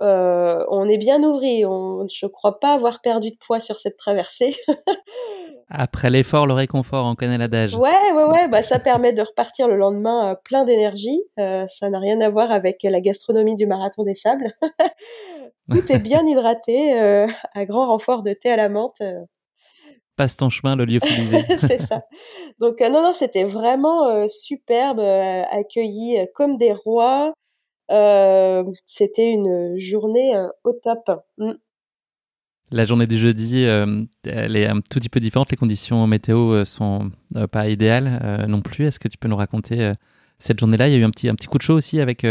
on 0.00 0.88
est 0.88 0.98
bien 0.98 1.18
nourri. 1.18 1.64
On, 1.64 2.06
je 2.08 2.26
crois 2.26 2.60
pas 2.60 2.74
avoir 2.74 3.00
perdu 3.00 3.30
de 3.30 3.36
poids 3.36 3.60
sur 3.60 3.78
cette 3.78 3.96
traversée. 3.96 4.56
Après 5.70 6.10
l'effort, 6.10 6.46
le 6.46 6.52
réconfort, 6.52 7.06
on 7.06 7.14
connaît 7.14 7.38
l'adage. 7.38 7.74
Ouais, 7.74 7.90
ouais, 8.14 8.24
ouais, 8.24 8.48
bah 8.48 8.62
ça 8.62 8.78
permet 8.78 9.12
de 9.12 9.22
repartir 9.22 9.66
le 9.66 9.76
lendemain 9.76 10.30
euh, 10.30 10.34
plein 10.44 10.64
d'énergie. 10.64 11.22
Euh, 11.38 11.66
ça 11.68 11.88
n'a 11.90 11.98
rien 11.98 12.20
à 12.20 12.28
voir 12.28 12.52
avec 12.52 12.82
la 12.82 13.00
gastronomie 13.00 13.56
du 13.56 13.66
marathon 13.66 14.04
des 14.04 14.14
sables. 14.14 14.52
Tout 15.70 15.90
est 15.90 15.98
bien 15.98 16.24
hydraté, 16.26 17.00
euh, 17.00 17.26
à 17.54 17.64
grand 17.64 17.86
renfort 17.86 18.22
de 18.22 18.34
thé 18.34 18.50
à 18.50 18.56
la 18.56 18.68
menthe. 18.68 19.02
Passe 20.16 20.36
ton 20.36 20.48
chemin, 20.48 20.76
le 20.76 20.84
lieu 20.84 20.98
lyophilisé. 21.00 21.44
C'est 21.58 21.80
ça. 21.80 22.02
Donc 22.60 22.80
non, 22.80 23.02
non, 23.02 23.12
c'était 23.12 23.44
vraiment 23.44 24.28
superbe, 24.28 25.00
accueilli 25.00 26.18
comme 26.34 26.56
des 26.56 26.72
rois. 26.72 27.32
c'était 28.84 29.30
une 29.30 29.78
journée 29.78 30.34
au 30.62 30.72
top. 30.72 31.10
Mm. 31.38 31.54
La 32.70 32.84
journée 32.84 33.06
du 33.06 33.18
jeudi, 33.18 33.64
euh, 33.66 34.02
elle 34.26 34.56
est 34.56 34.66
un 34.66 34.80
tout 34.80 34.98
petit 34.98 35.08
peu 35.08 35.20
différente. 35.20 35.50
Les 35.50 35.56
conditions 35.56 36.06
météo 36.06 36.52
euh, 36.52 36.64
sont 36.64 37.10
euh, 37.36 37.46
pas 37.46 37.68
idéales 37.68 38.46
non 38.48 38.62
plus. 38.62 38.86
Est-ce 38.86 38.98
que 38.98 39.08
tu 39.08 39.18
peux 39.18 39.28
nous 39.28 39.36
raconter 39.36 39.92
cette 40.38 40.58
journée-là? 40.58 40.88
Il 40.88 40.92
y 40.92 40.96
a 40.96 40.98
eu 40.98 41.04
un 41.04 41.10
petit, 41.10 41.28
un 41.28 41.34
petit 41.34 41.46
coup 41.46 41.58
de 41.58 41.62
chaud 41.62 41.74
aussi 41.74 42.00
avec 42.00 42.26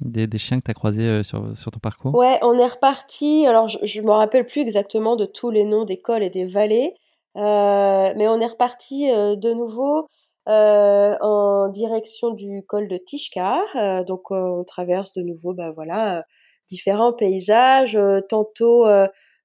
des, 0.00 0.38
chiens 0.38 0.58
que 0.58 0.64
tu 0.64 0.70
as 0.70 0.74
croisés 0.74 1.22
sur, 1.22 1.56
sur 1.56 1.70
ton 1.70 1.78
parcours? 1.78 2.14
Ouais, 2.14 2.38
on 2.42 2.58
est 2.58 2.66
reparti. 2.66 3.46
Alors, 3.46 3.68
je 3.68 4.00
ne 4.00 4.06
me 4.06 4.10
rappelle 4.10 4.44
plus 4.44 4.60
exactement 4.60 5.16
de 5.16 5.24
tous 5.24 5.50
les 5.50 5.64
noms 5.64 5.84
des 5.84 5.98
cols 5.98 6.22
et 6.22 6.30
des 6.30 6.44
vallées, 6.44 6.92
mais 7.36 8.28
on 8.28 8.40
est 8.40 8.46
reparti 8.46 9.08
de 9.08 9.52
nouveau 9.54 10.08
en 10.46 11.68
direction 11.68 12.30
du 12.30 12.64
col 12.66 12.88
de 12.88 12.96
Tishka. 12.96 13.60
donc, 14.06 14.30
on 14.30 14.64
traverse 14.64 15.12
de 15.14 15.22
nouveau, 15.22 15.54
bah, 15.54 15.70
voilà, 15.74 16.24
différents 16.68 17.12
paysages, 17.12 17.98
tantôt 18.28 18.86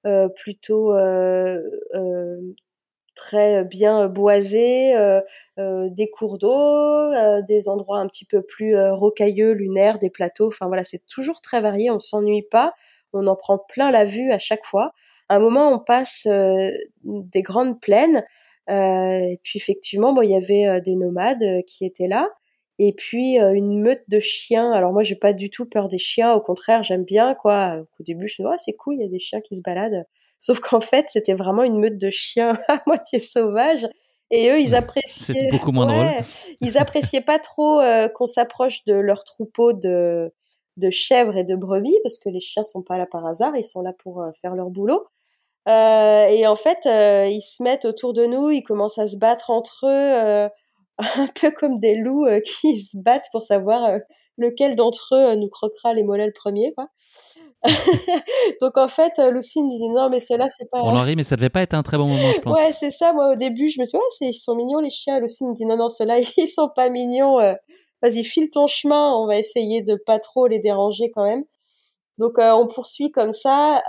euh, 0.04 0.28
plutôt 0.28 0.92
euh, 0.94 1.60
euh, 1.94 2.40
très 3.14 3.64
bien 3.64 4.08
boisés, 4.08 4.94
des 5.58 6.10
cours 6.10 6.38
d'eau, 6.38 7.42
des 7.42 7.68
endroits 7.68 7.98
un 7.98 8.08
petit 8.08 8.24
peu 8.24 8.42
plus 8.42 8.74
rocailleux, 8.90 9.52
lunaires, 9.52 9.98
des 9.98 10.10
plateaux. 10.10 10.48
Enfin 10.48 10.66
voilà, 10.66 10.84
c'est 10.84 11.04
toujours 11.06 11.40
très 11.42 11.60
varié. 11.60 11.90
On 11.90 12.00
s'ennuie 12.00 12.42
pas. 12.42 12.72
On 13.12 13.26
en 13.26 13.36
prend 13.36 13.58
plein 13.58 13.90
la 13.90 14.04
vue 14.06 14.32
à 14.32 14.38
chaque 14.38 14.64
fois. 14.64 14.92
À 15.28 15.36
un 15.36 15.38
moment, 15.38 15.70
on 15.72 15.78
passe 15.78 16.26
des 17.04 17.42
grandes 17.42 17.80
plaines. 17.80 18.24
et 18.68 19.40
puis 19.42 19.58
effectivement, 19.58 20.12
bon, 20.12 20.22
il 20.22 20.30
y 20.30 20.36
avait 20.36 20.80
des 20.80 20.94
nomades 20.94 21.62
qui 21.66 21.84
étaient 21.84 22.08
là 22.08 22.28
et 22.78 22.92
puis 22.92 23.38
euh, 23.38 23.52
une 23.54 23.80
meute 23.80 24.02
de 24.08 24.18
chiens. 24.18 24.72
Alors 24.72 24.92
moi 24.92 25.02
j'ai 25.02 25.14
pas 25.14 25.32
du 25.32 25.50
tout 25.50 25.66
peur 25.66 25.88
des 25.88 25.98
chiens, 25.98 26.32
au 26.32 26.40
contraire 26.40 26.82
j'aime 26.82 27.04
bien 27.04 27.34
quoi. 27.34 27.82
Au 27.98 28.02
début 28.02 28.26
je 28.26 28.42
me 28.42 28.48
dis 28.48 28.54
oh, 28.54 28.62
c'est 28.64 28.72
cool, 28.72 28.96
il 28.96 29.02
y 29.02 29.04
a 29.04 29.08
des 29.08 29.18
chiens 29.18 29.40
qui 29.40 29.56
se 29.56 29.62
baladent. 29.62 30.04
Sauf 30.38 30.60
qu'en 30.60 30.80
fait 30.80 31.06
c'était 31.08 31.34
vraiment 31.34 31.62
une 31.62 31.78
meute 31.78 31.98
de 31.98 32.10
chiens 32.10 32.58
à 32.68 32.82
moitié 32.86 33.18
sauvages 33.20 33.86
et 34.30 34.50
eux 34.50 34.60
ils 34.60 34.74
appréciaient. 34.74 35.34
c'est 35.34 35.48
beaucoup 35.48 35.72
moins 35.72 35.86
drôle. 35.86 36.24
ils 36.60 36.78
appréciaient 36.78 37.20
pas 37.20 37.38
trop 37.38 37.80
euh, 37.80 38.08
qu'on 38.08 38.26
s'approche 38.26 38.84
de 38.84 38.94
leur 38.94 39.24
troupeau 39.24 39.72
de 39.72 40.32
de 40.76 40.90
chèvres 40.90 41.36
et 41.36 41.44
de 41.44 41.56
brebis 41.56 41.98
parce 42.02 42.18
que 42.18 42.28
les 42.28 42.40
chiens 42.40 42.62
sont 42.62 42.82
pas 42.82 42.98
là 42.98 43.06
par 43.06 43.26
hasard, 43.26 43.56
ils 43.56 43.64
sont 43.64 43.82
là 43.82 43.92
pour 44.02 44.22
euh, 44.22 44.30
faire 44.40 44.54
leur 44.54 44.70
boulot. 44.70 45.06
et 45.66 46.46
en 46.46 46.56
fait, 46.56 46.80
ils 46.84 47.42
se 47.42 47.62
mettent 47.62 47.84
autour 47.84 48.12
de 48.12 48.26
nous, 48.26 48.50
ils 48.50 48.62
commencent 48.62 48.98
à 48.98 49.06
se 49.06 49.16
battre 49.16 49.50
entre 49.50 49.86
eux 49.86 50.48
un 51.16 51.28
peu 51.40 51.50
comme 51.50 51.78
des 51.78 51.96
loups 51.96 52.26
euh, 52.26 52.40
qui 52.40 52.80
se 52.80 52.96
battent 52.96 53.28
pour 53.32 53.44
savoir 53.44 53.84
euh, 53.84 53.98
lequel 54.38 54.76
d'entre 54.76 55.14
eux 55.14 55.30
euh, 55.30 55.36
nous 55.36 55.48
croquera 55.48 55.94
les 55.94 56.02
mollets 56.02 56.26
le 56.26 56.32
premier, 56.32 56.72
quoi. 56.74 56.88
Donc 58.60 58.76
en 58.76 58.88
fait, 58.88 59.12
Lucie 59.30 59.62
me 59.62 59.70
disait 59.70 59.86
non, 59.88 60.10
mais 60.10 60.18
cela 60.18 60.48
c'est 60.48 60.68
pas. 60.68 60.80
On 60.82 60.96
en 60.96 61.02
rit, 61.02 61.14
mais 61.14 61.22
ça 61.22 61.36
devait 61.36 61.48
pas 61.48 61.62
être 61.62 61.74
un 61.74 61.84
très 61.84 61.96
bon 61.96 62.08
moment, 62.08 62.32
je 62.34 62.40
pense. 62.40 62.58
Ouais, 62.58 62.72
c'est 62.72 62.90
ça. 62.90 63.12
Moi, 63.12 63.32
au 63.32 63.36
début, 63.36 63.70
je 63.70 63.78
me 63.78 63.84
suis 63.84 63.96
dit, 63.96 64.24
ouais, 64.24 64.30
ils 64.30 64.34
sont 64.34 64.56
mignons 64.56 64.80
les 64.80 64.90
chiens. 64.90 65.20
Lucie 65.20 65.44
me 65.44 65.54
dit 65.54 65.64
non, 65.64 65.76
non, 65.76 65.88
ceux-là, 65.88 66.18
ils 66.36 66.48
sont 66.48 66.68
pas 66.74 66.88
mignons. 66.88 67.38
Vas-y, 68.02 68.24
file 68.24 68.50
ton 68.50 68.66
chemin. 68.66 69.14
On 69.14 69.26
va 69.26 69.38
essayer 69.38 69.82
de 69.82 69.94
pas 69.94 70.18
trop 70.18 70.46
les 70.46 70.58
déranger 70.58 71.10
quand 71.10 71.24
même. 71.24 71.44
Donc 72.18 72.34
on 72.38 72.66
poursuit 72.66 73.10
comme 73.10 73.32
ça, 73.32 73.82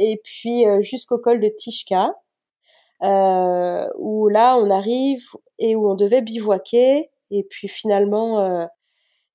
et 0.00 0.20
puis 0.24 0.64
jusqu'au 0.82 1.18
col 1.18 1.40
de 1.40 1.48
Tishka. 1.48 2.12
Euh, 3.02 3.86
où 3.98 4.28
là 4.28 4.56
on 4.56 4.70
arrive 4.70 5.24
et 5.58 5.74
où 5.74 5.90
on 5.90 5.94
devait 5.94 6.22
bivouaquer 6.22 7.10
et 7.30 7.46
puis 7.50 7.68
finalement 7.68 8.40
euh, 8.40 8.64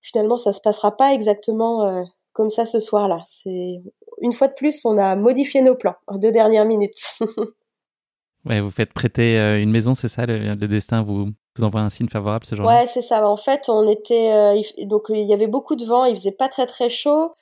finalement 0.01 0.37
ça 0.37 0.53
se 0.53 0.61
passera 0.61 0.95
pas 0.97 1.13
exactement 1.13 1.85
euh, 1.85 2.03
comme 2.31 2.49
ça 2.49 2.65
ce 2.65 2.79
soir-là. 2.79 3.21
C'est 3.27 3.81
une 4.21 4.33
fois 4.33 4.47
de 4.47 4.53
plus 4.53 4.85
on 4.85 4.97
a 4.97 5.15
modifié 5.15 5.61
nos 5.61 5.75
plans 5.75 5.95
en 6.07 6.17
deux 6.17 6.31
dernières 6.31 6.65
minutes. 6.65 6.97
ouais, 8.45 8.61
vous 8.61 8.71
faites 8.71 8.93
prêter 8.93 9.35
une 9.61 9.71
maison, 9.71 9.93
c'est 9.93 10.09
ça 10.09 10.25
le, 10.25 10.55
destin 10.55 11.03
vous 11.03 11.27
envoie 11.63 11.81
un 11.81 11.89
signe 11.89 12.09
favorable 12.09 12.45
ce 12.45 12.55
jour-là. 12.55 12.81
Ouais, 12.81 12.87
c'est 12.87 13.01
ça. 13.01 13.27
En 13.27 13.37
fait, 13.37 13.69
on 13.69 13.87
était 13.87 14.55
donc 14.85 15.05
il 15.09 15.25
y 15.25 15.33
avait 15.33 15.47
beaucoup 15.47 15.75
de 15.75 15.85
vent, 15.85 16.05
il 16.05 16.15
faisait 16.15 16.31
pas 16.31 16.49
très 16.49 16.65
très 16.65 16.89
chaud. 16.89 17.33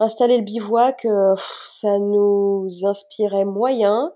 Installer 0.00 0.36
le 0.36 0.42
bivouac, 0.42 1.06
ça 1.80 1.98
nous 1.98 2.68
inspirait 2.84 3.44
moyen. 3.44 4.12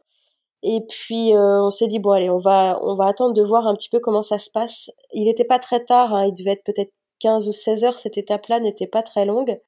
Et 0.62 0.80
puis 0.88 1.34
euh, 1.34 1.62
on 1.62 1.70
s'est 1.70 1.86
dit 1.86 2.00
bon 2.00 2.10
allez 2.10 2.30
on 2.30 2.38
va 2.38 2.78
on 2.82 2.96
va 2.96 3.06
attendre 3.06 3.32
de 3.32 3.42
voir 3.42 3.66
un 3.66 3.74
petit 3.74 3.88
peu 3.88 4.00
comment 4.00 4.22
ça 4.22 4.38
se 4.38 4.50
passe. 4.50 4.90
Il 5.12 5.24
n'était 5.24 5.44
pas 5.44 5.58
très 5.58 5.84
tard, 5.84 6.14
hein, 6.14 6.26
il 6.26 6.34
devait 6.34 6.52
être 6.52 6.64
peut-être 6.64 6.92
15 7.20 7.48
ou 7.48 7.52
16 7.52 7.84
heures. 7.84 7.98
Cette 7.98 8.18
étape-là 8.18 8.60
n'était 8.60 8.86
pas 8.88 9.02
très 9.02 9.24
longue. 9.24 9.60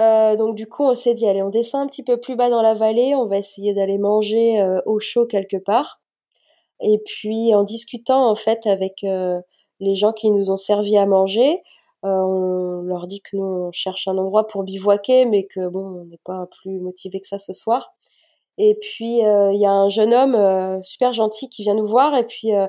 Euh, 0.00 0.36
donc 0.36 0.54
du 0.54 0.66
coup 0.68 0.84
on 0.84 0.94
s'est 0.94 1.14
dit 1.14 1.28
allez 1.28 1.42
on 1.42 1.50
descend 1.50 1.82
un 1.84 1.86
petit 1.88 2.04
peu 2.04 2.18
plus 2.18 2.36
bas 2.36 2.50
dans 2.50 2.62
la 2.62 2.74
vallée, 2.74 3.14
on 3.16 3.26
va 3.26 3.38
essayer 3.38 3.74
d'aller 3.74 3.98
manger 3.98 4.60
euh, 4.60 4.80
au 4.86 4.98
chaud 4.98 5.26
quelque 5.26 5.56
part. 5.58 6.00
Et 6.80 6.98
puis 7.04 7.54
en 7.54 7.64
discutant 7.64 8.30
en 8.30 8.36
fait 8.36 8.66
avec 8.66 9.02
les 9.02 9.94
gens 9.96 10.12
qui 10.12 10.30
nous 10.30 10.50
ont 10.50 10.56
servi 10.56 10.96
à 10.96 11.06
manger, 11.06 11.62
on 12.02 12.82
leur 12.82 13.06
dit 13.06 13.20
que 13.22 13.36
nous 13.36 13.44
on 13.44 13.72
cherche 13.72 14.08
un 14.08 14.18
endroit 14.18 14.46
pour 14.46 14.62
bivouaquer, 14.62 15.26
mais 15.26 15.46
que 15.46 15.68
bon 15.68 16.00
on 16.00 16.04
n'est 16.04 16.20
pas 16.24 16.46
plus 16.60 16.80
motivé 16.80 17.20
que 17.20 17.28
ça 17.28 17.38
ce 17.38 17.52
soir. 17.52 17.92
Et 18.58 18.76
puis 18.80 19.24
euh, 19.24 19.52
il 19.52 19.60
y 19.60 19.66
a 19.66 19.72
un 19.72 19.88
jeune 19.88 20.12
homme 20.12 20.34
euh, 20.34 20.82
super 20.82 21.12
gentil 21.12 21.48
qui 21.48 21.62
vient 21.62 21.74
nous 21.74 21.86
voir 21.86 22.14
et 22.16 22.26
puis 22.26 22.54
euh, 22.54 22.66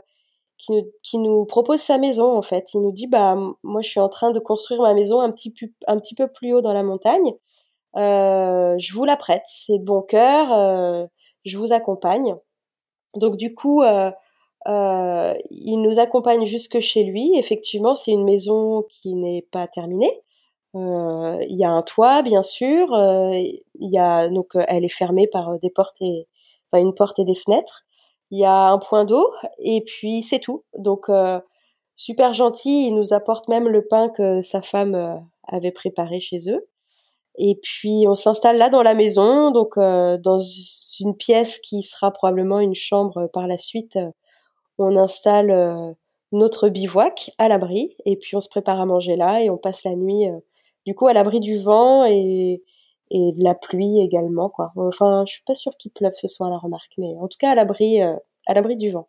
qui 0.57 1.17
nous, 1.17 1.45
propose 1.45 1.79
sa 1.81 1.97
maison 1.97 2.37
en 2.37 2.41
fait. 2.41 2.73
Il 2.73 2.81
nous 2.81 2.91
dit 2.91 3.07
bah 3.07 3.35
moi 3.63 3.81
je 3.81 3.89
suis 3.89 3.99
en 3.99 4.09
train 4.09 4.31
de 4.31 4.39
construire 4.39 4.81
ma 4.81 4.93
maison 4.93 5.19
un 5.21 5.31
petit 5.31 5.51
peu 6.15 6.27
plus 6.27 6.53
haut 6.53 6.61
dans 6.61 6.73
la 6.73 6.83
montagne. 6.83 7.33
je 7.95 8.93
vous 8.93 9.05
la 9.05 9.17
prête, 9.17 9.43
c'est 9.45 9.79
de 9.79 9.83
bon 9.83 10.01
cœur. 10.01 11.09
je 11.45 11.57
vous 11.57 11.73
accompagne. 11.73 12.35
Donc 13.15 13.37
du 13.37 13.55
coup, 13.55 13.81
euh, 13.81 14.11
il 15.49 15.81
nous 15.81 15.99
accompagne 15.99 16.45
jusque 16.45 16.79
chez 16.79 17.03
lui. 17.03 17.31
Effectivement, 17.37 17.95
c'est 17.95 18.11
une 18.11 18.23
maison 18.23 18.85
qui 18.89 19.15
n'est 19.15 19.45
pas 19.51 19.67
terminée. 19.67 20.21
Euh, 20.75 21.43
il 21.49 21.57
y 21.57 21.63
a 21.65 21.71
un 21.71 21.81
toit, 21.81 22.21
bien 22.21 22.43
sûr. 22.43 22.93
Euh, 22.93 23.31
il 23.33 23.91
y 23.91 23.97
a 23.97 24.27
donc 24.29 24.55
euh, 24.55 24.63
elle 24.67 24.85
est 24.85 24.89
fermée 24.89 25.27
par 25.27 25.57
des 25.59 25.69
portes 25.69 26.01
et 26.01 26.27
une 26.73 26.93
porte 26.93 27.19
et 27.19 27.25
des 27.25 27.35
fenêtres. 27.35 27.85
Il 28.31 28.39
y 28.39 28.45
a 28.45 28.69
un 28.69 28.77
point 28.77 29.05
d'eau 29.05 29.31
et 29.59 29.81
puis 29.81 30.21
c'est 30.23 30.39
tout. 30.39 30.63
Donc 30.77 31.09
super 31.95 32.33
gentil. 32.33 32.87
Il 32.87 32.95
nous 32.95 33.13
apporte 33.13 33.47
même 33.47 33.67
le 33.67 33.87
pain 33.87 34.09
que 34.09 34.41
sa 34.41 34.61
femme 34.61 35.23
avait 35.47 35.71
préparé 35.71 36.19
chez 36.19 36.37
eux. 36.49 36.67
Et 37.39 37.55
puis 37.61 38.05
on 38.07 38.15
s'installe 38.15 38.57
là 38.57 38.69
dans 38.69 38.83
la 38.83 38.93
maison, 38.93 39.51
donc 39.51 39.77
dans 39.77 40.39
une 40.99 41.15
pièce 41.15 41.59
qui 41.59 41.81
sera 41.83 42.11
probablement 42.11 42.59
une 42.59 42.75
chambre 42.75 43.27
par 43.33 43.47
la 43.47 43.57
suite. 43.57 43.97
on 44.77 44.95
installe 44.97 45.95
notre 46.31 46.69
bivouac 46.69 47.31
à 47.37 47.47
l'abri 47.47 47.95
et 48.05 48.17
puis 48.17 48.35
on 48.35 48.41
se 48.41 48.49
prépare 48.49 48.79
à 48.79 48.85
manger 48.85 49.15
là 49.15 49.41
et 49.41 49.49
on 49.49 49.57
passe 49.57 49.83
la 49.83 49.95
nuit 49.95 50.25
du 50.85 50.95
coup 50.95 51.07
à 51.07 51.13
l'abri 51.13 51.39
du 51.39 51.57
vent 51.57 52.05
et, 52.05 52.61
et 53.11 53.31
de 53.31 53.43
la 53.43 53.55
pluie 53.55 53.99
également 54.01 54.49
quoi. 54.49 54.73
Enfin, 54.75 55.23
je 55.27 55.33
suis 55.33 55.43
pas 55.43 55.55
sûre 55.55 55.75
qu'il 55.77 55.91
pleuve 55.91 56.13
ce 56.15 56.27
soir 56.27 56.49
la 56.49 56.57
remarque, 56.57 56.91
mais 56.97 57.15
en 57.19 57.27
tout 57.27 57.37
cas 57.39 57.51
à 57.51 57.55
l'abri 57.55 58.01
à 58.01 58.53
l'abri 58.53 58.75
du 58.77 58.91
vent. 58.91 59.07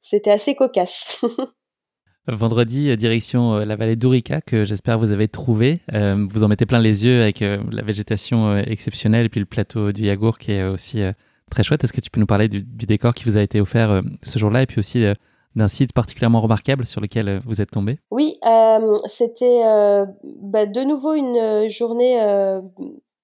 C'était 0.00 0.30
assez 0.30 0.54
cocasse. 0.54 1.24
Vendredi, 2.32 2.90
euh, 2.90 2.96
direction 2.96 3.54
euh, 3.54 3.64
la 3.64 3.76
vallée 3.76 3.96
d'Ourika, 3.96 4.40
que 4.40 4.64
j'espère 4.64 4.98
vous 4.98 5.12
avez 5.12 5.28
trouvé. 5.28 5.80
Euh, 5.94 6.26
vous 6.28 6.44
en 6.44 6.48
mettez 6.48 6.66
plein 6.66 6.80
les 6.80 7.04
yeux 7.04 7.22
avec 7.22 7.40
la 7.40 7.82
végétation 7.82 8.56
exceptionnelle 8.58 9.26
et 9.26 9.28
puis 9.28 9.40
le 9.40 9.46
plateau 9.46 9.92
du 9.92 10.04
Yagour 10.04 10.38
qui 10.38 10.52
est 10.52 10.64
aussi 10.64 11.02
très 11.50 11.62
chouette. 11.62 11.82
Est-ce 11.84 11.92
que 11.92 12.00
tu 12.00 12.10
peux 12.10 12.20
nous 12.20 12.26
parler 12.26 12.48
du, 12.48 12.62
décor 12.62 13.14
qui 13.14 13.24
vous 13.24 13.36
a 13.36 13.42
été 13.42 13.60
offert 13.60 14.02
ce 14.22 14.38
jour-là 14.38 14.62
et 14.62 14.66
puis 14.66 14.78
aussi 14.78 15.04
d'un 15.56 15.68
site 15.68 15.92
particulièrement 15.92 16.40
remarquable 16.40 16.86
sur 16.86 17.00
lequel 17.00 17.40
vous 17.44 17.60
êtes 17.60 17.70
tombé? 17.70 17.98
Oui, 18.10 18.38
c'était 19.06 19.62
bah, 20.42 20.66
de 20.66 20.82
nouveau 20.82 21.14
une 21.14 21.68
journée 21.68 22.18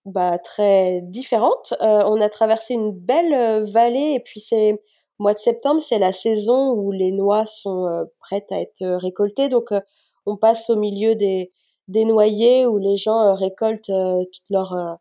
bah, 0.05 0.39
très 0.39 1.01
différente. 1.03 1.75
on 1.81 2.21
a 2.21 2.29
traversé 2.29 2.75
une 2.75 2.93
belle 2.93 3.65
vallée 3.65 4.15
et 4.17 4.21
puis 4.21 4.41
c'est 4.41 4.81
mois 5.19 5.35
de 5.35 5.39
septembre, 5.39 5.81
c'est 5.81 5.99
la 5.99 6.13
saison 6.13 6.73
où 6.73 6.93
les 6.93 7.13
noix 7.13 7.47
sont 7.47 7.87
euh, 7.87 8.05
prêtes 8.21 8.51
à 8.53 8.61
être 8.61 8.83
euh, 8.83 8.99
récoltées. 8.99 9.49
Donc, 9.49 9.73
euh, 9.73 9.81
on 10.27 10.37
passe 10.37 10.71
au 10.71 10.77
milieu 10.77 11.15
des, 11.15 11.53
des 11.89 12.05
noyers 12.05 12.67
où 12.67 12.79
les 12.79 12.97
gens 12.97 13.35
récoltent 13.35 13.87
toutes 13.87 14.51
leurs 14.51 14.99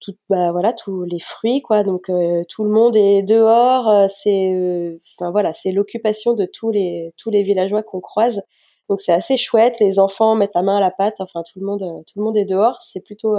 tout, 0.00 0.14
bah, 0.28 0.52
voilà 0.52 0.72
tous 0.72 1.04
les 1.04 1.20
fruits 1.20 1.62
quoi. 1.62 1.84
Donc 1.84 2.10
tout 2.48 2.64
le 2.64 2.70
monde 2.70 2.96
est 2.96 3.22
dehors 3.22 4.10
c'est 4.10 4.98
enfin 5.18 5.30
voilà 5.30 5.52
c'est 5.52 5.70
l'occupation 5.72 6.34
de 6.34 6.46
tous 6.46 6.70
les 6.70 7.12
tous 7.16 7.30
les 7.30 7.44
villageois 7.44 7.84
qu'on 7.84 8.00
croise. 8.00 8.42
Donc 8.88 9.00
c'est 9.00 9.12
assez 9.12 9.36
chouette. 9.36 9.76
Les 9.80 10.00
enfants 10.00 10.34
mettent 10.34 10.54
la 10.56 10.62
main 10.62 10.78
à 10.78 10.80
la 10.80 10.90
pâte. 10.90 11.16
Enfin 11.20 11.42
tout 11.44 11.60
le 11.60 11.66
monde 11.66 12.02
tout 12.06 12.18
le 12.18 12.24
monde 12.24 12.36
est 12.36 12.44
dehors. 12.44 12.82
C'est 12.82 13.00
plutôt 13.00 13.36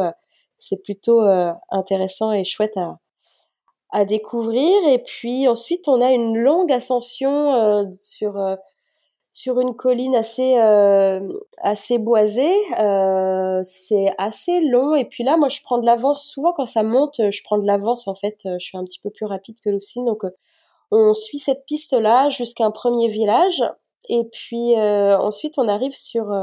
c'est 0.58 0.82
plutôt 0.82 1.22
intéressant 1.70 2.32
et 2.32 2.46
chouette 2.46 2.78
à 2.78 3.00
à 3.90 4.06
découvrir. 4.06 4.72
Et 4.90 5.00
puis 5.00 5.48
ensuite, 5.48 5.88
on 5.88 6.02
a 6.02 6.12
une 6.12 6.38
longue 6.38 6.72
ascension 6.72 7.54
euh, 7.54 7.86
sur 8.02 8.38
euh, 8.38 8.56
sur 9.34 9.60
une 9.60 9.76
colline 9.76 10.16
assez 10.16 10.58
euh, 10.58 11.22
assez 11.60 12.00
boisée. 12.00 12.54
c'est 13.64 14.08
assez 14.18 14.62
long. 14.62 14.96
Et 14.96 15.06
puis 15.06 15.24
là, 15.24 15.38
moi, 15.38 15.50
je 15.50 15.62
prends 15.64 15.78
de 15.78 15.86
l'avance. 15.86 16.24
Souvent, 16.24 16.54
quand 16.54 16.66
ça 16.66 16.84
monte, 16.84 17.22
je 17.30 17.44
prends 17.44 17.60
de 17.60 17.68
l'avance. 17.68 18.08
En 18.08 18.16
fait, 18.16 18.40
je 18.46 18.64
suis 18.66 18.78
un 18.78 18.84
petit 18.84 19.00
peu 19.00 19.10
plus 19.12 19.26
rapide 19.26 19.58
que 19.64 19.70
Lucine. 19.70 20.06
Donc, 20.06 20.24
on 20.92 21.14
suit 21.14 21.40
cette 21.40 21.66
piste-là 21.66 22.30
jusqu'à 22.30 22.66
un 22.66 22.72
premier 22.72 23.10
village. 23.10 23.64
Et 24.10 24.24
puis 24.32 24.76
ensuite, 24.76 25.60
on 25.60 25.68
arrive 25.68 25.96
sur 25.96 26.34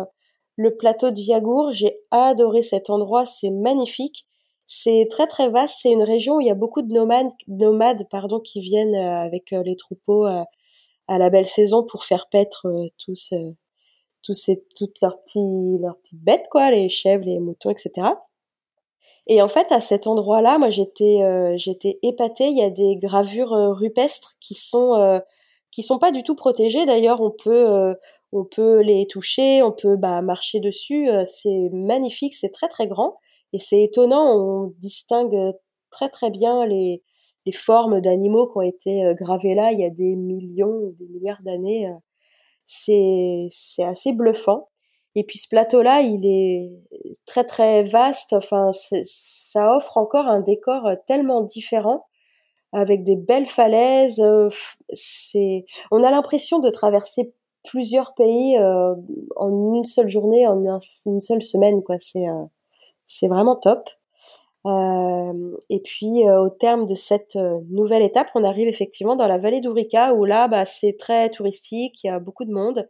le 0.56 0.76
plateau 0.76 1.10
de 1.10 1.18
Yagour. 1.18 1.72
J'ai 1.72 1.98
adoré 2.12 2.62
cet 2.62 2.90
endroit. 2.90 3.26
C'est 3.26 3.50
magnifique. 3.50 4.24
C'est 4.66 5.06
très 5.10 5.26
très 5.26 5.48
vaste. 5.50 5.78
C'est 5.82 5.92
une 5.92 6.02
région 6.02 6.36
où 6.36 6.40
il 6.40 6.46
y 6.46 6.50
a 6.50 6.54
beaucoup 6.54 6.82
de 6.82 6.92
nomades, 6.92 7.30
nomades 7.48 8.08
pardon, 8.10 8.40
qui 8.40 8.60
viennent 8.60 8.94
euh, 8.94 9.24
avec 9.24 9.52
euh, 9.52 9.62
les 9.62 9.76
troupeaux 9.76 10.26
euh, 10.26 10.42
à 11.08 11.18
la 11.18 11.30
belle 11.30 11.46
saison 11.46 11.84
pour 11.84 12.04
faire 12.04 12.28
paître 12.30 12.66
tous, 12.98 13.34
tous 14.22 14.34
ces, 14.34 14.64
toutes 14.74 15.00
leurs 15.02 15.20
petits, 15.22 15.78
leurs 15.80 15.98
petites 15.98 16.22
bêtes, 16.22 16.46
quoi, 16.50 16.70
les 16.70 16.88
chèvres, 16.88 17.24
les 17.26 17.38
moutons, 17.40 17.70
etc. 17.70 18.08
Et 19.26 19.42
en 19.42 19.48
fait, 19.48 19.70
à 19.70 19.80
cet 19.80 20.06
endroit-là, 20.06 20.58
moi, 20.58 20.70
j'étais, 20.70 21.20
j'étais 21.56 21.98
épatée. 22.02 22.46
Il 22.46 22.56
y 22.56 22.62
a 22.62 22.70
des 22.70 22.96
gravures 22.96 23.50
rupestres 23.50 24.36
qui 24.40 24.54
sont, 24.54 25.20
qui 25.70 25.82
sont 25.82 25.98
pas 25.98 26.10
du 26.10 26.22
tout 26.22 26.36
protégées. 26.36 26.86
D'ailleurs, 26.86 27.20
on 27.20 27.30
peut, 27.30 27.94
on 28.32 28.44
peut 28.44 28.80
les 28.80 29.06
toucher, 29.06 29.62
on 29.62 29.72
peut 29.72 29.96
bah, 29.96 30.22
marcher 30.22 30.60
dessus. 30.60 31.06
c'est 31.26 31.68
magnifique, 31.72 32.34
c'est 32.34 32.50
très 32.50 32.68
très 32.68 32.86
grand. 32.86 33.18
Et 33.54 33.58
c'est 33.58 33.84
étonnant, 33.84 34.36
on 34.36 34.74
distingue 34.78 35.54
très 35.90 36.08
très 36.08 36.30
bien 36.30 36.66
les, 36.66 37.04
les 37.46 37.52
formes 37.52 38.00
d'animaux 38.00 38.48
qui 38.48 38.58
ont 38.58 38.62
été 38.62 39.04
euh, 39.04 39.14
gravées 39.14 39.54
là 39.54 39.70
il 39.70 39.78
y 39.78 39.84
a 39.84 39.90
des 39.90 40.16
millions, 40.16 40.92
des 40.98 41.06
milliards 41.06 41.42
d'années. 41.42 41.86
Euh. 41.88 41.94
C'est, 42.66 43.46
c'est 43.50 43.84
assez 43.84 44.12
bluffant. 44.12 44.70
Et 45.14 45.22
puis 45.24 45.38
ce 45.38 45.48
plateau-là, 45.48 46.00
il 46.02 46.26
est 46.26 46.72
très 47.26 47.44
très 47.44 47.84
vaste. 47.84 48.32
Enfin, 48.32 48.70
ça 48.72 49.76
offre 49.76 49.98
encore 49.98 50.26
un 50.26 50.40
décor 50.40 50.88
tellement 51.06 51.42
différent, 51.42 52.06
avec 52.72 53.04
des 53.04 53.16
belles 53.16 53.46
falaises. 53.46 54.18
Euh, 54.20 54.48
c'est, 54.92 55.66
on 55.92 56.02
a 56.02 56.10
l'impression 56.10 56.58
de 56.58 56.70
traverser 56.70 57.32
plusieurs 57.62 58.14
pays 58.14 58.58
en 58.58 59.74
une 59.76 59.84
seule 59.84 60.08
journée, 60.08 60.46
en 60.46 60.80
une 61.06 61.20
seule 61.20 61.42
semaine, 61.42 61.82
quoi. 61.82 61.96
C'est 62.00 62.26
c'est 63.06 63.28
vraiment 63.28 63.56
top. 63.56 63.88
Euh, 64.66 65.56
et 65.68 65.80
puis 65.80 66.26
euh, 66.26 66.40
au 66.40 66.48
terme 66.48 66.86
de 66.86 66.94
cette 66.94 67.36
euh, 67.36 67.60
nouvelle 67.68 68.02
étape, 68.02 68.28
on 68.34 68.44
arrive 68.44 68.66
effectivement 68.66 69.14
dans 69.14 69.26
la 69.26 69.36
vallée 69.36 69.60
d'Ourika 69.60 70.14
où 70.14 70.24
là, 70.24 70.48
bah, 70.48 70.64
c'est 70.64 70.96
très 70.98 71.28
touristique, 71.28 72.02
il 72.02 72.06
y 72.06 72.10
a 72.10 72.18
beaucoup 72.18 72.44
de 72.44 72.52
monde. 72.52 72.88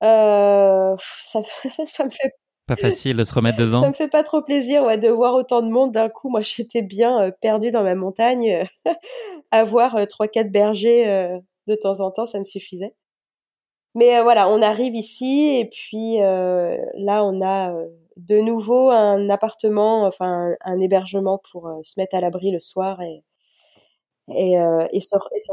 ça, 0.00 0.96
ça 1.84 2.04
me 2.04 2.10
fait 2.10 2.32
pas 2.66 2.76
facile 2.76 3.16
de 3.16 3.24
se 3.24 3.34
remettre 3.34 3.58
dedans. 3.58 3.82
Ça 3.82 3.88
me 3.88 3.94
fait 3.94 4.08
pas 4.08 4.24
trop 4.24 4.42
plaisir 4.42 4.82
ouais, 4.84 4.98
de 4.98 5.08
voir 5.08 5.34
autant 5.34 5.62
de 5.62 5.70
monde 5.70 5.92
d'un 5.92 6.08
coup. 6.08 6.30
Moi, 6.30 6.40
j'étais 6.42 6.82
bien 6.82 7.30
perdue 7.40 7.70
dans 7.70 7.82
ma 7.82 7.94
montagne. 7.94 8.66
Avoir 9.52 9.96
trois 10.08 10.26
quatre 10.26 10.50
bergers 10.50 11.38
de 11.68 11.74
temps 11.76 12.00
en 12.00 12.10
temps, 12.10 12.26
ça 12.26 12.40
me 12.40 12.44
suffisait. 12.44 12.94
Mais 13.94 14.20
voilà, 14.20 14.48
on 14.48 14.60
arrive 14.60 14.96
ici 14.96 15.56
et 15.60 15.66
puis 15.66 16.18
là, 16.18 17.24
on 17.24 17.40
a 17.40 17.72
de 18.16 18.40
nouveau 18.40 18.90
un 18.90 19.28
appartement, 19.28 20.04
enfin 20.06 20.50
un, 20.64 20.80
hébergement 20.80 21.40
pour 21.50 21.68
euh, 21.68 21.80
se 21.82 22.00
mettre 22.00 22.16
à 22.16 22.20
l'abri 22.20 22.50
le 22.50 22.60
soir 22.60 23.00
et 23.02 23.22
et, 24.34 24.58
euh, 24.58 24.84
et, 24.92 24.98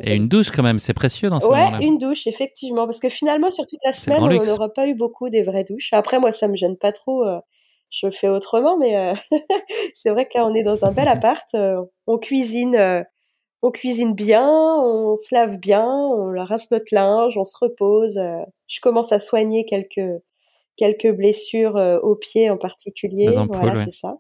et, 0.01 0.15
une 0.15 0.27
douche 0.27 0.49
quand 0.49 0.63
même, 0.63 0.79
c'est 0.79 0.95
précieux 0.95 1.29
dans 1.29 1.39
ce 1.39 1.45
Ouais, 1.45 1.85
une 1.85 1.99
douche 1.99 2.25
effectivement, 2.25 2.85
parce 2.85 2.99
que 2.99 3.07
finalement 3.07 3.51
sur 3.51 3.67
toute 3.67 3.77
la 3.85 3.93
semaine 3.93 4.23
on 4.23 4.43
n'aura 4.43 4.73
pas 4.73 4.87
eu 4.87 4.95
beaucoup 4.95 5.29
des 5.29 5.43
vraies 5.43 5.63
douches. 5.63 5.93
Après 5.93 6.17
moi 6.17 6.31
ça 6.31 6.47
me 6.47 6.55
gêne 6.55 6.75
pas 6.75 6.91
trop, 6.91 7.23
euh, 7.23 7.39
je 7.91 8.09
fais 8.09 8.29
autrement, 8.29 8.75
mais 8.79 9.13
c'est 9.93 10.09
vrai 10.09 10.25
que 10.25 10.35
là 10.35 10.47
on 10.47 10.55
est 10.55 10.63
dans 10.63 10.85
un 10.85 10.91
bel 10.91 11.07
appart, 11.07 11.55
on 12.07 12.17
cuisine, 12.17 13.05
on 13.61 13.69
cuisine 13.69 14.15
bien, 14.15 14.49
on 14.49 15.15
se 15.17 15.35
lave 15.35 15.59
bien, 15.59 15.85
on 15.85 16.33
rince 16.43 16.71
notre 16.71 16.95
linge, 16.95 17.37
on 17.37 17.43
se 17.43 17.55
repose. 17.61 18.19
je 18.65 18.79
commence 18.81 19.11
à 19.11 19.19
soigner 19.19 19.65
quelques 19.65 20.23
quelques 20.77 21.11
blessures 21.11 21.77
euh, 21.77 21.99
aux 21.99 22.15
pieds 22.15 22.49
en 22.49 22.57
particulier. 22.57 23.29
voilà, 23.29 23.85
c'est 23.85 23.93
ça. 23.93 24.15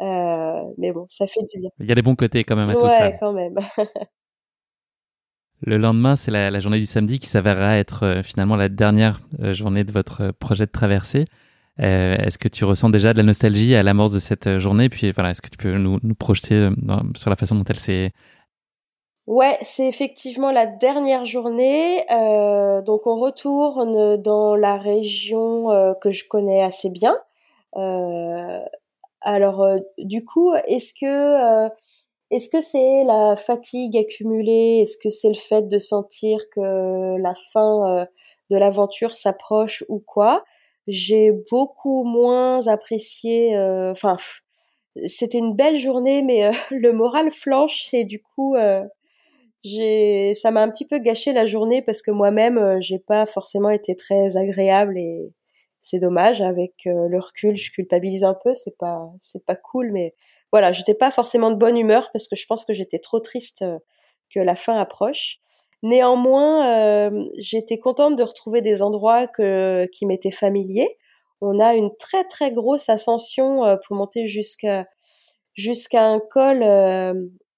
Euh, 0.00 0.62
mais 0.78 0.92
bon, 0.92 1.06
ça 1.08 1.26
fait 1.26 1.40
du 1.52 1.60
bien. 1.60 1.70
Il 1.80 1.86
y 1.86 1.92
a 1.92 1.94
des 1.94 2.02
bons 2.02 2.14
côtés 2.14 2.44
quand 2.44 2.56
même 2.56 2.70
à 2.70 2.74
tout 2.74 2.88
ça. 2.88 3.12
quand 3.12 3.32
même. 3.32 3.54
Le 5.60 5.76
lendemain, 5.76 6.14
c'est 6.14 6.30
la, 6.30 6.60
journée 6.60 6.78
du 6.78 6.86
samedi 6.86 7.18
qui 7.18 7.26
s'avérera 7.26 7.78
être 7.78 8.04
euh, 8.04 8.22
finalement 8.22 8.54
la 8.54 8.68
dernière 8.68 9.18
journée 9.40 9.82
de 9.82 9.90
votre 9.90 10.30
projet 10.30 10.66
de 10.66 10.70
traversée. 10.70 11.24
est-ce 11.78 12.38
que 12.38 12.46
tu 12.46 12.64
ressens 12.64 12.90
déjà 12.90 13.12
de 13.12 13.18
la 13.18 13.24
nostalgie 13.24 13.74
à 13.74 13.82
l'amorce 13.82 14.12
de 14.12 14.20
cette 14.20 14.58
journée? 14.58 14.88
Puis 14.88 15.10
voilà, 15.10 15.32
est-ce 15.32 15.42
que 15.42 15.48
tu 15.48 15.56
peux 15.56 15.76
nous, 15.76 15.98
nous 16.00 16.14
projeter 16.14 16.68
sur 17.16 17.28
la 17.28 17.34
façon 17.34 17.56
dont 17.56 17.64
elle 17.64 17.80
s'est 17.80 18.12
Ouais, 19.28 19.58
c'est 19.60 19.86
effectivement 19.86 20.50
la 20.52 20.64
dernière 20.66 21.26
journée. 21.26 22.02
Euh, 22.10 22.80
donc 22.80 23.06
on 23.06 23.18
retourne 23.20 24.16
dans 24.16 24.56
la 24.56 24.78
région 24.78 25.70
euh, 25.70 25.92
que 25.92 26.10
je 26.10 26.26
connais 26.26 26.62
assez 26.62 26.88
bien. 26.88 27.14
Euh, 27.76 28.60
alors 29.20 29.66
du 29.98 30.24
coup, 30.24 30.54
est-ce 30.66 30.94
que 30.98 31.68
est-ce 32.30 32.48
que 32.48 32.62
c'est 32.62 33.04
la 33.04 33.36
fatigue 33.36 33.98
accumulée? 33.98 34.80
Est-ce 34.82 34.96
que 34.98 35.10
c'est 35.10 35.28
le 35.28 35.34
fait 35.34 35.68
de 35.68 35.78
sentir 35.78 36.38
que 36.50 37.16
la 37.18 37.34
fin 37.52 38.06
de 38.50 38.56
l'aventure 38.56 39.14
s'approche 39.16 39.84
ou 39.90 39.98
quoi? 40.00 40.44
J'ai 40.86 41.32
beaucoup 41.50 42.04
moins 42.04 42.66
apprécié. 42.68 43.58
Enfin, 43.90 44.16
c'était 45.06 45.38
une 45.38 45.54
belle 45.54 45.78
journée, 45.78 46.22
mais 46.22 46.50
le 46.70 46.92
moral 46.92 47.30
flanche 47.30 47.88
et 47.92 48.04
du 48.04 48.22
coup 48.22 48.56
j'ai 49.64 50.34
ça 50.34 50.50
m'a 50.50 50.62
un 50.62 50.70
petit 50.70 50.86
peu 50.86 50.98
gâché 50.98 51.32
la 51.32 51.46
journée 51.46 51.82
parce 51.82 52.02
que 52.02 52.10
moi-même 52.10 52.58
euh, 52.58 52.80
j'ai 52.80 52.98
pas 52.98 53.26
forcément 53.26 53.70
été 53.70 53.96
très 53.96 54.36
agréable 54.36 54.98
et 54.98 55.32
c'est 55.80 55.98
dommage. 55.98 56.40
Avec 56.42 56.74
euh, 56.86 57.08
le 57.08 57.18
recul 57.18 57.56
je 57.56 57.72
culpabilise 57.72 58.24
un 58.24 58.34
peu. 58.34 58.54
C'est 58.54 58.76
pas 58.78 59.10
c'est 59.18 59.44
pas 59.44 59.56
cool 59.56 59.90
mais 59.92 60.14
voilà 60.52 60.72
j'étais 60.72 60.94
pas 60.94 61.10
forcément 61.10 61.50
de 61.50 61.56
bonne 61.56 61.76
humeur 61.76 62.10
parce 62.12 62.28
que 62.28 62.36
je 62.36 62.46
pense 62.46 62.64
que 62.64 62.72
j'étais 62.74 62.98
trop 63.00 63.20
triste 63.20 63.62
euh, 63.62 63.78
que 64.34 64.40
la 64.40 64.54
fin 64.54 64.76
approche. 64.78 65.38
Néanmoins 65.82 67.10
j'étais 67.38 67.78
contente 67.78 68.16
de 68.16 68.22
retrouver 68.24 68.62
des 68.62 68.82
endroits 68.82 69.28
que 69.28 69.86
qui 69.92 70.06
m'étaient 70.06 70.32
familiers. 70.32 70.96
On 71.40 71.60
a 71.60 71.74
une 71.74 71.96
très 71.98 72.24
très 72.24 72.52
grosse 72.52 72.88
ascension 72.88 73.60
pour 73.86 73.96
monter 73.96 74.26
jusqu'à 74.26 74.86
jusqu'à 75.54 76.04
un 76.04 76.18
col 76.18 76.64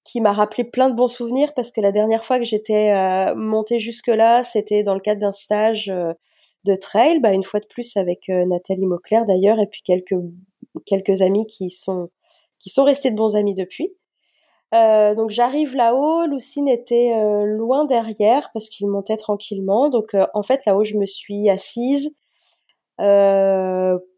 qui 0.04 0.20
m'a 0.20 0.32
rappelé 0.32 0.64
plein 0.64 0.88
de 0.88 0.94
bons 0.94 1.08
souvenirs 1.08 1.52
parce 1.54 1.72
que 1.72 1.80
la 1.80 1.92
dernière 1.92 2.24
fois 2.24 2.38
que 2.38 2.44
j'étais 2.44 2.92
montée 3.34 3.78
jusque-là, 3.78 4.42
c'était 4.42 4.82
dans 4.82 4.94
le 4.94 5.00
cadre 5.00 5.20
d'un 5.20 5.32
stage 5.32 5.92
de 6.64 6.74
trail, 6.74 7.20
bah, 7.20 7.32
une 7.32 7.44
fois 7.44 7.60
de 7.60 7.66
plus 7.66 7.96
avec 7.96 8.28
Nathalie 8.28 8.86
Mauclair 8.86 9.26
d'ailleurs, 9.26 9.58
et 9.60 9.66
puis 9.66 9.82
quelques 9.84 10.14
quelques 10.86 11.22
amis 11.22 11.46
qui 11.46 11.70
sont 11.70 12.08
qui 12.58 12.70
sont 12.70 12.84
restés 12.84 13.10
de 13.10 13.16
bons 13.16 13.36
amis 13.36 13.54
depuis. 13.54 13.94
Euh, 14.72 15.16
donc 15.16 15.30
j'arrive 15.30 15.74
là-haut, 15.74 16.26
Lucine 16.26 16.68
était 16.68 17.12
euh, 17.16 17.44
loin 17.44 17.86
derrière 17.86 18.50
parce 18.52 18.68
qu'il 18.68 18.86
montait 18.86 19.16
tranquillement. 19.16 19.88
Donc 19.88 20.14
euh, 20.14 20.26
en 20.34 20.42
fait 20.42 20.64
là-haut 20.66 20.84
je 20.84 20.96
me 20.96 21.06
suis 21.06 21.48
assise, 21.50 22.14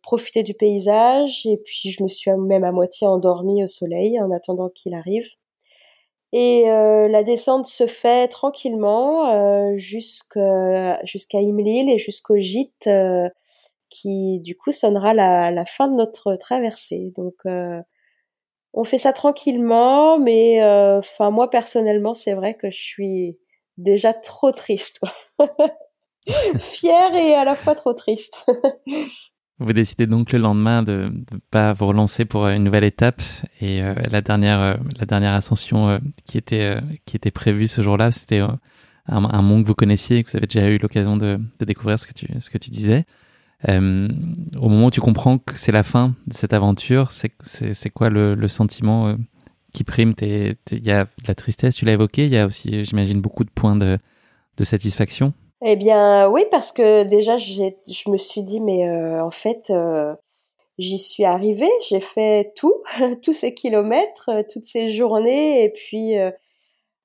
profité 0.03 0.43
du 0.43 0.55
paysage 0.55 1.47
et 1.47 1.57
puis 1.57 1.91
je 1.91 2.03
me 2.03 2.09
suis 2.09 2.33
même 2.33 2.65
à 2.65 2.73
moitié 2.73 3.07
endormie 3.07 3.63
au 3.65 3.69
soleil 3.69 4.21
en 4.21 4.31
attendant 4.33 4.69
qu'il 4.71 4.95
arrive. 4.95 5.29
Et 6.33 6.65
la 6.67 7.23
descente 7.25 7.67
se 7.67 7.87
fait 7.87 8.29
tranquillement 8.29 9.77
jusqu'à 9.77 10.99
jusqu'à 11.05 11.41
Imlil 11.41 11.91
et 11.91 11.99
jusqu'au 11.99 12.39
gîte 12.39 12.89
qui 13.91 14.41
du 14.41 14.57
coup 14.57 14.73
sonnera 14.73 15.13
la, 15.13 15.51
la, 15.51 15.67
fin 15.67 15.89
de 15.89 15.95
notre 15.95 16.37
traversée. 16.37 17.13
Donc 17.17 17.45
on 18.75 18.85
fait 18.85 18.99
ça 18.99 19.13
tranquillement, 19.13 20.19
mais 20.19 20.63
euh, 20.63 20.99
enfin 20.99 21.31
moi 21.31 21.51
personnellement, 21.51 22.15
c'est 22.15 22.35
vrai 22.35 22.55
que 22.55 22.71
je 22.71 22.81
suis 22.81 23.39
déjà 23.77 24.15
trop 24.15 24.53
triste. 24.53 25.01
Fière 26.59 27.15
et 27.15 27.35
à 27.35 27.45
la 27.45 27.55
fois 27.55 27.75
trop 27.75 27.93
triste. 27.93 28.47
vous 29.59 29.73
décidez 29.73 30.07
donc 30.07 30.33
le 30.33 30.39
lendemain 30.39 30.83
de 30.83 31.13
ne 31.13 31.39
pas 31.51 31.73
vous 31.73 31.87
relancer 31.87 32.25
pour 32.25 32.49
une 32.49 32.65
nouvelle 32.65 32.85
étape 32.85 33.23
et 33.61 33.83
euh, 33.83 33.95
la 34.11 34.21
dernière 34.21 34.61
euh, 34.61 34.75
la 34.99 35.07
dernière 35.07 35.35
ascension 35.35 36.01
qui 36.25 36.39
était 36.39 36.79
qui 37.05 37.17
était 37.17 37.31
prévue 37.31 37.69
ce 37.69 37.83
jour-là, 37.83 38.11
c'était 38.11 38.41
un, 38.41 38.59
un, 39.07 39.43
mont 39.43 39.63
que 39.63 39.69
vous 39.69 39.75
connaissiez 39.75 40.23
que 40.23 40.31
vous 40.31 40.37
avez 40.37 40.47
déjà 40.47 40.69
eu 40.69 40.79
l'occasion 40.79 41.17
de, 41.17 41.41
découvrir 41.61 41.99
ce 41.99 42.07
que 42.07 42.13
tu 42.13 42.27
ce 42.41 42.51
que 42.51 42.59
tu 42.59 42.71
disais. 42.71 43.05
Euh, 43.69 44.09
au 44.57 44.69
moment 44.69 44.87
où 44.87 44.91
tu 44.91 45.01
comprends 45.01 45.39
que 45.39 45.57
c'est 45.57 45.73
la 45.73 45.83
fin 45.83 46.17
de 46.27 46.35
cette 46.35 46.53
aventure, 46.53 47.13
c'est 47.13 47.91
quoi 47.91 48.11
le, 48.11 48.35
le 48.35 48.49
sentiment 48.49 49.09
euh, 49.09 49.17
qui 49.73 49.85
prime 49.85 50.15
Il 50.21 50.57
y 50.71 50.91
a 50.91 51.05
de 51.05 51.29
la 51.29 51.35
tristesse, 51.35 51.77
tu 51.77 51.85
l'as 51.85 51.93
évoqué, 51.93 52.27
il 52.27 52.33
y 52.33 52.39
a 52.39 52.47
aussi, 52.47 52.85
j'imagine, 52.85 53.21
beaucoup 53.21 53.45
de 53.45 53.51
points 53.51 53.77
de, 53.77 53.99
de 54.57 54.65
satisfaction. 54.65 55.33
Eh 55.65 55.77
bien, 55.77 56.29
oui, 56.29 56.45
parce 56.51 56.73
que 56.73 57.05
déjà, 57.05 57.39
je 57.39 58.11
me 58.11 58.17
suis 58.17 58.43
dit, 58.43 58.61
mais 58.61 58.89
euh, 58.89 59.23
en 59.23 59.31
fait, 59.31 59.71
j'y 60.79 60.99
suis 60.99 61.25
arrivée, 61.25 61.71
j'ai 61.89 62.01
fait 62.01 62.53
tout, 62.57 62.75
tous 63.23 63.33
ces 63.33 63.55
kilomètres, 63.55 64.31
toutes 64.53 64.65
ces 64.65 64.89
journées, 64.89 65.65
et 65.65 65.71
puis 65.71 66.15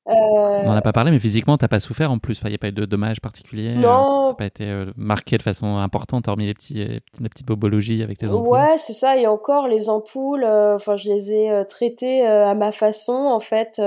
on 0.07 0.63
n'en 0.63 0.75
a 0.75 0.81
pas 0.81 0.93
parlé, 0.93 1.11
mais 1.11 1.19
physiquement, 1.19 1.57
t'as 1.57 1.67
pas 1.67 1.79
souffert 1.79 2.11
en 2.11 2.17
plus. 2.17 2.39
Il 2.43 2.49
n'y 2.49 2.55
a 2.55 2.57
pas 2.57 2.69
eu 2.69 2.71
de 2.71 2.85
dommages 2.85 3.19
particuliers. 3.19 3.75
Euh, 3.75 3.81
non. 3.81 4.25
t'as 4.27 4.33
pas 4.33 4.45
été 4.45 4.65
euh, 4.65 4.85
marqué 4.95 5.37
de 5.37 5.43
façon 5.43 5.77
importante, 5.77 6.27
hormis 6.27 6.45
les 6.45 6.53
petits, 6.53 6.81
euh, 6.81 6.99
les 7.19 7.29
petites 7.29 7.45
bobologies 7.45 8.01
avec 8.03 8.17
tes 8.17 8.27
ampoules. 8.27 8.47
Ouais, 8.47 8.77
c'est 8.77 8.93
ça. 8.93 9.17
Et 9.17 9.27
encore, 9.27 9.67
les 9.67 9.89
ampoules, 9.89 10.45
enfin, 10.45 10.95
je 10.95 11.09
les 11.09 11.31
ai 11.31 11.65
traitées 11.67 12.25
à 12.25 12.53
ma 12.53 12.71
façon, 12.71 13.13
en 13.13 13.39
fait. 13.39 13.81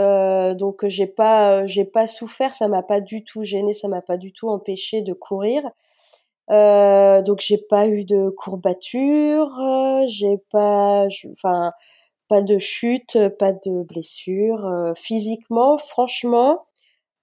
donc, 0.57 0.87
j'ai 0.87 1.07
pas, 1.07 1.67
j'ai 1.67 1.85
pas 1.85 2.07
souffert. 2.07 2.55
Ça 2.55 2.69
m'a 2.69 2.83
pas 2.83 3.01
du 3.01 3.25
tout 3.25 3.43
gêné. 3.43 3.73
Ça 3.73 3.89
m'a 3.89 4.03
pas 4.03 4.17
du 4.17 4.33
tout 4.33 4.49
empêché 4.49 5.03
de 5.03 5.15
courir. 5.15 5.63
donc, 6.49 7.41
j'ai 7.41 7.59
pas 7.59 7.87
eu 7.87 8.05
de 8.05 8.29
courbatures. 8.31 9.59
j'ai 10.07 10.39
pas, 10.51 11.07
enfin 11.33 11.73
pas 12.31 12.43
de 12.43 12.59
chute, 12.59 13.19
pas 13.40 13.52
de 13.52 13.82
blessure. 13.82 14.65
Euh, 14.65 14.93
physiquement, 14.97 15.77
franchement, 15.78 16.65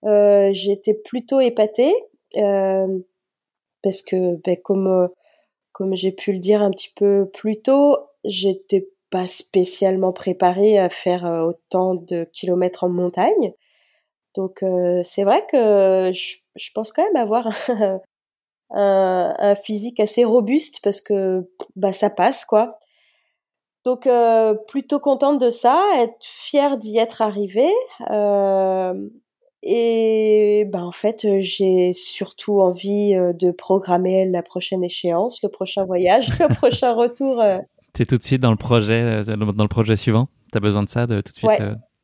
euh, 0.03 0.49
j'étais 0.51 0.93
plutôt 0.93 1.39
épatée 1.39 1.93
euh, 2.35 2.99
parce 3.81 4.01
que, 4.01 4.35
ben, 4.43 4.57
comme 4.63 5.09
comme 5.71 5.95
j'ai 5.95 6.11
pu 6.11 6.33
le 6.33 6.39
dire 6.39 6.61
un 6.61 6.71
petit 6.71 6.91
peu 6.95 7.29
plus 7.33 7.61
tôt, 7.61 7.97
j'étais 8.25 8.89
pas 9.09 9.27
spécialement 9.27 10.11
préparée 10.11 10.77
à 10.77 10.89
faire 10.89 11.23
autant 11.23 11.95
de 11.95 12.25
kilomètres 12.33 12.83
en 12.83 12.89
montagne. 12.89 13.53
Donc 14.35 14.63
c'est 15.05 15.23
vrai 15.23 15.41
que 15.49 16.11
je, 16.13 16.71
pense 16.73 16.91
quand 16.91 17.03
même 17.03 17.15
avoir 17.15 17.47
un, 18.71 19.35
un, 19.39 19.55
physique 19.55 19.99
assez 19.99 20.25
robuste 20.25 20.79
parce 20.83 20.99
que 20.99 21.49
bah 21.75 21.93
ça 21.93 22.09
passe 22.09 22.43
quoi. 22.43 22.79
Donc 23.87 24.05
euh, 24.05 24.53
plutôt 24.67 24.99
contente 24.99 25.39
de 25.39 25.49
ça, 25.49 25.81
être 25.95 26.17
fière 26.19 26.77
d'y 26.77 26.97
être 26.97 27.21
arrivée. 27.21 27.71
Euh, 28.11 28.93
et 29.63 30.65
ben 30.67 30.83
en 30.83 30.91
fait, 30.91 31.25
j'ai 31.39 31.93
surtout 31.93 32.59
envie 32.59 33.15
euh, 33.15 33.31
de 33.31 33.49
programmer 33.49 34.25
la 34.25 34.43
prochaine 34.43 34.83
échéance, 34.83 35.41
le 35.41 35.47
prochain 35.47 35.85
voyage, 35.85 36.37
le 36.37 36.53
prochain 36.53 36.91
retour. 36.95 37.41
Tu 37.93 38.01
es 38.01 38.05
tout 38.05 38.17
de 38.17 38.23
suite 38.23 38.41
dans 38.41 38.51
le 38.51 38.57
projet, 38.57 39.21
dans 39.23 39.63
le 39.63 39.67
projet 39.69 39.95
suivant? 39.95 40.27
Tu 40.51 40.57
as 40.57 40.59
besoin 40.59 40.83
de 40.83 40.89
ça, 40.89 41.07
de 41.07 41.21
tout 41.21 41.31
de 41.31 41.37
suite 41.37 41.63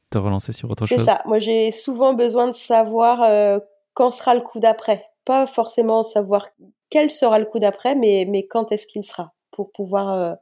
te 0.09 0.17
relancer 0.17 0.53
sur 0.53 0.71
autre 0.71 0.85
chose? 0.85 0.97
C'est 0.97 1.03
ça. 1.03 1.21
Moi, 1.25 1.39
j'ai 1.39 1.73
souvent 1.73 2.13
besoin 2.13 2.47
de 2.47 2.55
savoir 2.55 3.59
quand 3.93 4.11
sera 4.11 4.35
le 4.35 4.41
coup 4.41 4.61
d'après. 4.61 5.03
Pas 5.25 5.47
forcément 5.47 6.03
savoir 6.03 6.47
quel 6.89 7.11
sera 7.11 7.39
le 7.39 7.45
coup 7.45 7.59
d'après, 7.59 7.93
mais 7.93 8.25
mais 8.29 8.47
quand 8.47 8.71
est-ce 8.71 8.87
qu'il 8.87 9.03
sera 9.03 9.33
pour 9.51 9.73
pouvoir 9.73 10.37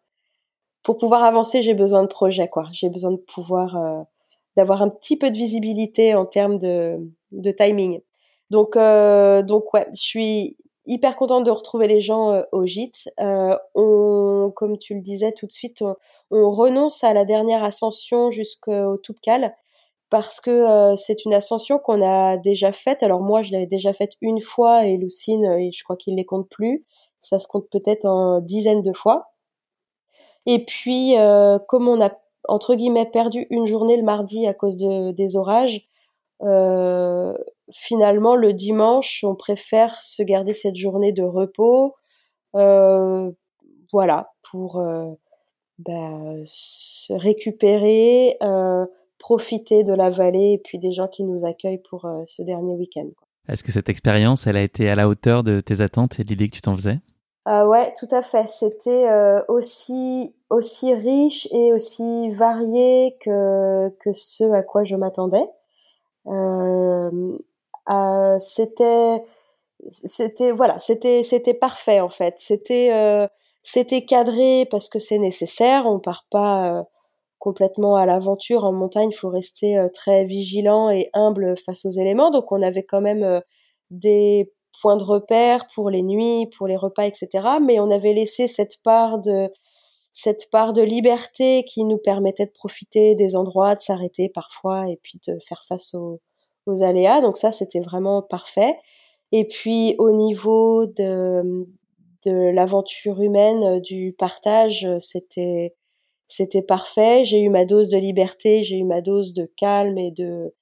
pour 0.83 0.97
pouvoir 0.97 1.23
avancer, 1.23 1.61
j'ai 1.61 1.73
besoin 1.73 2.01
de 2.03 2.07
projet, 2.07 2.47
quoi. 2.47 2.65
J'ai 2.71 2.89
besoin 2.89 3.11
de 3.11 3.17
pouvoir 3.17 3.75
euh, 3.75 4.01
d'avoir 4.57 4.81
un 4.81 4.89
petit 4.89 5.17
peu 5.17 5.29
de 5.31 5.37
visibilité 5.37 6.15
en 6.15 6.25
termes 6.25 6.57
de, 6.57 7.51
timing. 7.57 8.01
Donc, 8.49 8.75
euh, 8.75 9.43
donc 9.43 9.73
ouais, 9.73 9.87
je 9.93 10.01
suis 10.01 10.57
hyper 10.85 11.15
contente 11.15 11.45
de 11.45 11.51
retrouver 11.51 11.87
les 11.87 11.99
gens 12.01 12.33
euh, 12.33 12.43
au 12.51 12.65
gîte. 12.65 13.09
Euh, 13.19 13.57
on, 13.75 14.51
comme 14.55 14.77
tu 14.77 14.95
le 14.95 15.01
disais 15.01 15.31
tout 15.31 15.45
de 15.47 15.51
suite, 15.51 15.83
on, 16.31 16.51
renonce 16.51 17.03
à 17.03 17.13
la 17.13 17.25
dernière 17.25 17.63
ascension 17.63 18.31
jusqu'au 18.31 18.97
Toubkal 18.97 19.55
parce 20.09 20.41
que 20.41 20.93
c'est 20.97 21.23
une 21.23 21.33
ascension 21.33 21.79
qu'on 21.79 22.05
a 22.05 22.35
déjà 22.35 22.73
faite. 22.73 23.01
Alors 23.01 23.21
moi, 23.21 23.43
je 23.43 23.53
l'avais 23.53 23.65
déjà 23.65 23.93
faite 23.93 24.13
une 24.19 24.41
fois 24.41 24.85
et 24.85 24.97
Lucine, 24.97 25.71
je 25.71 25.83
crois 25.85 25.95
qu'il 25.95 26.17
les 26.17 26.25
compte 26.25 26.49
plus. 26.49 26.85
Ça 27.21 27.39
se 27.39 27.47
compte 27.47 27.69
peut-être 27.69 28.03
en 28.05 28.41
dizaines 28.41 28.81
de 28.81 28.91
fois. 28.91 29.30
Et 30.45 30.65
puis, 30.65 31.17
euh, 31.17 31.59
comme 31.67 31.87
on 31.87 32.01
a 32.01 32.11
entre 32.47 32.75
guillemets 32.75 33.05
perdu 33.05 33.45
une 33.51 33.67
journée 33.67 33.97
le 33.97 34.03
mardi 34.03 34.47
à 34.47 34.53
cause 34.53 34.75
de, 34.75 35.11
des 35.11 35.35
orages, 35.35 35.87
euh, 36.41 37.33
finalement 37.71 38.35
le 38.35 38.53
dimanche, 38.53 39.23
on 39.23 39.35
préfère 39.35 40.01
se 40.01 40.23
garder 40.23 40.53
cette 40.53 40.75
journée 40.75 41.11
de 41.11 41.21
repos, 41.21 41.95
euh, 42.55 43.31
voilà, 43.91 44.31
pour 44.49 44.81
bah, 45.77 46.17
se 46.45 47.13
récupérer, 47.13 48.39
profiter 49.19 49.83
de 49.83 49.93
la 49.93 50.09
vallée 50.09 50.53
et 50.53 50.57
puis 50.57 50.79
des 50.79 50.91
gens 50.91 51.07
qui 51.07 51.23
nous 51.23 51.45
accueillent 51.45 51.83
pour 51.87 52.09
ce 52.25 52.41
dernier 52.41 52.73
week-end. 52.73 53.09
Est-ce 53.47 53.63
que 53.63 53.71
cette 53.71 53.89
expérience, 53.89 54.47
elle 54.47 54.57
a 54.57 54.63
été 54.63 54.89
à 54.89 54.95
la 54.95 55.07
hauteur 55.07 55.43
de 55.43 55.59
tes 55.59 55.81
attentes 55.81 56.19
et 56.19 56.23
de 56.23 56.29
l'idée 56.29 56.49
que 56.49 56.55
tu 56.55 56.61
t'en 56.61 56.75
faisais? 56.75 56.99
Ah 57.45 57.67
ouais, 57.67 57.93
tout 57.97 58.07
à 58.11 58.21
fait. 58.21 58.47
C'était 58.47 59.07
euh, 59.09 59.41
aussi 59.47 60.35
aussi 60.49 60.93
riche 60.93 61.47
et 61.51 61.73
aussi 61.73 62.29
varié 62.31 63.17
que 63.19 63.89
que 63.99 64.13
ce 64.13 64.43
à 64.51 64.61
quoi 64.63 64.83
je 64.83 64.95
m'attendais. 64.95 65.47
Euh, 66.27 67.37
euh, 67.89 68.39
c'était 68.39 69.23
c'était 69.89 70.51
voilà, 70.51 70.79
c'était 70.79 71.23
c'était 71.23 71.53
parfait 71.55 71.99
en 72.01 72.09
fait. 72.09 72.35
C'était 72.39 72.91
euh, 72.93 73.27
c'était 73.63 74.05
cadré 74.05 74.67
parce 74.71 74.89
que 74.89 74.99
c'est 74.99 75.19
nécessaire. 75.19 75.85
On 75.87 75.99
part 75.99 76.25
pas 76.31 76.79
euh, 76.81 76.83
complètement 77.39 77.95
à 77.97 78.05
l'aventure 78.05 78.65
en 78.65 78.73
montagne. 78.73 79.09
Il 79.11 79.15
faut 79.15 79.29
rester 79.29 79.83
très 79.93 80.25
vigilant 80.25 80.89
et 80.91 81.09
humble 81.13 81.55
face 81.65 81.85
aux 81.85 81.89
éléments. 81.91 82.31
Donc 82.31 82.51
on 82.51 82.61
avait 82.61 82.83
quand 82.83 83.01
même 83.01 83.41
des 83.91 84.51
point 84.81 84.97
de 84.97 85.03
repère 85.03 85.67
pour 85.73 85.89
les 85.89 86.01
nuits, 86.01 86.47
pour 86.57 86.67
les 86.67 86.77
repas, 86.77 87.05
etc. 87.05 87.29
Mais 87.61 87.79
on 87.79 87.89
avait 87.91 88.13
laissé 88.13 88.47
cette 88.47 88.81
part 88.83 89.19
de 89.19 89.49
cette 90.13 90.49
part 90.51 90.73
de 90.73 90.81
liberté 90.81 91.63
qui 91.63 91.85
nous 91.85 91.97
permettait 91.97 92.45
de 92.45 92.51
profiter 92.51 93.15
des 93.15 93.35
endroits, 93.35 93.75
de 93.75 93.81
s'arrêter 93.81 94.27
parfois 94.27 94.89
et 94.89 94.99
puis 95.01 95.19
de 95.25 95.37
faire 95.47 95.63
face 95.67 95.93
aux, 95.95 96.19
aléas. 96.83 97.21
Donc 97.21 97.37
ça, 97.37 97.51
c'était 97.51 97.79
vraiment 97.79 98.21
parfait. 98.21 98.75
Et 99.31 99.45
puis 99.45 99.95
au 99.97 100.11
niveau 100.11 100.85
de, 100.85 101.67
de 102.25 102.51
l'aventure 102.53 103.21
humaine, 103.21 103.79
du 103.81 104.13
partage, 104.17 104.87
c'était 104.99 105.75
c'était 106.27 106.61
parfait. 106.61 107.25
J'ai 107.25 107.41
eu 107.41 107.49
ma 107.49 107.65
dose 107.65 107.89
de 107.89 107.97
liberté, 107.97 108.63
j'ai 108.63 108.77
eu 108.77 108.85
ma 108.85 109.01
dose 109.01 109.33
de 109.33 109.51
calme 109.57 109.97
et 109.97 110.11
de 110.11 110.53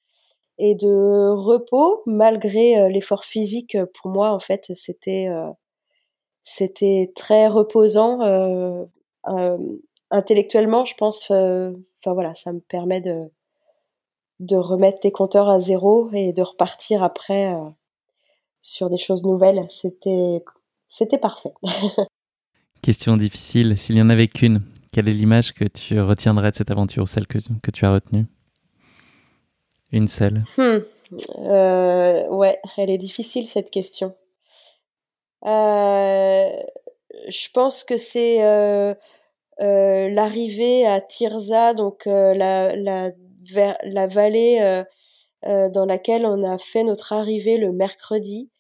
et 0.60 0.76
de 0.76 1.30
repos 1.30 2.04
malgré 2.06 2.78
euh, 2.78 2.90
l'effort 2.90 3.24
physique 3.24 3.76
euh, 3.76 3.86
pour 4.00 4.12
moi 4.12 4.32
en 4.32 4.40
fait 4.40 4.72
c'était 4.76 5.28
euh, 5.30 5.50
c'était 6.44 7.12
très 7.16 7.48
reposant 7.48 8.20
intellectuellement, 10.10 10.86
je 10.86 10.96
pense, 10.96 11.30
enfin 11.30 12.14
voilà, 12.14 12.34
ça 12.34 12.54
me 12.54 12.60
permet 12.60 13.02
de 13.02 13.30
de 14.40 14.56
remettre 14.56 15.02
les 15.04 15.12
compteurs 15.12 15.48
à 15.48 15.60
zéro 15.60 16.10
et 16.14 16.34
de 16.34 16.42
repartir 16.42 17.04
après 17.04 17.54
sur 18.62 18.90
des 18.90 18.98
choses 18.98 19.24
nouvelles. 19.24 19.68
C'était 19.70 20.44
c'était 20.88 21.20
parfait. 21.20 21.54
Question 22.82 23.16
difficile. 23.16 23.78
S'il 23.78 23.98
y 23.98 24.02
en 24.02 24.10
avait 24.10 24.28
qu'une, 24.28 24.64
quelle 24.92 25.08
est 25.08 25.14
l'image 25.14 25.54
que 25.54 25.66
tu 25.66 26.02
retiendrais 26.02 26.50
de 26.50 26.56
cette 26.56 26.72
aventure, 26.72 27.08
celle 27.08 27.28
que, 27.28 27.38
que 27.62 27.70
tu 27.70 27.86
as 27.86 27.94
retenue? 27.94 28.26
Une 29.92 30.08
seule 30.08 30.44
hmm. 30.58 30.80
euh, 31.40 32.28
Ouais, 32.28 32.60
elle 32.78 32.90
est 32.90 32.98
difficile 32.98 33.46
cette 33.46 33.72
question. 33.72 34.16
Euh, 35.46 36.50
je 37.28 37.50
pense 37.54 37.84
que 37.84 37.98
c'est 37.98 38.44
euh, 38.44 38.94
l'arrivée 39.60 40.86
à 40.86 41.02
Tirza, 41.02 41.74
donc 41.74 42.06
la, 42.06 42.76
la, 42.76 43.12
la 43.84 44.08
vallée 44.08 44.84
dans 45.44 45.86
laquelle 45.86 46.26
on 46.26 46.44
a 46.44 46.58
fait 46.60 46.84
notre 46.84 47.14
arrivée 47.14 47.58
le 47.58 47.72
mercredi. 47.72 48.52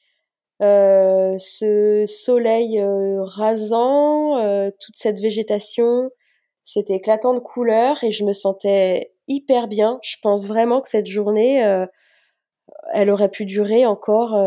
Ce 0.61 2.05
soleil 2.07 2.81
rasant, 3.19 4.71
toute 4.79 4.95
cette 4.95 5.19
végétation, 5.19 6.09
c'était 6.63 6.95
éclatant 6.95 7.33
de 7.33 7.39
couleurs 7.39 8.03
et 8.03 8.11
je 8.11 8.23
me 8.23 8.33
sentais 8.33 9.13
hyper 9.29 9.67
bien. 9.67 9.99
Je 10.03 10.17
pense 10.21 10.45
vraiment 10.45 10.81
que 10.81 10.89
cette 10.89 11.07
journée, 11.07 11.59
elle 12.93 13.09
aurait 13.09 13.29
pu 13.29 13.45
durer 13.45 13.85
encore, 13.85 14.37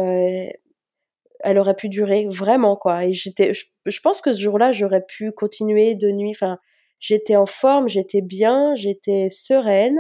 elle 1.41 1.59
aurait 1.59 1.77
pu 1.77 1.89
durer 1.89 2.27
vraiment 2.29 2.77
quoi. 2.77 3.07
Et 3.07 3.13
j'étais, 3.13 3.53
je, 3.55 4.01
pense 4.01 4.21
que 4.21 4.33
ce 4.33 4.41
jour-là, 4.41 4.73
j'aurais 4.73 5.05
pu 5.05 5.33
continuer 5.33 5.95
de 5.95 6.11
nuit. 6.11 6.31
Enfin, 6.31 6.59
j'étais 6.99 7.37
en 7.37 7.47
forme, 7.47 7.89
j'étais 7.89 8.21
bien, 8.21 8.75
j'étais 8.77 9.29
sereine, 9.31 9.99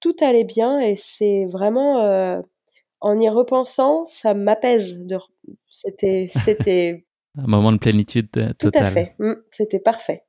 tout 0.00 0.16
allait 0.20 0.44
bien 0.44 0.80
et 0.80 0.94
c'est 0.96 1.46
vraiment 1.46 2.42
en 3.00 3.20
y 3.20 3.28
repensant, 3.28 4.04
ça 4.04 4.34
m'apaise. 4.34 5.00
De... 5.00 5.18
C'était, 5.68 6.26
c'était 6.44 7.06
un 7.36 7.46
moment 7.46 7.72
de 7.72 7.78
plénitude 7.78 8.30
totale. 8.30 8.56
Tout 8.58 8.78
à 8.78 8.90
fait. 8.90 9.14
Mmh, 9.18 9.34
c'était 9.50 9.78
parfait. 9.78 10.24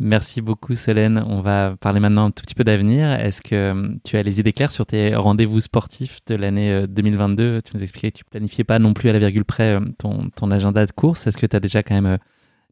Merci 0.00 0.40
beaucoup, 0.40 0.74
Solène. 0.74 1.24
On 1.26 1.40
va 1.40 1.76
parler 1.80 1.98
maintenant 1.98 2.26
un 2.26 2.30
tout 2.30 2.42
petit 2.42 2.54
peu 2.54 2.64
d'avenir. 2.64 3.10
Est-ce 3.10 3.42
que 3.42 3.72
hum, 3.72 3.98
tu 4.04 4.16
as 4.16 4.22
les 4.22 4.38
idées 4.38 4.52
claires 4.52 4.70
sur 4.70 4.86
tes 4.86 5.14
rendez-vous 5.14 5.60
sportifs 5.60 6.18
de 6.26 6.36
l'année 6.36 6.86
2022 6.86 7.42
euh, 7.42 7.60
Tu 7.60 7.72
nous 7.74 7.82
expliquais 7.82 8.12
que 8.12 8.18
tu 8.18 8.24
planifiais 8.24 8.64
pas 8.64 8.78
non 8.78 8.94
plus 8.94 9.08
à 9.08 9.12
la 9.12 9.18
virgule 9.18 9.44
près 9.44 9.74
euh, 9.74 9.80
ton, 9.98 10.30
ton 10.30 10.50
agenda 10.50 10.86
de 10.86 10.92
course. 10.92 11.26
Est-ce 11.26 11.38
que 11.38 11.46
tu 11.46 11.56
as 11.56 11.60
déjà 11.60 11.82
quand 11.82 11.94
même 11.94 12.06
euh, 12.06 12.18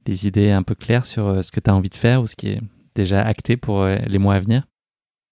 des 0.05 0.29
idées 0.29 0.51
un 0.51 0.63
peu 0.63 0.75
claires 0.75 1.07
sur 1.07 1.45
ce 1.45 1.51
que 1.51 1.59
tu 1.59 1.69
as 1.69 1.75
envie 1.75 1.89
de 1.89 1.95
faire 1.95 2.23
ou 2.23 2.27
ce 2.27 2.37
qui 2.37 2.49
est 2.51 2.61
déjà 2.95 3.23
acté 3.23 3.57
pour 3.57 3.85
les 3.85 4.19
mois 4.19 4.35
à 4.35 4.39
venir? 4.39 4.63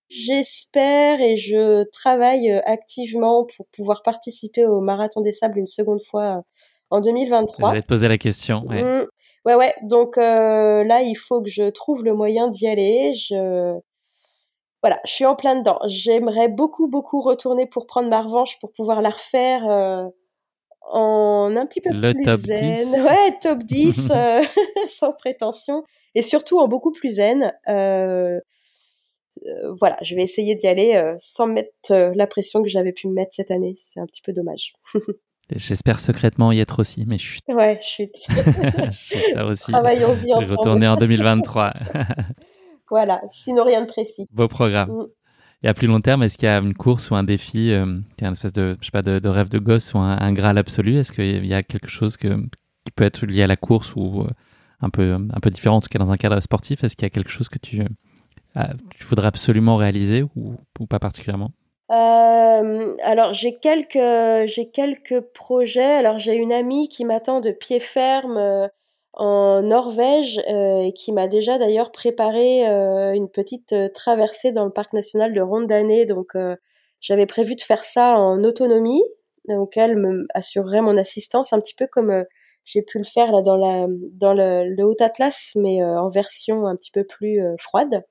J'espère 0.09 1.21
et 1.21 1.37
je 1.37 1.85
travaille 1.91 2.51
euh, 2.51 2.61
activement 2.67 3.47
pour 3.57 3.67
pouvoir 3.75 4.03
participer 4.03 4.65
au 4.65 4.81
Marathon 4.81 5.23
des 5.23 5.33
Sables 5.33 5.59
une 5.59 5.67
seconde 5.67 6.03
fois 6.03 6.39
euh, 6.39 6.41
en 6.91 7.01
2023. 7.01 7.71
J'allais 7.71 7.83
te 7.83 7.87
poser 7.87 8.09
la 8.09 8.19
question. 8.19 8.65
Ouais, 8.67 8.83
mmh. 8.83 9.07
Ouais, 9.45 9.55
ouais. 9.55 9.75
Donc 9.83 10.19
euh, 10.19 10.85
là, 10.85 11.03
il 11.03 11.15
faut 11.17 11.43
que 11.43 11.51
je 11.51 11.69
trouve 11.71 12.05
le 12.05 12.15
moyen 12.15 12.49
d'y 12.49 12.67
aller. 12.67 13.13
Je 13.15 13.79
voilà, 14.83 15.01
je 15.07 15.13
suis 15.13 15.25
en 15.25 15.35
plein 15.35 15.57
dedans. 15.57 15.79
J'aimerais 15.87 16.49
beaucoup, 16.49 16.89
beaucoup 16.89 17.23
retourner 17.23 17.67
pour 17.67 17.87
prendre 17.87 18.09
ma 18.11 18.21
revanche, 18.21 18.59
pour 18.61 18.73
pouvoir 18.73 19.01
la 19.01 19.11
refaire 19.11 19.63
en 20.91 21.57
un 21.57 21.67
petit 21.67 21.81
peu 21.81 21.91
le 21.91 22.13
plus 22.13 22.23
top 22.23 22.41
zen. 22.41 22.75
10. 22.75 23.03
Ouais, 23.03 23.39
top 23.41 23.63
10, 23.63 24.13
sans 24.89 25.13
prétention. 25.13 25.85
Et 26.15 26.23
surtout 26.23 26.59
en 26.59 26.69
beaucoup 26.69 26.93
plus 26.93 27.17
zen. 27.17 27.53
Euh, 27.69 28.39
euh, 29.47 29.75
voilà, 29.79 29.97
je 30.03 30.15
vais 30.15 30.23
essayer 30.23 30.55
d'y 30.55 30.67
aller 30.67 30.95
euh, 30.95 31.15
sans 31.19 31.47
mettre 31.47 31.71
euh, 31.91 32.13
la 32.15 32.27
pression 32.27 32.63
que 32.63 32.69
j'avais 32.69 32.93
pu 32.93 33.09
me 33.09 33.15
mettre 33.15 33.35
cette 33.35 33.51
année. 33.51 33.75
C'est 33.77 34.01
un 34.01 34.07
petit 34.07 34.23
peu 34.23 34.33
dommage. 34.33 34.73
J'espère 35.51 36.01
secrètement 36.01 36.53
y 36.53 36.61
être 36.61 36.81
aussi, 36.81 37.05
mais 37.07 37.19
chut. 37.19 37.43
Ouais, 37.49 37.79
chut. 37.83 38.11
J'espère 38.91 39.47
aussi. 39.47 39.71
Travaillons-y 39.73 40.33
ensemble. 40.33 40.59
Retourner 40.59 40.89
en 40.89 40.97
2023. 40.97 41.75
voilà, 42.91 43.21
sinon 43.29 43.65
rien 43.65 43.83
de 43.83 43.87
précis. 43.87 44.27
Beau 44.33 44.49
programme. 44.49 44.91
Mm. 44.91 45.07
Et 45.63 45.69
à 45.69 45.75
plus 45.75 45.87
long 45.87 46.01
terme, 46.01 46.23
est-ce 46.23 46.37
qu'il 46.37 46.47
y 46.47 46.51
a 46.51 46.59
une 46.59 46.75
course 46.75 47.11
ou 47.11 47.15
un 47.15 47.25
défi, 47.25 47.71
est 47.71 47.79
une 47.79 48.05
espèce 48.21 48.53
de, 48.53 48.77
je 48.81 48.87
sais 48.87 48.91
pas, 48.91 49.03
de, 49.03 49.29
rêve 49.29 49.49
de 49.49 49.59
gosse 49.59 49.95
ou 49.95 49.99
un, 49.99 50.33
graal 50.35 50.59
absolu? 50.59 50.97
Est-ce 50.97 51.11
qu'il 51.11 51.47
y 51.47 51.55
a 51.55 51.63
quelque 51.63 51.89
chose 51.89 52.19
que, 52.19 52.37
qui 52.85 52.91
peut 52.95 53.05
être 53.05 53.25
lié 53.25 53.43
à 53.43 53.47
la 53.47 53.57
course 53.57 53.97
ou 53.97 54.27
un 54.81 54.91
peu, 54.91 55.15
un 55.15 55.41
peu 55.41 55.49
différent, 55.49 55.77
en 55.77 55.81
tout 55.81 55.89
cas 55.91 55.99
dans 55.99 56.13
un 56.13 56.19
cadre 56.19 56.39
sportif? 56.41 56.85
Est-ce 56.85 56.97
qu'il 56.97 57.07
y 57.07 57.07
a 57.07 57.11
quelque 57.11 57.31
chose 57.31 57.49
que 57.49 57.59
tu, 57.59 57.83
ah, 58.55 58.71
tu 58.91 59.05
voudrais 59.07 59.27
absolument 59.27 59.77
réaliser 59.77 60.25
ou, 60.37 60.57
pas 60.89 60.99
particulièrement? 60.99 61.51
Euh, 61.95 62.97
alors 63.03 63.35
j'ai 63.35 63.59
quelques 63.59 64.47
j'ai 64.47 64.71
quelques 64.71 65.21
projets. 65.21 65.83
Alors 65.83 66.19
j'ai 66.19 66.35
une 66.37 66.53
amie 66.53 66.89
qui 66.89 67.05
m'attend 67.05 67.41
de 67.41 67.51
pied 67.51 67.81
ferme 67.81 68.37
euh, 68.37 68.69
en 69.13 69.63
Norvège 69.63 70.41
euh, 70.49 70.83
et 70.83 70.93
qui 70.93 71.13
m'a 71.13 71.29
déjà 71.29 71.59
d'ailleurs 71.59 71.93
préparé 71.93 72.65
une 73.15 73.29
petite 73.31 73.75
traversée 73.95 74.53
dans 74.53 74.65
le 74.65 74.73
parc 74.73 74.93
national 74.93 75.33
de 75.35 75.41
Rondané. 75.41 76.07
Donc 76.07 76.35
j'avais 77.01 77.27
prévu 77.27 77.55
de 77.57 77.61
faire 77.63 77.85
ça 77.85 78.19
en 78.19 78.43
autonomie. 78.45 79.05
Donc 79.49 79.77
elle 79.77 79.97
me 79.97 80.27
assurerait 80.35 80.81
mon 80.81 80.97
assistance 80.99 81.53
un 81.53 81.61
petit 81.61 81.75
peu 81.75 81.87
comme 81.87 82.25
j'ai 82.65 82.83
pu 82.83 82.99
le 82.99 83.05
faire 83.05 83.31
là 83.31 83.43
dans 83.43 83.57
le, 84.35 84.65
le 84.75 84.85
Haut 84.85 84.97
Atlas, 85.01 85.53
mais 85.57 85.85
en 85.85 86.11
version 86.11 86.67
un 86.67 86.77
petit 86.77 86.91
peu 86.93 87.05
plus 87.05 87.41
froide. 87.59 88.05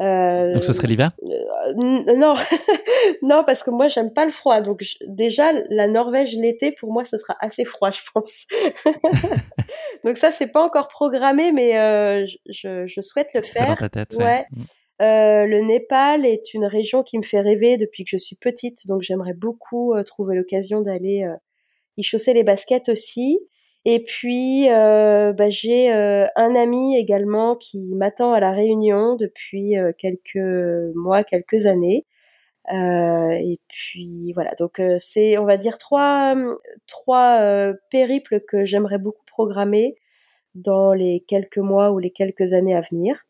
Euh, 0.00 0.52
donc 0.52 0.62
ce 0.62 0.72
serait 0.72 0.86
l'hiver? 0.86 1.10
euh, 1.28 1.74
Non, 2.16 2.34
non 3.22 3.42
parce 3.44 3.64
que 3.64 3.70
moi 3.70 3.88
j'aime 3.88 4.12
pas 4.12 4.24
le 4.24 4.30
froid. 4.30 4.60
Donc 4.60 4.82
déjà 5.06 5.50
la 5.70 5.88
Norvège 5.88 6.36
l'été 6.36 6.72
pour 6.72 6.92
moi 6.92 7.04
ce 7.04 7.16
sera 7.16 7.36
assez 7.40 7.64
froid 7.64 7.90
je 7.90 8.00
pense. 8.14 8.46
donc 10.04 10.16
ça 10.16 10.30
c'est 10.30 10.46
pas 10.46 10.62
encore 10.62 10.88
programmé 10.88 11.50
mais 11.50 11.78
euh, 11.78 12.24
je, 12.48 12.86
je, 12.86 13.00
souhaite 13.00 13.30
le 13.34 13.42
faire. 13.42 13.68
Dans 13.68 13.76
ta 13.76 13.88
tête, 13.88 14.14
ouais. 14.16 14.46
Mm. 14.50 14.62
Euh, 15.00 15.46
le 15.46 15.60
Népal 15.60 16.26
est 16.26 16.54
une 16.54 16.64
région 16.64 17.02
qui 17.02 17.18
me 17.18 17.22
fait 17.22 17.40
rêver 17.40 17.76
depuis 17.76 18.04
que 18.04 18.10
je 18.10 18.18
suis 18.18 18.34
petite, 18.34 18.86
donc 18.86 19.02
j'aimerais 19.02 19.34
beaucoup 19.34 19.94
euh, 19.94 20.02
trouver 20.02 20.34
l'occasion 20.34 20.80
d'aller 20.80 21.24
y 21.96 22.02
chausser 22.02 22.34
les 22.34 22.44
baskets 22.44 22.88
aussi. 22.88 23.40
Et 23.84 24.04
puis, 24.04 24.70
euh, 24.70 25.32
bah, 25.32 25.48
j'ai 25.50 25.92
euh, 25.92 26.26
un 26.36 26.54
ami 26.54 26.96
également 26.96 27.56
qui 27.56 27.94
m'attend 27.94 28.32
à 28.32 28.40
la 28.40 28.52
Réunion 28.52 29.14
depuis 29.16 29.78
euh, 29.78 29.92
quelques 29.96 30.36
mois, 30.94 31.24
quelques 31.24 31.66
années. 31.66 32.04
et 32.70 33.58
puis 33.68 34.32
voilà, 34.34 34.50
donc 34.58 34.80
c'est, 34.98 35.38
on 35.38 35.44
va 35.46 35.56
dire 35.56 35.78
trois 35.78 36.34
trois 36.86 37.72
périples 37.90 38.40
que 38.46 38.64
j'aimerais 38.64 38.98
beaucoup 38.98 39.24
programmer 39.26 39.96
dans 40.54 40.92
les 40.92 41.20
quelques 41.26 41.58
mois 41.58 41.92
ou 41.92 41.98
les 41.98 42.10
quelques 42.10 42.52
années 42.54 42.76
à 42.76 42.82
venir. 42.82 43.24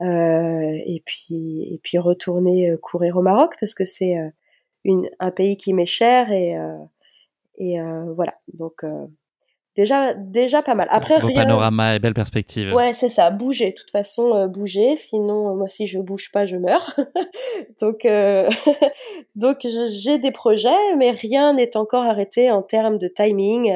et 0.00 1.02
puis 1.06 1.74
et 1.74 1.80
puis 1.82 1.98
retourner 1.98 2.76
courir 2.82 3.16
au 3.16 3.22
Maroc 3.22 3.54
parce 3.60 3.74
que 3.74 3.84
c'est 3.86 4.16
un 5.20 5.30
pays 5.30 5.56
qui 5.56 5.72
m'est 5.72 5.86
cher 5.86 6.30
et 6.32 6.56
et 7.58 7.78
voilà 8.16 8.34
donc 8.54 8.84
déjà 9.78 10.12
déjà 10.12 10.60
pas 10.60 10.74
mal. 10.74 10.88
Après 10.90 11.20
Beau 11.20 11.32
panorama 11.32 11.94
et 11.94 11.98
belle 12.00 12.14
perspective. 12.14 12.74
Ouais, 12.74 12.92
c'est 12.94 13.08
ça, 13.08 13.30
bouger. 13.30 13.70
De 13.70 13.74
toute 13.76 13.92
façon, 13.92 14.34
euh, 14.34 14.48
bouger. 14.48 14.96
Sinon, 14.96 15.50
euh, 15.50 15.54
moi, 15.54 15.68
si 15.68 15.86
je 15.86 16.00
bouge 16.00 16.30
pas, 16.32 16.46
je 16.46 16.56
meurs. 16.56 16.96
donc, 17.80 18.04
euh, 18.04 18.50
donc 19.36 19.58
j'ai 19.62 20.18
des 20.18 20.32
projets, 20.32 20.94
mais 20.96 21.12
rien 21.12 21.54
n'est 21.54 21.76
encore 21.76 22.04
arrêté 22.04 22.50
en 22.50 22.62
termes 22.62 22.98
de 22.98 23.06
timing. 23.06 23.72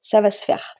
ça 0.00 0.20
va 0.20 0.30
se 0.30 0.44
faire. 0.44 0.74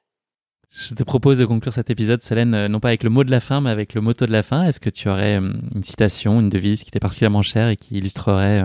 Je 0.70 0.94
te 0.94 1.04
propose 1.04 1.38
de 1.38 1.44
conclure 1.44 1.72
cet 1.72 1.90
épisode, 1.90 2.22
Solène, 2.22 2.66
non 2.66 2.80
pas 2.80 2.88
avec 2.88 3.04
le 3.04 3.10
mot 3.10 3.22
de 3.22 3.30
la 3.30 3.40
fin, 3.40 3.60
mais 3.60 3.70
avec 3.70 3.94
le 3.94 4.00
motto 4.00 4.26
de 4.26 4.32
la 4.32 4.42
fin. 4.42 4.64
Est-ce 4.64 4.80
que 4.80 4.90
tu 4.90 5.08
aurais 5.08 5.36
une 5.36 5.84
citation, 5.84 6.40
une 6.40 6.48
devise 6.48 6.82
qui 6.82 6.90
t'est 6.90 6.98
particulièrement 6.98 7.42
chère 7.42 7.68
et 7.68 7.76
qui 7.76 7.98
illustrerait 7.98 8.64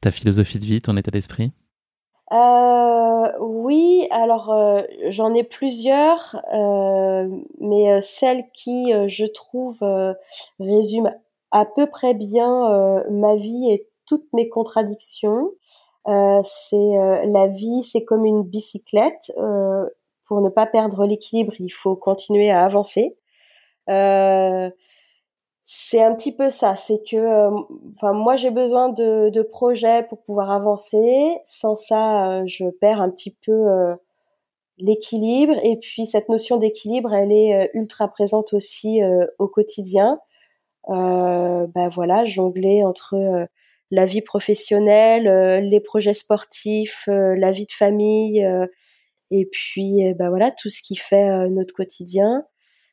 ta 0.00 0.10
philosophie 0.10 0.58
de 0.58 0.64
vie, 0.64 0.80
ton 0.80 0.96
état 0.96 1.10
d'esprit? 1.10 1.50
Euh, 2.32 3.32
oui, 3.40 4.06
alors 4.10 4.52
euh, 4.52 4.82
j'en 5.08 5.34
ai 5.34 5.42
plusieurs, 5.42 6.40
euh, 6.54 7.28
mais 7.58 7.90
euh, 7.90 8.00
celle 8.02 8.44
qui, 8.52 8.92
je 9.08 9.26
trouve, 9.26 9.80
résume 10.60 11.10
à 11.50 11.64
peu 11.64 11.86
près 11.88 12.14
bien 12.14 13.04
ma 13.10 13.34
vie 13.34 13.70
et 13.70 13.88
toutes 14.06 14.32
mes 14.32 14.48
contradictions. 14.48 15.50
c'est 16.06 16.76
la 17.24 17.48
vie, 17.48 17.82
c'est 17.82 18.04
comme 18.04 18.24
une 18.24 18.42
bicyclette. 18.44 19.32
pour 20.24 20.40
ne 20.40 20.48
pas 20.48 20.66
perdre 20.66 21.06
l'équilibre, 21.06 21.54
il 21.58 21.70
faut 21.70 21.96
continuer 21.96 22.50
à 22.50 22.64
avancer. 22.64 23.16
C'est 25.62 26.02
un 26.02 26.14
petit 26.14 26.34
peu 26.34 26.50
ça, 26.50 26.74
c'est 26.74 27.00
que, 27.08 27.16
euh, 27.16 27.50
enfin, 27.94 28.12
moi 28.12 28.36
j'ai 28.36 28.50
besoin 28.50 28.88
de, 28.88 29.28
de, 29.30 29.42
projets 29.42 30.04
pour 30.08 30.22
pouvoir 30.22 30.50
avancer. 30.50 31.38
Sans 31.44 31.74
ça, 31.74 32.40
euh, 32.40 32.42
je 32.46 32.64
perds 32.80 33.00
un 33.00 33.10
petit 33.10 33.36
peu, 33.44 33.52
euh, 33.52 33.94
l'équilibre. 34.78 35.54
Et 35.64 35.76
puis 35.78 36.06
cette 36.06 36.28
notion 36.28 36.56
d'équilibre, 36.56 37.14
elle 37.14 37.32
est 37.32 37.70
ultra 37.74 38.08
présente 38.08 38.54
aussi 38.54 39.00
au 39.38 39.48
quotidien. 39.48 40.18
ben 40.88 41.88
voilà, 41.92 42.24
jongler 42.24 42.84
entre 42.84 43.48
la 43.90 44.06
vie 44.06 44.22
professionnelle, 44.22 45.60
les 45.66 45.80
projets 45.80 46.14
sportifs, 46.14 47.04
la 47.08 47.52
vie 47.52 47.66
de 47.66 47.72
famille, 47.72 48.46
et 49.30 49.46
puis 49.46 50.14
ben 50.14 50.30
voilà 50.30 50.50
tout 50.50 50.70
ce 50.70 50.82
qui 50.82 50.96
fait 50.96 51.48
notre 51.50 51.74
quotidien. 51.74 52.44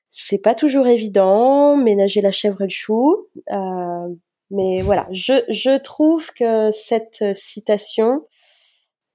C'est 0.10 0.42
pas 0.42 0.56
toujours 0.56 0.88
évident, 0.88 1.78
ménager 1.78 2.22
la 2.22 2.32
chèvre 2.32 2.62
et 2.62 2.66
le 2.66 2.70
chou. 2.70 3.28
Euh, 3.52 4.08
mais 4.50 4.82
voilà, 4.82 5.08
je, 5.12 5.44
je 5.50 5.78
trouve 5.78 6.32
que 6.34 6.72
cette 6.72 7.24
citation 7.36 8.26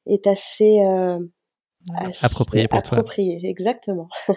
est 0.07 0.27
assez, 0.27 0.81
euh, 0.81 1.19
appropriée 2.23 2.69
pour 2.69 2.79
appropriée, 2.79 3.41
exactement. 3.49 4.09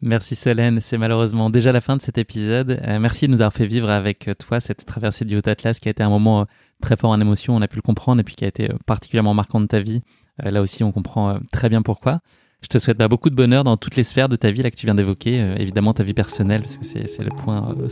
Merci 0.00 0.34
Solène, 0.34 0.80
c'est 0.80 0.98
malheureusement 0.98 1.48
déjà 1.48 1.72
la 1.72 1.80
fin 1.80 1.96
de 1.96 2.02
cet 2.02 2.18
épisode. 2.18 2.78
Euh, 2.86 2.98
merci 2.98 3.26
de 3.26 3.32
nous 3.32 3.40
avoir 3.40 3.54
fait 3.54 3.66
vivre 3.66 3.88
avec 3.88 4.28
toi 4.38 4.60
cette 4.60 4.84
traversée 4.84 5.24
du 5.24 5.36
Haut-Atlas 5.36 5.80
qui 5.80 5.88
a 5.88 5.92
été 5.92 6.02
un 6.02 6.10
moment 6.10 6.46
très 6.82 6.96
fort 6.96 7.10
en 7.10 7.20
émotion, 7.20 7.56
on 7.56 7.62
a 7.62 7.68
pu 7.68 7.76
le 7.76 7.82
comprendre, 7.82 8.20
et 8.20 8.24
puis 8.24 8.34
qui 8.34 8.44
a 8.44 8.48
été 8.48 8.68
particulièrement 8.84 9.32
marquant 9.32 9.60
de 9.60 9.66
ta 9.66 9.80
vie. 9.80 10.02
là 10.42 10.60
aussi, 10.60 10.84
on 10.84 10.92
comprend 10.92 11.38
très 11.52 11.70
bien 11.70 11.80
pourquoi. 11.80 12.20
Je 12.64 12.68
te 12.68 12.78
souhaite 12.78 12.96
bah, 12.96 13.08
beaucoup 13.08 13.28
de 13.28 13.34
bonheur 13.34 13.62
dans 13.62 13.76
toutes 13.76 13.94
les 13.94 14.04
sphères 14.04 14.30
de 14.30 14.36
ta 14.36 14.50
vie 14.50 14.62
là 14.62 14.70
que 14.70 14.76
tu 14.76 14.86
viens 14.86 14.94
d'évoquer. 14.94 15.38
Euh, 15.38 15.54
évidemment, 15.58 15.92
ta 15.92 16.02
vie 16.02 16.14
personnelle, 16.14 16.62
parce 16.62 16.78
que 16.78 16.84
c'est 16.84 17.22
le 17.22 17.28
point 17.28 17.76
euh, 17.78 17.88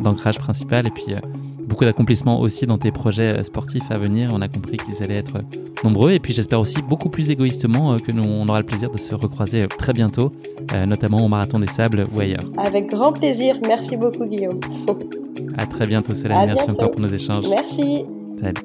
d'ancrage 0.00 0.38
principal. 0.38 0.86
Et 0.86 0.90
puis, 0.90 1.06
euh, 1.08 1.18
beaucoup 1.66 1.84
d'accomplissements 1.84 2.40
aussi 2.40 2.64
dans 2.64 2.78
tes 2.78 2.92
projets 2.92 3.42
sportifs 3.42 3.90
à 3.90 3.98
venir. 3.98 4.30
On 4.32 4.40
a 4.40 4.46
compris 4.46 4.76
qu'ils 4.76 5.02
allaient 5.02 5.18
être 5.18 5.38
nombreux. 5.82 6.12
Et 6.12 6.20
puis, 6.20 6.32
j'espère 6.32 6.60
aussi 6.60 6.80
beaucoup 6.82 7.08
plus 7.08 7.30
égoïstement 7.30 7.96
que 7.96 8.12
nous, 8.12 8.22
on 8.22 8.46
aura 8.46 8.60
le 8.60 8.64
plaisir 8.64 8.92
de 8.92 8.98
se 8.98 9.12
recroiser 9.16 9.66
très 9.66 9.92
bientôt, 9.92 10.30
notamment 10.86 11.24
au 11.24 11.28
Marathon 11.28 11.58
des 11.58 11.66
Sables 11.66 12.04
ou 12.14 12.20
ailleurs. 12.20 12.44
Avec 12.58 12.90
grand 12.90 13.12
plaisir. 13.12 13.56
Merci 13.66 13.96
beaucoup, 13.96 14.24
Guillaume. 14.24 14.60
à 15.58 15.66
très 15.66 15.86
bientôt, 15.86 16.14
Solène. 16.14 16.46
Merci 16.46 16.70
encore 16.70 16.92
pour 16.92 17.00
nos 17.00 17.08
échanges. 17.08 17.44
Merci. 17.48 18.04
Salut. 18.38 18.62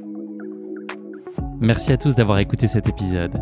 Merci 1.60 1.92
à 1.94 1.98
tous 1.98 2.14
d'avoir 2.14 2.38
écouté 2.38 2.68
cet 2.68 2.88
épisode. 2.88 3.42